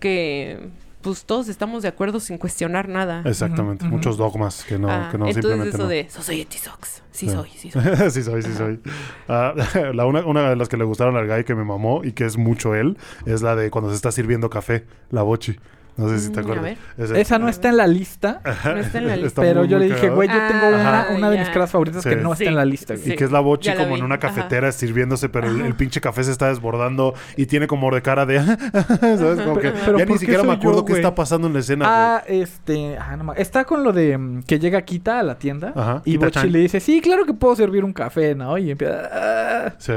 que 0.00 0.68
pues 1.02 1.24
todos 1.24 1.48
estamos 1.48 1.82
de 1.82 1.88
acuerdo 1.88 2.18
sin 2.18 2.36
cuestionar 2.36 2.88
nada. 2.88 3.22
Exactamente, 3.24 3.84
muchos 3.84 4.16
dogmas 4.16 4.64
que 4.64 4.76
no, 4.78 4.90
Ah, 4.90 5.08
que 5.12 5.18
no 5.18 5.26
entonces 5.28 5.44
simplemente 5.44 5.68
eso 5.76 5.82
no. 5.84 5.88
de 5.88 6.08
Society 6.10 6.58
Sox. 6.58 7.02
Sí, 7.12 7.28
Sí. 7.28 7.32
soy, 7.34 7.48
sí 7.50 7.70
soy. 7.72 8.10
sí 8.10 8.22
soy, 8.24 8.42
sí 8.42 8.54
soy. 8.54 8.80
Ah, 9.28 9.54
la 9.94 10.04
una, 10.06 10.26
una 10.26 10.50
de 10.50 10.56
las 10.56 10.68
que 10.68 10.76
le 10.76 10.84
gustaron 10.84 11.16
al 11.16 11.26
guy 11.28 11.44
que 11.44 11.54
me 11.54 11.64
mamó 11.64 12.02
y 12.04 12.12
que 12.12 12.24
es 12.24 12.36
mucho 12.36 12.74
él, 12.74 12.98
es 13.24 13.40
la 13.42 13.54
de 13.56 13.70
cuando 13.70 13.90
se 13.90 13.96
está 13.96 14.10
sirviendo 14.10 14.50
café, 14.50 14.84
la 15.10 15.22
bochi. 15.22 15.56
No 15.96 16.08
sé 16.10 16.18
si 16.20 16.30
te 16.30 16.40
Mm, 16.40 16.44
acuerdas. 16.44 16.76
Esa 16.98 17.38
no 17.38 17.48
está 17.48 17.68
en 17.70 17.76
la 17.78 17.86
lista. 17.86 18.40
No 18.64 18.76
está 18.76 18.98
en 18.98 19.06
la 19.06 19.16
lista. 19.16 19.40
Pero 19.40 19.60
muy, 19.60 19.68
yo 19.68 19.78
muy 19.78 19.88
le 19.88 19.94
dije, 19.94 20.10
güey, 20.10 20.28
yo 20.28 20.34
tengo 20.48 20.68
una, 20.68 21.00
Ah, 21.02 21.06
una 21.16 21.30
de 21.30 21.38
mis 21.38 21.48
caras 21.48 21.70
favoritas 21.70 22.02
Sí. 22.02 22.10
que 22.10 22.16
no 22.16 22.32
está 22.32 22.44
Sí. 22.44 22.48
en 22.48 22.54
la 22.56 22.64
lista. 22.64 22.94
güey. 22.94 23.04
Sí. 23.06 23.12
Y 23.12 23.16
que 23.16 23.24
es 23.24 23.32
la 23.32 23.40
bochi 23.40 23.70
la 23.70 23.76
como 23.76 23.94
vi. 23.94 23.98
en 24.00 24.04
una 24.04 24.16
Ajá. 24.16 24.28
cafetera 24.28 24.72
sirviéndose, 24.72 25.28
pero 25.30 25.48
el, 25.48 25.60
el 25.62 25.74
pinche 25.74 26.00
café 26.00 26.22
se 26.24 26.32
está 26.32 26.48
desbordando 26.48 27.14
y 27.36 27.46
tiene 27.46 27.66
como 27.66 27.90
de 27.94 28.02
cara 28.02 28.26
de... 28.26 28.40
¿Sabes? 28.40 29.40
Como 29.40 29.58
que 29.58 29.70
Pero 29.70 29.98
ya 29.98 30.04
¿por 30.04 30.12
ni 30.14 30.18
siquiera 30.18 30.42
me 30.42 30.52
acuerdo 30.52 30.80
yo, 30.80 30.84
qué 30.84 30.92
está 30.94 31.14
pasando 31.14 31.46
en 31.46 31.54
la 31.54 31.60
escena. 31.60 31.84
Ah, 31.88 32.24
este. 32.26 32.96
Ah, 32.98 33.16
no 33.16 33.32
Está 33.34 33.64
con 33.64 33.82
lo 33.82 33.92
de 33.92 34.18
mm, 34.18 34.42
que 34.42 34.58
llega 34.58 34.82
Kita 34.82 35.18
a 35.20 35.22
la 35.22 35.38
tienda. 35.38 35.72
Ajá, 35.74 36.02
Y. 36.04 36.16
Bochi 36.18 36.48
le 36.50 36.58
dice: 36.60 36.80
Sí, 36.80 37.00
claro 37.00 37.24
que 37.24 37.32
puedo 37.34 37.56
servir 37.56 37.84
un 37.84 37.92
café, 37.92 38.34
¿no? 38.34 38.58
Y 38.58 38.70
empieza. 38.70 39.08
"Ah". 39.12 39.72
Sí. 39.78 39.92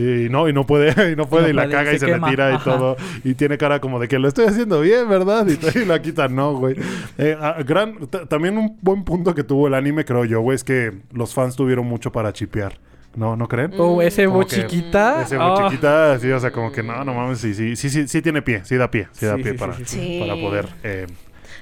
Y 0.00 0.28
no, 0.30 0.48
y 0.48 0.52
no 0.52 0.66
puede, 0.66 1.12
y 1.12 1.16
no 1.16 1.28
puede, 1.28 1.50
y, 1.50 1.52
la 1.52 1.64
puede, 1.64 1.74
caga 1.74 1.92
y 1.92 1.98
se 1.98 2.06
le 2.06 2.20
tira 2.20 2.50
y 2.50 2.54
Ajá. 2.54 2.64
todo. 2.64 2.96
Y 3.24 3.34
tiene 3.34 3.58
cara 3.58 3.80
como 3.80 3.98
de 3.98 4.08
que 4.08 4.18
lo 4.18 4.28
estoy 4.28 4.46
haciendo 4.46 4.80
bien, 4.80 5.08
¿verdad? 5.08 5.46
Y, 5.46 5.78
y 5.78 5.84
la 5.84 6.00
quita, 6.00 6.28
no, 6.28 6.54
güey. 6.56 6.76
Eh, 7.18 7.36
ah, 7.40 7.56
gran, 7.66 7.96
también 8.28 8.56
un 8.56 8.78
buen 8.80 9.04
punto 9.04 9.34
que 9.34 9.44
tuvo 9.44 9.66
el 9.66 9.74
anime, 9.74 10.04
creo 10.04 10.24
yo, 10.24 10.40
güey, 10.40 10.56
es 10.56 10.64
que 10.64 10.92
los 11.12 11.34
fans 11.34 11.56
tuvieron 11.56 11.86
mucho 11.86 12.12
para 12.12 12.32
chipear. 12.32 12.78
¿No, 13.16 13.36
no 13.36 13.48
creen? 13.48 13.72
O 13.76 14.00
ese 14.02 14.26
Como 14.26 14.46
que 14.46 14.62
Bochiquita. 14.62 15.22
Ese 15.22 15.36
chiquita, 15.36 16.18
sí, 16.20 16.30
o 16.30 16.38
sea, 16.38 16.52
como 16.52 16.70
que 16.70 16.82
no, 16.82 17.04
no 17.04 17.12
mames, 17.12 17.38
sí, 17.38 17.54
sí, 17.54 17.74
sí, 17.74 17.90
sí, 17.90 18.06
sí 18.06 18.22
tiene 18.22 18.40
pie, 18.40 18.60
sí 18.64 18.76
da 18.76 18.88
pie, 18.88 19.08
sí 19.12 19.26
da 19.26 19.36
Sí, 19.36 19.42
pie 19.42 19.52
sí, 19.52 19.58
para, 19.58 19.74
sí, 19.74 19.84
sí. 19.84 20.18
para 20.20 20.40
poder 20.40 20.68
eh, 20.84 21.06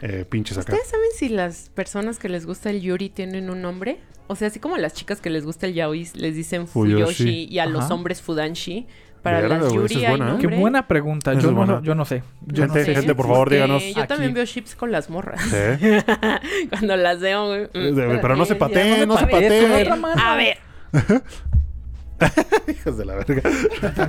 eh, 0.02 0.24
pinches 0.28 0.58
acá. 0.58 0.72
¿Ustedes 0.72 0.88
saben 0.90 1.08
si 1.16 1.28
las 1.28 1.70
personas 1.70 2.18
que 2.18 2.28
les 2.28 2.46
gusta 2.46 2.70
el 2.70 2.80
Yuri 2.80 3.08
tienen 3.10 3.50
un 3.50 3.62
nombre? 3.62 3.98
O 4.26 4.36
sea, 4.36 4.48
así 4.48 4.60
como 4.60 4.74
a 4.74 4.78
las 4.78 4.92
chicas 4.94 5.20
que 5.20 5.30
les 5.30 5.44
gusta 5.44 5.66
el 5.66 5.74
Yaoi 5.74 6.06
les 6.14 6.34
dicen 6.34 6.66
Fuyoshi. 6.68 7.02
Fuyoshi, 7.02 7.44
y 7.50 7.58
a 7.60 7.66
los 7.66 7.90
hombres 7.90 8.20
Fudanshi. 8.22 8.86
Para 9.22 9.40
Verga, 9.40 9.58
las 9.58 9.72
Yuri 9.72 10.04
hay 10.04 10.20
¿eh? 10.20 10.36
Qué 10.40 10.46
buena 10.46 10.86
pregunta. 10.86 11.34
Yo 11.34 11.50
no, 11.50 11.82
yo 11.82 11.94
no 11.96 12.04
sé. 12.04 12.22
Yo 12.46 12.66
no 12.66 12.74
Gente, 12.74 12.94
sé. 12.94 13.00
gente, 13.00 13.14
por 13.16 13.26
favor, 13.26 13.50
díganos. 13.50 13.82
Yo 13.82 14.06
también 14.06 14.30
aquí. 14.30 14.34
veo 14.36 14.44
chips 14.46 14.76
con 14.76 14.92
las 14.92 15.10
morras. 15.10 15.40
Sí. 15.42 15.56
Cuando 16.70 16.96
las 16.96 17.18
veo. 17.20 17.54
Eh, 17.56 17.68
Pero 17.72 18.36
no 18.36 18.44
se 18.44 18.54
Ya, 18.54 18.58
patee, 18.60 18.98
ya 19.00 19.06
no 19.06 19.16
se 19.18 19.26
me 19.26 19.32
patees, 19.32 19.64
patee. 19.64 19.70
con 19.72 19.80
otra 19.80 19.96
mano. 19.96 20.22
A 20.24 20.36
ver. 20.36 20.58
Hijos 22.68 22.98
de 22.98 23.04
la 23.04 23.14
verga. 23.16 23.42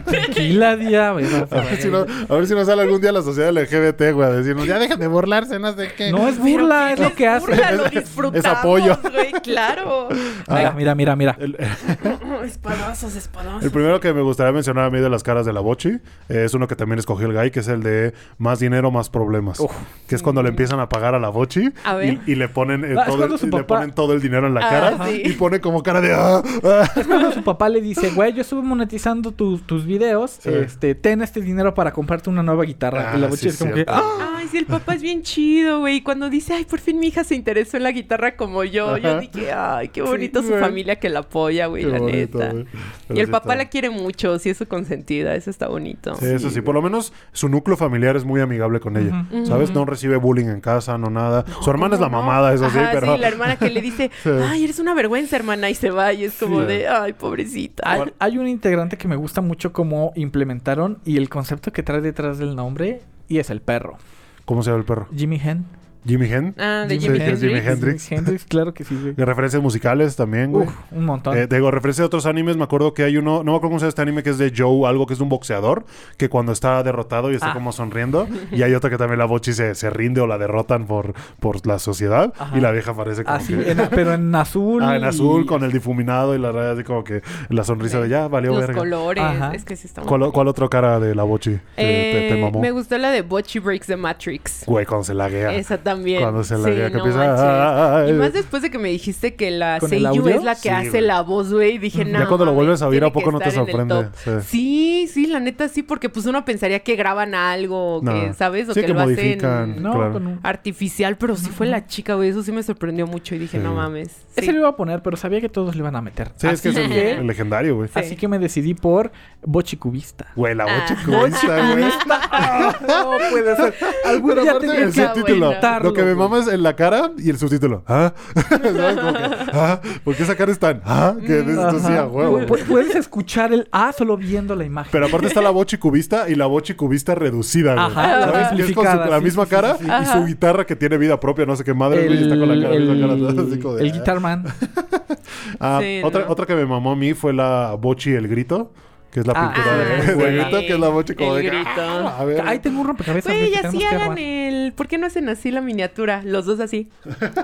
Tranquila, 0.06 0.76
día. 0.76 1.12
güey, 1.12 1.26
no, 1.26 1.48
A 1.50 1.62
ver, 1.62 1.78
si 1.82 1.88
no, 1.90 2.06
a 2.28 2.34
ver 2.36 2.48
si 2.48 2.54
nos 2.56 2.68
sale 2.68 2.82
algún 2.82 3.00
día 3.02 3.12
la 3.12 3.22
sociedad 3.22 3.52
LGBT, 3.54 4.12
güey, 4.14 4.28
a 4.28 4.32
decirnos, 4.32 4.66
ya 4.66 4.80
dejen 4.80 5.00
de 5.00 5.08
burlarse, 5.08 5.60
no 5.60 5.74
sé 5.74 5.92
qué. 5.96 6.12
No 6.12 6.28
es 6.28 6.38
burla, 6.40 6.94
es 6.94 7.00
lo 7.00 7.14
que 7.14 7.28
hace. 7.28 7.46
Burla, 7.48 7.72
lo 7.74 7.86
Es- 7.86 7.92
disfrutamos, 7.92 8.38
es 8.40 8.46
apoyo. 8.46 8.98
güey, 9.12 9.32
claro. 9.44 10.10
Mira, 10.48 10.72
mira, 10.72 10.96
mira, 10.96 11.16
mira. 11.16 11.38
El, 11.40 11.56
espadazos, 12.46 13.16
espadazos. 13.16 13.64
el 13.64 13.72
primero 13.72 14.00
que 14.00 14.14
me 14.14 14.22
gustaría 14.22 14.52
mencionar 14.52 14.86
a 14.86 14.90
mí 14.90 15.00
de 15.00 15.10
las 15.10 15.24
caras 15.24 15.46
de 15.46 15.54
la 15.54 15.60
Bochi 15.60 15.90
eh, 16.30 16.44
es 16.46 16.54
uno 16.54 16.68
que 16.68 16.76
también 16.76 17.00
escogió 17.00 17.28
el 17.28 17.34
Guy, 17.34 17.52
que 17.52 17.60
es 17.60 17.68
el 17.68 17.84
de 17.84 18.14
más 18.38 18.60
dinero, 18.60 18.92
más 18.92 19.10
problemas. 19.10 19.60
Uf. 19.60 19.72
Que 20.08 20.16
es 20.16 20.22
cuando 20.24 20.42
le 20.44 20.50
empiezan 20.50 20.80
a 20.80 20.90
pagar 20.90 21.16
a 21.16 21.20
la 21.20 21.30
Bochi 21.30 21.72
A 21.84 21.96
ver. 21.96 22.20
y, 22.26 22.32
y 22.32 22.36
le 22.36 22.50
ponen 22.50 22.84
eh, 22.86 22.96
Ah, 23.00 23.06
todo 23.06 23.24
el, 23.26 23.32
le 23.52 23.64
ponen 23.64 23.92
todo 23.94 24.14
el 24.14 24.22
dinero 24.22 24.48
en 24.48 24.54
la 24.54 24.62
Ah, 24.66 24.70
cara 24.70 25.06
sí. 25.08 25.22
y 25.26 25.34
pone 25.34 25.60
como 25.62 25.84
cara 25.84 26.02
de 26.02 26.14
ah, 26.14 26.42
ah. 26.64 26.90
Es 26.96 27.08
cuando 27.08 27.32
su 27.32 27.44
papá 27.44 27.70
le 27.70 27.82
dice, 27.82 27.99
güey, 28.16 28.34
yo 28.34 28.42
estuve 28.42 28.62
monetizando 28.62 29.32
tus 29.32 29.62
tus 29.64 29.86
videos. 29.86 30.38
Sí. 30.42 30.50
Este, 30.50 30.96
ten 30.96 31.22
este 31.22 31.42
dinero 31.42 31.74
para 31.74 31.92
comprarte 31.94 32.30
una 32.30 32.44
nueva 32.44 32.64
guitarra. 32.64 33.12
Ah, 33.12 33.18
y 33.18 33.22
la 33.22 33.28
bochi 33.28 33.42
sí, 33.44 33.48
es 33.50 33.58
como 33.58 33.74
que. 33.74 33.86
¡ah! 33.88 34.36
Ay, 34.38 34.48
sí, 34.50 34.58
el 34.58 34.66
papá 34.66 34.96
es 34.96 35.02
bien 35.02 35.22
chido, 35.22 35.80
güey. 35.80 35.98
Y 35.98 36.02
Cuando 36.02 36.30
dice, 36.30 36.54
ay, 36.54 36.64
por 36.66 36.80
fin 36.80 36.98
mi 37.00 37.08
hija 37.08 37.24
se 37.24 37.36
interesó 37.36 37.76
en 37.78 37.84
la 37.84 37.92
guitarra 37.92 38.36
como 38.38 38.64
yo, 38.64 38.98
yo 38.98 39.20
dije, 39.20 39.52
ay, 39.52 39.90
qué 39.90 40.02
Sí, 40.02 40.08
bonito 40.08 40.42
su 40.42 40.50
güey. 40.50 40.62
familia 40.62 40.96
que 40.98 41.10
la 41.10 41.20
apoya, 41.20 41.66
güey, 41.68 41.84
Qué 41.84 41.90
la 41.92 42.00
bonito, 42.00 42.38
neta. 42.40 42.52
güey. 42.54 42.66
Y 43.10 43.20
el 43.20 43.26
sí 43.26 43.32
papá 43.32 43.54
está- 43.54 43.64
la 43.64 43.70
quiere 43.70 43.90
mucho, 43.90 44.40
sí 44.40 44.50
es 44.50 44.58
su 44.58 44.66
consentida, 44.68 45.36
eso 45.36 45.50
está 45.50 45.68
bonito. 45.68 46.16
Sí, 46.16 46.26
eso 46.28 46.50
sí, 46.50 46.62
por 46.62 46.74
lo 46.76 46.82
menos 46.82 47.12
su 47.34 47.50
núcleo 47.50 47.76
familiar 47.76 48.16
es 48.16 48.24
muy 48.24 48.40
amigable 48.42 48.80
con 48.80 48.96
ella. 48.98 49.26
¿Sabes? 49.46 49.72
No 49.72 49.84
recibe 49.86 50.16
bullying 50.16 50.46
en 50.48 50.62
casa, 50.62 50.98
no 50.98 51.10
nada. 51.10 51.44
su 51.62 51.70
hermana 51.70 51.96
es 51.96 52.02
la 52.02 52.10
mamada, 52.10 52.54
eso 52.54 52.70
sí, 52.70 52.78
Ajá, 52.78 52.92
pero. 52.94 53.18
la 53.18 53.28
hermana 53.28 53.58
que 53.58 53.70
le 53.70 53.82
dice, 53.82 54.10
Sí. 54.24 54.30
ay, 54.30 54.64
eres 54.64 54.80
una 54.80 54.94
vergüenza, 54.94 55.36
hermana, 55.36 55.70
y 55.70 55.76
se 55.76 55.92
va, 55.92 56.14
y 56.14 56.24
es 56.24 56.36
como 56.36 56.62
Sí. 56.62 56.68
de, 56.68 56.88
ay, 56.88 57.14
pobrecita. 57.14 57.89
Hay, 57.90 58.14
hay 58.20 58.38
un 58.38 58.48
integrante 58.48 58.98
que 58.98 59.08
me 59.08 59.16
gusta 59.16 59.42
mucho 59.42 59.74
cómo 59.74 60.12
implementaron 60.16 61.00
y 61.06 61.18
el 61.18 61.30
concepto 61.30 61.72
que 61.72 61.84
trae 61.84 62.02
detrás 62.02 62.38
del 62.38 62.56
nombre 62.56 63.02
y 63.28 63.40
es 63.40 63.50
el 63.50 63.62
perro. 63.62 63.98
¿Cómo 64.46 64.64
se 64.64 64.70
llama 64.70 64.80
el 64.80 64.86
perro? 64.86 65.08
Jimmy 65.16 65.40
Hen. 65.44 65.66
Jimmy 66.10 66.26
Hen. 66.32 66.56
Ah, 66.58 66.86
de 66.88 67.00
Jimi 67.00 67.20
Jimi 67.20 67.30
Hendrix. 67.30 67.68
Hendrix. 67.68 68.08
Jimi 68.08 68.20
Hendrix, 68.20 68.46
claro 68.46 68.74
que 68.74 68.84
sí, 68.84 68.98
güey. 69.02 69.14
De 69.14 69.26
referencias 69.26 69.62
musicales 69.62 70.16
también, 70.16 70.52
güey. 70.52 70.68
Uf, 70.68 70.74
un 70.92 71.06
montón. 71.06 71.38
Eh, 71.38 71.48
digo, 71.48 71.72
referencia 71.72 72.02
de 72.02 72.08
otros 72.08 72.26
animes, 72.26 72.58
me 72.58 72.64
acuerdo 72.64 72.94
que 72.94 73.04
hay 73.04 73.18
uno, 73.18 73.44
no 73.44 73.52
me 73.52 73.58
acuerdo 73.58 73.70
cómo 73.70 73.80
se 73.80 73.84
llama 73.84 73.90
este 73.90 74.02
anime, 74.02 74.24
que 74.24 74.32
es 74.32 74.38
de 74.38 74.52
Joe, 74.56 74.88
algo 74.90 75.06
que 75.06 75.14
es 75.14 75.20
de 75.20 75.24
un 75.24 75.30
boxeador, 75.30 75.86
que 76.18 76.30
cuando 76.30 76.52
está 76.52 76.82
derrotado 76.84 77.32
y 77.32 77.36
está 77.36 77.52
Ah. 77.52 77.54
como 77.54 77.72
sonriendo, 77.72 78.28
y 78.52 78.64
hay 78.64 78.74
otro 78.74 78.90
que 78.90 78.98
también 78.98 79.20
la 79.20 79.26
bochi 79.26 79.54
se, 79.54 79.76
se 79.76 79.90
rinde 79.90 80.20
o 80.22 80.28
la 80.28 80.38
derrotan 80.38 80.86
por, 80.88 81.14
por 81.40 81.66
la 81.68 81.80
sociedad, 81.80 82.34
Ajá. 82.38 82.58
y 82.58 82.62
la 82.62 82.72
vieja 82.72 82.94
parece 82.96 83.24
como 83.24 83.38
Así, 83.38 83.54
que... 83.54 83.72
en- 83.72 83.88
pero 83.92 84.14
en 84.14 84.34
azul. 84.36 84.84
Ah, 84.84 84.96
en 84.98 85.04
azul, 85.04 85.44
y- 85.44 85.46
con 85.46 85.64
el 85.64 85.72
difuminado 85.72 86.36
y 86.36 86.40
la 86.40 86.52
raya 86.52 86.72
así 86.72 86.84
como 86.84 87.04
que 87.04 87.22
la 87.50 87.64
sonrisa 87.64 88.00
de 88.02 88.10
ya, 88.10 88.28
valió 88.28 88.52
Los 88.52 88.62
verga. 88.62 88.80
colores, 88.80 89.24
Ajá. 89.24 89.54
es 89.54 89.64
que 89.66 89.76
sí 89.76 89.88
está 89.88 90.02
muy 90.02 90.08
¿Cuál, 90.08 90.32
cuál 90.32 90.48
otro 90.48 90.70
cara 90.70 91.00
de 91.00 91.14
la 91.16 91.24
bochi 91.24 91.52
te, 91.52 91.60
te- 91.76 91.84
te 92.30 92.38
Eh, 92.38 92.42
mamó? 92.42 92.60
Me 92.62 92.72
gustó 92.72 92.98
la 92.98 93.12
de 93.12 93.22
Bochy 93.22 93.60
Breaks 93.60 93.88
the 93.88 93.96
Matrix. 93.96 94.64
Güey, 94.66 94.86
cuando 94.86 95.04
se 95.04 95.14
laguea. 95.14 95.54
Esa 95.54 95.78
también. 96.00 96.22
Cuando 96.22 96.44
se 96.44 96.56
Sí, 96.56 96.62
laguea, 96.62 96.90
que 96.92 96.98
empieza... 96.98 98.06
Y 98.10 98.14
más 98.14 98.34
después 98.34 98.62
de 98.64 98.72
que 98.72 98.80
me 98.80 98.90
dijiste 98.90 99.36
que 99.36 99.52
la 99.52 99.80
¿Con 99.80 99.94
el 99.94 100.04
Seiyu 100.04 100.28
es 100.30 100.44
la 100.44 100.56
que 100.56 100.62
Sí, 100.62 100.70
hace 100.70 100.90
güey. 100.90 101.02
la 101.02 101.22
voz, 101.22 101.54
güey. 101.54 101.78
Dije, 101.78 102.06
Ya 102.06 102.20
no. 102.20 102.28
cuando 102.28 102.46
lo 102.46 102.54
vuelves 102.54 102.82
a 102.82 102.88
oír, 102.88 103.04
¿a 103.04 103.12
poco 103.12 103.32
no 103.32 103.40
te 103.40 103.52
sorprende? 103.52 103.94
top". 103.96 104.06
Sí. 104.16 104.32
Sí, 104.60 105.08
sí, 105.14 105.28
la 105.28 105.40
neta 105.40 105.68
sí, 105.68 105.84
porque 105.84 106.10
pues 106.10 106.26
uno 106.26 106.44
pensaría 106.46 106.80
que 106.80 106.96
graban 106.96 107.36
algo, 107.36 108.02
que. 108.04 108.34
¿sabes? 108.34 108.70
O 108.70 108.74
Sí, 108.74 108.82
que, 108.82 108.88
que 108.88 108.94
lo 108.94 109.00
modifican. 109.02 109.72
hacen 109.72 109.84
No, 109.84 109.94
Claro. 109.94 110.18
un- 110.18 110.40
artificial, 110.44 111.18
pero 111.18 111.36
sí 111.36 111.50
fue 111.50 111.68
la 111.68 111.86
chica, 111.88 112.16
güey. 112.16 112.30
Eso 112.30 112.44
sí 112.44 112.52
me 112.52 112.64
sorprendió 112.64 113.08
mucho 113.08 113.36
y 113.36 113.40
dije, 113.40 113.58
Sí. 113.58 113.64
no 113.64 113.74
mames. 113.74 114.26
Ese 114.36 114.48
Sí. 114.48 114.52
lo 114.52 114.60
iba 114.60 114.70
a 114.70 114.76
poner, 114.76 115.02
pero 115.02 115.18
sabía 115.18 115.42
que 115.42 115.50
todos 115.50 115.76
lo 115.76 115.82
iban 115.82 115.96
a 115.96 116.02
meter. 116.02 116.32
Sí, 116.38 116.48
es 116.48 116.62
que 116.62 116.70
es 116.70 116.78
Así 116.78 116.94
el, 116.98 117.28
legendario, 117.28 117.76
güey. 117.76 117.90
Sí. 117.90 118.00
Así 118.00 118.16
que 118.16 118.28
me 118.28 118.40
decidí 118.40 118.74
por 118.74 119.12
Bochicubista. 119.44 120.28
Güey, 120.36 120.56
la 120.56 120.66
Ah. 120.66 120.82
bochi 120.88 121.04
cubista, 121.04 121.72
güey. 121.74 121.86
no 122.88 123.18
puede 123.32 123.56
ser. 123.56 123.74
Algún 124.06 124.30
Pero 124.32 124.42
día 124.42 124.52
aparte 124.52 124.68
tenía 124.68 124.86
el 124.86 124.90
aguantarlo, 124.90 125.52
Lo 125.84 125.94
que 125.94 126.04
me 126.04 126.14
güey. 126.14 126.28
mama 126.30 126.40
es 126.44 126.48
en 126.48 126.64
la 126.64 126.76
cara 126.76 127.12
y 127.18 127.30
el 127.30 127.38
subtítulo. 127.38 127.84
¿Ah? 127.88 128.14
¿Sabes? 128.50 128.98
Como 128.98 129.14
que, 129.14 129.24
¿ah? 129.54 129.82
¿Por 130.04 130.16
qué 130.16 130.24
esa 130.24 130.36
cara 130.36 130.52
es 130.52 130.60
tan? 130.60 130.82
¿Ah? 130.86 131.16
Que 131.26 131.42
tú 131.44 131.80
sí, 131.80 131.94
a 131.94 132.06
huevo. 132.06 132.40
Pu- 132.42 132.64
Puedes 132.66 132.96
escuchar 132.96 133.54
el 133.54 133.68
A 133.72 133.92
solo 133.92 134.18
viendo 134.18 134.56
la 134.56 134.66
imagen. 134.66 134.90
Pero 134.92 135.06
aparte 135.08 135.28
está 135.28 135.42
la 135.42 135.50
bochi 135.50 135.78
cubista 135.78 136.30
y 136.30 136.36
la 136.36 136.46
bochi 136.46 136.74
cubista 136.74 137.16
reducida, 137.16 137.74
güey. 137.74 137.86
Ajá, 137.86 138.22
¿Sabes? 138.26 138.48
Que 138.56 138.62
es 138.64 138.72
con 138.76 138.86
su- 138.86 138.98
la 139.10 139.18
sí, 139.20 139.24
misma 139.24 139.44
sí, 139.46 139.50
cara 139.50 139.76
sí, 139.78 139.86
sí. 139.86 139.92
y 140.02 140.06
su 140.06 140.26
guitarra 140.26 140.66
que 140.66 140.76
tiene 140.76 140.98
vida 140.98 141.20
propia, 141.20 141.46
no 141.46 141.56
sé 141.56 141.64
qué 141.64 141.74
madre, 141.74 142.06
güey, 142.06 142.18
el, 142.18 142.24
está 142.24 142.38
con 142.40 142.48
la 142.50 142.56
cara, 142.68 142.80
misma 142.80 142.96
cara, 143.08 143.14
el, 143.14 143.30
así 143.50 143.60
como 143.60 143.76
de, 143.76 143.84
el 143.88 143.92
ah. 145.60 145.80
Ah, 145.80 145.82
otra, 146.04 146.26
no. 146.26 146.32
otra 146.32 146.46
que 146.46 146.56
me 146.56 146.66
mamó 146.66 146.92
a 146.92 146.96
mí 146.96 147.14
fue 147.14 147.34
la 147.34 147.76
bochi 147.80 148.12
el 148.14 148.28
grito, 148.28 148.72
que 149.12 149.22
es 149.22 149.28
la 149.28 149.34
Ah, 149.36 149.54
pintura 149.54 149.74
ah, 149.74 149.78
de, 149.78 150.16
de 150.16 150.32
grito, 150.38 150.60
que 150.60 150.74
es 150.74 150.80
la 150.80 150.90
bochi 150.90 151.16
como 151.16 151.36
El 151.38 151.44
de... 151.44 151.50
grito. 151.50 151.70
"Ah, 151.78 152.18
a 152.20 152.26
ver". 152.26 152.42
Ahí 152.48 152.60
tengo 152.60 152.82
un 152.82 152.88
rompecabezas. 152.88 153.34
Güey, 153.36 153.52
que 153.52 153.58
así 153.60 153.84
hagan 153.84 154.18
el... 154.18 154.74
¿Por 154.74 154.88
qué 154.88 154.98
no 154.98 155.08
hacen 155.08 155.30
así 155.30 155.52
la 155.52 155.62
miniatura? 155.62 156.22
Los 156.24 156.46
dos 156.46 156.60
así. 156.60 156.90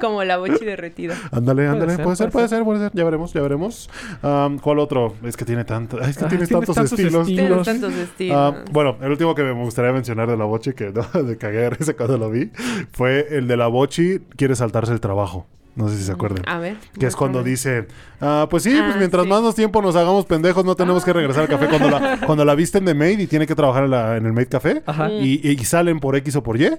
Como 0.02 0.24
la 0.24 0.38
bochi 0.38 0.64
derretida. 0.66 1.16
Ándale, 1.32 1.68
ándale. 1.68 1.96
ser, 1.96 2.04
Puede 2.04 2.16
ser, 2.18 2.30
puede 2.30 2.48
puede 2.48 2.48
ser, 2.50 2.64
puede 2.66 2.80
ser. 2.80 2.92
Ya 2.94 3.04
veremos, 3.04 3.34
ya 3.34 3.42
veremos. 3.42 3.90
Am, 4.22 4.60
¿Cuál 4.60 4.80
otro? 4.80 5.16
Es 5.24 5.36
que 5.38 5.46
tiene 5.46 5.64
tanto... 5.66 6.00
Es 6.02 6.18
que 6.18 6.26
Ah, 6.26 6.28
tienes 6.28 6.50
tantos, 6.50 6.76
tantos 6.76 6.92
estilos. 6.94 7.28
estilos. 7.28 7.64
Tienes 7.64 7.66
tantos 7.82 7.94
estilos. 7.94 8.56
Bueno, 8.72 8.98
el 9.02 9.12
último 9.12 9.34
que 9.36 9.44
me 9.44 9.54
gustaría 9.54 9.92
mencionar 9.92 10.30
de 10.30 10.38
la 10.38 10.46
Bochi, 10.46 10.74
que 10.74 10.92
no, 11.14 11.24
de 11.24 11.38
cagué 11.38 11.58
de 11.60 11.70
risa 11.72 11.94
cuando 11.96 12.18
lo 12.18 12.30
vi, 12.30 12.52
fue 12.92 13.28
el 13.32 13.48
de 13.48 13.58
la 13.58 13.68
Bochi 13.68 14.20
quiere 14.38 14.56
saltarse 14.56 14.92
el 14.94 15.00
trabajo. 15.00 15.48
No 15.76 15.90
sé 15.90 15.98
si 15.98 16.04
se 16.04 16.12
acuerdan. 16.14 16.44
A 16.48 16.58
ver. 16.58 16.78
Que 16.98 17.06
es 17.06 17.16
cuando 17.18 17.44
dice, 17.44 17.88
ah, 18.22 18.48
pues 18.50 18.64
sí, 18.64 18.78
Ah, 18.78 18.84
pues 18.86 18.98
mientras 18.98 19.24
sí. 19.24 19.30
más 19.30 19.42
nos 19.42 19.56
tiempo 19.56 19.82
nos 19.82 19.96
hagamos 19.96 20.26
pendejos, 20.26 20.64
no 20.64 20.76
tenemos 20.76 21.04
que 21.04 21.12
regresar 21.12 21.44
al 21.44 21.50
café. 21.50 21.68
Cuando 21.68 21.90
la, 21.90 22.20
cuando 22.26 22.46
la 22.46 22.56
visten 22.56 22.86
de 22.86 22.94
maid 22.94 23.20
y 23.20 23.28
tiene 23.28 23.46
que 23.46 23.56
trabajar 23.56 23.84
en, 23.84 23.92
la- 23.92 24.16
en 24.16 24.26
el 24.26 24.32
maid 24.32 24.48
café, 24.50 24.82
Ajá. 24.86 25.12
y, 25.12 25.42
y 25.50 25.58
salen 25.66 26.00
por 26.00 26.16
X 26.16 26.36
o 26.38 26.44
por 26.44 26.60
Y, 26.60 26.72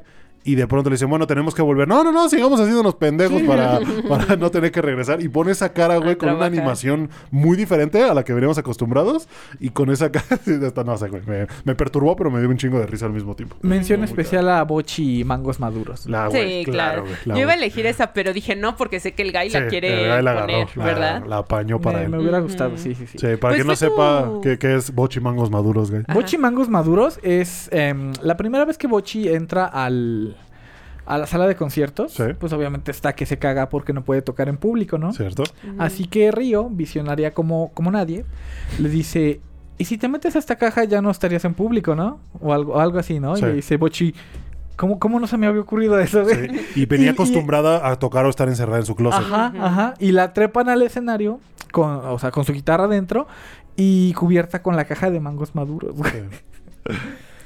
y 0.47 0.55
de 0.55 0.67
pronto 0.67 0.89
le 0.91 0.95
dicen, 0.95 1.11
bueno, 1.11 1.27
tenemos 1.27 1.55
que 1.55 1.63
volver. 1.63 1.87
No, 1.89 2.03
no, 2.05 2.13
no, 2.13 2.29
sigamos 2.29 2.61
haciéndonos 2.61 2.95
pendejos 2.95 3.43
para, 3.43 3.81
para 4.09 4.37
no 4.37 4.51
tener 4.51 4.71
que 4.73 4.81
regresar. 4.81 5.21
Y 5.21 5.29
pone 5.29 5.51
esa 5.53 5.73
cara, 5.73 5.97
güey, 5.99 6.13
A 6.13 6.19
con 6.19 6.31
una 6.31 6.47
animación 6.47 7.11
muy 7.31 7.57
diferente 7.57 8.03
a 8.03 8.15
la 8.15 8.25
que 8.25 8.33
veníamos 8.33 8.57
acostumbrados. 8.59 9.29
Y 9.61 9.71
con 9.71 9.91
esa 9.91 10.11
cara, 10.11 10.25
sí, 10.45 10.53
esta 10.63 10.85
no 10.85 10.97
sé, 10.97 11.09
güey. 11.09 11.23
Me, 11.27 11.47
me 11.65 11.75
perturbó, 11.75 12.17
pero 12.17 12.31
me 12.31 12.41
dio 12.41 12.49
un 12.49 12.57
chingo 12.57 12.79
de 12.79 12.87
risa 12.87 13.07
al 13.07 13.13
mismo 13.13 13.35
tiempo. 13.35 13.57
Mención 13.63 14.05
especial 14.05 14.49
a 14.49 14.63
Bochi 14.65 15.21
y 15.21 15.25
Mangos 15.25 15.61
Maduros. 15.61 16.07
La, 16.07 16.31
Sí, 16.31 16.37
güey, 16.39 16.65
claro. 16.65 17.03
güey, 17.03 17.15
la 17.25 17.35
Yo 17.35 17.41
iba 17.43 17.53
a 17.53 17.55
elegir 17.57 17.87
esa, 17.87 18.13
pero 18.13 18.33
dije 18.33 18.57
no, 18.57 18.77
porque 18.77 19.01
sé 19.01 19.13
que 19.15 19.23
el 19.23 19.33
guy 19.33 19.51
Sí, 19.51 19.59
la 19.59 19.67
quiere 19.69 20.03
el 20.05 20.09
güey 20.11 20.23
la 20.23 20.31
agarró, 20.31 20.47
poner, 20.47 20.77
la- 20.77 20.85
¿verdad? 20.85 21.23
La 21.27 21.37
apañó 21.39 21.81
para 21.81 21.99
me, 21.99 22.05
él. 22.05 22.11
me 22.11 22.19
hubiera 22.19 22.39
gustado, 22.41 22.77
sí, 22.77 22.95
sí, 22.95 23.07
sí. 23.07 23.19
Sí, 23.19 23.27
para 23.37 23.55
Pues 23.55 23.63
que 23.63 23.65
no 23.69 23.77
sepa 23.77 24.31
qué, 24.43 24.59
qué 24.59 24.75
es 24.77 24.95
bochi 24.95 25.21
mangos 25.21 25.51
maduros, 25.51 25.91
güey. 25.91 26.03
Bochi 26.13 26.39
Mangos 26.39 26.69
Maduros 26.69 27.19
es 27.23 27.69
em, 27.73 28.13
la 28.23 28.37
primera 28.37 28.65
vez 28.65 28.79
que 28.79 28.87
Bochi 28.87 29.29
entra 29.29 29.67
al 29.67 30.36
a 31.07 31.19
la 31.19 31.27
sala 31.27 31.47
de 31.47 31.57
conciertos. 31.57 32.13
Sí. 32.13 32.25
Pues 32.39 32.53
obviamente 32.53 32.91
está 32.91 33.15
que 33.15 33.25
se 33.27 33.39
caga 33.39 33.69
porque 33.69 33.93
no 33.93 34.05
puede 34.05 34.23
tocar 34.23 34.49
en 34.49 34.57
público, 34.57 34.99
¿no? 34.99 35.13
¿Cierto? 35.13 35.45
Así 35.79 36.07
que 36.07 36.31
Río, 36.33 36.69
visionaria 36.69 37.33
como, 37.33 37.73
como 37.73 37.91
nadie, 37.91 38.25
le 38.81 38.89
dice, 38.89 39.41
¿y 39.79 39.85
si 39.85 39.99
te 39.99 40.09
metes 40.09 40.37
a 40.37 40.39
esta 40.39 40.57
caja 40.57 40.85
ya 40.85 41.01
no 41.01 41.11
estarías 41.11 41.45
en 41.45 41.55
público, 41.55 41.95
no? 41.95 42.21
O 42.41 42.53
algo, 42.53 42.81
algo 42.81 42.99
así, 42.99 43.21
¿no? 43.21 43.37
Sí. 43.37 43.45
Y 43.45 43.47
le 43.49 43.55
dice 43.55 43.77
Bochi, 43.77 44.15
¿Cómo, 44.77 44.99
¿Cómo 44.99 45.19
no 45.19 45.27
se 45.27 45.39
me 45.39 45.47
había 45.47 45.63
ocurrido 45.63 45.99
eso, 45.99 46.23
güey? 46.23 46.51
Sí. 46.51 46.83
Y 46.83 46.87
venía 46.87 47.07
Y- 47.07 47.09
y- 47.09 47.13
acostumbrada 47.13 47.89
a 47.89 47.97
tocar 47.99 48.27
o 48.27 48.29
estar 48.29 48.47
encerrada 48.49 48.79
en 48.81 48.85
su 48.85 48.95
closet. 48.95 49.23
Ajá, 49.23 49.53
ajá. 49.59 49.95
Y 49.99 50.13
la 50.13 50.35
trepan 50.35 50.69
al 50.69 50.83
escenario, 50.83 51.41
con, 51.73 51.89
o 52.05 52.19
sea, 52.19 52.31
con 52.31 52.45
su 52.45 52.53
guitarra 52.53 52.85
adentro 52.85 53.27
y 53.75 54.13
cubierta 54.13 54.63
con 54.63 54.77
la 54.77 54.85
caja 54.85 55.11
de 55.11 55.19
mangos 55.19 55.55
maduros, 55.55 55.95
güey. 55.97 56.13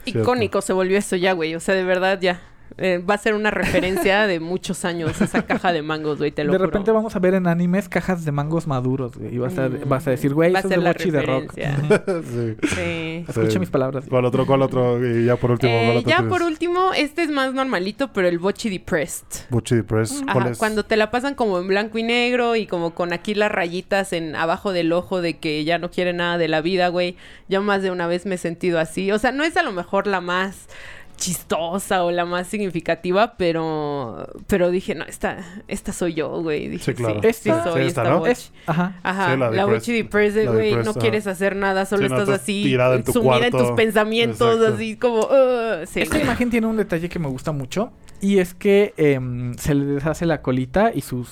Sí. 0.05 0.11
Icónico 0.19 0.61
se 0.61 0.73
volvió 0.73 0.99
eso 0.99 1.15
ya, 1.15 1.33
güey. 1.33 1.55
O 1.55 1.61
sea, 1.61 1.75
de 1.77 1.85
verdad 1.85 2.19
ya. 2.21 2.41
Eh, 2.79 2.99
va 2.99 3.15
a 3.15 3.19
ser 3.19 3.35
una 3.35 3.51
referencia 3.51 4.27
de 4.27 4.41
muchos 4.41 4.85
años 4.85 5.21
esa 5.21 5.43
caja 5.43 5.73
de 5.73 5.83
mangos, 5.83 6.19
güey, 6.19 6.31
te 6.31 6.45
lo 6.45 6.53
De 6.53 6.59
juro. 6.59 6.71
repente 6.71 6.91
vamos 6.93 7.15
a 7.17 7.19
ver 7.19 7.35
en 7.35 7.47
animes 7.47 7.89
cajas 7.89 8.25
de 8.25 8.33
mangos 8.33 8.67
maduros, 8.67 9.17
güey. 9.17 9.35
Y 9.35 9.39
vas 9.39 9.59
a, 9.59 9.69
Mm. 9.69 9.89
vas 9.89 10.07
a 10.07 10.11
decir, 10.11 10.33
güey, 10.35 10.51
eso 10.51 10.59
es 10.61 10.69
de 10.71 10.77
la 10.79 10.93
bochi 10.93 11.11
de 11.11 11.23
rock. 11.23 11.53
referencia. 11.57 12.23
Sí. 12.23 12.69
Sí. 12.69 13.25
Escucha 13.29 13.51
Sí. 13.51 13.59
mis 13.59 13.71
palabras. 13.71 14.05
¿Cuál 14.09 14.25
otro? 14.25 14.47
¿Cuál 14.47 14.63
otro? 14.63 15.05
Y 15.07 15.25
ya 15.27 15.37
por 15.37 15.51
último, 15.51 15.73
Eh, 15.73 15.83
¿cuál 15.87 15.97
otro 15.99 16.11
ya 16.11 16.17
tienes? 16.19 16.33
por 16.33 16.43
último, 16.43 16.93
este 16.97 17.23
es 17.23 17.31
más 17.31 17.53
normalito, 17.55 18.13
pero 18.13 18.29
el 18.29 18.39
Bochi 18.39 18.71
Depressed. 18.71 19.47
Buchi 19.51 19.75
Depress. 19.77 20.23
¿Cuál 20.25 20.39
Ajá, 20.45 20.51
es? 20.51 20.59
cuando 20.59 20.85
te 20.85 20.97
la 20.97 21.11
pasan 21.11 21.35
como 21.35 21.59
en 21.59 21.69
blanco 21.69 21.99
y 21.99 22.03
negro 22.03 22.57
y 22.57 22.67
como 22.67 22.95
con 22.95 23.13
aquí 23.13 23.35
las 23.35 23.51
rayitas 23.53 24.13
en 24.13 24.35
abajo 24.37 24.73
del 24.73 24.93
ojo 24.93 25.21
de 25.21 25.39
que 25.39 25.65
ya 25.65 25.79
no 25.79 25.91
quiere 25.91 26.13
nada 26.13 26.39
de 26.39 26.49
la 26.49 26.61
vida, 26.61 26.89
güey. 26.89 27.17
Yo 27.49 27.63
más 27.63 27.83
de 27.83 27.91
una 27.91 28.07
vez 28.07 28.27
me 28.27 28.37
he 28.37 28.39
sentido 28.39 28.79
así. 28.79 29.11
O 29.13 29.19
sea, 29.19 29.33
no 29.33 29.45
es 29.45 29.57
a 29.57 29.63
lo 29.63 29.73
mejor 29.73 30.07
la 30.07 30.21
más 30.21 30.69
chistosa 31.21 32.03
o 32.03 32.11
la 32.11 32.25
más 32.25 32.49
significativa, 32.49 33.35
pero 33.37 34.27
pero 34.49 34.71
dije, 34.71 34.95
no, 34.97 35.05
esta 35.05 35.39
esta 35.69 35.93
soy 35.93 36.15
yo, 36.15 36.43
güey. 36.43 36.67
Dije, 36.69 36.85
Sí, 36.87 36.95
claro. 36.95 37.21
sí, 37.23 37.29
Esta- 37.29 37.63
sí 37.63 37.71
soy 37.71 37.83
sí, 37.83 37.89
esta, 37.89 38.03
esta, 38.03 38.15
¿no? 38.15 38.27
Es, 38.27 38.53
ajá. 38.67 38.99
Ajá, 39.05 39.33
Sí, 39.35 39.39
la 39.39 39.51
la, 39.51 39.63
depressed- 39.65 39.71
Bochi 39.75 39.93
Depressed, 39.93 40.49
güey, 40.53 40.75
no 40.77 40.95
quieres 40.95 41.27
hacer 41.29 41.55
nada, 41.55 41.85
solo 41.87 42.03
Sí, 42.03 42.09
no, 42.09 42.19
estás 42.19 42.41
así, 42.41 42.63
tirada 42.65 42.97
en 42.97 43.05
tu 43.05 43.13
sumida 43.13 43.47
en 43.47 43.53
tus 43.53 43.71
pensamientos, 43.73 44.57
Exacto. 44.57 44.75
así 44.75 44.97
como, 44.97 45.29
sí, 45.87 46.01
Esta 46.01 46.19
imagen 46.21 46.51
tiene 46.51 46.67
un 46.67 46.77
detalle 46.79 47.09
que 47.09 47.19
me 47.19 47.29
gusta 47.29 47.53
mucho. 47.53 47.93
Y 48.23 48.39
es 48.39 48.55
que 48.55 48.93
em, 48.97 49.55
se 49.55 49.75
le 49.75 49.85
deshace 49.85 50.27
la 50.27 50.43
colita 50.43 50.91
y 50.95 51.03
sus, 51.03 51.29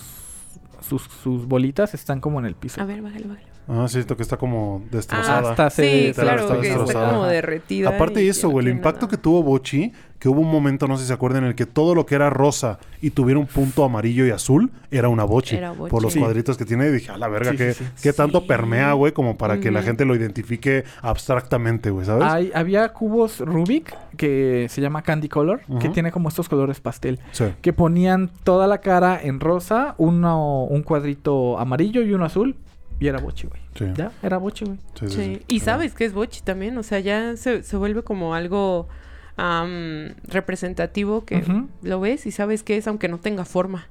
sus, 0.86 1.02
sus 1.23 1.47
bolitas 1.47 1.94
están 1.94 2.20
como 2.20 2.39
en 2.40 2.47
el 2.47 2.55
piso. 2.55 2.81
A 2.81 2.85
ver, 2.85 3.02
bájale, 3.02 3.27
bájale. 3.27 3.47
Ah, 3.69 3.86
siento 3.89 4.16
que 4.16 4.23
está 4.23 4.36
como 4.39 4.82
Ah, 4.85 4.89
destrozada. 4.90 5.51
hasta 5.51 5.70
se- 5.70 6.09
sí, 6.09 6.20
claro, 6.20 6.43
está 6.43 6.61
que 6.61 6.69
está 6.69 6.78
destrozada. 6.85 7.11
como 7.12 7.27
derretida. 7.27 7.90
Aparte 7.90 8.20
de 8.20 8.28
eso, 8.28 8.49
güey, 8.49 8.66
el 8.66 8.73
impacto 8.73 9.03
nada. 9.07 9.11
que 9.11 9.16
tuvo 9.19 9.43
Bochi, 9.43 9.93
que 10.19 10.28
hubo 10.28 10.40
un 10.40 10.51
momento, 10.51 10.89
no 10.89 10.97
sé 10.97 11.03
si 11.05 11.09
se 11.09 11.12
acuerdan, 11.15 11.45
en 11.45 11.51
el 11.51 11.55
que 11.55 11.66
todo 11.66 11.95
lo 11.95 12.05
que 12.07 12.16
era 12.16 12.28
rosa 12.28 12.78
y 13.01 13.11
tuviera 13.11 13.39
un 13.39 13.47
punto 13.47 13.85
amarillo 13.85 14.27
y 14.27 14.31
azul, 14.31 14.73
era 14.90 15.09
una 15.09 15.23
Bochi. 15.24 15.55
Era 15.57 15.70
Bochi. 15.73 15.90
Por 15.90 16.03
los 16.03 16.12
Sí. 16.15 16.19
cuadritos 16.19 16.57
que 16.57 16.65
tiene, 16.65 16.89
y 16.89 16.90
dije, 16.93 17.12
a 17.12 17.19
la 17.19 17.28
verga, 17.28 17.53
Sí, 17.53 17.57
¿qué, 17.57 17.74
sí, 17.74 17.85
sí. 17.85 17.90
qué 18.03 18.12
tanto 18.12 18.40
Sí. 18.40 18.47
permea, 18.49 18.95
güey? 18.95 19.12
Como 19.12 19.36
para 19.36 19.61
que 19.61 19.70
la 19.70 19.82
gente 19.82 20.05
lo 20.05 20.16
identifique 20.16 20.85
abstractamente, 21.03 21.90
güey, 21.90 22.07
¿sabes? 22.07 22.24
Hay, 22.27 22.51
había 22.55 22.89
cubos 22.93 23.40
Rubik 23.40 23.95
que 24.16 24.66
se 24.70 24.81
llama 24.81 25.03
Candy 25.03 25.28
Color, 25.28 25.61
que 25.81 25.89
tiene 25.90 26.11
como 26.11 26.28
estos 26.31 26.49
colores 26.49 26.81
pastel. 26.81 27.20
Sí. 27.32 27.45
Que 27.61 27.73
ponían 27.73 28.31
toda 28.45 28.66
la 28.66 28.78
cara 28.78 29.20
en 29.23 29.40
rosa, 29.40 29.95
uno, 29.99 30.65
un 30.65 30.82
cuadrito 30.82 31.59
amarillo 31.59 32.03
y 32.03 32.12
uno 32.15 32.24
azul. 32.24 32.57
Y 33.00 33.06
era 33.06 33.18
bochi, 33.20 33.46
güey. 33.46 33.60
Sí. 33.76 33.84
Ya, 33.96 34.10
era 34.22 34.38
bochi, 34.38 34.64
güey. 34.64 34.78
Sí, 34.94 35.08
sí, 35.08 35.14
Sí. 35.14 35.24
sí. 35.36 35.42
Y 35.48 35.60
sabes 35.60 35.94
que 35.94 36.04
es 36.04 36.12
Bochi 36.12 36.40
también, 36.42 36.76
o 36.78 36.82
sea, 36.82 36.98
ya 37.00 37.36
se, 37.36 37.62
se 37.62 37.76
vuelve 37.76 38.02
como 38.02 38.34
algo 38.34 38.88
am, 39.36 40.14
representativo 40.24 41.24
que 41.24 41.44
lo 41.82 42.00
ves 42.00 42.26
y 42.26 42.32
sabes 42.32 42.62
que 42.62 42.76
es 42.76 42.86
aunque 42.88 43.08
no 43.08 43.18
tenga 43.18 43.44
forma. 43.44 43.86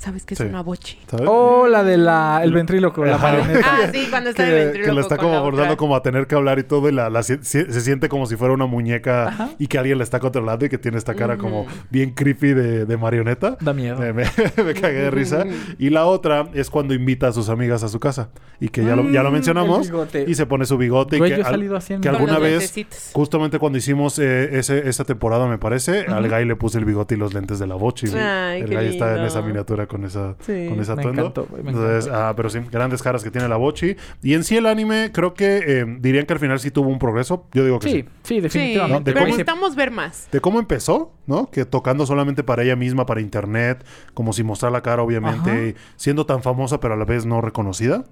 Sabes 0.00 0.24
que 0.24 0.32
es 0.32 0.38
Sí. 0.38 0.44
una 0.46 0.62
Bochi. 0.62 0.98
¿Sabes? 1.10 1.26
O 1.28 1.68
la 1.68 1.84
de 1.84 1.98
la, 1.98 2.40
el 2.42 2.54
ventríloco, 2.54 3.04
la 3.04 3.16
Ajá. 3.16 3.32
marioneta. 3.32 3.66
Ah, 3.70 3.90
sí, 3.92 4.06
cuando 4.08 4.30
está 4.30 4.44
el 4.44 4.48
que, 4.48 4.54
ventríloco 4.64 4.88
que 4.88 4.94
la 4.94 5.00
está 5.02 5.16
como 5.18 5.42
otra. 5.42 5.76
como 5.76 5.94
a 5.94 6.02
tener 6.02 6.26
que 6.26 6.34
hablar 6.36 6.58
y 6.58 6.62
todo 6.62 6.88
y 6.88 6.92
la, 6.92 7.10
la 7.10 7.22
se 7.22 7.42
siente 7.42 8.08
como 8.08 8.24
si 8.24 8.36
fuera 8.36 8.54
una 8.54 8.64
muñeca 8.64 9.28
Ajá. 9.28 9.50
y 9.58 9.66
que 9.66 9.76
alguien 9.78 9.98
la 9.98 10.04
está 10.04 10.18
controlando 10.18 10.64
y 10.64 10.70
que 10.70 10.78
tiene 10.78 10.96
esta 10.96 11.14
cara 11.14 11.36
como 11.36 11.66
bien 11.90 12.12
creepy 12.12 12.54
de, 12.54 12.86
de 12.86 12.96
marioneta. 12.96 13.58
Da 13.60 13.74
miedo. 13.74 13.98
Me, 13.98 14.14
me- 14.14 14.24
me 14.64 14.72
cagué 14.72 15.00
de 15.02 15.10
risa. 15.10 15.44
Y 15.78 15.90
la 15.90 16.06
otra 16.06 16.48
es 16.54 16.70
cuando 16.70 16.94
invita 16.94 17.28
a 17.28 17.32
sus 17.34 17.50
amigas 17.50 17.82
a 17.82 17.88
su 17.90 18.00
casa. 18.00 18.30
Y 18.58 18.70
que 18.70 18.82
ya 18.82 18.96
lo, 18.96 19.08
ya 19.10 19.22
lo 19.22 19.28
Mm, 19.30 19.34
mencionamos. 19.34 19.86
el 19.86 19.92
bigote. 19.92 20.24
Y 20.26 20.34
se 20.34 20.46
pone 20.46 20.64
su 20.64 20.78
bigote. 20.78 21.18
Güey, 21.18 21.30
y 21.30 21.34
que, 21.34 21.40
yo 21.42 21.46
he 21.46 21.50
salido 21.50 21.78
en 21.90 22.00
que 22.00 22.08
alguna 22.08 22.38
vez, 22.38 22.52
lentecitos. 22.52 23.10
justamente 23.12 23.58
cuando 23.58 23.76
hicimos 23.76 24.18
eh, 24.18 24.58
ese, 24.58 24.88
esa 24.88 25.04
temporada, 25.04 25.46
me 25.46 25.58
parece, 25.58 26.06
al 26.06 26.26
Guy 26.28 26.46
le 26.46 26.56
puse 26.56 26.78
el 26.78 26.86
bigote 26.86 27.16
y 27.16 27.18
los 27.18 27.34
lentes 27.34 27.58
de 27.58 27.66
la 27.66 27.74
Bochi. 27.74 28.06
Ay, 28.16 28.62
el 28.62 28.68
qué 28.70 28.76
Guy 28.76 28.86
está 28.86 29.18
en 29.18 29.24
esa 29.26 29.42
miniatura 29.42 29.86
con 29.90 30.04
esa, 30.04 30.36
Sí. 30.40 30.66
con 30.68 30.80
ese 30.80 30.94
Me 30.94 31.00
atuendo. 31.02 31.20
encantó, 31.22 31.46
güey, 31.50 31.62
me 31.62 31.70
Entonces, 31.72 32.06
encantó. 32.06 32.24
ah, 32.26 32.32
pero 32.36 32.48
sí, 32.48 32.60
grandes 32.70 33.02
caras 33.02 33.22
que 33.22 33.30
tiene 33.30 33.48
la 33.48 33.56
Bochi. 33.56 33.96
Y 34.22 34.32
en 34.34 34.44
sí 34.44 34.56
el 34.56 34.64
anime, 34.66 35.10
creo 35.12 35.34
que 35.34 35.58
eh, 35.66 35.84
dirían 36.00 36.24
que 36.24 36.32
al 36.32 36.38
final 36.38 36.58
sí 36.60 36.70
tuvo 36.70 36.88
un 36.88 36.98
progreso. 36.98 37.46
Yo 37.52 37.64
digo 37.64 37.78
que 37.80 37.88
sí. 37.90 37.92
Sí, 37.92 38.04
sí, 38.22 38.34
Sí, 38.36 38.40
definitivamente. 38.40 39.12
¿no? 39.12 39.20
De 39.20 39.26
necesitamos 39.26 39.74
ver 39.76 39.90
más. 39.90 40.28
De 40.30 40.40
cómo 40.40 40.58
empezó, 40.60 41.12
¿no? 41.26 41.50
Que 41.50 41.64
tocando 41.64 42.06
solamente 42.06 42.42
para 42.44 42.62
ella 42.62 42.76
misma, 42.76 43.04
para 43.04 43.20
internet, 43.20 43.84
como 44.14 44.32
si 44.32 44.42
mostrar 44.44 44.70
la 44.72 44.80
cara, 44.82 45.02
obviamente, 45.02 45.74
siendo 45.96 46.24
tan 46.24 46.42
famosa, 46.42 46.80
pero 46.80 46.94
a 46.94 46.96
la 46.96 47.04
vez 47.04 47.26
no 47.26 47.40
reconocida. 47.40 48.04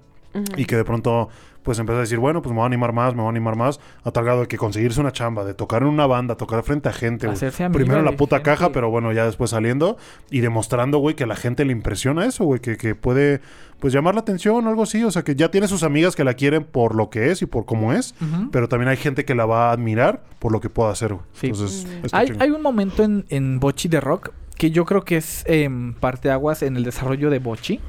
Y 0.57 0.65
que 0.65 0.75
de 0.75 0.83
pronto, 0.83 1.29
pues 1.63 1.79
empezó 1.79 1.97
a 1.97 2.01
decir, 2.01 2.19
bueno, 2.19 2.41
pues 2.41 2.51
me 2.51 2.57
voy 2.57 2.63
a 2.63 2.67
animar 2.67 2.93
más, 2.93 3.13
me 3.15 3.21
voy 3.21 3.27
a 3.27 3.31
animar 3.31 3.55
más, 3.55 3.79
a 4.03 4.11
tal 4.11 4.23
grado 4.25 4.41
de 4.41 4.47
que 4.47 4.57
conseguirse 4.57 4.99
una 5.01 5.11
chamba, 5.11 5.43
de 5.43 5.53
tocar 5.53 5.81
en 5.81 5.87
una 5.87 6.05
banda, 6.05 6.35
tocar 6.35 6.61
frente 6.63 6.87
a 6.89 6.93
gente, 6.93 7.25
güey. 7.27 7.37
Primero 7.73 7.99
en 7.99 8.05
la 8.05 8.11
puta 8.17 8.37
gente. 8.37 8.51
caja, 8.51 8.71
pero 8.71 8.89
bueno, 8.89 9.11
ya 9.11 9.25
después 9.25 9.49
saliendo 9.51 9.97
y 10.29 10.41
demostrando, 10.41 10.99
güey, 10.99 11.15
que 11.15 11.23
a 11.23 11.27
la 11.27 11.35
gente 11.35 11.65
le 11.65 11.71
impresiona 11.71 12.25
eso, 12.25 12.43
güey, 12.45 12.59
que, 12.59 12.77
que 12.77 12.93
puede, 12.95 13.41
pues 13.79 13.91
llamar 13.93 14.13
la 14.13 14.21
atención 14.21 14.65
o 14.65 14.69
algo 14.69 14.83
así. 14.83 15.03
O 15.03 15.11
sea, 15.11 15.23
que 15.23 15.35
ya 15.35 15.49
tiene 15.51 15.67
sus 15.67 15.83
amigas 15.83 16.15
que 16.15 16.23
la 16.23 16.35
quieren 16.35 16.63
por 16.63 16.95
lo 16.95 17.09
que 17.09 17.31
es 17.31 17.41
y 17.41 17.45
por 17.47 17.65
cómo 17.65 17.91
es, 17.93 18.13
pero 18.51 18.69
también 18.69 18.89
hay 18.89 18.97
gente 18.97 19.25
que 19.25 19.33
la 19.35 19.45
va 19.45 19.69
a 19.69 19.71
admirar 19.71 20.21
por 20.39 20.51
lo 20.51 20.59
que 20.61 20.69
pueda 20.69 20.91
hacer, 20.91 21.13
güey. 21.13 21.25
Sí. 21.33 21.47
Entonces, 21.47 21.87
Mm. 21.89 22.05
Hay, 22.11 22.33
hay 22.39 22.49
un 22.51 22.61
momento 22.61 23.03
en, 23.03 23.25
en 23.29 23.59
Bochi 23.59 23.87
de 23.89 23.99
Rock 23.99 24.31
que 24.57 24.71
yo 24.71 24.85
creo 24.85 25.03
que 25.03 25.17
es 25.17 25.43
em, 25.47 25.93
parteaguas 25.93 26.63
en 26.63 26.75
el 26.75 26.83
desarrollo 26.83 27.29
de 27.29 27.39
Bochi. 27.39 27.79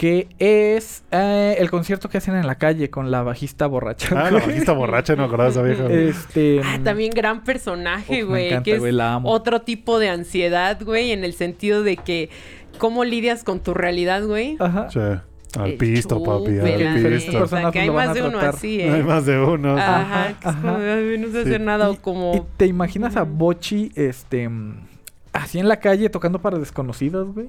Que 0.00 0.28
es 0.38 1.04
eh, 1.10 1.56
el 1.58 1.70
concierto 1.70 2.08
que 2.08 2.16
hacen 2.16 2.34
en 2.34 2.46
la 2.46 2.54
calle 2.54 2.88
con 2.88 3.10
la 3.10 3.22
bajista 3.22 3.66
borracha. 3.66 4.08
Ah, 4.18 4.30
la 4.30 4.40
bajista 4.40 4.72
borracha, 4.72 5.12
no 5.14 5.18
me 5.22 5.26
acordaba 5.26 5.50
de 5.50 5.52
esa 5.52 5.62
vieja. 5.62 5.82
güey. 5.82 6.08
Este. 6.08 6.62
Ah, 6.64 6.78
también 6.82 7.10
gran 7.10 7.44
personaje, 7.44 8.22
Uf, 8.24 8.30
me 8.30 8.30
güey. 8.30 8.46
encanta, 8.46 8.62
que 8.64 8.72
es 8.72 8.78
güey, 8.78 8.92
la 8.92 9.12
amo. 9.16 9.28
otro 9.30 9.60
tipo 9.60 9.98
de 9.98 10.08
ansiedad, 10.08 10.80
güey, 10.82 11.10
en 11.12 11.22
el 11.22 11.34
sentido 11.34 11.82
de 11.82 11.98
que 11.98 12.30
cómo 12.78 13.04
lidias 13.04 13.44
con 13.44 13.60
tu 13.60 13.74
realidad, 13.74 14.24
güey. 14.24 14.56
Ajá. 14.58 14.88
Sí. 14.88 15.00
Al 15.58 15.72
pisto, 15.74 16.22
papi, 16.22 16.44
chúpela, 16.46 16.92
al 16.94 17.02
pisto. 17.02 17.40
neta, 17.56 17.70
que 17.72 17.80
hay 17.80 17.90
más 17.90 18.14
de 18.14 18.22
uno 18.22 18.38
así, 18.38 18.80
Hay 18.80 19.00
¿eh? 19.00 19.02
más 19.02 19.26
de 19.26 19.38
uno. 19.38 19.76
Ajá, 19.76 20.00
Ajá, 20.00 20.26
que 20.40 20.48
es 20.48 20.54
como, 20.56 20.68
ajá. 20.76 20.94
"Ay, 20.94 21.18
no 21.18 21.26
sé 21.26 21.32
Sí. 21.42 21.48
hacer 21.48 21.60
nada 21.60 21.88
Y- 21.88 21.92
o 21.92 22.00
como... 22.00 22.34
¿Y 22.36 22.42
te 22.56 22.64
imaginas 22.66 23.16
a. 23.16 23.24
Bochi, 23.24 23.92
este. 23.96 24.48
Así 25.34 25.58
en 25.58 25.68
la 25.68 25.76
calle 25.78 26.08
tocando 26.08 26.38
para 26.40 26.58
desconocidos, 26.58 27.34
güey? 27.34 27.48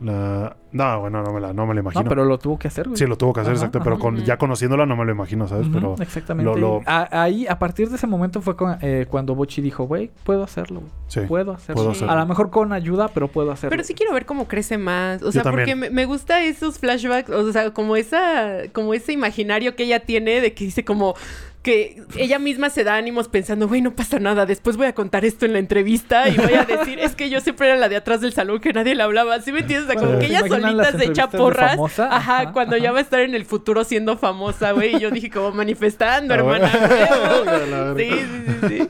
La- 0.00 0.56
No, 0.72 1.00
bueno, 1.00 1.22
no 1.22 1.32
me 1.32 1.40
la, 1.40 1.52
no 1.52 1.66
me 1.66 1.74
la 1.74 1.80
imagino. 1.80 2.02
No, 2.04 2.08
pero 2.08 2.24
lo 2.24 2.38
tuvo 2.38 2.58
que 2.58 2.68
hacer, 2.68 2.86
güey. 2.86 2.96
Sí, 2.96 3.04
lo 3.06 3.16
tuvo 3.18 3.32
que 3.32 3.40
hacer, 3.40 3.52
Ajá, 3.54 3.60
exacto. 3.66 3.80
Pero 3.82 3.96
ajá. 3.96 4.02
con, 4.02 4.16
ya 4.18 4.38
conociéndola 4.38 4.86
no 4.86 4.96
me 4.96 5.04
lo 5.04 5.12
imagino, 5.12 5.46
¿sabes? 5.48 5.66
Pero 5.72 5.94
exactamente. 6.00 6.50
lo- 6.50 6.56
lo- 6.56 6.82
A- 6.86 7.22
ahí, 7.24 7.46
a 7.46 7.58
partir 7.58 7.88
de 7.90 7.96
ese 7.96 8.06
momento 8.06 8.40
fue 8.40 8.56
con- 8.56 8.78
eh, 8.80 9.06
cuando 9.10 9.34
Bochi 9.34 9.60
dijo, 9.60 9.84
güey, 9.84 10.10
puedo 10.24 10.42
hacerlo, 10.42 10.82
sí. 11.08 11.20
Puedo 11.28 11.52
hacerlo. 11.52 11.74
puedo 11.74 11.90
hacerlo. 11.90 12.12
A 12.12 12.16
lo 12.16 12.26
mejor 12.26 12.50
con 12.50 12.72
ayuda, 12.72 13.08
pero 13.08 13.28
puedo 13.28 13.50
hacerlo. 13.52 13.70
Pero 13.70 13.84
sí 13.84 13.94
quiero 13.94 14.12
ver 14.14 14.24
cómo 14.26 14.46
crece 14.48 14.78
más. 14.78 15.22
O 15.22 15.32
sea, 15.32 15.42
porque 15.42 15.74
me, 15.76 15.90
me 15.90 16.04
gusta 16.06 16.42
esos 16.44 16.78
flashbacks, 16.78 17.30
o 17.30 17.52
sea, 17.52 17.72
como 17.74 17.96
esa, 17.96 18.60
como 18.72 18.94
ese 18.94 19.12
imaginario 19.12 19.76
que 19.76 19.82
ella 19.84 20.00
tiene 20.00 20.40
de 20.40 20.54
que 20.54 20.64
dice 20.64 20.84
como 20.84 21.14
que 21.62 22.02
ella 22.16 22.38
misma 22.38 22.70
se 22.70 22.84
da 22.84 22.94
ánimos 22.96 23.28
pensando, 23.28 23.68
güey, 23.68 23.82
no 23.82 23.94
pasa 23.94 24.18
nada, 24.18 24.46
después 24.46 24.78
voy 24.78 24.86
a 24.86 24.94
contar 24.94 25.26
esto 25.26 25.44
en 25.44 25.52
la 25.52 25.58
entrevista 25.58 26.26
y 26.28 26.36
voy 26.36 26.54
a 26.54 26.64
decir, 26.64 26.98
es 26.98 27.14
que 27.14 27.28
yo 27.28 27.40
siempre 27.40 27.68
era 27.68 27.76
la 27.76 27.90
de 27.90 27.96
atrás 27.96 28.22
del 28.22 28.32
salón 28.32 28.60
que 28.60 28.72
nadie 28.72 28.94
le 28.94 29.02
hablaba, 29.02 29.40
¿sí 29.42 29.52
me 29.52 29.60
entiendes? 29.60 29.90
O 29.90 29.92
sea, 29.92 30.00
como 30.00 30.18
que 30.18 30.26
ella 30.26 30.40
solita 30.48 30.92
se 30.96 31.04
echa 31.04 31.28
porras. 31.28 31.78
ajá, 31.78 32.16
ajá, 32.16 32.52
cuando 32.52 32.78
ya 32.78 32.92
va 32.92 32.98
a 32.98 33.02
estar 33.02 33.20
en 33.20 33.34
el 33.34 33.44
futuro 33.44 33.84
siendo 33.84 34.16
famosa, 34.16 34.72
güey, 34.72 34.96
y 34.96 35.00
yo 35.00 35.10
dije 35.10 35.28
como 35.30 35.52
manifestando, 35.52 36.32
Ah, 36.32 36.36
hermana. 36.38 36.70
La 37.70 37.94
sí, 37.94 38.08
sí, 38.10 38.44
sí, 38.60 38.68
sí. 38.68 38.88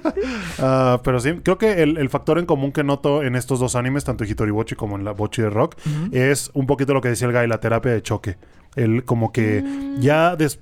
Ah, 0.60 1.00
pero 1.02 1.18
sí, 1.20 1.32
creo 1.42 1.58
que 1.58 1.82
el, 1.82 1.96
el 1.96 2.08
factor 2.08 2.38
en 2.38 2.46
común 2.46 2.70
que 2.72 2.84
noto 2.84 3.22
en 3.22 3.34
estos 3.34 3.58
dos 3.58 3.74
animes, 3.74 4.04
tanto 4.04 4.22
en 4.24 4.30
Hitori 4.30 4.50
Bochi 4.52 4.74
como 4.76 4.96
en 4.96 5.04
la 5.04 5.12
Bochi 5.12 5.42
de 5.42 5.50
Rock, 5.50 5.74
es 6.12 6.50
un 6.54 6.66
poquito 6.66 6.94
lo 6.94 7.00
que 7.00 7.08
decía 7.08 7.26
el 7.26 7.34
guy, 7.34 7.46
la 7.48 7.58
terapia 7.58 7.90
de 7.92 8.02
choque. 8.02 8.36
El 8.76 9.04
como 9.04 9.32
que 9.32 9.64
ya 9.98 10.36
des- 10.36 10.60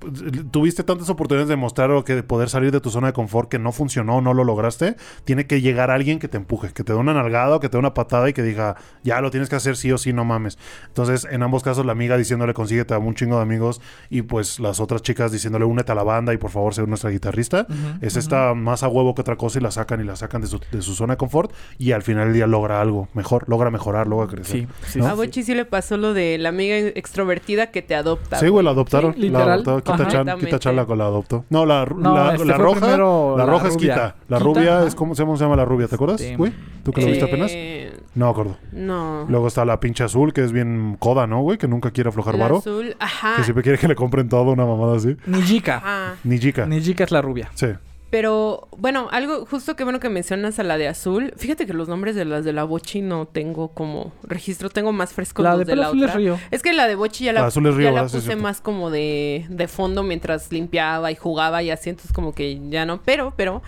tuviste 0.51 0.83
tantas 0.83 1.11
oportunidades 1.11 1.49
de 1.49 1.57
mostrar 1.57 1.91
o 1.91 2.05
que 2.05 2.15
de 2.15 2.23
poder 2.23 2.49
salir 2.49 2.71
de 2.73 2.81
tu 2.81 2.91
zona 2.91 3.09
de 3.09 3.13
confort 3.13 3.51
que 3.51 3.59
no 3.59 3.71
funcionó, 3.71 4.21
no 4.21 4.33
lo 4.35 4.45
lograste. 4.45 4.97
Tiene 5.25 5.47
que 5.47 5.61
llegar 5.61 5.91
alguien 5.91 6.19
que 6.19 6.27
te 6.29 6.39
empuje, 6.39 6.73
que 6.73 6.85
te 6.85 6.93
dé 6.93 6.99
una 6.99 7.13
nalgada 7.13 7.57
o 7.57 7.61
que 7.61 7.69
te 7.69 7.73
dé 7.77 7.81
una 7.81 7.93
patada 7.95 8.29
y 8.29 8.33
que 8.33 8.43
diga, 8.43 8.77
ya 9.05 9.21
lo 9.21 9.31
tienes 9.31 9.49
que 9.51 9.57
hacer 9.57 9.77
sí 9.77 9.93
o 9.93 9.99
sí, 9.99 10.13
no 10.15 10.25
mames. 10.25 10.59
Entonces, 10.87 11.27
en 11.31 11.43
ambos 11.43 11.63
casos, 11.63 11.85
la 11.85 11.93
amiga 11.93 12.17
diciéndole, 12.17 12.55
consíguete 12.55 12.95
a 12.95 12.99
un 12.99 13.15
chingo 13.15 13.37
de 13.37 13.43
amigos 13.43 13.81
y 14.09 14.23
pues 14.23 14.59
las 14.59 14.81
otras 14.81 15.03
chicas 15.03 15.31
diciéndole, 15.31 15.67
únete 15.67 15.93
a 15.93 15.95
la 15.95 16.03
banda 16.03 16.33
y 16.33 16.39
por 16.39 16.51
favor, 16.51 16.75
sé 16.75 16.87
nuestra 16.87 17.11
guitarrista. 17.11 17.67
Es 18.01 18.17
esta 18.17 18.55
más 18.55 18.83
a 18.83 18.89
huevo 18.89 19.15
que 19.15 19.21
otra 19.21 19.37
cosa 19.37 19.59
y 19.59 19.63
la 19.63 19.71
sacan 19.71 20.01
y 20.01 20.05
la 20.05 20.17
sacan 20.17 20.41
de 20.41 20.47
su, 20.47 20.59
de 20.73 20.81
su 20.81 20.95
zona 20.95 21.13
de 21.15 21.17
confort 21.19 21.53
y 21.79 21.93
al 21.93 22.03
final 22.03 22.25
del 22.29 22.35
día 22.35 22.47
logra 22.47 22.81
algo 22.81 23.09
mejor, 23.13 23.45
logra 23.49 23.71
mejorar, 23.71 24.07
logra 24.07 24.27
crecer. 24.29 24.61
Sí, 24.61 24.67
sí, 24.87 24.99
¿no? 25.01 25.05
sí, 25.05 25.11
A. 25.11 25.15
Bochi 25.15 25.43
sí 25.43 25.55
le 25.55 25.67
pasó 25.67 25.97
lo 25.99 26.15
de 26.15 26.39
la 26.39 26.49
amiga 26.49 26.77
extrovertida 26.79 27.71
que 27.71 27.83
te 27.83 27.98
adopta. 27.99 28.39
Sí, 28.39 28.49
güey, 28.49 28.65
la 28.65 28.70
adoptaron. 28.70 29.15
Sí, 29.15 29.20
la 29.20 29.27
literal. 29.27 29.51
adoptó. 29.66 29.77
Quita, 29.79 29.93
Ajá. 29.95 30.03
Chan, 30.11 30.11
quita 30.25 30.33
Completamente. 30.33 30.59
Chan 30.59 30.77
la, 30.77 30.97
la 30.97 31.05
adoptó. 31.05 31.45
No, 31.51 31.66
la, 31.66 31.85
No, 31.87 32.15
la, 32.16 32.33
este 32.35 32.45
la 32.47 32.57
roja. 32.57 32.81
primero 32.81 33.35
La 33.37 33.47
roja 33.47 33.69
es 33.69 33.75
rubia. 33.75 33.95
Quita. 33.95 34.16
La 34.29 34.39
Quita, 34.39 34.39
rubia 34.51 34.77
ajá. 34.79 34.87
es 34.87 34.95
como, 34.95 35.15
¿cómo 35.15 35.37
se 35.37 35.45
llama 35.45 35.57
la 35.57 35.65
rubia? 35.65 35.89
¿Te 35.89 35.95
acuerdas? 35.95 36.23
Güey, 36.37 36.53
¿tú 36.85 36.93
que 36.93 37.01
lo 37.03 37.07
viste 37.09 37.25
apenas? 37.25 37.51
Eh, 37.55 37.93
No 38.15 38.27
me 38.27 38.31
acuerdo. 38.31 38.57
No. 38.73 39.27
Luego 39.29 39.49
está 39.49 39.65
la 39.65 39.79
pinche 39.81 40.05
azul, 40.05 40.33
que 40.33 40.45
es 40.45 40.53
bien 40.53 40.97
coda, 40.99 41.27
¿no, 41.27 41.41
güey? 41.43 41.59
Que 41.59 41.69
nunca 41.69 41.91
quiere 41.91 42.09
aflojar 42.11 42.39
varo. 42.39 42.59
azul, 42.59 42.97
ajá. 42.99 43.37
Que 43.37 43.45
siempre 43.45 43.62
quiere 43.62 43.79
que 43.79 43.89
le 43.89 43.95
compren 43.95 44.29
todo, 44.29 44.53
una 44.53 44.65
mamada 44.66 44.97
así. 44.97 45.16
Nijika. 45.27 45.77
Ajá. 45.77 46.15
Ni 46.25 46.39
chica. 46.39 46.66
Nijika 46.66 47.05
es 47.05 47.11
la 47.11 47.23
rubia. 47.23 47.51
Sí. 47.55 47.66
Pero, 48.11 48.69
bueno, 48.77 49.09
algo 49.13 49.45
justo 49.45 49.77
que 49.77 49.85
bueno 49.85 50.01
que 50.01 50.09
mencionas 50.09 50.59
a 50.59 50.63
la 50.63 50.79
de 50.79 50.89
azul. 50.89 51.35
Fíjate 51.37 51.67
que 51.67 51.75
los 51.75 51.89
nombres 51.89 52.15
de 52.17 52.25
las 52.25 52.43
de 52.45 52.55
la 52.55 52.65
Bochi 52.65 53.03
no 53.03 53.27
tengo 53.27 53.69
como 53.69 54.13
registro, 54.23 54.71
tengo 54.71 54.93
más 54.93 55.13
frescos 55.13 55.45
La 55.45 55.51
los 55.51 55.59
de 55.61 55.65
de 55.67 55.77
la 55.77 55.87
azul 55.89 55.99
otra. 55.99 56.13
es 56.13 56.17
Río. 56.17 56.39
Es 56.51 56.63
que 56.63 56.73
la 56.73 56.87
de 56.89 56.95
Bochi 56.95 57.25
ya 57.25 57.35
la, 57.35 57.43
La 57.43 57.47
azul 57.49 57.67
es 57.67 57.75
Río, 57.75 57.91
ya 57.91 58.03
la 58.03 58.09
puse 58.09 58.35
más 58.37 58.63
como 58.63 58.91
de, 58.91 59.45
de 59.51 59.69
fondo 59.69 60.03
mientras 60.03 60.51
limpiaba 60.51 61.11
y 61.11 61.17
jugaba 61.17 61.63
y 61.63 61.71
así, 61.71 61.91
entonces 61.91 62.13
como 62.15 62.35
que 62.35 62.59
ya 62.71 62.87
no. 62.87 63.03
Pero, 63.03 63.35
pero, 63.37 63.63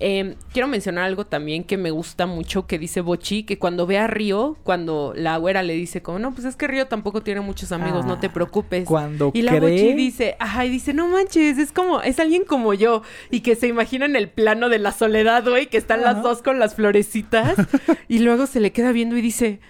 eh, 0.00 0.36
quiero 0.52 0.66
mencionar 0.68 1.04
algo 1.04 1.24
también 1.26 1.64
que 1.64 1.76
me 1.76 1.90
gusta 1.90 2.26
mucho 2.26 2.66
que 2.66 2.78
dice 2.78 3.00
Bochi, 3.00 3.44
que 3.44 3.58
cuando 3.58 3.86
ve 3.86 3.98
a 3.98 4.06
Río, 4.06 4.56
cuando 4.64 5.12
la 5.16 5.36
güera 5.36 5.62
le 5.62 5.74
dice 5.74 6.02
como, 6.02 6.18
no, 6.18 6.32
pues 6.34 6.44
es 6.46 6.56
que 6.56 6.66
Río 6.66 6.86
tampoco 6.86 7.22
tiene 7.22 7.40
muchos 7.40 7.72
amigos, 7.72 8.04
no 8.04 8.18
te 8.18 8.26
Ah, 8.26 8.32
preocupes. 8.32 8.86
Cuando 8.86 9.30
Y 9.34 9.42
la 9.42 9.52
cree... 9.56 9.60
Bochi 9.60 9.92
dice, 9.94 10.36
ajá, 10.40 10.64
y 10.64 10.70
dice, 10.70 10.94
no 10.94 11.06
manches, 11.08 11.58
es 11.58 11.72
como, 11.72 12.00
es 12.02 12.18
alguien 12.18 12.44
como 12.44 12.74
yo. 12.74 13.02
Y 13.30 13.40
que 13.40 13.54
se 13.54 13.66
imagina 13.68 14.06
en 14.06 14.16
el 14.16 14.28
plano 14.28 14.68
de 14.68 14.78
la 14.78 14.92
soledad, 14.92 15.44
güey, 15.48 15.66
que 15.66 15.76
están 15.76 16.02
las 16.02 16.22
dos 16.22 16.42
con 16.42 16.58
las 16.58 16.74
florecitas. 16.74 17.54
y 18.08 18.18
luego 18.20 18.46
se 18.46 18.60
le 18.60 18.72
queda 18.72 18.92
viendo 18.92 19.16
y 19.16 19.20
dice, 19.20 19.60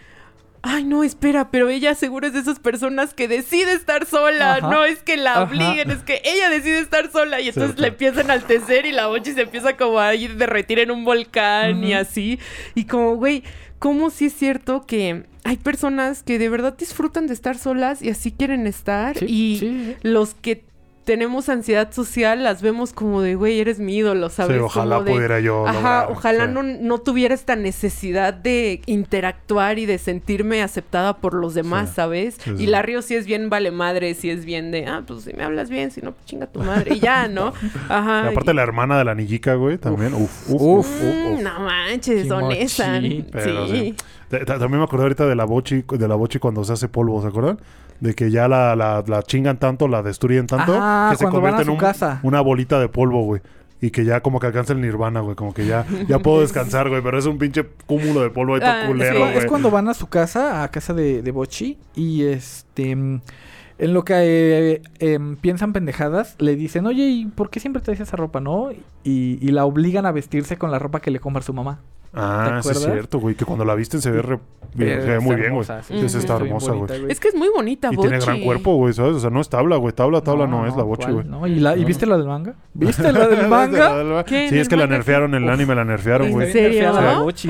ay, 0.65 0.85
no, 0.85 1.05
espera, 1.05 1.51
pero 1.51 1.69
ella 1.69 1.95
seguro 1.95 2.27
es 2.27 2.33
de 2.33 2.41
esas 2.41 2.59
personas 2.59 3.15
que 3.15 3.29
decide 3.29 3.73
estar 3.73 4.07
sola. 4.07 4.57
Ajá. 4.57 4.71
No 4.71 4.85
es 4.85 4.99
que 5.03 5.17
la 5.17 5.33
Ajá. 5.33 5.43
obliguen, 5.45 5.91
es 5.91 6.03
que 6.03 6.21
ella 6.25 6.51
decide 6.51 6.79
estar 6.81 7.11
sola. 7.13 7.41
Y 7.41 7.49
entonces 7.49 7.77
Cierto. 7.77 7.83
le 7.83 7.89
empieza 7.89 8.21
a 8.21 8.25
enaltecer 8.25 8.87
y 8.87 8.93
la 8.93 9.07
Bochi 9.07 9.33
se 9.33 9.43
empieza 9.43 9.77
como 9.77 10.01
a 10.01 10.15
ir 10.15 10.37
derretir 10.37 10.79
en 10.79 10.91
un 10.91 11.05
volcán 11.05 11.85
y 11.85 11.95
así. 11.95 12.39
Y 12.75 12.85
como, 12.87 13.17
güey, 13.17 13.43
¿cómo 13.79 14.11
sí 14.11 14.27
es 14.27 14.33
cierto 14.35 14.87
que 14.87 15.25
hay 15.45 15.57
personas 15.59 16.23
que 16.23 16.39
de 16.39 16.49
verdad 16.49 16.75
disfrutan 16.77 17.27
de 17.27 17.35
estar 17.35 17.59
solas 17.59 18.01
y 18.03 18.11
así 18.11 18.33
quieren 18.33 18.67
estar? 18.67 19.19
Sí, 19.19 19.27
y 19.29 19.59
sí. 19.59 19.97
los 20.03 20.35
que 20.35 20.65
tenemos 21.05 21.49
ansiedad 21.49 21.93
social 21.93 22.43
las 22.43 22.63
vemos 22.63 22.93
como 22.93 23.21
de, 23.21 23.35
güey, 23.35 23.61
eres 23.61 23.79
mi 23.79 23.97
ídolo, 23.97 24.31
¿sabes? 24.31 24.57
Sí, 24.57 24.63
ojalá 24.63 24.97
Como 24.97 25.07
de, 25.09 25.13
pudiera 25.15 25.41
yo. 25.41 25.67
Ajá, 25.67 25.75
lograr, 26.03 26.07
ojalá 26.11 26.47
sí. 26.47 26.53
no, 26.53 26.63
no 26.63 26.99
tuviera 26.99 27.35
esta 27.35 27.57
necesidad 27.57 28.33
de 28.35 28.81
interactuar 28.87 29.79
y 29.79 29.87
de 29.87 29.99
sentirme 29.99 30.63
aceptada 30.63 31.17
por 31.19 31.35
los 31.35 31.55
demás, 31.55 31.91
Sí. 31.91 31.95
¿sabes? 31.97 32.37
Sí, 32.43 32.51
sí. 32.57 32.63
Y 32.65 32.67
la 32.67 32.83
Río 32.83 33.03
sí 33.03 33.15
es 33.15 33.27
bien 33.27 33.51
vale 33.51 33.71
madre, 33.71 34.15
sí 34.15 34.31
es 34.31 34.45
bien 34.45 34.71
de, 34.71 34.87
ah, 34.87 35.03
pues 35.07 35.25
si 35.25 35.33
me 35.35 35.45
hablas 35.45 35.69
bien, 35.71 35.91
si 35.91 36.01
no, 36.01 36.13
pues 36.13 36.25
chinga 36.27 36.47
tu 36.47 36.61
madre. 36.61 36.95
Y 36.95 37.01
ya, 37.01 37.29
¿no? 37.29 37.53
Ajá. 37.89 38.25
Y 38.27 38.29
aparte 38.33 38.55
la 38.55 38.63
hermana 38.63 38.97
de 38.99 39.05
la 39.05 39.15
Nijika, 39.15 39.55
güey, 39.55 39.79
también. 39.79 40.15
Uf, 40.15 40.51
uf, 40.51 40.61
uf, 40.61 40.63
Uf. 40.63 40.87
uf, 40.87 41.03
Mm, 41.03 41.35
uf. 41.35 41.41
no 41.43 41.61
manches, 41.61 42.23
Kimochi. 42.23 42.45
honesta. 42.45 43.01
Pero 43.33 43.69
sí. 43.69 43.95
También 44.45 44.79
me 44.79 44.85
acordé 44.85 45.05
ahorita 45.05 45.27
de 45.27 45.35
la 45.37 45.45
bochi, 45.45 45.85
de 45.89 46.09
la 46.09 46.15
bochi 46.15 46.39
cuando 46.39 46.65
se 46.65 46.73
hace 46.73 46.89
polvo, 46.89 47.21
¿se 47.23 47.29
acuerdan? 47.29 47.59
De 48.01 48.15
que 48.15 48.31
ya 48.31 48.49
la, 48.49 48.75
la, 48.77 49.05
la 49.07 49.23
chingan 49.23 49.59
tanto, 49.59 49.87
la 49.89 50.03
destruyen 50.03 50.47
tanto, 50.47 50.73
que 51.11 51.17
se 51.17 51.25
convierte 51.29 51.61
en 51.63 51.67
su 51.67 51.73
un- 51.73 51.79
casa. 51.79 52.21
una 52.23 52.41
bolita 52.41 52.79
de 52.81 52.89
polvo, 52.89 53.23
güey. 53.23 53.41
Y 53.81 53.91
que 53.91 54.05
ya 54.05 54.21
como 54.21 54.41
que 54.41 54.47
alcanza 54.47 54.73
el 54.73 54.81
nirvana, 54.81 55.21
güey. 55.21 55.37
Como 55.37 55.53
que 55.53 55.67
ya, 55.67 55.85
ya 56.09 56.19
puedo 56.19 56.41
descansar, 56.43 56.89
güey. 56.89 57.03
Pero 57.03 57.19
es 57.19 57.27
un 57.27 57.37
pinche 57.39 57.67
cúmulo 57.87 58.23
de 58.23 58.31
polvo 58.31 58.55
ahí 58.55 58.61
Ah, 58.65 58.85
culero, 58.87 59.19
güey. 59.21 59.37
Es 59.37 59.47
cuando 59.47 59.71
van 59.71 59.89
a 59.89 59.95
su 59.95 60.07
casa, 60.09 60.63
a 60.63 60.69
casa 60.71 60.95
de, 60.95 61.21
de 61.23 61.31
Bochi, 61.31 61.79
y 61.95 62.23
este... 62.25 62.93
En 63.77 63.93
lo 63.93 64.05
que 64.05 64.15
eh, 64.17 64.83
em, 65.01 65.35
piensan 65.37 65.73
pendejadas, 65.73 66.37
le 66.39 66.55
dicen, 66.55 66.87
oye, 66.87 67.07
¿y 67.09 67.27
por 67.27 67.51
qué 67.51 67.59
siempre 67.59 67.83
traes 67.83 67.99
esa 68.01 68.17
ropa, 68.17 68.41
no? 68.41 68.71
Y, 69.03 69.39
y 69.43 69.49
la 69.51 69.65
obligan 69.65 70.07
a 70.07 70.13
vestirse 70.13 70.57
con 70.57 70.71
la 70.71 70.79
ropa 70.79 71.01
que 71.01 71.11
le 71.11 71.19
compra 71.19 71.43
su 71.43 71.53
mamá. 71.53 71.81
Ah, 72.17 72.61
sí 72.63 72.71
es 72.71 72.81
cierto, 72.83 73.19
güey. 73.19 73.35
Que 73.35 73.45
cuando 73.45 73.65
la 73.65 73.75
visten 73.75 74.01
se 74.01 74.11
ve, 74.11 74.23
re- 74.23 74.39
bien- 74.75 75.01
se 75.03 75.09
ve 75.09 75.21
muy 75.21 75.37
bien, 75.37 75.53
güey. 75.55 75.65
Sí, 75.65 75.99
sí, 76.01 76.09
sí, 76.09 76.19
está 76.19 76.37
hermosa, 76.37 76.73
güey. 76.73 76.91
Es 77.09 77.19
que 77.19 77.29
es 77.29 77.35
muy 77.35 77.49
bonita, 77.49 77.91
Y 77.93 77.97
tiene 77.97 78.19
gran 78.21 78.41
cuerpo, 78.41 78.77
güey, 78.77 78.93
¿sabes? 78.95 79.17
O 79.17 79.21
sea, 79.21 79.31
no 79.31 79.41
es 79.41 79.49
tabla, 79.49 79.77
güey. 79.77 79.93
Tabla, 79.93 80.21
tabla 80.21 80.47
no, 80.47 80.67
es 80.67 80.77
la 80.77 80.83
bochi, 80.85 81.03
¿cuál? 81.05 81.15
güey. 81.15 81.27
No, 81.27 81.47
¿Y, 81.47 81.57
la, 81.61 81.77
¿Y 81.77 81.85
viste 81.85 82.07
la 82.07 82.17
del 82.17 82.27
manga? 82.27 82.55
¿Viste 82.73 83.13
la 83.13 83.27
del 83.29 83.49
manga? 83.49 84.25
¿Qué? 84.25 84.49
Sí, 84.49 84.55
¿En 84.55 84.61
es 84.61 84.69
que 84.69 84.77
la 84.77 84.87
nerfearon 84.87 85.35
en 85.35 85.43
el 85.43 85.49
Uf. 85.49 85.55
anime, 85.55 85.75
la 85.75 85.85
nerfearon, 85.85 86.29
¿En 86.29 86.33
güey. 86.35 86.53
Bien 86.53 86.73
serio? 86.73 86.93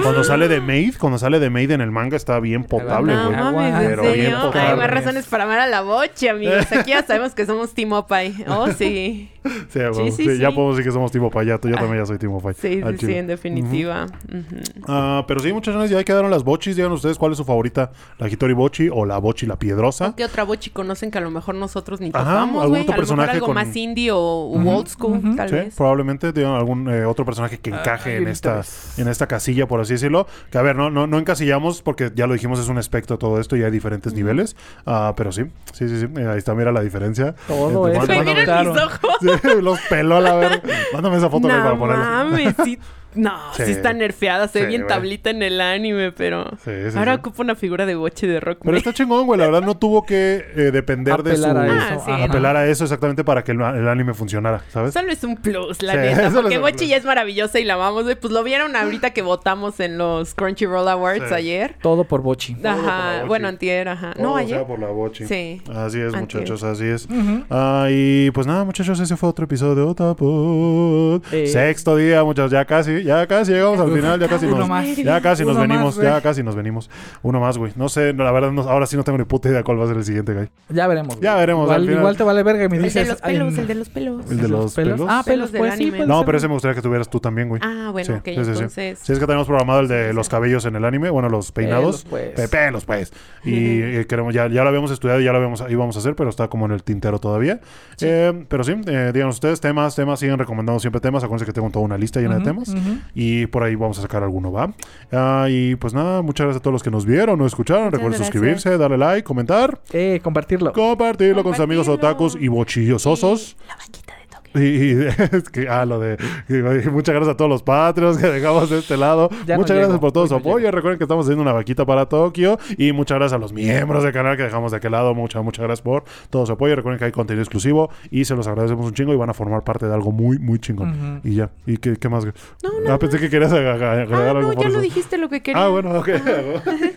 Cuando 0.02 0.24
sale 0.24 0.48
de 0.48 0.60
Maid, 0.60 0.94
cuando 0.98 1.18
sale 1.18 1.38
de 1.40 1.50
Maid 1.50 1.70
en 1.72 1.80
el 1.80 1.90
manga 1.90 2.16
está 2.16 2.40
bien 2.40 2.64
potable, 2.64 3.12
Aguanta. 3.12 3.40
No 3.42 3.52
güey. 3.52 3.70
mames, 3.72 3.90
¿en 3.90 4.04
serio? 4.04 4.38
Hay 4.54 4.76
más 4.76 4.90
razones 4.90 5.26
para 5.26 5.44
amar 5.44 5.60
a 5.60 5.66
la 5.66 5.82
boche, 5.82 6.30
amigos. 6.30 6.70
Aquí 6.72 6.90
ya 6.90 7.02
sabemos 7.04 7.34
que 7.34 7.44
somos 7.46 7.74
Team 7.74 7.92
Opay. 7.92 8.44
Oh, 8.48 8.68
sí. 8.72 9.30
Sí, 9.68 9.78
güey, 9.92 10.10
sí, 10.12 10.24
sí, 10.24 10.38
Ya 10.38 10.50
podemos 10.52 10.76
decir 10.76 10.88
que 10.90 10.92
somos 10.94 11.10
Timo 11.12 11.30
Pay. 11.30 11.46
Ya, 11.46 11.54
yo 11.60 11.74
también 11.76 11.98
ya 11.98 12.06
soy 12.06 12.18
Timo 12.18 12.40
Pay. 12.40 12.54
Sí, 12.54 12.80
al 12.82 12.98
sí, 12.98 13.12
en 13.14 13.26
definitiva. 13.26 14.06
Ujú. 14.28 14.82
Ah, 14.88 15.24
pero 15.28 15.40
sí, 15.40 15.52
muchas 15.52 15.74
gracias. 15.74 15.90
Ya 15.92 15.98
ahí 15.98 16.04
quedaron 16.04 16.30
las 16.30 16.44
bochis. 16.44 16.76
Digan 16.76 16.92
ustedes 16.92 17.18
cuál 17.18 17.32
es 17.32 17.38
su 17.38 17.44
favorita. 17.44 17.90
La 18.18 18.28
Hitori 18.28 18.54
Bochi 18.54 18.88
o 18.90 19.04
la 19.04 19.18
Bochi 19.18 19.46
la 19.46 19.56
Piedrosa. 19.58 20.14
¿Qué 20.16 20.24
otra 20.24 20.44
bochi 20.44 20.70
conocen 20.70 21.10
que 21.10 21.18
a 21.18 21.20
lo 21.20 21.30
mejor 21.30 21.54
nosotros 21.56 22.00
ni 22.00 22.10
Ajá, 22.12 22.24
topamos, 22.24 22.62
algún 22.62 22.80
otro 22.80 22.96
personaje 22.96 23.30
algo 23.32 23.46
con- 23.46 23.54
más 23.54 23.74
indie 23.76 24.10
o 24.12 24.46
u 24.48 24.58
Ujú, 24.60 24.70
old 24.70 24.88
school, 24.88 25.36
tal 25.36 25.48
Sí, 25.48 25.54
vez. 25.56 25.74
probablemente 25.74 26.32
digan 26.32 26.52
algún 26.54 26.88
eh, 26.88 27.04
otro 27.04 27.24
personaje 27.24 27.58
que 27.58 27.70
encaje 27.70 28.10
Ay, 28.12 28.16
en 28.22 28.28
esta 28.28 28.62
en 28.96 29.08
esta 29.08 29.26
casilla, 29.26 29.66
por 29.68 29.80
así 29.80 29.92
decirlo. 29.94 30.26
Que 30.50 30.58
a 30.58 30.62
ver, 30.62 30.76
no, 30.76 30.90
no, 30.90 31.06
no 31.06 31.18
encasillamos 31.18 31.82
porque 31.82 32.10
ya 32.14 32.26
lo 32.26 32.32
dijimos, 32.34 32.58
es 32.60 32.68
un 32.68 32.78
espectro 32.78 33.18
todo 33.18 33.40
esto 33.40 33.56
y 33.56 33.62
hay 33.62 33.70
diferentes 33.70 34.12
niveles. 34.14 34.56
Ah, 34.86 35.12
pero 35.16 35.32
sí, 35.32 35.44
sí, 35.72 35.88
sí, 35.88 36.00
sí. 36.00 36.06
Eh, 36.20 36.26
ahí 36.28 36.38
está, 36.38 36.54
mira 36.54 36.72
la 36.72 36.80
diferencia. 36.80 37.34
Todo 37.46 37.68
eso. 37.70 37.78
Güey, 37.80 37.96
mándame- 37.98 38.24
miren 38.24 38.44
Claro. 38.44 38.72
mis 38.72 38.82
ojos. 38.82 39.33
Los 39.62 39.80
peló 39.82 40.16
a 40.16 40.20
la 40.20 40.34
verga. 40.34 40.62
Mándame 40.92 41.16
esa 41.16 41.30
foto 41.30 41.48
para 41.48 41.76
ponerla. 41.76 42.04
mames, 42.04 42.54
sí. 42.64 42.78
No, 43.14 43.32
sí. 43.54 43.64
Sí. 43.64 43.70
está 43.72 43.92
nerfeada. 43.92 44.48
Se 44.48 44.58
ve 44.60 44.64
Sí, 44.64 44.68
bien 44.68 44.82
güey. 44.82 44.94
tablita 44.94 45.30
en 45.30 45.42
el 45.42 45.60
anime, 45.60 46.12
pero... 46.12 46.44
Sí, 46.64 46.70
sí, 46.90 46.98
Ahora 46.98 47.14
sí. 47.14 47.18
ocupa 47.20 47.42
una 47.42 47.54
figura 47.54 47.86
de 47.86 47.94
boche 47.94 48.26
de 48.26 48.40
rock. 48.40 48.58
Pero 48.64 48.76
está 48.76 48.92
chingón, 48.92 49.26
güey. 49.26 49.38
La 49.38 49.46
verdad 49.46 49.62
no 49.62 49.76
tuvo 49.76 50.04
que 50.04 50.44
eh, 50.56 50.70
depender 50.72 51.22
de 51.22 51.36
su... 51.36 51.44
Apelar 51.44 51.68
a 51.68 51.72
Ah, 51.74 51.94
eso. 51.94 52.04
sí, 52.04 52.10
ajá. 52.10 52.24
apelar 52.24 52.56
a 52.56 52.66
eso 52.66 52.84
exactamente 52.84 53.24
para 53.24 53.44
que 53.44 53.52
el, 53.52 53.60
el 53.60 53.88
anime 53.88 54.14
funcionara, 54.14 54.62
¿sabes? 54.68 54.92
Solo 54.94 55.12
es 55.12 55.22
un 55.24 55.36
plus, 55.36 55.82
la 55.82 55.92
Sí, 55.92 55.98
neta. 55.98 56.30
Porque 56.34 56.58
plus. 56.58 56.88
ya 56.88 56.96
es 56.96 57.04
maravillosa 57.04 57.58
y 57.60 57.64
la 57.64 57.74
amamos, 57.74 58.04
güey. 58.04 58.16
Pues 58.16 58.32
lo 58.32 58.42
vieron 58.42 58.74
ahorita 58.76 59.10
que 59.10 59.22
votamos 59.22 59.80
en 59.80 59.98
los 59.98 60.34
Crunchyroll 60.34 60.88
Awards 60.88 61.28
Sí. 61.28 61.34
ayer. 61.34 61.76
Todo 61.82 62.04
por 62.04 62.20
la 62.20 62.24
Ajá. 62.24 63.12
Bochi. 63.18 63.28
Bueno, 63.28 63.48
antier, 63.48 63.88
ajá. 63.88 64.12
Todo 64.14 64.22
No, 64.22 64.34
sea 64.36 64.42
ayer. 64.46 64.64
por 64.66 64.78
la 64.78 64.88
bochi. 64.88 65.26
Sí. 65.26 65.62
Así 65.74 66.00
es, 66.00 66.12
Antier. 66.14 66.42
muchachos, 66.42 66.62
así 66.64 66.84
es. 66.86 67.06
Ujú. 67.06 67.44
Ah, 67.50 67.86
y 67.90 68.30
pues 68.32 68.46
nada, 68.46 68.64
muchachos, 68.64 68.98
ese 69.00 69.16
fue 69.16 69.28
otro 69.28 69.44
episodio 69.44 69.74
de 69.74 69.82
Otapod. 69.82 71.22
Eh. 71.32 71.46
Sexto 71.46 71.96
día, 71.96 72.22
muchachos, 72.24 72.50
ya 72.52 72.64
casi, 72.64 73.03
ya 73.04 73.26
casi 73.26 73.52
llegamos 73.52 73.78
al 73.80 73.92
final, 73.92 74.18
ya 74.18 74.28
casi 74.28 74.46
Uno 74.46 74.58
nos, 74.58 74.68
más. 74.68 74.96
ya 74.96 75.20
casi 75.20 75.44
nos 75.44 75.56
más, 75.56 75.68
venimos, 75.68 75.96
ya 75.96 76.20
casi 76.20 76.42
nos 76.42 76.56
venimos. 76.56 76.90
Uno 77.22 77.40
más, 77.40 77.58
güey. 77.58 77.72
No 77.76 77.88
sé, 77.88 78.12
la 78.12 78.32
verdad, 78.32 78.50
no- 78.50 78.62
ahora 78.62 78.86
sí 78.86 78.96
no 78.96 79.04
tengo 79.04 79.18
ni 79.18 79.24
puta 79.24 79.48
idea 79.48 79.62
cuál 79.62 79.78
va 79.80 79.84
a 79.84 79.88
ser 79.88 79.96
el 79.96 80.04
siguiente, 80.04 80.32
güey. 80.34 80.48
Ya 80.70 80.86
veremos. 80.86 81.20
Ya 81.20 81.32
güey. 81.34 81.40
veremos, 81.42 81.70
al 81.70 81.76
Igual, 81.76 81.82
final. 81.86 81.98
igual 82.00 82.16
te 82.16 82.24
vale 82.24 82.42
verga 82.42 82.64
y 82.64 82.68
me 82.68 82.76
El 82.76 82.82
de 82.82 82.88
dices... 82.88 83.08
los 83.08 83.20
pelos, 83.20 83.58
el 83.58 83.66
de 83.66 83.74
los 83.74 83.88
pelos. 83.88 84.30
El 84.30 84.36
de 84.38 84.48
los 84.48 84.74
pelos. 84.74 85.00
Ah, 85.08 85.22
pelos, 85.24 85.50
Pelos 85.50 85.52
del 85.52 85.58
pues 85.60 85.74
sí. 85.76 85.92
No, 86.06 86.24
pero 86.24 86.38
ese 86.38 86.48
me 86.48 86.54
gustaría 86.54 86.74
que 86.74 86.82
tuvieras 86.82 87.08
tú 87.08 87.20
también, 87.20 87.48
güey. 87.48 87.60
Ah, 87.64 87.90
bueno, 87.92 88.06
Sí, 88.06 88.12
ok, 88.12 88.24
sí, 88.24 88.34
sí, 88.34 88.44
sí. 88.44 88.50
entonces... 88.50 88.98
Sí, 89.00 89.12
es 89.12 89.18
que 89.18 89.26
tenemos 89.26 89.46
programado 89.46 89.80
el 89.80 89.88
de 89.88 90.12
los 90.12 90.28
cabellos 90.28 90.64
en 90.64 90.76
el 90.76 90.84
anime, 90.84 91.10
bueno, 91.10 91.28
los 91.28 91.52
peinados. 91.52 92.04
Pelos, 92.04 92.84
pues. 92.84 92.84
Pues. 92.86 93.12
Y 93.44 93.80
eh, 93.82 94.06
queremos, 94.08 94.32
ya, 94.34 94.48
ya 94.48 94.62
lo 94.62 94.68
habíamos 94.70 94.90
estudiado, 94.90 95.20
ya 95.20 95.30
lo 95.30 95.36
habíamos, 95.36 95.62
íbamos 95.68 95.96
a 95.96 95.98
hacer, 95.98 96.14
pero 96.16 96.30
está 96.30 96.48
como 96.48 96.64
en 96.66 96.72
el 96.72 96.82
tintero 96.82 97.18
todavía. 97.18 97.60
Sí. 97.96 98.06
Eh, 98.08 98.46
pero 98.48 98.64
sí, 98.64 98.74
eh, 98.86 99.10
díganos 99.12 99.36
ustedes, 99.36 99.60
temas, 99.60 99.94
temas, 99.94 100.18
siguen 100.20 100.38
recomendando 100.38 100.80
siempre 100.80 101.00
temas. 101.00 101.22
Acuérdense 101.24 101.44
que 101.44 101.52
tengo 101.52 101.68
toda 101.70 101.84
una 101.84 101.98
lista 101.98 102.20
llena 102.20 102.38
de 102.38 102.44
temas. 102.44 102.74
Y 103.14 103.46
por 103.46 103.62
ahí 103.62 103.74
vamos 103.74 103.98
a 103.98 104.02
sacar 104.02 104.22
alguno, 104.22 104.50
¿va? 104.52 104.72
Ah, 105.12 105.46
y 105.50 105.76
pues 105.76 105.94
nada, 105.94 106.22
muchas 106.22 106.44
gracias 106.46 106.60
a 106.60 106.62
todos 106.62 106.72
los 106.72 106.82
que 106.82 106.90
nos 106.90 107.04
vieron 107.06 107.40
o 107.40 107.46
escucharon. 107.46 107.84
Muchas 107.84 107.92
Recuerden 108.00 108.18
gracias. 108.18 108.34
suscribirse, 108.34 108.78
darle 108.78 108.98
like, 108.98 109.22
comentar, 109.24 109.80
Eh, 109.92 110.20
compartirlo. 110.22 110.72
compartirlo 110.72 111.42
con 111.42 111.54
sus 111.54 111.62
amigos 111.62 111.88
otakus 111.88 112.36
y 112.40 112.48
bochillososos. 112.48 113.56
La 113.68 113.76
vaquita. 113.76 114.13
Y, 114.60 114.92
y- 114.92 115.06
es 115.32 115.48
que, 115.50 115.68
ah, 115.68 115.84
lo 115.84 115.98
de. 115.98 116.16
y 116.48 116.88
muchas 116.90 117.14
gracias 117.14 117.34
a 117.34 117.36
todos 117.36 117.50
los 117.50 117.62
patrios 117.62 118.18
que 118.18 118.26
dejamos 118.28 118.70
de 118.70 118.78
este 118.78 118.96
lado. 118.96 119.28
Ya 119.46 119.54
no 119.56 119.60
muchas 119.62 119.76
gracias 119.76 119.88
llego, 119.88 120.00
por 120.00 120.12
todo 120.12 120.26
su 120.26 120.34
apoyo. 120.34 120.58
llego. 120.58 120.70
Recuerden 120.70 120.98
que 120.98 121.04
estamos 121.04 121.26
haciendo 121.26 121.42
una 121.42 121.52
vaquita 121.52 121.84
para 121.84 122.06
Tokio. 122.08 122.58
Y 122.78 122.92
muchas 122.92 123.18
gracias 123.18 123.36
a 123.36 123.38
los 123.40 123.52
miembros 123.52 124.02
del 124.04 124.12
canal 124.12 124.36
que 124.36 124.44
dejamos 124.44 124.70
de 124.70 124.78
aquel 124.78 124.92
lado. 124.92 125.14
Muchas, 125.14 125.42
muchas 125.44 125.64
gracias 125.64 125.82
por 125.82 126.04
todo 126.30 126.46
su 126.46 126.52
apoyo. 126.52 126.74
Recuerden 126.76 126.98
que 126.98 127.04
hay 127.06 127.12
contenido 127.12 127.42
exclusivo 127.42 127.90
y 128.10 128.24
se 128.24 128.34
los 128.36 128.46
agradecemos 128.46 128.86
un 128.86 128.92
chingo 128.94 129.12
y 129.12 129.16
van 129.16 129.30
a 129.30 129.34
formar 129.34 129.64
parte 129.64 129.86
de 129.86 129.94
algo 129.94 130.12
muy, 130.12 130.38
muy 130.38 130.58
chingón. 130.58 131.20
Y 131.24 131.34
ya. 131.34 131.50
¿Y 131.66 131.76
qué, 131.78 131.96
qué 131.96 132.08
más? 132.08 132.24
No, 132.24 132.32
ah, 132.64 132.70
no. 132.90 132.98
pensé 132.98 133.18
que 133.18 133.28
querías 133.28 133.52
ag- 133.52 133.66
agregar 133.66 134.12
Ah, 134.12 134.30
algo 134.30 134.42
no, 134.42 134.52
por 134.54 134.62
ya 134.62 134.68
eso. 134.68 134.76
lo 134.76 134.82
dijiste 134.82 135.18
lo 135.18 135.28
que 135.28 135.42
quería. 135.42 135.64
Ah, 135.64 135.68
bueno, 135.68 135.90
ok. 135.98 136.08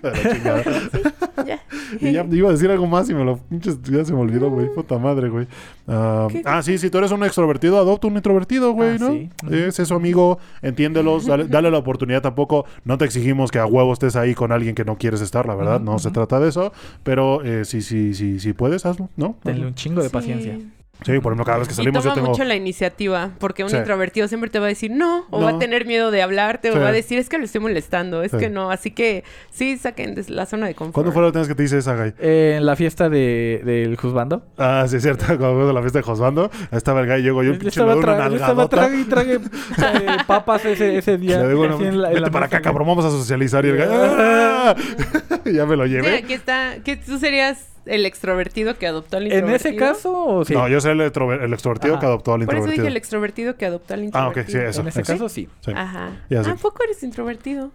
Ya. 1.45 1.61
y 2.01 2.11
ya 2.11 2.25
iba 2.31 2.49
a 2.49 2.51
decir 2.51 2.69
algo 2.71 2.87
más 2.87 3.09
y 3.09 3.13
me 3.13 3.23
lo 3.23 3.37
pinches, 3.37 3.79
ya 3.83 4.03
se 4.03 4.11
me 4.11 4.19
olvidó, 4.19 4.49
güey. 4.49 4.67
Puta 4.73 4.97
madre, 4.97 5.29
güey. 5.29 5.47
Ah, 5.87 6.27
¿Qué? 6.29 6.41
ah, 6.45 6.61
sí, 6.63 6.77
si 6.77 6.89
tú 6.89 6.97
eres 6.97 7.11
un 7.11 7.23
extrovertido, 7.47 7.77
adopta 7.79 8.07
un 8.07 8.15
introvertido, 8.15 8.71
güey, 8.73 8.95
Ah, 8.95 8.97
¿no? 8.99 9.11
sí. 9.11 9.29
Es 9.49 9.79
eso, 9.79 9.95
amigo. 9.95 10.39
Entiéndelos, 10.61 11.25
dale, 11.27 11.45
dale 11.47 11.71
la 11.71 11.77
oportunidad 11.77 12.21
tampoco. 12.21 12.65
No 12.83 12.97
te 12.97 13.05
exigimos 13.05 13.51
que 13.51 13.59
a 13.59 13.65
huevo 13.65 13.93
estés 13.93 14.15
ahí 14.15 14.33
con 14.35 14.51
alguien 14.51 14.75
que 14.75 14.85
no 14.85 14.97
quieres 14.97 15.21
estar, 15.21 15.45
la 15.47 15.55
verdad. 15.55 15.79
No 15.79 15.99
se 15.99 16.11
trata 16.11 16.39
de 16.39 16.49
eso. 16.49 16.71
Pero 17.03 17.43
eh, 17.43 17.65
sí, 17.65 17.81
sí, 17.81 18.13
sí, 18.13 18.39
sí 18.39 18.53
puedes, 18.53 18.85
hazlo, 18.85 19.09
¿no? 19.15 19.35
Denle 19.43 19.65
un 19.67 19.75
chingo 19.75 20.01
de 20.01 20.07
Sí. 20.09 20.13
paciencia. 20.13 20.59
Sí, 21.05 21.19
por 21.19 21.31
ejemplo, 21.31 21.45
cada 21.45 21.59
vez 21.59 21.67
que 21.67 21.73
Y 21.73 21.77
salimos 21.77 22.03
toma 22.03 22.15
yo 22.15 22.21
tengo... 22.21 22.29
mucho 22.31 22.43
la 22.43 22.55
iniciativa, 22.55 23.31
porque 23.39 23.63
un 23.63 23.69
Sí. 23.69 23.77
introvertido 23.77 24.27
siempre 24.27 24.49
te 24.49 24.59
va 24.59 24.65
a 24.65 24.69
decir 24.69 24.91
no, 24.91 25.25
o 25.29 25.41
va 25.41 25.51
a 25.51 25.59
tener 25.59 25.85
miedo 25.85 26.09
de 26.11 26.21
hablarte, 26.21 26.71
Sí. 26.71 26.77
o 26.77 26.81
va 26.81 26.87
a 26.89 26.91
decir 26.91 27.19
es 27.19 27.29
que 27.29 27.37
lo 27.37 27.45
estoy 27.45 27.61
molestando, 27.61 28.23
es 28.23 28.31
Sí. 28.31 28.37
que 28.37 28.49
no. 28.49 28.71
Así 28.71 28.91
que 28.91 29.23
sí, 29.51 29.77
saquen 29.77 30.15
de 30.15 30.25
la 30.29 30.45
zona 30.47 30.65
de 30.67 30.73
confort. 30.75 30.93
¿Cuándo 30.95 31.11
fue 31.11 31.21
la 31.21 31.27
última 31.27 31.41
vez 31.41 31.47
que 31.49 31.55
te 31.55 31.63
hice 31.63 31.77
esa, 31.77 31.95
Guy? 31.95 32.13
Eh, 32.19 32.55
en 32.57 32.65
la 32.65 32.75
fiesta 32.75 33.09
de, 33.09 33.61
del 33.63 33.95
juzbando. 33.95 34.43
Ah, 34.57 34.85
sí, 34.87 34.95
es 34.97 35.03
cierto. 35.03 35.25
Cuando 35.27 35.49
fuimos 35.53 35.69
a 35.69 35.73
la 35.73 35.81
fiesta 35.81 35.99
de 35.99 36.03
Josbando, 36.03 36.49
ahí 36.71 36.77
estaba 36.77 37.01
el 37.01 37.07
Guy, 37.07 37.21
llego 37.21 37.43
yo, 37.43 37.53
Yo 37.53 37.59
pinche, 37.59 37.79
doy 37.81 37.89
una 37.97 38.05
yo 38.05 38.11
estaba 38.11 38.29
nalgadota. 38.29 38.75
trague 38.77 38.99
y 38.99 39.03
trague 39.03 39.33
eh, 40.15 40.17
papas 40.25 40.65
ese, 40.65 40.97
ese 40.97 41.17
día. 41.17 41.37
Le 41.39 41.47
digo, 41.49 41.59
bueno, 41.59 41.75
así 41.75 41.85
en 41.85 42.01
la- 42.01 42.07
en 42.09 42.13
vete 42.15 42.25
la 42.25 42.31
para 42.31 42.45
acá, 42.47 42.61
cabrón, 42.61 42.87
vamos 42.87 43.05
a 43.05 43.11
socializar. 43.11 43.63
Y 43.65 43.69
el 43.69 43.77
Guy, 43.77 43.85
¡ah! 43.89 44.75
ya 45.45 45.65
me 45.65 45.75
lo 45.75 45.85
Sí, 45.85 45.91
llevé. 45.91 46.17
aquí 46.17 46.33
está. 46.33 46.77
que 46.83 46.97
tú 46.97 47.17
serías 47.19 47.67
el 47.89 48.05
extrovertido 48.05 48.77
que 48.77 48.87
adoptó 48.87 49.17
al 49.17 49.23
En 49.27 49.33
introvertido. 49.33 49.69
ese 49.71 49.75
caso, 49.79 50.25
o 50.25 50.45
sí. 50.45 50.53
No, 50.53 50.67
yo 50.67 50.79
soy 50.81 50.91
el, 50.91 51.01
extrover- 51.01 51.43
el 51.43 51.53
extrovertido 51.53 51.93
Ajá. 51.95 51.99
que 52.01 52.05
adoptó 52.05 52.33
al 52.33 52.39
Por 52.45 52.55
eso 52.55 52.57
introvertido. 52.57 52.83
dije 52.83 52.87
el 52.91 52.97
extrovertido 52.97 53.55
que 53.57 53.65
adoptó 53.65 53.93
al 53.93 53.99
Ah, 54.13 54.27
ok, 54.29 54.37
introvertido. 54.37 54.61
sí, 54.61 54.67
eso. 54.69 54.81
en 54.81 54.87
ese 54.87 55.03
caso, 55.03 55.29
sí. 55.29 55.49
Sí. 55.61 55.71
Ajá. 55.75 56.09
Sé. 56.29 56.37
¿A 56.37 56.55
poco 56.55 56.83
eres 56.83 57.01
introvertido? 57.03 57.71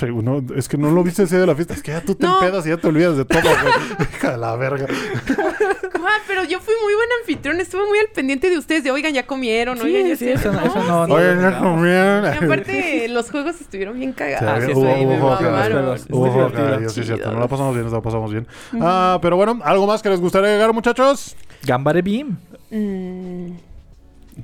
Sí, 0.00 0.06
uno- 0.06 0.42
es 0.56 0.66
que 0.66 0.78
no 0.78 0.90
lo 0.90 1.02
viste 1.04 1.24
ese 1.24 1.34
día 1.36 1.42
de 1.42 1.46
la 1.48 1.54
fiesta. 1.54 1.74
Es 1.74 1.82
que 1.82 1.90
ya 1.92 2.00
tú 2.00 2.14
te 2.14 2.24
No. 2.26 2.40
empedas 2.42 2.66
y 2.66 2.70
ya 2.70 2.78
te 2.78 2.86
olvidas 2.88 3.18
de 3.18 3.26
todo, 3.26 3.42
güey. 3.42 4.08
Hija 4.16 4.30
de 4.32 4.36
la 4.38 4.56
verga. 4.56 4.86
Pero 6.26 6.44
yo 6.44 6.58
fui 6.60 6.72
muy 6.82 6.94
buen 6.94 7.08
anfitrión. 7.20 7.60
Estuve 7.60 7.86
muy 7.86 7.98
al 7.98 8.08
pendiente 8.08 8.48
de 8.48 8.56
ustedes. 8.56 8.82
De, 8.84 8.90
oigan, 8.90 9.12
ya 9.12 9.26
comieron. 9.26 9.76
Sí, 9.78 9.84
oigan, 9.84 10.08
ya 10.08 10.16
sí, 10.16 10.28
eso 10.30 10.50
no- 10.52 10.60
eso 10.60 10.82
no- 10.84 11.06
sí. 11.06 11.12
Oye, 11.12 11.36
ya 11.40 11.58
comieron. 11.58 12.24
Y 12.24 12.44
aparte, 12.44 13.08
los 13.10 13.30
juegos 13.30 13.60
estuvieron 13.60 13.98
bien 13.98 14.12
cagados. 14.12 14.64
Sí, 14.64 14.72
sí, 17.00 17.04
cierto. 17.04 17.32
No 17.32 17.40
la 17.40 17.48
pasamos 17.48 17.74
bien, 17.74 17.84
nos 17.84 17.92
la 17.92 18.00
pasamos 18.00 18.30
bien. 18.32 18.46
Ah, 18.80 19.18
pero 19.20 19.36
bueno, 19.36 19.60
¿algo 19.64 19.86
más 19.86 20.02
que 20.02 20.08
les 20.08 20.20
gustaría 20.20 20.48
agregar, 20.48 20.72
muchachos? 20.72 21.36
Gambare 21.64 22.02
Beam. 22.02 22.38
Mm. 22.70 23.50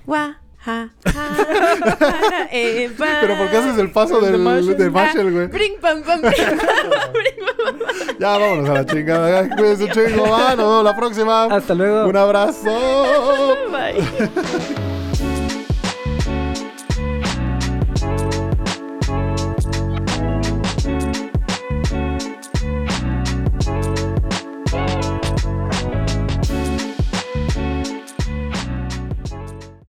Gua, 0.04 0.38
ja, 0.66 0.88
ja, 1.04 1.96
para 1.98 2.48
Eva. 2.50 3.06
Pero 3.20 3.36
¿por 3.38 3.50
qué 3.50 3.56
haces 3.56 3.78
el 3.78 3.90
paso 3.90 4.20
De 4.20 4.32
del, 4.32 4.40
Marshall. 4.40 4.76
de 4.76 4.90
Marshall, 4.90 5.32
güey? 5.32 5.46
Bring, 5.46 5.78
pam, 5.80 6.02
pam, 6.02 6.20
bring, 6.20 6.32
pam, 6.34 7.12
bring, 7.12 7.46
pam, 7.56 7.78
pam. 7.78 8.16
Ya, 8.18 8.38
vámonos 8.38 8.68
a 8.68 8.72
la 8.74 8.86
chingada. 8.86 9.48
Cuídense, 9.56 9.88
chingo. 9.90 10.28
Va, 10.28 10.56
nos 10.56 10.66
vemos 10.66 10.84
la 10.84 10.96
próxima. 10.96 11.44
Hasta 11.44 11.74
luego. 11.74 12.06
Un 12.08 12.16
abrazo. 12.16 13.56
Bye. 13.70 14.95